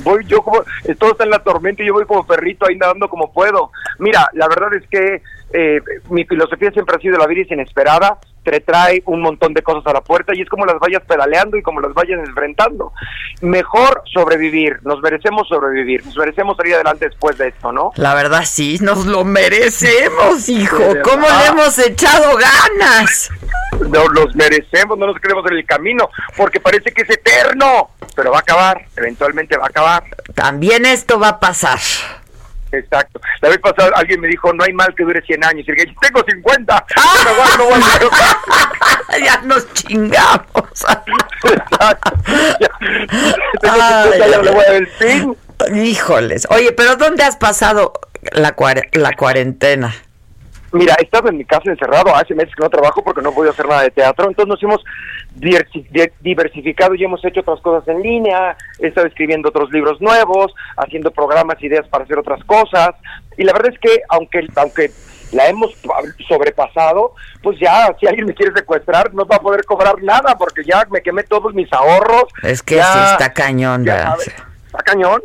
Voy 0.00 0.24
yo 0.26 0.42
como, 0.42 0.62
todo 0.98 1.12
está 1.12 1.24
en 1.24 1.30
la 1.30 1.40
tormenta 1.40 1.82
y 1.82 1.86
yo 1.86 1.94
voy 1.94 2.06
como 2.06 2.26
perrito 2.26 2.66
ahí 2.66 2.76
nadando 2.76 3.08
como 3.08 3.32
puedo. 3.32 3.70
Mira, 3.98 4.28
la 4.34 4.48
verdad 4.48 4.74
es 4.74 4.88
que 4.88 5.22
eh, 5.52 5.80
mi 6.10 6.24
filosofía 6.24 6.70
siempre 6.70 6.96
ha 6.96 7.00
sido 7.00 7.18
la 7.18 7.26
vida 7.26 7.42
es 7.42 7.50
inesperada, 7.50 8.18
te 8.50 8.60
trae 8.60 9.02
un 9.06 9.20
montón 9.20 9.54
de 9.54 9.62
cosas 9.62 9.86
a 9.86 9.92
la 9.92 10.00
puerta 10.00 10.32
y 10.34 10.42
es 10.42 10.48
como 10.48 10.64
las 10.64 10.78
vayas 10.78 11.02
pedaleando 11.06 11.56
y 11.56 11.62
como 11.62 11.80
las 11.80 11.92
vayas 11.94 12.18
enfrentando. 12.26 12.92
Mejor 13.40 14.02
sobrevivir, 14.12 14.80
nos 14.82 15.00
merecemos 15.00 15.48
sobrevivir, 15.48 16.04
nos 16.06 16.16
merecemos 16.16 16.56
salir 16.56 16.74
adelante 16.74 17.06
después 17.06 17.36
de 17.38 17.48
esto, 17.48 17.72
¿no? 17.72 17.92
La 17.96 18.14
verdad 18.14 18.44
sí, 18.44 18.78
nos 18.80 19.06
lo 19.06 19.24
merecemos, 19.24 20.48
hijo. 20.48 20.78
¿Cómo 21.02 21.26
le 21.28 21.46
hemos 21.46 21.78
echado 21.78 22.36
ganas? 22.36 23.30
No, 23.88 24.08
los 24.08 24.34
merecemos, 24.34 24.98
no 24.98 25.06
nos 25.06 25.20
queremos 25.20 25.44
en 25.50 25.58
el 25.58 25.66
camino, 25.66 26.08
porque 26.36 26.60
parece 26.60 26.92
que 26.92 27.02
es 27.02 27.10
eterno, 27.10 27.90
pero 28.16 28.30
va 28.30 28.38
a 28.38 28.40
acabar, 28.40 28.86
eventualmente 28.96 29.56
va 29.56 29.64
a 29.64 29.68
acabar. 29.68 30.04
También 30.34 30.86
esto 30.86 31.18
va 31.18 31.28
a 31.28 31.40
pasar. 31.40 31.78
Exacto. 32.72 33.20
La 33.40 33.48
vez 33.48 33.58
pasada 33.58 33.92
alguien 33.94 34.20
me 34.20 34.28
dijo, 34.28 34.52
no 34.52 34.64
hay 34.64 34.72
mal 34.72 34.94
que 34.94 35.04
dure 35.04 35.22
100 35.22 35.44
años. 35.44 35.68
Y 35.68 35.72
dije, 35.72 35.94
tengo 36.00 36.22
50. 36.26 36.86
ya 39.24 39.40
nos 39.42 39.72
chingamos. 39.72 40.86
Híjoles. 45.74 46.46
Oye, 46.50 46.72
pero 46.72 46.96
¿dónde 46.96 47.24
has 47.24 47.36
pasado 47.36 47.92
la, 48.32 48.54
la 48.92 49.12
cuarentena? 49.12 49.94
Mira, 50.72 50.94
he 50.98 51.04
estado 51.04 51.28
en 51.28 51.38
mi 51.38 51.44
casa 51.44 51.70
encerrado, 51.70 52.14
hace 52.14 52.34
meses 52.34 52.54
que 52.54 52.62
no 52.62 52.68
trabajo 52.68 53.02
porque 53.02 53.22
no 53.22 53.32
puedo 53.32 53.50
hacer 53.50 53.66
nada 53.66 53.82
de 53.82 53.90
teatro, 53.90 54.28
entonces 54.28 54.48
nos 54.48 54.62
hemos 54.62 54.84
diversificado 56.20 56.94
y 56.94 57.04
hemos 57.04 57.24
hecho 57.24 57.40
otras 57.40 57.60
cosas 57.60 57.88
en 57.88 58.02
línea, 58.02 58.56
he 58.78 58.88
estado 58.88 59.06
escribiendo 59.06 59.48
otros 59.48 59.70
libros 59.72 60.00
nuevos, 60.00 60.54
haciendo 60.76 61.10
programas, 61.10 61.62
ideas 61.62 61.88
para 61.88 62.04
hacer 62.04 62.18
otras 62.18 62.44
cosas, 62.44 62.90
y 63.36 63.44
la 63.44 63.52
verdad 63.52 63.72
es 63.72 63.78
que 63.78 64.02
aunque, 64.10 64.46
aunque 64.56 64.90
la 65.32 65.48
hemos 65.48 65.74
sobrepasado, 66.26 67.14
pues 67.42 67.58
ya, 67.60 67.94
si 68.00 68.06
alguien 68.06 68.26
me 68.26 68.34
quiere 68.34 68.52
secuestrar, 68.52 69.12
no 69.14 69.26
va 69.26 69.36
a 69.36 69.40
poder 69.40 69.64
cobrar 69.64 70.02
nada 70.02 70.36
porque 70.36 70.64
ya 70.64 70.86
me 70.90 71.02
quemé 71.02 71.22
todos 71.22 71.54
mis 71.54 71.72
ahorros. 71.72 72.24
Es 72.42 72.62
que 72.62 72.76
sí 72.76 72.98
está 73.12 73.32
cañón, 73.32 73.84
ya, 73.84 74.16
Está 74.66 74.82
cañón. 74.84 75.22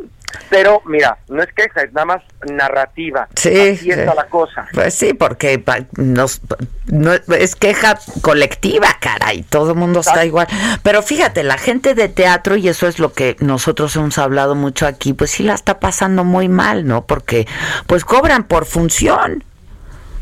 Pero 0.50 0.82
mira, 0.86 1.18
no 1.28 1.42
es 1.42 1.52
queja, 1.52 1.82
es 1.82 1.92
nada 1.92 2.06
más 2.06 2.22
narrativa. 2.50 3.28
Sí. 3.36 3.48
Así 3.48 3.90
está 3.90 4.14
la 4.14 4.26
cosa. 4.26 4.66
Pues 4.72 4.94
sí, 4.94 5.14
porque 5.14 5.62
nos, 5.96 6.40
no, 6.86 7.12
es 7.12 7.56
queja 7.56 7.98
colectiva, 8.20 8.88
caray, 9.00 9.42
todo 9.42 9.72
el 9.72 9.78
mundo 9.78 10.00
está 10.00 10.24
igual. 10.24 10.46
Pero 10.82 11.02
fíjate, 11.02 11.42
la 11.42 11.58
gente 11.58 11.94
de 11.94 12.08
teatro, 12.08 12.56
y 12.56 12.68
eso 12.68 12.86
es 12.86 12.98
lo 12.98 13.12
que 13.12 13.36
nosotros 13.40 13.94
hemos 13.96 14.18
hablado 14.18 14.54
mucho 14.54 14.86
aquí, 14.86 15.12
pues 15.12 15.30
sí 15.30 15.42
la 15.42 15.54
está 15.54 15.80
pasando 15.80 16.24
muy 16.24 16.48
mal, 16.48 16.86
¿no? 16.86 17.06
Porque 17.06 17.46
pues 17.86 18.04
cobran 18.04 18.44
por 18.44 18.66
función. 18.66 19.44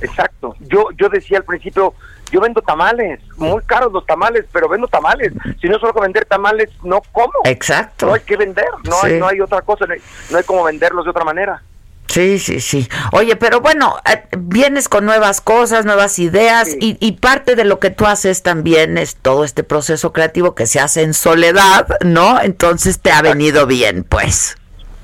Exacto. 0.01 0.57
Yo, 0.61 0.89
yo 0.97 1.09
decía 1.09 1.39
al 1.39 1.45
principio, 1.45 1.95
yo 2.33 2.41
vendo 2.41 2.63
tamales, 2.63 3.21
muy 3.37 3.63
caros 3.65 3.93
los 3.93 4.05
tamales, 4.07 4.47
pero 4.51 4.69
vendo 4.69 4.89
tamales. 4.89 5.33
Si 5.61 5.69
no 5.69 5.79
solo 5.79 5.93
vender 6.01 6.25
tamales, 6.25 6.71
no 6.83 7.03
como. 7.13 7.33
Exacto. 7.45 8.07
No 8.07 8.15
hay 8.15 8.23
que 8.23 8.37
vender, 8.37 8.67
no, 8.85 8.97
hay, 9.03 9.19
no 9.21 9.29
hay 9.29 9.41
otra 9.41 9.61
cosa, 9.61 9.85
no 9.87 9.93
hay, 9.93 10.01
no 10.31 10.39
hay 10.39 10.45
como 10.45 10.65
venderlos 10.65 11.05
de 11.05 11.11
otra 11.11 11.25
manera. 11.25 11.63
Sí, 12.09 12.39
sí, 12.39 12.61
sí. 12.61 12.89
Oye, 13.13 13.37
pero 13.37 13.61
bueno, 13.61 13.97
eh, 14.11 14.25
vienes 14.37 14.89
con 14.89 15.05
nuevas 15.05 15.41
cosas, 15.41 15.85
nuevas 15.85 16.19
ideas 16.19 16.69
y, 16.79 16.97
y, 17.01 17.13
parte 17.13 17.55
de 17.55 17.65
lo 17.65 17.79
que 17.79 17.91
tú 17.91 18.07
haces 18.07 18.43
también 18.43 18.99
es 18.99 19.17
todo 19.17 19.45
este 19.45 19.63
proceso 19.63 20.13
creativo 20.13 20.55
que 20.55 20.67
se 20.67 20.81
hace 20.81 21.03
en 21.03 21.15
soledad, 21.15 21.87
¿no? 22.05 22.41
Entonces 22.41 23.01
te 23.01 23.13
ha 23.13 23.23
venido 23.23 23.67
bien, 23.67 24.05
pues. 24.05 24.57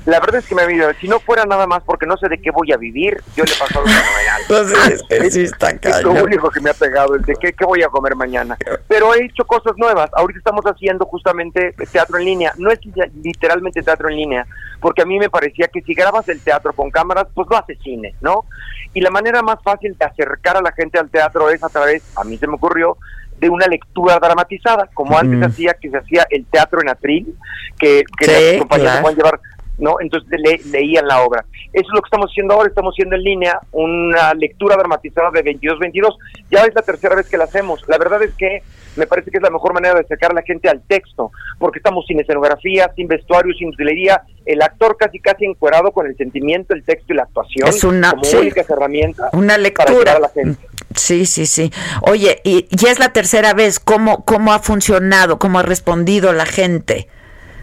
La 0.09 0.21
verdad 0.21 0.37
es 0.37 0.47
que 0.47 0.55
me 0.55 0.63
ha 0.63 0.67
venido, 0.67 0.91
si 1.03 1.07
no 1.07 1.21
fuera 1.21 1.45
nada 1.45 1.67
más 1.67 1.83
porque 1.85 2.07
no 2.07 2.17
sé 2.17 2.31
de 2.31 2.41
qué 2.41 2.51
voy 2.51 2.73
a 2.73 2.79
vivir, 2.79 3.23
yo 3.37 3.45
le 3.45 3.53
he 3.53 3.59
pasado 3.59 3.85
fenomenal. 3.85 4.41
Entonces, 4.41 5.05
es, 5.11 5.35
sí 5.35 5.43
está 5.43 5.69
es 5.69 6.03
lo 6.03 6.13
único 6.13 6.49
que 6.49 6.63
me 6.63 6.71
ha 6.71 6.75
pegado, 6.75 7.15
el 7.15 7.21
de 7.27 7.37
qué, 7.37 7.53
qué 7.53 7.65
voy 7.67 7.83
a 7.83 7.89
comer 7.89 8.17
mañana. 8.17 8.57
Pero 8.89 9.13
he 9.13 9.27
hecho 9.27 9.45
cosas 9.45 9.75
nuevas. 9.77 10.09
Ahorita 10.15 10.39
estamos 10.39 10.65
haciendo 10.65 11.05
justamente 11.05 11.75
teatro 11.93 12.17
en 12.17 12.25
línea. 12.25 12.55
No 12.57 12.71
es 12.71 12.79
literalmente 13.23 13.83
teatro 13.83 14.09
en 14.09 14.17
línea, 14.17 14.47
porque 14.81 15.03
a 15.03 15.05
mí 15.05 15.19
me 15.19 15.29
parecía 15.29 15.69
que 15.69 15.83
si 15.83 15.93
grabas 15.93 16.27
el 16.31 16.41
teatro 16.41 16.73
con 16.73 16.91
cámaras, 16.91 17.27
pues 17.35 17.47
lo 17.51 17.59
hace 17.59 17.77
cine, 17.77 18.15
¿no? 18.23 18.47
Y 18.95 19.03
la 19.03 19.11
manera 19.11 19.43
más 19.43 19.63
fácil 19.63 19.95
de 19.99 20.07
acercar 20.07 20.57
a 20.57 20.63
la 20.63 20.73
gente 20.73 20.99
al 20.99 21.11
teatro 21.11 21.51
es 21.51 21.63
a 21.63 21.69
través, 21.69 22.03
a 22.17 22.25
mí 22.25 22.39
se 22.39 22.47
me 22.47 22.55
ocurrió, 22.55 22.97
de 23.39 23.51
una 23.51 23.67
lectura 23.67 24.19
dramatizada, 24.19 24.89
como 24.95 25.19
antes 25.19 25.43
hacía 25.43 25.75
que 25.75 25.91
se 25.91 25.99
hacía 25.99 26.27
el 26.31 26.47
teatro 26.47 26.81
en 26.81 26.89
atril, 26.89 27.35
que, 27.79 28.03
que 28.19 28.25
Sí, 28.25 28.31
las 28.33 28.59
compañías 28.61 28.91
claro. 28.91 29.03
pueden 29.03 29.17
llevar 29.19 29.41
¿no? 29.79 29.97
Entonces 30.01 30.29
le- 30.39 30.61
leían 30.71 31.07
la 31.07 31.23
obra. 31.23 31.45
Eso 31.73 31.87
es 31.89 31.95
lo 31.95 32.01
que 32.03 32.07
estamos 32.07 32.31
haciendo 32.31 32.55
ahora, 32.55 32.69
estamos 32.69 32.95
haciendo 32.95 33.17
en 33.17 33.23
línea 33.23 33.61
una 33.73 34.35
lectura 34.35 34.77
dramatizada 34.77 35.31
de 35.31 35.43
22-22. 35.45 36.15
Ya 36.51 36.65
es 36.65 36.75
la 36.75 36.83
tercera 36.83 37.15
vez 37.15 37.29
que 37.29 37.37
la 37.39 37.45
hacemos. 37.45 37.83
La 37.89 37.99
verdad 37.99 38.23
es 38.23 38.35
que 38.35 38.63
me 38.97 39.07
parece 39.07 39.31
que 39.31 39.37
es 39.37 39.43
la 39.43 39.51
mejor 39.51 39.75
manera 39.75 39.95
de 39.95 40.01
acercar 40.01 40.33
a 40.33 40.35
la 40.35 40.43
gente 40.43 40.69
al 40.69 40.83
texto, 40.83 41.31
porque 41.59 41.79
estamos 41.79 42.05
sin 42.07 42.19
escenografía, 42.21 42.91
sin 42.97 43.07
vestuario, 43.07 43.55
sin 43.55 43.69
utilería, 43.69 44.23
el 44.45 44.61
actor 44.63 44.97
casi 44.99 45.21
casi 45.21 45.45
encuerado 45.45 45.93
con 45.93 46.07
el 46.07 46.17
sentimiento, 46.17 46.75
el 46.75 46.83
texto 46.85 47.13
y 47.13 47.17
la 47.17 47.23
actuación 47.25 47.69
Es 47.69 47.85
una- 47.85 48.11
como 48.11 48.25
sí. 48.25 48.37
únicas 48.37 48.69
herramientas 48.69 49.31
Una 49.35 49.57
lectura. 49.59 50.13
a 50.15 50.21
la 50.21 50.29
gente. 50.31 50.67
Sí, 50.97 51.27
sí, 51.27 51.47
sí. 51.47 51.71
Oye, 52.03 52.41
y 52.45 52.67
ya 52.75 52.91
es 52.91 52.99
la 52.99 53.13
tercera 53.13 53.53
vez. 53.55 53.79
¿Cómo, 53.79 54.25
cómo 54.25 54.53
ha 54.53 54.59
funcionado? 54.59 55.39
¿Cómo 55.39 55.61
ha 55.61 55.63
respondido 55.63 56.33
la 56.33 56.47
gente? 56.47 57.07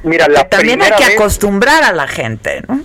Mira, 0.06 0.28
la 0.28 0.48
también 0.48 0.82
hay 0.82 0.92
que 0.92 1.06
vez- 1.06 1.16
acostumbrar 1.20 1.84
a 1.84 1.92
la 1.92 2.08
gente, 2.08 2.62
¿no? 2.68 2.82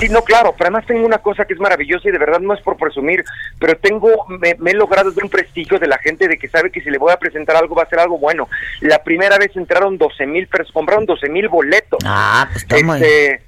Sí, 0.00 0.08
no, 0.08 0.22
claro, 0.24 0.52
pero 0.58 0.68
además 0.68 0.84
tengo 0.86 1.06
una 1.06 1.18
cosa 1.18 1.44
que 1.44 1.52
es 1.54 1.60
maravillosa 1.60 2.08
y 2.08 2.12
de 2.12 2.18
verdad 2.18 2.40
no 2.40 2.54
es 2.54 2.60
por 2.62 2.76
presumir, 2.76 3.22
pero 3.60 3.76
tengo, 3.76 4.24
me, 4.26 4.56
me 4.58 4.72
he 4.72 4.74
logrado 4.74 5.12
de 5.12 5.22
un 5.22 5.28
prestigio 5.30 5.78
de 5.78 5.86
la 5.86 5.98
gente 5.98 6.26
de 6.26 6.38
que 6.38 6.48
sabe 6.48 6.72
que 6.72 6.80
si 6.80 6.90
le 6.90 6.98
voy 6.98 7.12
a 7.12 7.18
presentar 7.18 7.54
algo 7.54 7.76
va 7.76 7.84
a 7.84 7.88
ser 7.88 8.00
algo 8.00 8.18
bueno. 8.18 8.48
La 8.80 8.98
primera 9.04 9.38
vez 9.38 9.54
entraron 9.54 9.98
12 9.98 10.26
mil 10.26 10.48
personas, 10.48 10.72
compraron 10.72 11.06
12 11.06 11.28
mil 11.28 11.48
boletos. 11.48 12.00
Ah, 12.04 12.48
pues 12.50 12.64
está 12.64 12.82
muy- 12.82 12.96
Este, 13.00 13.42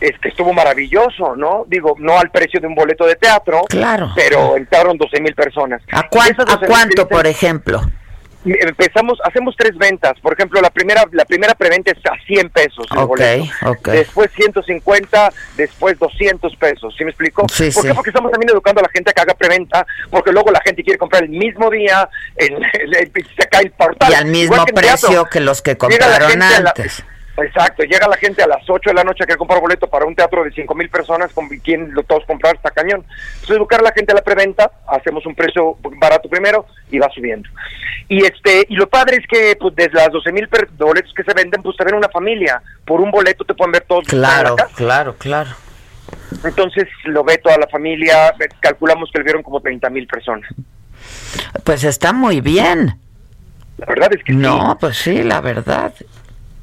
es 0.00 0.18
que 0.20 0.28
estuvo 0.28 0.52
maravilloso, 0.52 1.36
¿no? 1.36 1.64
Digo, 1.68 1.94
no 1.98 2.18
al 2.18 2.30
precio 2.30 2.60
de 2.60 2.66
un 2.66 2.74
boleto 2.74 3.06
de 3.06 3.16
teatro, 3.16 3.62
Claro. 3.70 4.12
pero 4.14 4.56
entraron 4.58 4.98
12 4.98 5.20
mil 5.22 5.34
personas. 5.34 5.80
¿A, 5.90 6.06
cuán- 6.08 6.32
¿a 6.38 6.44
12,000 6.44 6.68
cuánto, 6.68 7.08
por 7.08 7.26
ejemplo? 7.26 7.80
Empezamos, 8.44 9.18
hacemos 9.24 9.54
tres 9.58 9.76
ventas. 9.76 10.18
Por 10.20 10.32
ejemplo, 10.32 10.60
la 10.60 10.70
primera 10.70 11.04
la 11.12 11.24
primera 11.24 11.54
preventa 11.54 11.90
es 11.90 11.98
a 12.06 12.14
100 12.26 12.50
pesos 12.50 12.86
el 12.92 12.98
Ok, 12.98 13.08
boleto. 13.08 13.44
ok. 13.66 13.88
Después 13.88 14.30
150, 14.36 15.32
después 15.56 15.98
200 15.98 16.54
pesos. 16.56 16.94
¿Sí 16.96 17.04
me 17.04 17.10
explico? 17.10 17.46
Sí, 17.52 17.70
¿Por 17.72 17.84
qué? 17.84 17.94
Porque 17.94 18.10
estamos 18.10 18.30
también 18.30 18.50
educando 18.50 18.80
a 18.80 18.84
la 18.84 18.88
gente 18.90 19.10
a 19.10 19.12
que 19.12 19.20
haga 19.22 19.34
preventa, 19.34 19.84
porque 20.10 20.30
luego 20.32 20.50
la 20.50 20.60
gente 20.60 20.82
quiere 20.84 20.98
comprar 20.98 21.24
el 21.24 21.30
mismo 21.30 21.68
día, 21.70 22.08
en, 22.36 22.54
el- 22.72 23.12
se 23.38 23.48
cae 23.48 23.64
el 23.64 23.70
portal. 23.72 24.10
Y 24.12 24.14
al 24.14 24.26
mismo 24.26 24.64
que 24.64 24.72
precio 24.72 25.08
teatro. 25.08 25.24
que 25.30 25.40
los 25.40 25.60
que 25.60 25.76
compraron 25.76 26.30
gente 26.30 26.44
a 26.46 26.60
la- 26.60 26.70
antes. 26.70 27.02
Exacto, 27.42 27.84
llega 27.84 28.08
la 28.08 28.16
gente 28.16 28.42
a 28.42 28.48
las 28.48 28.68
8 28.68 28.90
de 28.90 28.94
la 28.94 29.04
noche 29.04 29.22
a 29.22 29.26
querer 29.26 29.38
comprar 29.38 29.60
boleto 29.60 29.86
para 29.86 30.04
un 30.04 30.14
teatro 30.14 30.42
de 30.42 30.50
5 30.50 30.74
mil 30.74 30.88
personas, 30.88 31.32
con 31.32 31.48
quien 31.48 31.92
lo 31.94 32.02
todos 32.02 32.24
comprar 32.26 32.56
está 32.56 32.70
cañón. 32.70 33.04
Entonces 33.34 33.56
educar 33.56 33.80
a 33.80 33.84
la 33.84 33.92
gente 33.92 34.12
a 34.12 34.16
la 34.16 34.22
preventa, 34.22 34.70
hacemos 34.88 35.24
un 35.24 35.34
precio 35.34 35.76
barato 36.00 36.28
primero 36.28 36.66
y 36.90 36.98
va 36.98 37.08
subiendo. 37.14 37.48
Y 38.08 38.24
este 38.24 38.66
y 38.68 38.74
lo 38.74 38.88
padre 38.88 39.18
es 39.18 39.26
que 39.26 39.56
pues 39.60 39.74
desde 39.76 39.94
las 39.94 40.10
12 40.10 40.32
mil 40.32 40.48
boletos 40.76 41.12
que 41.14 41.22
se 41.22 41.34
venden, 41.34 41.62
pues 41.62 41.76
te 41.76 41.84
ven 41.84 41.94
una 41.94 42.08
familia. 42.08 42.60
Por 42.84 43.00
un 43.00 43.10
boleto 43.10 43.44
te 43.44 43.54
pueden 43.54 43.72
ver 43.72 43.84
todos. 43.86 44.04
que 44.04 44.16
Claro, 44.16 44.56
claro, 44.74 45.14
claro. 45.16 45.50
Entonces 46.42 46.88
lo 47.04 47.22
ve 47.22 47.38
toda 47.38 47.58
la 47.58 47.68
familia, 47.68 48.34
calculamos 48.60 49.10
que 49.12 49.18
lo 49.18 49.24
vieron 49.24 49.42
como 49.42 49.60
30 49.60 49.90
mil 49.90 50.06
personas. 50.06 50.48
Pues 51.64 51.84
está 51.84 52.12
muy 52.12 52.40
bien. 52.40 52.98
La 53.76 53.86
verdad 53.86 54.10
es 54.12 54.24
que 54.24 54.32
No, 54.32 54.76
pues 54.80 54.96
sí, 54.96 55.22
la 55.22 55.40
verdad. 55.40 55.92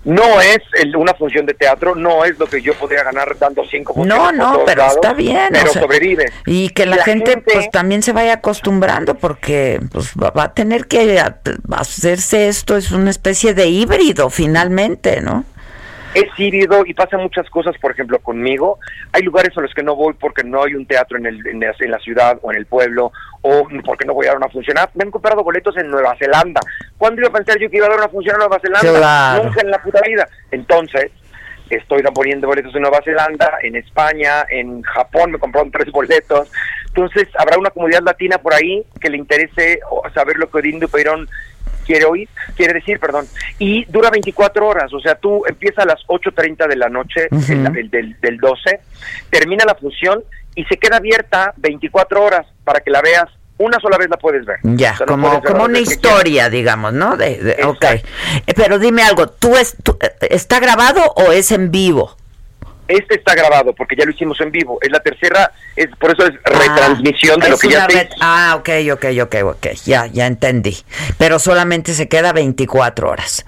No 0.05 0.39
es 0.39 0.59
el- 0.81 0.95
una 0.95 1.13
función 1.15 1.45
de 1.45 1.53
teatro, 1.55 1.95
no 1.95 2.23
es 2.25 2.37
lo 2.39 2.45
que 2.45 2.61
yo 2.61 2.73
podría 2.75 3.03
ganar 3.03 3.35
dando 3.37 3.63
cinco 3.69 3.93
No, 4.05 4.31
no, 4.31 4.61
pero 4.65 4.81
lados, 4.83 4.95
está 4.95 5.13
bien. 5.13 5.47
Pero 5.51 5.69
o 5.69 5.73
sea, 5.73 5.81
sobrevive. 5.81 6.31
Y 6.45 6.69
que 6.69 6.85
la, 6.85 6.97
La 6.97 7.03
gente, 7.03 7.31
gente- 7.31 7.51
pues 7.53 7.69
también 7.71 8.03
se 8.03 8.13
vaya 8.13 8.33
acostumbrando 8.33 9.15
porque 9.15 9.79
pues 9.91 10.11
va, 10.21 10.29
va 10.29 10.43
a 10.43 10.53
tener 10.53 10.85
que 10.87 11.19
hacerse 11.71 12.47
esto, 12.47 12.77
es 12.77 12.91
una 12.91 13.09
especie 13.09 13.53
de 13.53 13.67
híbrido 13.67 14.29
finalmente, 14.29 15.21
¿no? 15.21 15.43
Es 16.15 16.27
híbrido 16.37 16.85
y 16.85 16.93
pasan 16.93 17.21
muchas 17.21 17.49
cosas, 17.49 17.75
por 17.77 17.91
ejemplo, 17.91 18.19
conmigo. 18.19 18.79
Hay 19.11 19.21
lugares 19.21 19.55
a 19.57 19.61
los 19.61 19.73
que 19.73 19.83
no 19.83 19.95
voy 19.95 20.13
porque 20.13 20.43
no 20.43 20.63
hay 20.63 20.73
un 20.73 20.85
teatro 20.85 21.17
en, 21.17 21.25
el, 21.25 21.45
en, 21.45 21.59
la, 21.59 21.75
en 21.77 21.91
la 21.91 21.99
ciudad 21.99 22.39
o 22.41 22.51
en 22.51 22.57
el 22.57 22.65
pueblo, 22.65 23.11
o 23.41 23.67
porque 23.85 24.05
no 24.05 24.13
voy 24.13 24.25
a 24.25 24.29
dar 24.29 24.37
una 24.37 24.49
función. 24.49 24.77
Ah, 24.77 24.89
me 24.93 25.03
han 25.03 25.11
comprado 25.11 25.43
boletos 25.43 25.75
en 25.77 25.89
Nueva 25.89 26.15
Zelanda. 26.17 26.61
¿Cuándo 26.97 27.19
iba 27.19 27.29
a 27.29 27.33
pensar 27.33 27.59
yo 27.59 27.69
que 27.69 27.77
iba 27.77 27.87
a 27.87 27.89
dar 27.89 27.99
una 27.99 28.07
función 28.07 28.35
en 28.35 28.39
Nueva 28.39 28.59
Zelanda? 28.59 28.99
Claro. 28.99 29.43
Nunca 29.43 29.61
en 29.61 29.71
la 29.71 29.83
puta 29.83 30.01
vida. 30.07 30.27
Entonces, 30.51 31.11
estoy 31.69 32.01
poniendo 32.13 32.47
boletos 32.47 32.73
en 32.75 32.81
Nueva 32.81 33.01
Zelanda, 33.03 33.57
en 33.61 33.75
España, 33.75 34.45
en 34.49 34.81
Japón 34.83 35.31
me 35.31 35.39
compraron 35.39 35.71
tres 35.71 35.91
boletos. 35.91 36.49
Entonces, 36.87 37.27
habrá 37.37 37.57
una 37.57 37.71
comunidad 37.71 38.03
latina 38.03 38.37
por 38.37 38.53
ahí 38.53 38.85
que 39.01 39.09
le 39.09 39.17
interese 39.17 39.79
saber 40.13 40.37
lo 40.37 40.49
que 40.49 40.59
Odindo 40.59 40.87
Peirón 40.87 41.27
quiere 41.85 42.05
oír, 42.05 42.27
quiere 42.55 42.73
decir, 42.73 42.99
perdón, 42.99 43.25
y 43.59 43.85
dura 43.85 44.09
24 44.09 44.67
horas, 44.67 44.93
o 44.93 44.99
sea, 44.99 45.15
tú 45.15 45.43
empieza 45.47 45.83
a 45.83 45.85
las 45.85 45.99
8.30 46.07 46.67
de 46.67 46.75
la 46.75 46.89
noche 46.89 47.27
Ujú. 47.31 47.51
el- 47.51 47.77
el 47.77 47.89
del, 47.89 48.19
del 48.19 48.37
12, 48.37 48.79
termina 49.29 49.63
la 49.65 49.75
función 49.75 50.23
y 50.55 50.63
se 50.65 50.77
queda 50.77 50.97
abierta 50.97 51.53
24 51.57 52.23
horas 52.23 52.45
para 52.63 52.79
que 52.79 52.89
la 52.91 53.01
veas, 53.01 53.25
una 53.57 53.79
sola 53.79 53.97
vez 53.97 54.09
la 54.09 54.17
puedes 54.17 54.45
ver. 54.45 54.57
Ya, 54.63 54.93
O 54.93 54.97
sea, 54.97 55.05
no 55.05 55.13
como, 55.13 55.41
como 55.43 55.63
una 55.65 55.79
historia, 55.79 56.49
digamos, 56.49 56.91
¿no? 56.93 57.15
De, 57.15 57.37
de- 57.37 57.63
ok. 57.63 57.83
Eh, 57.85 58.53
Pero 58.55 58.79
dime 58.79 59.03
algo, 59.03 59.27
¿tú, 59.29 59.55
es, 59.55 59.75
tú, 59.81 59.97
eh, 60.01 60.11
está 60.29 60.59
grabado 60.59 61.01
o 61.15 61.31
es 61.31 61.51
en 61.51 61.71
vivo? 61.71 62.17
Este 62.87 63.15
está 63.15 63.33
grabado 63.33 63.73
porque 63.73 63.95
ya 63.95 64.05
lo 64.05 64.11
hicimos 64.11 64.39
en 64.41 64.51
vivo, 64.51 64.77
es 64.81 64.91
la 64.91 64.99
tercera, 64.99 65.51
es 65.75 65.87
por 65.99 66.11
eso 66.11 66.27
es 66.27 66.33
retransmisión 66.43 67.39
de 67.39 67.49
lo 67.49 67.57
que 67.57 67.69
ya 67.69 67.87
se 67.89 68.09
Ah, 68.21 68.55
ok, 68.59 68.69
ok, 68.93 69.05
ok, 69.23 69.35
ok, 69.45 69.67
ya, 69.85 70.05
ya 70.07 70.27
entendí. 70.27 70.77
Pero 71.17 71.39
solamente 71.39 71.93
se 71.93 72.07
queda 72.07 72.31
24 72.31 73.09
horas. 73.09 73.45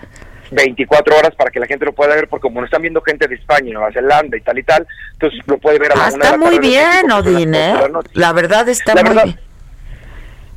24 0.50 1.18
horas 1.18 1.36
para 1.36 1.52
que 1.52 1.60
la 1.60 1.68
gente 1.68 1.86
lo 1.86 1.94
pueda 1.94 2.16
ver, 2.16 2.28
porque 2.30 2.44
como 2.44 2.62
no 2.62 2.66
están 2.66 2.82
viendo 2.82 3.02
gente 3.02 3.28
de 3.28 3.36
España, 3.36 3.74
Nueva 3.74 3.92
Zelanda 3.92 4.38
y 4.38 4.42
tal 4.42 4.58
y 4.58 4.64
tal, 4.64 4.88
entonces 5.14 5.40
lo 5.46 5.58
puede 5.58 5.78
ver 5.78 5.92
a 5.92 5.96
la 5.96 6.06
Ah, 6.06 6.08
una 6.08 6.18
de 6.18 6.24
está 6.24 6.32
la 6.32 6.38
muy 6.38 6.60
bien, 6.60 7.12
Odín, 7.12 7.54
¿eh? 7.54 7.74
la 8.14 8.34
verdad 8.34 8.68
está 8.70 8.96
La 8.96 9.04
muy 9.04 9.10
verdad, 9.10 9.26
bien. 9.26 9.40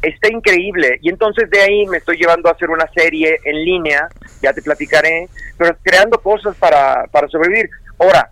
Está 0.03 0.33
increíble. 0.33 0.99
Y 1.03 1.11
entonces 1.11 1.51
de 1.51 1.61
ahí 1.61 1.87
me 1.87 1.99
estoy 1.99 2.17
llevando 2.17 2.49
a 2.49 2.53
hacer 2.53 2.71
una 2.71 2.87
serie 2.95 3.37
en 3.45 3.65
línea, 3.65 4.09
ya 4.41 4.53
te 4.55 4.63
platicaré, 4.63 5.29
pero 5.59 5.77
creando 5.83 6.19
cosas 6.21 6.57
para, 6.57 7.05
para 7.11 7.29
sobrevivir. 7.29 7.69
Ahora, 7.99 8.31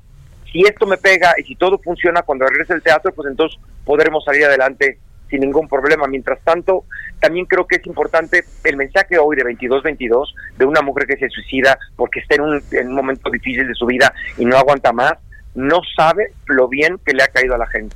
si 0.53 0.63
esto 0.63 0.87
me 0.87 0.97
pega 0.97 1.35
y 1.39 1.45
si 1.45 1.57
todo 1.57 1.79
funciona 1.79 2.23
cuando 2.23 2.47
regrese 2.47 2.75
el 2.75 2.83
teatro, 2.83 3.13
pues 3.13 3.29
entonces 3.29 3.59
podremos 3.85 4.25
salir 4.25 4.45
adelante 4.45 4.99
sin 5.29 5.41
ningún 5.41 5.69
problema. 5.69 6.07
Mientras 6.07 6.41
tanto, 6.43 6.85
también 7.21 7.45
creo 7.47 7.67
que 7.67 7.77
es 7.77 7.87
importante 7.87 8.45
el 8.65 8.77
mensaje 8.77 9.19
hoy 9.19 9.37
de 9.37 9.43
2222 9.43 10.35
de 10.57 10.65
una 10.65 10.81
mujer 10.81 11.07
que 11.07 11.17
se 11.17 11.29
suicida 11.29 11.79
porque 11.97 12.21
está 12.21 12.37
en 12.37 12.41
un, 12.43 12.63
en 12.73 12.89
un 12.89 12.95
momento 12.95 13.31
difícil 13.31 13.69
de 13.69 13.75
su 13.75 13.85
vida 13.87 14.13
y 14.39 14.45
no 14.47 14.57
aguanta 14.57 14.93
más, 14.93 15.15
no 15.55 15.81
sabe 15.97 16.33
lo 16.47 16.69
bien 16.69 16.99
que 17.05 17.13
le 17.13 17.23
ha 17.23 17.29
caído 17.29 17.55
a 17.55 17.59
la 17.59 17.67
gente. 17.67 17.95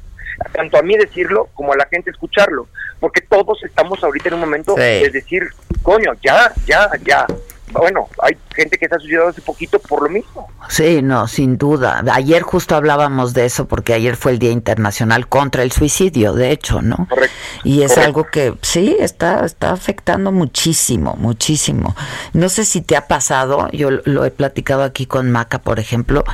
Tanto 0.53 0.79
a 0.79 0.83
mí 0.83 0.97
decirlo 0.97 1.49
como 1.55 1.73
a 1.73 1.77
la 1.77 1.87
gente 1.87 2.11
escucharlo, 2.11 2.67
porque 3.01 3.21
todos 3.21 3.63
estamos 3.65 4.03
ahorita 4.03 4.29
en 4.29 4.35
un 4.35 4.41
momento 4.41 4.75
Sí. 4.77 4.81
de 4.83 5.11
decir, 5.11 5.43
coño, 5.83 6.13
ya, 6.23 6.53
ya, 6.67 6.91
ya. 7.05 7.27
Bueno, 7.73 8.09
hay 8.21 8.37
gente 8.55 8.79
que 8.79 8.89
se 8.89 8.95
ha 8.95 8.99
suicidado 8.99 9.29
hace 9.29 9.41
poquito 9.41 9.79
por 9.79 10.03
lo 10.03 10.09
mismo. 10.09 10.49
Sí, 10.69 11.03
no, 11.03 11.27
sin 11.27 11.59
duda. 11.59 12.03
Ayer 12.13 12.43
justo 12.43 12.77
hablábamos 12.77 13.35
de 13.35 13.47
eso 13.47 13.67
porque 13.67 13.95
ayer 13.95 14.17
fue 14.17 14.33
el 14.33 14.39
Día 14.39 14.51
Internacional 14.51 15.27
contra 15.29 15.63
el 15.63 15.73
Suicidio, 15.73 16.35
de 16.35 16.51
hecho, 16.51 16.83
¿no? 16.83 17.07
Correcto. 17.09 17.35
Y 17.65 17.83
es 17.83 17.93
Correcto. 17.93 18.07
algo 18.07 18.25
que 18.31 18.55
sí 18.63 18.97
está 18.99 19.45
está 19.45 19.73
afectando 19.73 20.33
muchísimo, 20.33 21.17
muchísimo. 21.19 21.97
No 22.33 22.49
sé 22.49 22.65
si 22.65 22.81
te 22.83 22.97
ha 22.97 23.07
pasado, 23.09 23.69
yo 23.73 23.91
lo 23.91 24.25
he 24.25 24.31
platicado 24.31 24.83
aquí 24.83 25.07
con 25.07 25.31
Maca, 25.31 25.59
por 25.59 25.79
ejemplo, 25.79 26.25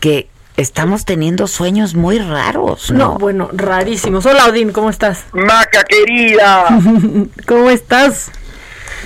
que 0.00 0.28
estamos 0.56 1.04
teniendo 1.04 1.46
sueños 1.46 1.94
muy 1.94 2.18
raros, 2.18 2.90
¿no? 2.90 2.98
No, 2.98 3.18
bueno, 3.18 3.48
rarísimos. 3.52 4.24
Hola, 4.26 4.46
Odín, 4.46 4.72
¿cómo 4.72 4.90
estás? 4.90 5.24
Maca 5.32 5.82
querida. 5.84 6.68
¿Cómo 7.46 7.70
estás? 7.70 8.30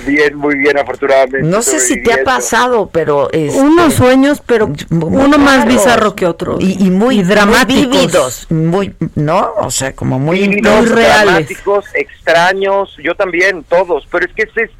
Bien, 0.05 0.35
muy 0.35 0.55
bien, 0.57 0.77
afortunadamente. 0.77 1.41
No 1.43 1.61
sé 1.61 1.79
si 1.79 2.01
te 2.01 2.13
ha 2.13 2.23
pasado, 2.23 2.89
pero 2.91 3.29
este, 3.31 3.59
Unos 3.59 3.93
sueños, 3.93 4.41
pero 4.45 4.69
uno 4.89 5.37
más 5.37 5.65
bizarro 5.67 6.15
que 6.15 6.25
otro. 6.25 6.57
y, 6.59 6.85
y 6.85 6.89
muy, 6.89 7.21
dramáticos. 7.23 7.87
muy 7.87 7.97
vívidos, 7.97 8.47
muy, 8.51 8.95
¿no? 9.15 9.53
O 9.57 9.71
sea, 9.71 9.93
como 9.93 10.17
muy, 10.19 10.47
Vívidos, 10.47 10.77
muy 10.81 10.85
reales. 10.95 11.25
dramáticos, 11.25 11.85
extraños, 11.93 12.95
yo 13.03 13.15
también, 13.15 13.63
todos, 13.63 14.07
pero 14.11 14.25
es 14.25 14.33
que 14.33 14.43
ese 14.43 14.63
es, 14.63 14.71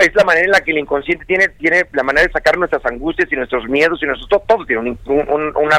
es 0.00 0.14
la 0.14 0.24
manera 0.24 0.44
en 0.46 0.50
la 0.50 0.60
que 0.62 0.72
el 0.72 0.78
inconsciente 0.78 1.24
tiene, 1.24 1.48
tiene 1.50 1.86
la 1.92 2.02
manera 2.02 2.26
de 2.26 2.32
sacar 2.32 2.58
nuestras 2.58 2.84
angustias 2.86 3.28
y 3.30 3.36
nuestros 3.36 3.68
miedos 3.68 4.00
y 4.02 4.06
nuestros, 4.06 4.28
todo, 4.28 4.42
todo 4.46 4.66
tiene 4.66 4.82
un, 4.82 4.98
un- 5.06 5.28
un- 5.28 5.56
una, 5.56 5.78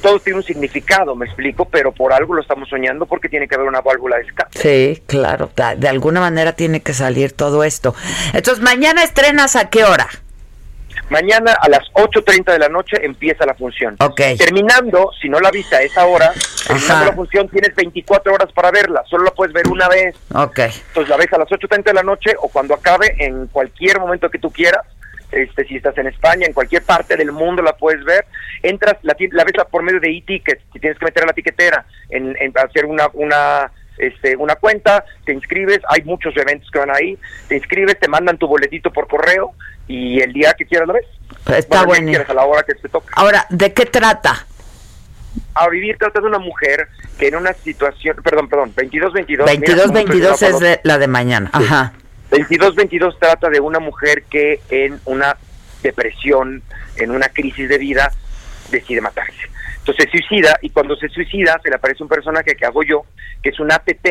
todo 0.00 0.18
tiene 0.20 0.38
un 0.38 0.44
significado, 0.44 1.14
me 1.14 1.26
explico, 1.26 1.64
pero 1.66 1.92
por 1.92 2.12
algo 2.12 2.34
lo 2.34 2.42
estamos 2.42 2.68
soñando 2.68 3.06
porque 3.06 3.28
tiene 3.28 3.46
que 3.48 3.54
haber 3.54 3.68
una 3.68 3.80
válvula 3.80 4.16
de 4.16 4.22
escape. 4.22 4.58
Sí, 4.58 5.02
claro, 5.06 5.50
de 5.76 5.88
alguna 5.88 6.20
manera 6.20 6.52
tiene 6.52 6.80
que 6.80 6.94
salir 6.94 7.32
todo 7.32 7.64
esto. 7.64 7.94
Entonces, 8.32 8.62
mañana 8.62 9.02
estrenas 9.02 9.56
a 9.56 9.70
qué 9.70 9.84
hora? 9.84 10.08
Mañana 11.08 11.54
a 11.60 11.68
las 11.68 11.80
8.30 11.94 12.52
de 12.52 12.58
la 12.58 12.68
noche 12.68 13.04
empieza 13.04 13.44
la 13.44 13.54
función. 13.54 13.96
Ok. 13.98 14.20
Terminando, 14.38 15.10
si 15.20 15.28
no 15.28 15.40
la 15.40 15.50
viste 15.50 15.74
a 15.74 15.82
esa 15.82 16.06
hora, 16.06 16.32
terminando 16.66 17.06
la 17.06 17.12
función 17.12 17.48
tienes 17.48 17.74
24 17.74 18.32
horas 18.32 18.52
para 18.52 18.70
verla, 18.70 19.02
solo 19.10 19.24
la 19.24 19.32
puedes 19.32 19.52
ver 19.52 19.66
una 19.68 19.88
vez. 19.88 20.14
Ok. 20.32 20.58
Entonces 20.58 21.08
la 21.08 21.16
ves 21.16 21.32
a 21.32 21.38
las 21.38 21.48
8.30 21.48 21.84
de 21.84 21.94
la 21.94 22.04
noche 22.04 22.34
o 22.40 22.48
cuando 22.48 22.74
acabe, 22.74 23.16
en 23.18 23.48
cualquier 23.48 23.98
momento 23.98 24.30
que 24.30 24.38
tú 24.38 24.52
quieras. 24.52 24.86
Este, 25.32 25.64
si 25.66 25.76
estás 25.76 25.96
en 25.98 26.06
España, 26.08 26.46
en 26.46 26.52
cualquier 26.52 26.82
parte 26.82 27.16
del 27.16 27.32
mundo 27.32 27.62
la 27.62 27.72
puedes 27.76 28.04
ver. 28.04 28.24
Entras, 28.62 28.96
la, 29.02 29.14
la 29.32 29.44
ves 29.44 29.52
por 29.70 29.82
medio 29.82 30.00
de 30.00 30.10
e-tickets, 30.10 30.62
si 30.72 30.80
tienes 30.80 30.98
que 30.98 31.04
meter 31.04 31.22
a 31.24 31.26
la 31.26 31.32
tiquetera, 31.32 31.84
en, 32.08 32.36
en 32.40 32.52
hacer 32.58 32.84
una, 32.86 33.08
una, 33.12 33.70
este, 33.98 34.36
una 34.36 34.56
cuenta, 34.56 35.04
te 35.24 35.32
inscribes, 35.32 35.80
hay 35.88 36.02
muchos 36.02 36.36
eventos 36.36 36.68
que 36.70 36.78
van 36.78 36.90
ahí, 36.90 37.18
te 37.48 37.56
inscribes, 37.56 37.98
te 37.98 38.08
mandan 38.08 38.38
tu 38.38 38.46
boletito 38.46 38.92
por 38.92 39.06
correo 39.08 39.52
y 39.86 40.20
el 40.20 40.32
día 40.32 40.54
que 40.54 40.66
quieras 40.66 40.88
lo 40.88 40.94
ves. 40.94 41.06
Está 41.56 41.84
Bueno, 41.84 42.08
quieras, 42.08 42.28
a 42.30 42.34
la 42.34 42.44
hora 42.44 42.62
que 42.62 42.74
te 42.74 42.88
toca. 42.88 43.12
Ahora, 43.16 43.46
¿de 43.50 43.72
qué 43.72 43.86
trata? 43.86 44.46
A 45.54 45.68
vivir 45.68 45.96
trata 45.96 46.20
de 46.20 46.26
una 46.26 46.38
mujer 46.40 46.88
que 47.18 47.28
en 47.28 47.36
una 47.36 47.52
situación, 47.52 48.16
perdón, 48.22 48.48
perdón, 48.48 48.74
22-22. 48.74 49.44
22-22 49.46 50.42
es 50.42 50.58
de- 50.60 50.80
la 50.82 50.98
de 50.98 51.06
mañana. 51.06 51.50
Ajá. 51.52 51.92
22-22 52.30 53.18
trata 53.18 53.48
de 53.48 53.60
una 53.60 53.80
mujer 53.80 54.24
que 54.24 54.60
en 54.70 55.00
una 55.04 55.36
depresión, 55.82 56.62
en 56.96 57.10
una 57.10 57.28
crisis 57.28 57.68
de 57.68 57.78
vida, 57.78 58.12
decide 58.70 59.00
matarse. 59.00 59.50
Entonces 59.78 60.04
se 60.04 60.18
suicida 60.18 60.58
y 60.62 60.70
cuando 60.70 60.94
se 60.96 61.08
suicida 61.08 61.58
se 61.62 61.70
le 61.70 61.76
aparece 61.76 62.02
un 62.02 62.08
personaje 62.08 62.54
que 62.54 62.66
hago 62.66 62.82
yo, 62.82 63.04
que 63.42 63.48
es 63.48 63.58
un 63.58 63.72
ATT, 63.72 64.02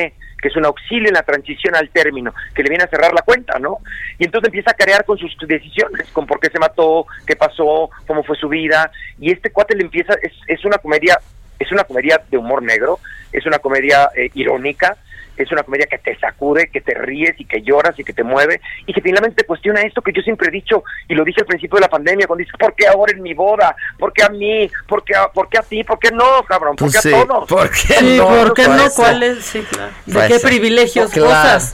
que 0.41 0.47
es 0.47 0.55
un 0.55 0.65
auxilio 0.65 1.07
en 1.07 1.13
la 1.13 1.23
transición 1.23 1.75
al 1.75 1.89
término, 1.89 2.33
que 2.55 2.63
le 2.63 2.69
viene 2.69 2.83
a 2.83 2.87
cerrar 2.87 3.13
la 3.13 3.21
cuenta, 3.21 3.59
¿no? 3.59 3.77
Y 4.17 4.25
entonces 4.25 4.47
empieza 4.47 4.71
a 4.71 4.73
carear 4.73 5.05
con 5.05 5.17
sus 5.17 5.35
decisiones, 5.47 6.07
con 6.11 6.25
por 6.25 6.39
qué 6.39 6.49
se 6.49 6.59
mató, 6.59 7.05
qué 7.25 7.35
pasó, 7.35 7.89
cómo 8.07 8.23
fue 8.23 8.35
su 8.37 8.49
vida, 8.49 8.91
y 9.19 9.31
este 9.31 9.51
cuate 9.51 9.75
le 9.75 9.83
empieza, 9.83 10.13
es, 10.21 10.33
es 10.47 10.65
una 10.65 10.77
comedia, 10.77 11.19
es 11.59 11.71
una 11.71 11.83
comedia 11.83 12.21
de 12.29 12.37
humor 12.37 12.63
negro, 12.63 12.99
es 13.31 13.45
una 13.45 13.59
comedia 13.59 14.09
eh, 14.15 14.31
irónica, 14.33 14.97
es 15.43 15.51
una 15.51 15.63
comedia 15.63 15.87
que 15.87 15.97
te 15.97 16.17
sacude, 16.19 16.69
que 16.71 16.81
te 16.81 16.93
ríes 16.93 17.35
y 17.39 17.45
que 17.45 17.61
lloras 17.61 17.97
y 17.97 18.03
que 18.03 18.13
te 18.13 18.23
mueve 18.23 18.61
y 18.85 18.93
que 18.93 19.01
finalmente 19.01 19.41
te 19.41 19.47
cuestiona 19.47 19.81
esto 19.81 20.01
que 20.01 20.11
yo 20.13 20.21
siempre 20.21 20.47
he 20.49 20.51
dicho 20.51 20.83
y 21.07 21.15
lo 21.15 21.23
dije 21.23 21.41
al 21.41 21.47
principio 21.47 21.75
de 21.77 21.81
la 21.81 21.89
pandemia 21.89 22.27
cuando 22.27 22.39
dices, 22.43 22.55
¿por 22.59 22.73
qué 22.75 22.87
ahora 22.87 23.13
en 23.13 23.21
mi 23.21 23.33
boda? 23.33 23.75
¿Por 23.97 24.11
qué 24.13 24.23
a 24.23 24.29
mí? 24.29 24.69
¿Por 24.87 25.03
qué 25.03 25.15
a, 25.15 25.27
por 25.27 25.49
qué 25.49 25.57
a 25.59 25.61
ti? 25.63 25.83
¿Por 25.83 25.99
qué 25.99 26.11
no, 26.11 26.43
cabrón? 26.47 26.75
¿Por 26.75 26.91
qué 26.91 26.99
Pues 27.01 27.03
sí, 27.03 27.13
a 27.13 27.25
todos? 27.27 27.47
¿por 27.49 27.69
qué 27.69 27.77
Sí, 27.77 28.17
no? 28.17 28.27
¿por 28.27 28.53
qué 28.53 28.67
no? 28.67 28.77
Pues, 28.77 28.93
¿Cuál 28.95 29.23
es? 29.23 29.45
Sí, 29.45 29.61
claro. 29.69 29.91
¿De 30.05 30.13
Pues 30.13 30.27
qué 30.27 30.39
sí. 30.39 30.47
privilegios 30.47 31.11
Claro. 31.11 31.27
gozas? 31.29 31.73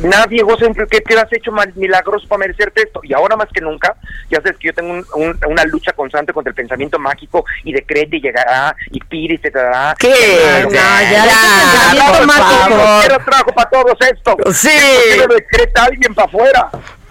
Nadie 0.00 0.42
goza 0.42 0.66
en 0.66 0.74
que 0.74 1.00
te 1.00 1.18
has 1.18 1.32
hecho 1.32 1.50
mal- 1.52 1.72
milagroso 1.74 2.26
para 2.28 2.40
merecerte 2.40 2.82
esto. 2.82 3.00
Y 3.02 3.12
ahora 3.12 3.36
más 3.36 3.48
que 3.52 3.60
nunca, 3.60 3.94
ya 4.30 4.38
sabes 4.40 4.56
que 4.58 4.68
yo 4.68 4.74
tengo 4.74 4.92
un- 4.92 5.06
un- 5.14 5.38
una 5.48 5.64
lucha 5.64 5.92
constante 5.92 6.32
contra 6.32 6.50
el 6.50 6.54
pensamiento 6.54 6.98
mágico 6.98 7.44
y 7.64 7.72
decreta 7.72 8.16
y 8.16 8.20
llegará 8.20 8.74
y 8.90 9.00
pide 9.00 9.34
y 9.34 9.38
te 9.38 9.50
dará. 9.50 9.94
¿Qué? 9.98 10.62
No, 10.64 10.70
ya, 10.70 11.10
ya, 11.10 11.24
trabajo 13.24 13.52
para 13.52 13.70
todos 13.70 13.96
esto. 14.00 14.36
Sí. 14.52 14.70
Decreta 15.28 15.82
a 15.82 15.84
alguien 15.86 16.14
para 16.14 16.26
afuera. 16.28 16.70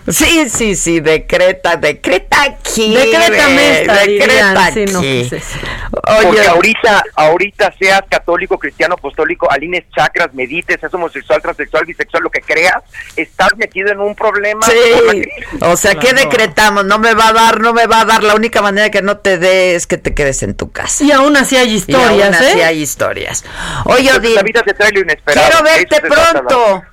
Sí, 0.09 0.47
sí, 0.49 0.75
sí, 0.75 0.99
decreta, 1.01 1.75
decreta 1.75 2.43
aquí. 2.43 2.95
Decrétame 2.95 3.81
esta, 3.81 3.93
decreta 3.93 4.25
dirían, 4.25 4.73
sí, 4.73 4.85
no, 4.93 4.99
aquí. 4.99 5.27
pues 5.29 5.43
Porque 5.91 6.27
Oye, 6.27 6.47
ahorita, 6.47 7.03
ahorita 7.15 7.73
seas 7.77 8.01
católico, 8.09 8.57
cristiano, 8.57 8.95
apostólico, 8.95 9.51
alines 9.51 9.83
chakras, 9.95 10.33
medites, 10.33 10.79
seas 10.79 10.93
homosexual, 10.93 11.41
transexual, 11.41 11.85
bisexual, 11.85 12.23
lo 12.23 12.29
que 12.29 12.39
creas, 12.39 12.83
estás 13.17 13.49
metido 13.57 13.91
en 13.91 13.99
un 13.99 14.15
problema. 14.15 14.65
Sí, 14.65 15.23
o 15.61 15.75
sea, 15.75 15.95
¿qué 15.95 16.13
decretamos? 16.13 16.85
No 16.85 16.99
me 16.99 17.13
va 17.13 17.29
a 17.29 17.33
dar, 17.33 17.59
no 17.59 17.73
me 17.73 17.85
va 17.85 18.01
a 18.01 18.05
dar. 18.05 18.23
La 18.23 18.35
única 18.35 18.61
manera 18.61 18.89
que 18.89 19.01
no 19.01 19.17
te 19.17 19.37
dé 19.37 19.75
es 19.75 19.87
que 19.87 19.97
te 19.97 20.13
quedes 20.13 20.41
en 20.43 20.55
tu 20.55 20.71
casa. 20.71 21.03
Y 21.03 21.11
aún 21.11 21.35
así 21.35 21.57
hay 21.57 21.71
Y 21.71 21.75
historias, 21.75 22.09
aún 22.09 22.21
así 22.35 22.59
¿eh? 22.59 22.63
hay 22.63 22.81
historias. 22.81 23.43
Oye, 23.85 24.11
Odín, 24.13 24.35
la 24.35 24.43
vida 24.43 24.63
te 24.63 24.73
trae 24.73 24.91
lo 24.91 25.01
inesperado. 25.01 25.49
quiero 25.49 25.63
verte 25.63 26.01
pronto. 26.01 26.83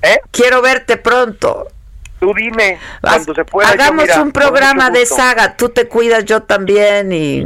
¿Eh? 0.00 0.18
Quiero 0.30 0.62
verte 0.62 0.96
pronto. 0.96 1.68
Tú 2.22 2.32
dime, 2.36 2.78
Haz- 3.02 3.14
cuando 3.26 3.34
se 3.34 3.44
pueda. 3.44 3.66
yo, 3.66 3.74
Hagamos 3.74 4.04
mira, 4.04 4.22
un 4.22 4.30
programa 4.30 4.90
de 4.90 5.04
saga. 5.06 5.56
Tú 5.56 5.70
te 5.70 5.88
cuidas, 5.88 6.24
yo 6.24 6.44
también. 6.44 7.10
Y, 7.10 7.42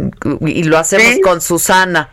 y 0.47 0.65
lo 0.65 0.77
hacemos 0.77 1.15
Sí. 1.15 1.21
con 1.23 1.41
Susana. 1.41 2.11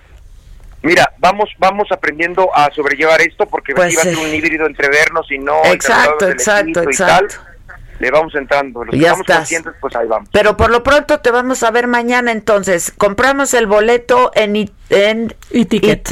Mira, 0.81 1.11
vamos 1.18 1.49
vamos 1.60 1.90
aprendiendo 1.91 2.49
a 2.56 2.72
sobrellevar 2.73 3.22
esto 3.22 3.45
porque 3.48 3.73
Pues 3.76 3.98
va 3.98 3.99
a 3.99 4.03
ser 4.06 4.18
un 4.18 4.34
híbrido 4.34 4.65
entre 4.65 4.88
vernos 4.88 5.30
y 5.30 5.40
no. 5.40 5.61
Exacto, 5.65 6.30
exacto, 6.30 6.84
y 6.84 6.85
exacto. 6.85 7.35
tal. 7.35 7.56
Le 7.99 8.11
vamos 8.11 8.34
entrando. 8.35 8.84
Los 8.85 8.95
Ya 8.98 9.11
estás. 9.11 9.38
conscientes, 9.40 9.73
pues 9.81 9.94
ahí 9.98 10.07
vamos. 10.07 10.30
Pero 10.31 10.56
por 10.56 10.72
lo 10.72 10.84
pronto 10.84 11.19
te 11.19 11.31
vamos 11.31 11.64
a 11.64 11.72
ver 11.72 11.88
mañana 11.88 12.31
entonces. 12.31 12.94
Compramos 12.98 13.53
el 13.53 13.68
boleto 13.68 14.31
en, 14.35 14.72
en 14.89 15.34
e-ticket. 15.51 16.07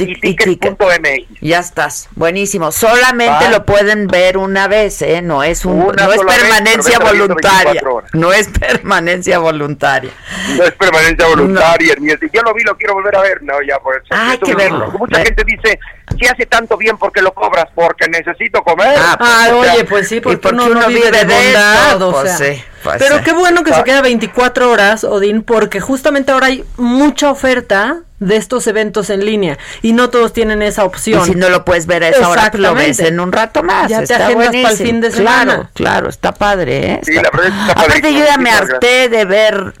Ya 1.40 1.58
estás, 1.60 2.08
buenísimo. 2.16 2.72
Solamente 2.72 3.48
lo 3.50 3.64
pueden 3.64 4.06
ver 4.08 4.36
una 4.38 4.66
vez, 4.68 5.02
¿eh? 5.02 5.22
No 5.22 5.42
es 5.42 5.64
un, 5.64 5.80
Una 5.82 6.06
no 6.06 6.12
es 6.12 6.24
vez, 6.24 6.36
permanencia 6.38 6.98
voluntaria. 6.98 7.64
24 7.64 7.94
horas. 7.94 8.10
No 8.14 8.32
es 8.32 8.48
permanencia 8.48 9.38
voluntaria. 9.38 10.10
No 10.56 10.64
es 10.64 10.72
permanencia 10.72 11.26
voluntaria. 11.26 11.94
Ni 11.98 12.10
si 12.10 12.26
yo 12.32 12.42
lo 12.42 12.54
vi, 12.54 12.62
lo 12.64 12.76
quiero 12.76 12.94
volver 12.94 13.16
a 13.16 13.20
ver. 13.22 13.42
No, 13.42 13.54
ya 13.66 13.78
por 13.78 13.96
eso. 13.96 14.06
Hay 14.10 14.36
Eso 14.36 14.46
que 14.46 14.54
verlo. 14.54 14.90
Mucha 14.98 15.20
gente 15.20 15.44
dice, 15.44 15.78
si 16.18 16.26
hace 16.26 16.46
tanto 16.46 16.76
bien, 16.76 16.96
¿por 16.96 17.12
qué 17.12 17.22
lo 17.22 17.32
cobras? 17.32 17.66
Porque 17.74 18.08
necesito 18.08 18.62
comer. 18.62 18.94
Ah, 18.98 19.16
Ah, 19.20 19.48
O 19.54 19.62
sea, 19.64 19.74
oye, 19.74 19.84
pues 19.84 20.08
sí, 20.08 20.20
porque, 20.20 20.38
porque 20.38 20.54
uno, 20.56 20.66
uno 20.66 20.80
no 20.82 20.88
vive 20.88 21.10
de 21.10 21.24
vive 21.24 21.24
de 21.24 21.44
bondad, 21.44 21.92
esto, 21.92 22.08
o 22.08 22.12
pues 22.12 22.36
sea. 22.36 22.54
sí, 22.54 22.62
pues 22.82 22.96
Pero 22.98 23.22
qué 23.22 23.32
bueno 23.32 23.62
que 23.62 23.72
se 23.72 23.84
queda 23.84 24.00
24 24.02 24.70
horas, 24.70 25.04
Odín, 25.04 25.42
porque 25.42 25.80
justamente 25.80 26.32
ahora 26.32 26.46
hay 26.48 26.64
mucha 26.76 27.30
oferta 27.30 28.00
de 28.22 28.36
estos 28.36 28.66
eventos 28.66 29.10
en 29.10 29.24
línea 29.24 29.58
y 29.82 29.92
no 29.92 30.10
todos 30.10 30.32
tienen 30.32 30.62
esa 30.62 30.82
Y 30.82 30.86
opción. 30.86 31.24
si 31.24 31.34
no 31.34 31.48
lo 31.48 31.64
puedes 31.64 31.86
ver 31.86 32.04
a 32.04 32.08
esa 32.08 32.28
hora, 32.28 32.50
lo 32.54 32.74
ves 32.74 32.88
Exactamente. 32.90 33.08
en 33.08 33.20
un 33.20 33.32
rato 33.32 33.62
más. 33.62 33.90
Ya 33.90 33.98
te 33.98 34.04
está 34.04 34.26
agendas 34.26 34.46
para 34.46 34.56
el 34.58 34.62
buenísimo. 34.62 34.88
fin 34.88 35.00
de 35.00 35.10
Claro, 35.10 35.50
semana. 35.50 35.70
claro, 35.74 36.08
está 36.08 36.32
padre, 36.32 36.92
¿eh? 36.92 37.00
Sí, 37.02 37.16
Está- 37.16 37.22
la 37.22 37.30
verdad 37.36 37.60
está 37.68 37.72
Aparte 37.82 38.12
yo 38.14 38.24
ya 38.24 38.38
me 38.38 38.50
harté 38.50 39.08
de 39.08 39.24
ver 39.24 39.74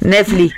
Netflix. 0.00 0.54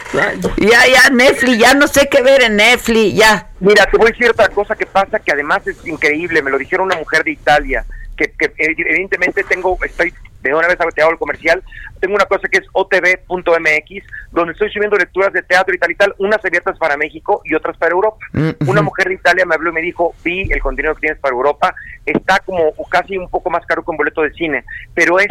Ya, 0.59 0.87
ya, 0.87 1.11
Netflix, 1.11 1.59
ya 1.59 1.75
no 1.75 1.87
sé 1.89 2.09
qué 2.11 2.23
ver 2.23 2.43
en 2.43 2.57
Netflix, 2.57 3.15
ya. 3.15 3.49
Mira, 3.61 3.87
te 3.87 3.97
voy 3.97 4.09
a 4.09 4.11
decir 4.13 4.31
otra 4.31 4.49
cosa 4.49 4.75
que 4.75 4.87
pasa 4.87 5.19
que 5.19 5.33
además 5.33 5.67
es 5.67 5.77
increíble. 5.87 6.43
Me 6.43 6.51
lo 6.51 6.59
dijeron 6.59 6.87
una 6.87 6.97
mujer 6.97 7.25
de 7.25 7.33
Italia 7.33 7.85
que, 8.17 8.33
que 8.39 8.53
evidentemente 8.59 9.45
tengo, 9.45 9.79
estoy 9.85 10.13
de 10.43 10.55
una 10.55 10.67
vez 10.67 10.77
te 10.95 11.03
hago 11.03 11.13
el 11.13 11.19
comercial. 11.19 11.63
Tengo 12.03 12.17
una 12.17 12.25
cosa 12.27 12.49
que 12.49 12.59
es 12.59 12.65
otv.mx, 12.73 14.05
donde 14.33 14.53
estoy 14.55 14.71
subiendo 14.73 14.97
lecturas 14.97 15.33
de 15.33 15.41
teatro 15.43 15.73
y 15.73 15.79
tal 15.79 15.91
y 15.93 15.95
tal, 15.95 16.13
unas 16.19 16.45
abiertas 16.45 16.77
para 16.77 16.97
México 16.97 17.41
y 17.45 17.55
otras 17.55 17.77
para 17.77 17.93
Europa. 17.93 18.19
Mm, 18.33 18.69
Una 18.69 18.83
mujer 18.83 19.07
de 19.07 19.15
Italia 19.15 19.45
me 19.47 19.55
habló 19.55 19.71
y 19.71 19.75
me 19.75 19.81
dijo, 19.83 20.13
vi 20.25 20.51
el 20.51 20.61
contenido 20.61 20.95
que 20.97 21.03
tienes 21.03 21.21
para 21.21 21.33
Europa, 21.35 21.73
está 22.05 22.41
como 22.41 22.73
casi 22.91 23.17
un 23.17 23.29
poco 23.29 23.51
más 23.51 23.65
caro 23.67 23.85
que 23.85 23.91
un 23.93 23.97
boleto 23.97 24.23
de 24.23 24.33
cine, 24.33 24.65
pero 24.95 25.21
es 25.21 25.29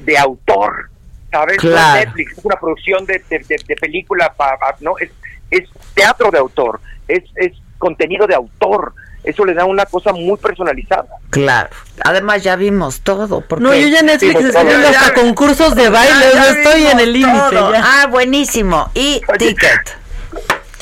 de 0.00 0.18
autor, 0.18 0.90
¿sabes? 1.30 1.56
No 1.64 1.70
Claro. 1.70 2.00
Netflix, 2.00 2.38
es 2.38 2.44
una 2.44 2.56
producción 2.60 3.06
de, 3.06 3.22
de- 3.30 3.38
de- 3.38 3.62
de 3.66 3.76
película, 3.76 4.34
pa- 4.36 4.58
pa- 4.58 4.76
¿no? 4.80 4.98
Es, 4.98 5.10
es 5.50 5.68
teatro 5.94 6.30
de 6.30 6.38
autor, 6.38 6.80
es, 7.08 7.24
es 7.36 7.52
contenido 7.78 8.26
de 8.26 8.34
autor. 8.34 8.92
Eso 9.24 9.44
le 9.44 9.54
da 9.54 9.64
una 9.64 9.86
cosa 9.86 10.12
muy 10.12 10.36
personalizada. 10.36 11.06
Claro. 11.30 11.70
Además 12.04 12.42
ya 12.42 12.56
vimos 12.56 13.00
todo. 13.00 13.40
Porque... 13.40 13.64
No, 13.64 13.74
yo 13.74 13.88
ya 13.88 14.02
Netflix 14.02 14.38
Sí, 14.38 14.46
estoy 14.48 14.66
viendo 14.66 14.88
hasta 14.88 15.14
concursos 15.14 15.74
de 15.74 15.88
baile, 15.88 16.14
Ya- 16.20 16.32
ya 16.32 16.52
yo 16.54 16.60
estoy 16.60 16.86
en 16.86 17.00
el 17.00 17.12
límite. 17.12 17.56
Ah, 17.82 18.06
buenísimo. 18.10 18.90
Y 18.94 19.22
ticket. 19.38 19.96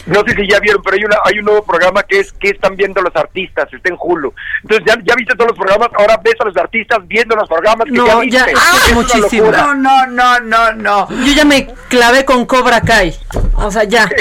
No 0.07 0.23
sé 0.27 0.35
si 0.35 0.49
ya 0.51 0.59
vieron, 0.61 0.83
pero 0.83 0.97
hay, 0.97 1.05
una, 1.05 1.17
hay 1.25 1.39
un 1.39 1.45
nuevo 1.45 1.65
programa 1.65 2.03
que 2.03 2.21
es 2.21 2.33
que 2.33 2.51
están 2.51 2.75
viendo 2.77 3.01
los 3.03 3.15
artistas, 3.15 3.73
está 3.73 3.89
en 3.89 3.97
Hulu. 3.99 4.35
Entonces 4.63 4.85
ya, 4.87 4.95
ya 5.05 5.15
viste 5.15 5.35
todos 5.35 5.51
los 5.51 5.59
programas, 5.59 5.89
ahora 5.97 6.21
ves 6.23 6.35
a 6.41 6.45
los 6.45 6.57
artistas 6.57 6.99
viendo 7.07 7.37
los 7.37 7.49
programas 7.49 7.85
que 7.87 7.93
No, 7.93 8.07
ya 8.25 8.31
ya- 8.31 8.45
viste. 8.47 8.61
ah, 8.61 8.95
muchísimo. 8.95 9.51
No, 9.53 9.75
no, 9.75 10.07
no, 10.07 10.41
no, 10.41 10.73
no. 10.73 11.09
Yo 11.11 11.33
ya 11.35 11.45
me 11.45 11.69
clavé 11.89 12.25
con 12.25 12.47
Cobra 12.47 12.81
Kai. 12.81 13.15
O 13.55 13.71
sea, 13.71 13.85
ya. 13.85 14.09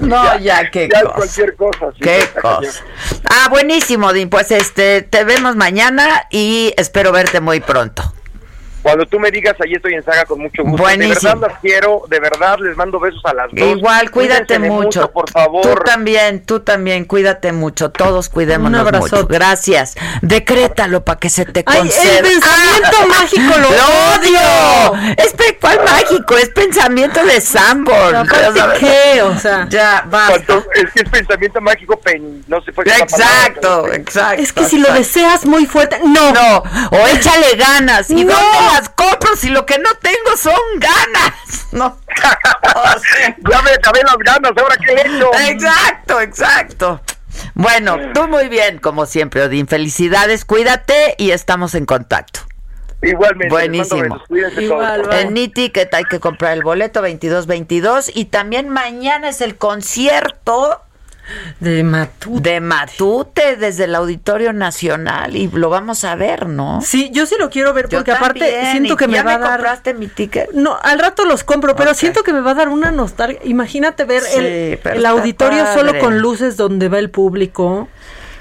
No, 0.00 0.38
ya, 0.38 0.70
qué 0.70 0.88
ya 0.90 0.98
es 0.98 1.04
cosa. 1.04 1.14
cualquier 1.16 1.56
cosa. 1.56 1.86
sí, 1.92 2.00
Qué 2.00 2.28
cosa. 2.40 2.84
Ah, 3.24 3.48
buenísimo, 3.50 4.12
Din. 4.12 4.28
Pues 4.30 4.50
este, 4.50 5.02
te 5.02 5.24
vemos 5.24 5.56
mañana 5.56 6.26
y 6.30 6.72
espero 6.76 7.12
verte 7.12 7.40
muy 7.40 7.60
pronto. 7.60 8.02
Cuando 8.82 9.04
tú 9.06 9.18
me 9.20 9.30
digas, 9.30 9.54
ahí 9.62 9.74
estoy 9.74 9.94
en 9.94 10.02
saga 10.04 10.24
con 10.24 10.40
mucho 10.40 10.62
gusto. 10.62 10.82
Buenísimo. 10.82 11.14
De 11.14 11.34
verdad 11.36 11.48
las 11.50 11.58
quiero, 11.60 12.02
de 12.08 12.20
verdad 12.20 12.58
les 12.60 12.76
mando 12.76 12.98
besos 12.98 13.20
a 13.24 13.34
las 13.34 13.50
dos. 13.52 13.60
Igual, 13.78 14.10
cuídate 14.10 14.58
mucho. 14.58 15.10
por 15.10 15.30
favor. 15.30 15.62
Tú 15.62 15.74
también, 15.84 16.44
tú 16.44 16.60
también, 16.60 17.04
cuídate 17.04 17.52
mucho. 17.52 17.90
Todos 17.90 18.28
cuidémonos 18.28 18.90
Un 18.90 18.98
mucho. 18.98 19.26
Gracias. 19.26 19.96
Decrétalo 20.22 21.04
para 21.04 21.18
que 21.18 21.28
se 21.30 21.44
te 21.44 21.64
conceda. 21.64 22.18
el 22.18 22.24
pensamiento 22.24 22.96
¡Ah! 23.02 23.06
mágico 23.08 23.58
lo 23.58 23.68
odio. 24.14 25.14
Es 25.16 25.32
pe- 25.34 25.58
¿cuál 25.60 25.80
mágico? 25.84 26.36
Es 26.36 26.48
pensamiento 26.50 27.24
de 27.24 27.40
Sanborn. 27.40 28.14
Aparte, 28.16 28.60
¿qué? 28.78 29.22
O 29.22 29.38
sea, 29.38 29.66
Ya, 29.68 30.04
basta. 30.08 30.62
Es 30.74 30.90
que 30.92 31.02
es 31.02 31.08
pensamiento 31.10 31.60
mágico, 31.60 31.98
pen- 32.00 32.44
no 32.48 32.60
se 32.62 32.72
puede 32.72 32.90
Exacto, 32.90 33.92
exacto. 33.92 34.42
es 34.42 34.52
que 34.52 34.64
si 34.64 34.78
lo 34.78 34.92
deseas 34.92 35.44
muy 35.44 35.66
fuerte, 35.66 35.98
no. 36.04 36.32
No, 36.32 36.58
o 36.90 37.06
échale 37.08 37.56
ganas. 37.56 38.08
¿Y 38.10 38.24
No. 38.24 38.32
dónde 38.32 38.69
las 38.72 38.88
compro 38.90 39.36
si 39.36 39.48
lo 39.50 39.66
que 39.66 39.78
no 39.78 39.90
tengo 40.00 40.36
son 40.36 40.60
ganas? 40.78 41.34
No. 41.72 42.00
ya 43.48 43.62
me 43.62 43.70
acabé 43.70 44.00
las 44.02 44.18
ganas, 44.18 44.50
ahora 44.56 44.76
qué 44.84 44.92
he 44.92 45.06
hecho. 45.06 45.30
Exacto, 45.48 46.20
exacto. 46.20 47.00
Bueno, 47.54 47.96
tú 48.12 48.26
muy 48.26 48.48
bien, 48.48 48.78
como 48.78 49.06
siempre, 49.06 49.42
Odín. 49.42 49.68
Felicidades, 49.68 50.44
cuídate 50.44 51.14
y 51.16 51.30
estamos 51.30 51.76
en 51.76 51.86
contacto. 51.86 52.40
Igualmente. 53.02 53.48
Buenísimo. 53.48 54.20
Igual. 54.58 55.08
En 55.12 55.34
Niticket 55.34 55.94
hay 55.94 56.04
que 56.04 56.20
comprar 56.20 56.54
el 56.54 56.62
boleto 56.62 57.00
2222 57.00 58.10
y 58.14 58.26
también 58.26 58.68
mañana 58.68 59.28
es 59.28 59.40
el 59.40 59.56
concierto 59.56 60.82
De 61.60 61.82
Matute. 61.82 62.50
de 62.50 62.60
Matute 62.60 63.56
desde 63.56 63.84
el 63.84 63.94
Auditorio 63.94 64.52
Nacional 64.52 65.36
y 65.36 65.48
lo 65.48 65.70
vamos 65.70 66.04
a 66.04 66.14
ver, 66.14 66.46
¿no? 66.46 66.80
Sí, 66.82 67.10
yo 67.12 67.26
sí 67.26 67.36
lo 67.38 67.50
quiero 67.50 67.72
ver 67.72 67.88
Yo 67.88 67.98
porque 67.98 68.12
aparte 68.12 68.70
siento 68.70 68.94
¿y 68.94 68.96
que 68.96 69.08
me 69.08 69.14
ya 69.14 69.22
va 69.22 69.34
a 69.34 69.38
dar 69.38 69.50
compraste 69.58 69.94
mi 69.94 70.06
ticket? 70.08 70.52
No, 70.52 70.78
al 70.82 70.98
rato 70.98 71.24
los 71.24 71.44
compro, 71.44 71.76
pero 71.76 71.94
siento 71.94 72.22
que 72.22 72.32
me 72.32 72.40
va 72.40 72.52
a 72.52 72.54
dar 72.54 72.68
una 72.68 72.90
nostalgia. 72.90 73.40
Imagínate 73.44 74.04
ver 74.04 74.22
Sí, 74.22 74.38
el, 74.38 74.80
el 74.82 75.06
auditorio 75.06 75.64
solo 75.74 75.98
con 75.98 76.20
luces 76.20 76.56
donde 76.56 76.88
va 76.88 76.98
el 76.98 77.10
público. 77.10 77.88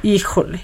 Híjole. 0.03 0.61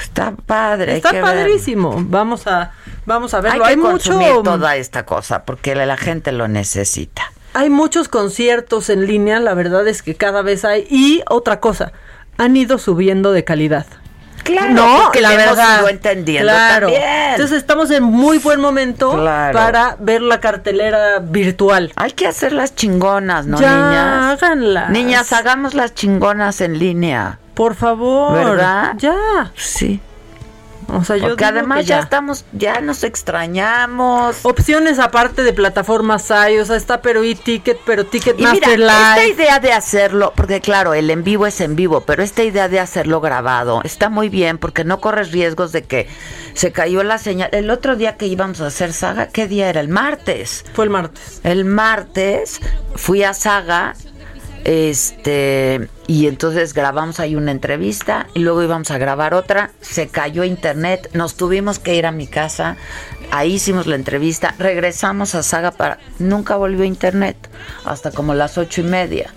Está 0.00 0.32
padre. 0.32 0.92
hay 0.92 0.98
Está 0.98 1.20
padrísimo. 1.20 1.96
Vamos 1.98 2.46
a 2.46 2.72
vamos 3.04 3.34
a 3.34 3.38
Hay 3.38 3.42
verlo. 3.42 3.64
que 3.64 3.70
Hay, 3.70 3.76
mucho 3.76 4.42
toda 4.44 4.76
esta 4.76 5.04
cosa 5.04 5.44
porque 5.44 5.74
la, 5.74 5.86
la 5.86 5.96
gente 5.96 6.30
lo 6.32 6.46
necesita. 6.48 7.32
Hay 7.54 7.70
muchos 7.70 8.08
conciertos 8.08 8.90
en 8.90 9.06
línea, 9.06 9.40
la 9.40 9.54
verdad 9.54 9.86
es 9.88 10.02
que 10.02 10.14
cada 10.14 10.42
vez 10.42 10.64
hay 10.64 10.86
y 10.90 11.22
otra 11.30 11.60
cosa, 11.60 11.92
han 12.36 12.56
ido 12.56 12.78
subiendo 12.78 13.32
de 13.32 13.44
calidad. 13.44 13.86
Claro, 14.42 14.74
no, 14.74 14.98
porque 15.04 15.22
la 15.22 15.32
hemos 15.32 15.56
verdad. 15.56 15.78
ido 15.80 15.88
entendiendo 15.88 16.52
claro. 16.52 16.88
también. 16.88 17.02
Entonces 17.30 17.56
estamos 17.56 17.90
en 17.90 18.02
muy 18.02 18.36
buen 18.38 18.60
momento 18.60 19.12
Claro. 19.12 19.56
para 19.58 19.96
ver 20.00 20.20
la 20.20 20.38
cartelera 20.40 21.18
virtual. 21.20 21.92
Hay 21.96 22.12
que 22.12 22.26
hacer 22.26 22.52
las 22.52 22.74
chingonas, 22.74 23.46
¿no, 23.46 23.58
ya, 23.58 23.70
niñas? 23.74 24.42
háganlas. 24.42 24.90
Niñas, 24.90 25.32
hagamos 25.32 25.72
las 25.72 25.94
chingonas 25.94 26.60
en 26.60 26.78
línea. 26.78 27.38
Por 27.54 27.74
favor. 27.74 28.34
¿Verdad? 28.34 28.92
Ya. 28.98 29.50
Sí. 29.56 29.98
O 30.88 31.04
sea, 31.04 31.16
yo 31.16 31.28
Porque 31.28 31.44
además 31.44 31.86
ya 31.86 32.00
estamos, 32.00 32.44
ya 32.52 32.80
nos 32.80 33.04
extrañamos. 33.04 34.44
Opciones 34.44 34.98
aparte 34.98 35.42
de 35.42 35.52
plataformas 35.52 36.30
hay, 36.30 36.58
o 36.58 36.64
sea, 36.64 36.76
está 36.76 37.00
pero 37.02 37.22
e-ticket, 37.22 37.78
pero 37.84 38.02
Y 38.02 38.06
Ticketmaster 38.06 38.78
mira, 38.78 39.10
esta 39.10 39.16
Live. 39.22 39.34
idea 39.34 39.60
de 39.60 39.72
hacerlo, 39.72 40.32
porque 40.36 40.60
claro, 40.60 40.94
el 40.94 41.10
en 41.10 41.24
vivo 41.24 41.46
es 41.46 41.60
en 41.60 41.76
vivo, 41.76 42.02
pero 42.02 42.22
esta 42.22 42.42
idea 42.42 42.68
de 42.68 42.80
hacerlo 42.80 43.20
grabado 43.20 43.80
está 43.84 44.08
muy 44.08 44.28
bien 44.28 44.58
porque 44.58 44.84
no 44.84 45.00
corres 45.00 45.32
riesgos 45.32 45.72
de 45.72 45.82
que 45.82 46.08
se 46.54 46.72
cayó 46.72 47.02
la 47.02 47.18
señal. 47.18 47.48
El 47.52 47.70
otro 47.70 47.96
día 47.96 48.16
que 48.16 48.26
íbamos 48.26 48.60
a 48.60 48.66
hacer 48.66 48.92
saga, 48.92 49.28
¿qué 49.28 49.46
día 49.46 49.68
era? 49.68 49.80
El 49.80 49.88
martes. 49.88 50.64
Fue 50.74 50.84
el 50.84 50.90
martes. 50.90 51.40
El 51.42 51.64
martes 51.64 52.60
fui 52.94 53.22
a 53.22 53.34
saga, 53.34 53.94
este, 54.64 55.88
y 56.06 56.26
entonces 56.26 56.74
grabamos 56.74 57.20
ahí 57.20 57.36
una 57.36 57.50
entrevista 57.50 58.26
y 58.34 58.40
luego 58.40 58.62
íbamos 58.62 58.90
a 58.90 58.98
grabar 58.98 59.34
otra, 59.34 59.70
se 59.80 60.08
cayó 60.08 60.42
internet, 60.44 61.10
nos 61.12 61.36
tuvimos 61.36 61.78
que 61.78 61.94
ir 61.94 62.06
a 62.06 62.12
mi 62.12 62.26
casa, 62.26 62.76
ahí 63.30 63.54
hicimos 63.54 63.86
la 63.86 63.96
entrevista, 63.96 64.54
regresamos 64.58 65.34
a 65.34 65.42
saga 65.42 65.70
para, 65.70 65.98
nunca 66.18 66.56
volvió 66.56 66.84
internet, 66.84 67.36
hasta 67.84 68.10
como 68.10 68.34
las 68.34 68.58
ocho 68.58 68.80
y 68.80 68.84
media 68.84 69.32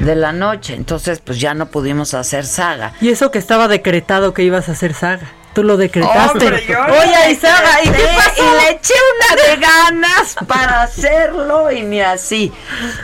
de 0.00 0.14
la 0.14 0.32
noche, 0.32 0.74
entonces 0.74 1.20
pues 1.20 1.40
ya 1.40 1.54
no 1.54 1.66
pudimos 1.66 2.14
hacer 2.14 2.44
saga. 2.44 2.94
Y 3.00 3.08
eso 3.08 3.30
que 3.30 3.38
estaba 3.38 3.68
decretado 3.68 4.34
que 4.34 4.42
ibas 4.44 4.68
a 4.68 4.72
hacer 4.72 4.94
saga. 4.94 5.28
Tú 5.54 5.62
lo 5.62 5.76
decretaste. 5.76 6.46
Hombre, 6.46 6.64
yo 6.66 6.78
Oye, 6.84 7.32
Isaga, 7.32 7.84
¿y 7.84 7.88
qué 7.90 8.06
pasó? 8.16 8.42
Y 8.42 8.56
le 8.64 8.70
eché 8.70 8.94
una 9.16 9.42
de 9.42 9.56
ganas 9.60 10.36
para 10.46 10.82
hacerlo 10.82 11.70
y 11.70 11.82
ni 11.82 12.00
así. 12.00 12.52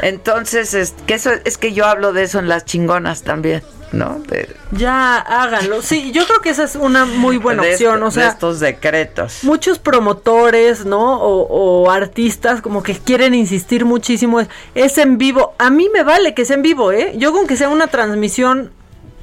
Entonces, 0.00 0.72
es 0.74 0.94
que 1.06 1.14
eso 1.14 1.30
es 1.44 1.58
que 1.58 1.72
yo 1.72 1.86
hablo 1.86 2.12
de 2.12 2.22
eso 2.22 2.38
en 2.38 2.48
las 2.48 2.64
chingonas 2.64 3.22
también, 3.22 3.62
¿no? 3.92 4.20
De, 4.28 4.54
Ya, 4.72 5.18
háganlo. 5.18 5.82
Sí, 5.82 6.10
yo 6.12 6.24
creo 6.26 6.40
que 6.40 6.50
esa 6.50 6.64
es 6.64 6.74
una 6.76 7.04
muy 7.04 7.36
buena 7.36 7.62
de 7.62 7.72
opción. 7.72 8.02
O 8.02 8.06
de 8.06 8.12
sea, 8.12 8.28
estos 8.28 8.60
decretos. 8.60 9.40
muchos 9.42 9.78
promotores, 9.78 10.86
¿no? 10.86 11.20
O, 11.20 11.42
o 11.84 11.90
artistas 11.90 12.62
como 12.62 12.82
que 12.82 12.94
quieren 12.96 13.34
insistir 13.34 13.84
muchísimo. 13.84 14.40
Es, 14.40 14.48
es 14.74 14.96
en 14.98 15.18
vivo. 15.18 15.54
A 15.58 15.68
mí 15.68 15.90
me 15.92 16.02
vale 16.02 16.32
que 16.32 16.46
sea 16.46 16.56
en 16.56 16.62
vivo, 16.62 16.92
¿eh? 16.92 17.12
Yo 17.16 17.32
con 17.32 17.46
que 17.46 17.56
sea 17.58 17.68
una 17.68 17.88
transmisión 17.88 18.72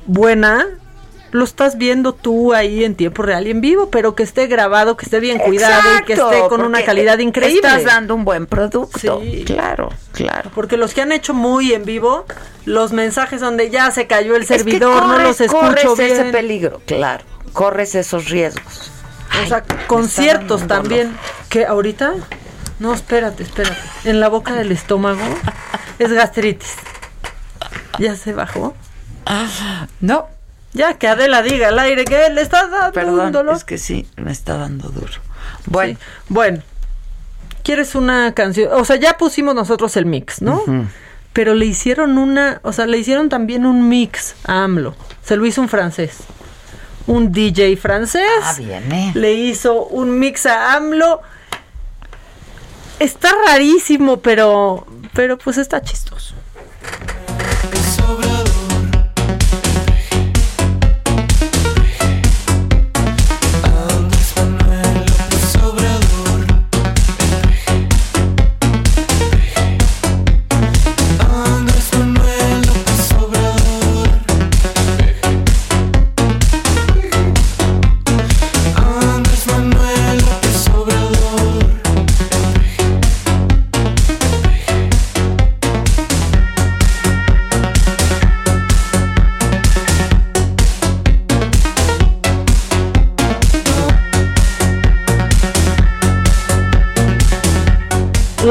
buena, 0.06 0.68
lo 1.36 1.44
estás 1.44 1.78
viendo 1.78 2.14
tú 2.14 2.54
ahí 2.54 2.84
en 2.84 2.96
tiempo 2.96 3.22
real 3.22 3.48
y 3.48 3.52
en 3.52 3.62
vivo, 3.62 3.90
pero 3.90 4.16
que 4.16 4.24
esté 4.24 4.48
grabado, 4.48 4.98
que 4.98 5.06
esté 5.06 5.20
bien 5.20 5.38
cuidado 5.40 6.00
y 6.00 6.04
que 6.06 6.14
esté 6.14 6.48
con 6.50 6.62
una 6.62 6.84
calidad 6.84 7.20
increíble. 7.20 7.68
Estás 7.68 7.84
dando 7.84 8.16
un 8.16 8.26
buen 8.26 8.48
producto. 8.48 9.22
Sí. 9.22 9.44
Claro, 9.46 9.90
claro. 10.14 10.50
Porque 10.56 10.78
los 10.78 10.94
que 10.94 11.02
han 11.02 11.12
hecho 11.12 11.34
muy 11.34 11.74
en 11.74 11.86
vivo, 11.86 12.26
los 12.66 12.94
mensajes 12.94 13.42
donde 13.42 13.70
ya 13.70 13.92
se 13.92 14.08
cayó 14.08 14.36
el 14.36 14.44
Es 14.44 14.48
servidor, 14.48 15.06
no 15.06 15.18
los 15.20 15.42
escucho 15.42 15.62
corres 15.62 15.98
bien. 15.98 16.12
ese 16.12 16.24
peligro, 16.32 16.82
claro. 16.86 17.24
Corres 17.54 17.96
esos 17.96 18.30
riesgos. 18.30 18.92
O 19.44 19.48
sea, 19.48 19.64
conciertos 19.88 20.68
también. 20.68 21.16
Que 21.50 21.66
ahorita. 21.66 22.14
No, 22.80 22.94
espérate, 22.94 23.44
espérate. 23.44 23.78
En 24.04 24.20
la 24.20 24.30
boca 24.30 24.54
del 24.54 24.72
estómago 24.72 25.22
es 26.00 26.12
gastritis. 26.12 26.76
¿Ya 28.00 28.16
se 28.16 28.34
bajó? 28.34 28.76
No. 30.02 30.35
Ya 30.76 30.94
que 31.00 31.08
Adela 31.08 31.42
diga 31.42 31.70
al 31.70 31.80
aire 31.80 32.06
que 32.06 32.30
le 32.30 32.42
está 32.42 32.68
dando 32.68 32.88
un 32.88 32.92
Perdón, 32.94 33.32
dolor. 33.32 33.56
es 33.56 33.64
que 33.64 33.78
sí, 33.80 34.08
me 34.18 34.32
está 34.32 34.58
dando 34.58 34.90
duro. 34.90 35.14
Bueno, 35.66 35.98
Sí. 35.98 36.06
Bueno. 36.30 36.62
¿Quieres 37.64 37.96
una 37.96 38.34
canción? 38.36 38.70
O 38.74 38.86
sea, 38.86 38.98
ya 38.98 39.18
pusimos 39.18 39.56
nosotros 39.56 39.98
el 39.98 40.06
mix, 40.06 40.42
¿no? 40.44 40.62
Pero 41.34 41.56
le 41.56 41.66
hicieron 41.66 42.18
una, 42.20 42.60
o 42.62 42.72
sea, 42.74 42.86
le 42.86 42.98
hicieron 43.00 43.28
también 43.30 43.66
un 43.66 43.90
mix 43.90 44.36
a 44.46 44.64
AMLO. 44.66 44.96
Se 45.24 45.36
lo 45.36 45.46
hizo 45.48 45.62
un 45.62 45.70
francés. 45.70 46.18
Un 47.08 47.32
DJ 47.32 47.76
francés. 47.78 48.24
Ah, 48.44 48.54
bien, 48.58 48.92
¿eh? 48.92 49.12
Le 49.16 49.34
hizo 49.34 49.84
un 49.86 50.20
mix 50.20 50.46
a 50.46 50.76
AMLO. 50.76 51.22
Está 53.00 53.30
rarísimo, 53.48 54.18
pero 54.20 54.86
pero 55.14 55.38
pues 55.38 55.58
está 55.58 55.82
chistoso. 55.82 56.36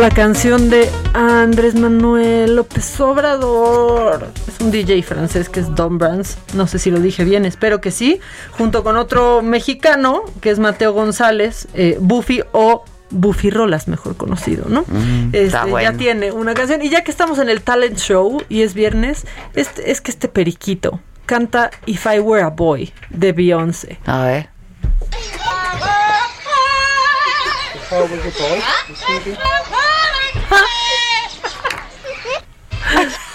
La 0.04 0.10
canción 0.10 0.68
de 0.68 0.90
Andrés 1.14 1.74
Manuel 1.74 2.56
López 2.56 3.00
Obrador. 3.00 4.28
Es 4.46 4.60
un 4.60 4.70
DJ 4.70 5.02
francés 5.02 5.48
que 5.48 5.60
es 5.60 5.74
Don 5.74 5.96
Brands. 5.96 6.36
No 6.52 6.66
sé 6.66 6.78
si 6.78 6.90
lo 6.90 7.00
dije 7.00 7.24
bien, 7.24 7.46
espero 7.46 7.80
que 7.80 7.90
sí. 7.90 8.20
Junto 8.50 8.84
con 8.84 8.98
otro 8.98 9.40
mexicano 9.40 10.20
que 10.42 10.50
es 10.50 10.58
Mateo 10.58 10.92
González, 10.92 11.68
eh, 11.72 11.96
Buffy 11.98 12.42
o 12.52 12.84
Buffy 13.08 13.48
Rolas, 13.48 13.88
mejor 13.88 14.14
conocido, 14.18 14.66
¿no? 14.68 14.82
Mm, 14.88 15.28
Este, 15.28 15.44
está 15.46 15.64
Ya 15.64 15.70
bueno. 15.70 15.96
tiene 15.96 16.32
una 16.32 16.52
canción. 16.52 16.82
Y 16.82 16.90
ya 16.90 17.02
que 17.02 17.10
estamos 17.10 17.38
en 17.38 17.48
el 17.48 17.62
talent 17.62 17.96
show 17.96 18.42
y 18.50 18.60
es 18.60 18.74
viernes, 18.74 19.24
este, 19.54 19.90
es 19.90 20.02
que 20.02 20.10
este 20.10 20.28
periquito 20.28 21.00
canta 21.24 21.70
If 21.86 22.04
I 22.14 22.18
Were 22.18 22.42
a 22.42 22.50
Boy 22.50 22.92
de 23.08 23.32
Beyoncé. 23.32 23.98
A 24.04 24.22
ver. 24.24 24.50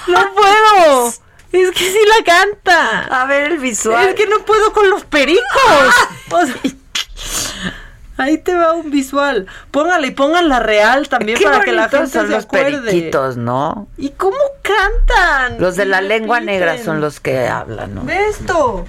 ¡No 0.07 0.33
puedo! 0.33 1.07
Es 1.51 1.71
que 1.71 1.83
sí 1.91 1.99
la 2.17 2.23
canta. 2.23 3.21
A 3.21 3.25
ver 3.25 3.51
el 3.51 3.57
visual. 3.57 4.09
Es 4.09 4.15
que 4.15 4.27
no 4.27 4.39
puedo 4.45 4.71
con 4.73 4.89
los 4.89 5.03
pericos. 5.05 5.43
O 6.31 6.45
sea, 6.45 6.55
ahí 8.25 8.37
te 8.37 8.53
va 8.53 8.73
un 8.73 8.91
visual. 8.91 9.47
Póngale 9.71 10.07
y 10.07 10.11
pónganla 10.11 10.59
real 10.59 11.09
también 11.09 11.37
Qué 11.39 11.45
para 11.45 11.61
que 11.61 11.71
la 11.71 11.89
gente 11.89 12.07
son 12.11 12.27
se 12.27 12.33
los 12.33 12.43
acuerde. 12.45 12.81
periquitos, 12.81 13.37
¿no? 13.37 13.87
¿Y 13.97 14.11
cómo 14.11 14.37
cantan? 14.61 15.59
Los 15.59 15.75
de 15.75 15.85
la 15.85 16.01
lengua 16.01 16.37
repiten. 16.39 16.59
negra 16.59 16.83
son 16.83 17.01
los 17.01 17.19
que 17.19 17.47
hablan, 17.47 17.95
¿no? 17.95 18.03
Ve 18.03 18.27
esto. 18.27 18.85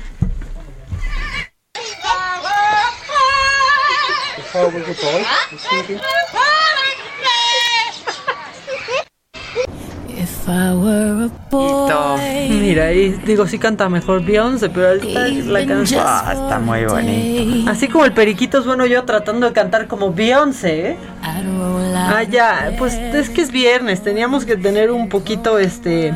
Boy. 11.50 12.48
Mira, 12.48 12.86
ahí 12.86 13.20
digo, 13.24 13.46
sí 13.46 13.58
canta 13.58 13.88
mejor 13.88 14.24
Beyoncé, 14.24 14.70
pero 14.70 14.94
la 14.94 15.66
canción. 15.66 16.02
Ah, 16.04 16.32
está 16.32 16.58
muy 16.58 16.84
bonito. 16.84 17.70
Así 17.70 17.88
como 17.88 18.04
el 18.04 18.12
periquito 18.12 18.58
es 18.58 18.66
bueno 18.66 18.86
yo 18.86 19.04
tratando 19.04 19.46
de 19.46 19.52
cantar 19.52 19.86
como 19.86 20.12
Beyoncé, 20.12 20.90
¿eh? 20.90 20.96
Ah, 21.22 22.22
ya, 22.24 22.74
pues 22.78 22.94
es 22.94 23.30
que 23.30 23.42
es 23.42 23.50
viernes, 23.50 24.02
teníamos 24.02 24.44
que 24.44 24.56
tener 24.56 24.90
un 24.90 25.08
poquito, 25.08 25.58
este, 25.58 26.14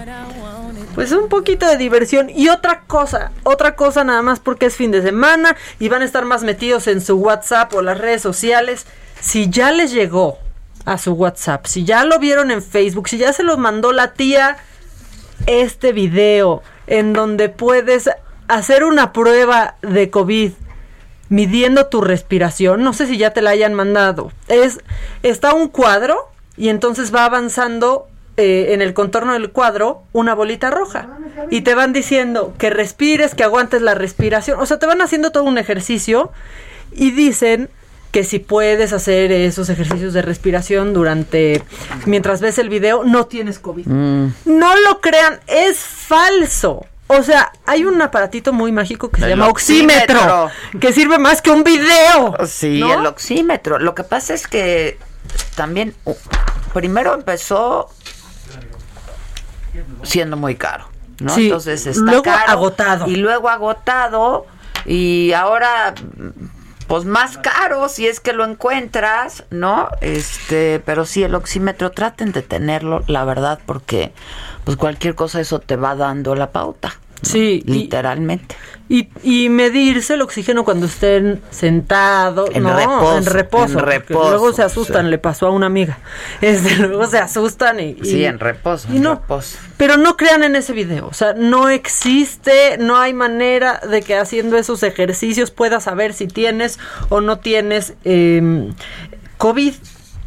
pues 0.95 1.13
un 1.13 1.29
poquito 1.29 1.67
de 1.67 1.77
diversión. 1.77 2.31
Y 2.31 2.49
otra 2.49 2.81
cosa, 2.87 3.33
otra 3.43 3.77
cosa 3.77 4.05
nada 4.05 4.23
más 4.23 4.41
porque 4.41 4.67
es 4.67 4.77
fin 4.77 4.91
de 4.91 5.03
semana 5.03 5.57
y 5.79 5.89
van 5.89 6.03
a 6.03 6.05
estar 6.05 6.25
más 6.25 6.43
metidos 6.43 6.87
en 6.87 7.01
su 7.01 7.17
WhatsApp 7.17 7.75
o 7.75 7.83
las 7.83 7.99
redes 7.99 8.23
sociales. 8.23 8.87
Si 9.21 9.49
ya 9.49 9.73
les 9.73 9.93
llegó 9.93 10.39
a 10.85 10.99
su 10.99 11.13
WhatsApp, 11.13 11.67
si 11.67 11.85
ya 11.85 12.05
lo 12.05 12.19
vieron 12.19 12.51
en 12.51 12.63
Facebook, 12.63 13.09
si 13.09 13.19
ya 13.19 13.33
se 13.33 13.43
los 13.43 13.59
mandó 13.59 13.93
la 13.93 14.13
tía 14.13 14.59
este 15.47 15.93
video 15.93 16.63
en 16.87 17.13
donde 17.13 17.49
puedes 17.49 18.11
hacer 18.49 18.85
una 18.85 19.13
prueba 19.13 19.77
de 19.83 20.11
COVID 20.11 20.53
midiendo 21.29 21.87
tu 21.87 22.01
respiración. 22.01 22.83
No 22.83 22.93
sé 22.93 23.07
si 23.07 23.17
ya 23.17 23.33
te 23.33 23.43
la 23.43 23.51
hayan 23.51 23.75
mandado. 23.75 24.31
Es 24.49 24.81
está 25.23 25.55
un 25.55 25.69
cuadro 25.69 26.29
y 26.57 26.69
entonces 26.69 27.15
va 27.15 27.25
avanzando 27.25 28.07
eh, 28.37 28.69
en 28.71 28.83
el 28.83 28.95
contorno 28.95 29.33
del 29.33 29.51
cuadro 29.51 30.03
una 30.13 30.35
bolita 30.35 30.71
roja 30.71 31.09
y 31.51 31.63
te 31.63 31.75
van 31.75 31.93
diciendo 31.93 32.53
que 32.59 32.71
respires, 32.71 33.35
que 33.35 33.45
aguantes 33.45 33.83
la 33.83 33.95
respiración. 33.95 34.61
O 34.61 34.67
sea, 34.67 34.79
te 34.79 34.87
van 34.87 35.01
haciendo 35.01 35.33
todo 35.33 35.45
un 35.45 35.59
ejercicio 35.59 36.31
y 36.93 37.11
dicen 37.11 37.71
que 38.15 38.23
si 38.23 38.39
puedes 38.39 38.93
hacer 38.93 39.33
esos 39.33 39.69
ejercicios 39.71 40.13
de 40.13 40.23
respiración 40.23 40.95
durante 40.95 41.65
mientras 42.07 42.41
ves 42.41 42.59
el 42.61 42.69
video 42.69 43.03
no 43.03 43.27
tienes 43.27 43.59
COVID. 43.59 43.89
Mm. 43.89 44.35
No 44.45 44.77
lo 44.77 45.01
crean, 45.01 45.41
es 45.49 45.79
falso. 45.79 46.87
O 47.09 47.25
sea, 47.25 47.51
hay 47.67 47.85
un 47.85 48.01
aparatito 48.01 48.53
muy 48.53 48.71
mágico 48.71 49.11
que 49.11 49.21
se 49.21 49.29
llama 49.29 49.49
oxímetro, 49.49 50.45
oxímetro. 50.45 50.79
que 50.79 50.93
sirve 50.93 51.19
más 51.19 51.43
que 51.43 51.51
un 51.51 51.65
video. 51.65 52.37
Sí, 52.47 52.79
¿no? 52.79 53.01
el 53.01 53.05
oxímetro. 53.07 53.81
Lo 53.81 53.97
que 53.97 54.05
pasa 54.05 54.33
es 54.33 54.47
que 54.47 54.97
también 55.57 55.93
primero 56.73 57.15
empezó 57.15 57.91
siendo 60.05 60.37
muy 60.37 60.55
caro, 60.55 60.87
¿no? 61.19 61.35
Sí, 61.35 61.47
Entonces 61.47 61.85
está 61.89 62.01
luego 62.01 62.23
caro 62.23 62.53
agotado. 62.53 63.09
y 63.09 63.17
luego 63.17 63.49
agotado 63.49 64.47
y 64.87 65.33
ahora 65.33 65.95
pues 66.87 67.05
más 67.05 67.39
caro 67.39 67.89
si 67.89 68.07
es 68.07 68.21
que 68.21 68.33
lo 68.33 68.45
encuentras, 68.45 69.45
¿no? 69.51 69.89
Este, 70.01 70.81
pero 70.85 71.05
sí 71.07 71.23
el 71.23 71.35
oxímetro 71.35 71.91
traten 71.93 72.33
de 72.33 72.43
tenerlo, 72.43 73.03
la 73.07 73.25
verdad, 73.25 73.59
porque 73.67 74.13
pues 74.65 74.77
cualquier 74.77 75.15
cosa 75.15 75.41
eso 75.41 75.61
te 75.61 75.77
va 75.77 75.95
dando 75.95 76.35
la 76.35 76.51
pauta. 76.51 76.99
Sí, 77.25 77.63
literalmente. 77.67 78.57
Y, 78.89 79.09
y 79.23 79.49
medirse 79.49 80.13
el 80.15 80.21
oxígeno 80.23 80.63
cuando 80.65 80.85
estén 80.87 81.41
sentados, 81.51 82.51
En 82.53 82.65
no, 82.65 82.77
reposo, 82.77 83.17
en 83.19 83.25
reposo. 83.27 83.79
en 83.79 83.85
reposo, 83.87 84.29
luego 84.31 84.53
se 84.53 84.63
asustan, 84.63 85.07
sí. 85.07 85.11
le 85.11 85.19
pasó 85.19 85.47
a 85.47 85.51
una 85.51 85.67
amiga. 85.67 85.99
Este, 86.43 86.77
luego 86.77 87.07
se 87.07 87.19
asustan 87.19 87.81
y, 87.81 87.97
y- 88.01 88.05
Sí, 88.05 88.25
en 88.27 88.39
reposo, 88.39 88.89
y 88.93 88.99
en 88.99 89.03
no, 89.05 89.15
reposo. 89.15 89.57
Pero 89.79 89.97
no 89.97 90.17
crean 90.19 90.43
en 90.45 90.55
ese 90.55 90.75
video, 90.75 91.07
o 91.09 91.15
sea, 91.15 91.33
no 91.33 91.71
existe, 91.71 92.77
no 92.79 92.99
hay 92.99 93.15
manera 93.15 93.81
de 93.89 94.03
que 94.03 94.17
haciendo 94.17 94.59
esos 94.59 94.83
ejercicios 94.83 95.51
puedas 95.51 95.85
saber 95.85 96.13
si 96.13 96.27
tienes 96.27 96.79
o 97.09 97.21
no 97.23 97.39
tienes 97.39 97.95
eh, 98.05 98.71
COVID. 99.39 99.75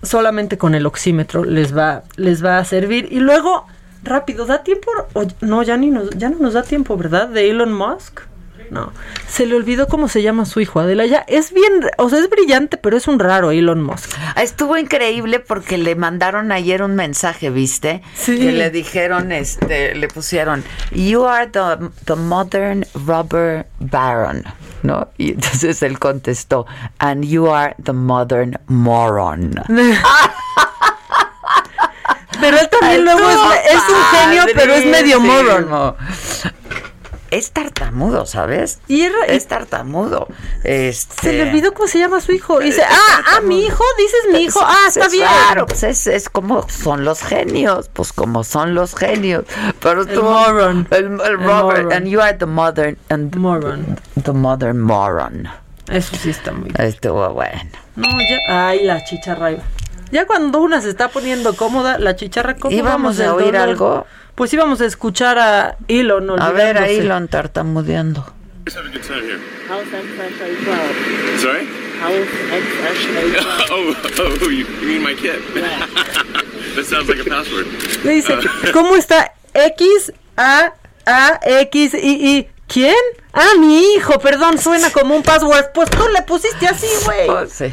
Solamente 0.03 0.57
con 0.60 0.76
el 0.76 0.86
oxímetro 0.86 1.44
les 1.44 1.76
va, 1.76 2.03
les 2.18 2.44
va 2.45 2.60
a 2.60 2.65
servir. 2.65 3.07
Y 3.11 3.19
luego, 3.19 3.65
rápido, 4.08 4.46
¿da 4.46 4.64
tiempo? 4.64 4.90
o- 5.14 5.26
no, 5.42 5.62
ya, 5.64 5.78
ni 5.78 5.90
nos, 5.92 6.10
ya 6.12 6.30
no 6.30 6.38
nos 6.40 6.54
da 6.54 6.64
tiempo, 6.64 6.98
¿verdad? 6.98 7.28
De 7.28 7.50
Elon 7.50 7.74
Musk. 7.74 8.22
No, 8.70 8.92
se 9.30 9.46
le 9.46 9.56
olvidó 9.56 9.88
cómo 9.88 10.10
se 10.10 10.22
llama 10.22 10.46
su 10.46 10.60
hijo, 10.60 10.82
Adela. 10.82 11.06
Ya 11.06 11.20
es 11.30 11.54
bien, 11.54 11.72
o 11.98 12.10
sea, 12.10 12.20
es 12.20 12.30
brillante, 12.30 12.76
pero 12.76 12.98
es 12.98 13.08
un 13.08 13.18
raro 13.18 13.52
Elon 13.52 13.82
Musk. 13.82 14.12
Ah, 14.36 14.44
Estuvo 14.44 14.76
increíble 14.78 15.40
porque 15.40 15.78
le 15.78 15.96
mandaron 15.96 16.52
ayer 16.52 16.84
un 16.84 16.94
mensaje, 16.94 17.50
¿viste? 17.50 18.02
Sí. 18.14 18.38
Que 18.38 18.52
le 18.52 18.70
dijeron, 18.70 19.32
este, 19.32 19.96
le 19.96 20.10
pusieron, 20.10 20.66
You 20.92 21.26
are 21.26 21.48
the, 21.48 21.78
the 22.04 22.16
modern 22.16 22.86
rubber 22.94 23.68
baron, 23.80 24.44
¿no? 24.84 25.08
Y 25.18 25.32
entonces 25.32 25.82
él 25.82 25.98
contestó, 25.98 26.66
And 27.00 27.24
you 27.24 27.50
are 27.50 27.74
the 27.82 27.94
modern 27.94 28.60
moron. 28.68 29.54
Pero 32.49 32.60
él 32.60 32.69
también 32.69 33.03
luego 33.03 33.30
es, 33.30 33.74
es 33.74 33.82
un 33.90 34.19
genio, 34.19 34.44
pero 34.56 34.74
es 34.74 34.86
medio 34.86 35.19
moron. 35.19 35.95
Es 37.30 37.52
tartamudo, 37.52 38.26
¿sabes? 38.26 38.80
Y 38.88 39.02
es 39.28 39.48
tartamudo. 39.48 40.28
Este... 40.64 41.22
Se 41.22 41.34
le 41.34 41.49
olvidó 41.49 41.74
cómo 41.74 41.90
se 41.90 41.99
llama 41.99 42.22
su 42.22 42.32
hijo. 42.32 42.61
Y 42.61 42.68
dice, 42.68 42.84
ah, 42.90 43.22
ah, 43.36 43.41
mi 43.41 43.65
hijo, 43.65 43.84
dices 43.98 44.19
mi 44.32 44.44
hijo. 44.44 44.61
Ah, 44.64 44.86
está 44.88 45.07
Es 45.07 45.11
bien. 45.11 45.28
Claro, 45.28 45.65
pues 45.65 45.84
es, 45.84 46.07
es 46.07 46.30
como 46.30 46.65
son 46.69 47.03
los 47.03 47.22
genios, 47.22 47.90
pues 47.91 48.14
como 48.14 48.45
son 48.45 48.76
los 48.76 48.95
genios. 48.95 49.44
Pero 49.82 50.03
El 50.03 50.07
tú, 50.07 50.24
moron. 50.24 50.88
el, 50.91 51.06
el 51.06 51.38
Robert, 51.38 51.84
moron. 51.84 51.91
and 51.91 52.07
you 52.07 52.22
are 52.22 52.34
the 52.38 52.45
modern, 52.45 52.98
and 53.10 53.36
moron. 53.36 53.99
the 54.24 54.32
modern 54.32 54.80
moron. 54.80 55.49
Eso 55.90 56.15
sí 56.15 56.30
está 56.30 56.53
muy 56.53 56.72
Estuvo 56.80 57.30
bueno. 57.34 57.72
No, 57.98 58.07
ya. 58.22 58.68
Ay, 58.69 58.86
la 58.86 59.03
chicharra. 59.03 59.52
Ya 60.12 60.26
cuando 60.26 60.60
una 60.62 60.82
se 60.82 60.90
está 60.90 61.10
poniendo 61.10 61.56
cómoda, 61.56 61.98
la 62.00 62.16
chicharra 62.16 62.56
cómo 62.56 62.76
¿Íbamos 62.76 63.18
vamos 63.18 63.20
a 63.20 63.34
oír 63.34 63.48
dolor? 63.54 63.62
algo? 63.70 64.08
Pues 64.36 64.54
íbamos 64.54 64.82
a 64.82 64.86
escuchar 64.86 65.38
a 65.40 65.78
Elon. 65.88 66.40
A 66.42 66.52
ver, 66.52 66.78
tartamudeando. 67.28 68.22
A. 68.22 69.40
House 69.68 69.88
XSA12. 69.88 71.40
Sorry? 71.40 71.68
XSA12. 72.02 73.68
oh, 73.72 73.96
oh, 74.42 74.50
you, 74.50 74.66
you 74.82 74.88
mean 74.88 75.04
my 75.04 75.16
kid? 75.16 75.42
that 76.76 76.86
sounds 76.86 77.10
like 77.10 77.20
a 77.20 77.26
password. 77.30 77.66
Le 78.04 78.12
dice, 78.14 78.34
Uh, 78.34 78.72
¿cómo 78.74 78.96
está? 78.96 79.34
X, 79.54 80.14
A, 80.38 80.74
A, 81.06 81.40
X, 81.44 81.94
I, 81.96 82.38
I. 82.38 82.50
¿Quién? 82.68 82.95
Ah, 83.31 83.53
mi 83.60 83.80
hijo, 83.94 84.19
perdón, 84.19 84.57
suena 84.57 84.89
como 84.89 85.15
un 85.15 85.23
password. 85.23 85.68
Pues 85.73 85.89
tú 85.89 86.03
le 86.14 86.22
pusiste 86.23 86.68
así, 86.68 86.88
güey. 87.06 87.30
Oh, 87.30 87.45
sí. 87.45 87.72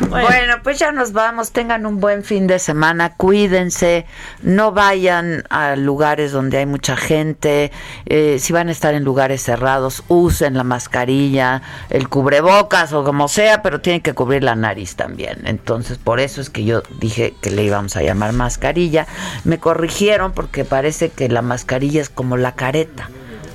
Bueno. 0.00 0.54
pues 0.62 0.78
ya 0.78 0.90
nos 0.90 1.12
vamos. 1.12 1.52
Tengan 1.52 1.86
un 1.86 2.00
buen 2.00 2.24
fin 2.24 2.46
de 2.46 2.58
semana. 2.58 3.14
Cuídense. 3.16 4.06
No 4.42 4.72
vayan 4.72 5.44
a 5.50 5.76
lugares 5.76 6.32
donde 6.32 6.58
hay 6.58 6.66
mucha 6.66 6.96
gente. 6.96 7.70
Eh, 8.06 8.38
si 8.40 8.52
van 8.52 8.68
a 8.68 8.72
estar 8.72 8.94
en 8.94 9.04
lugares 9.04 9.42
cerrados, 9.42 10.02
usen 10.08 10.54
la 10.54 10.64
mascarilla, 10.64 11.62
el 11.90 12.08
cubrebocas 12.08 12.92
o 12.92 13.04
como 13.04 13.28
sea, 13.28 13.62
pero 13.62 13.80
tienen 13.80 14.00
que 14.00 14.14
cubrir 14.14 14.42
la 14.42 14.56
nariz 14.56 14.96
también. 14.96 15.42
Entonces, 15.44 15.98
por 15.98 16.20
eso 16.20 16.40
es 16.40 16.50
que 16.50 16.64
yo 16.64 16.82
dije 16.98 17.34
que 17.40 17.50
le 17.50 17.62
íbamos 17.62 17.96
a 17.96 18.02
llamar 18.02 18.32
mascarilla. 18.32 19.06
Me 19.44 19.58
corrigieron 19.58 20.32
porque 20.32 20.64
parece 20.64 21.10
que 21.10 21.28
la 21.28 21.42
mascarilla 21.42 22.00
es 22.00 22.08
como 22.08 22.36
la 22.36 22.54
careta. 22.54 23.08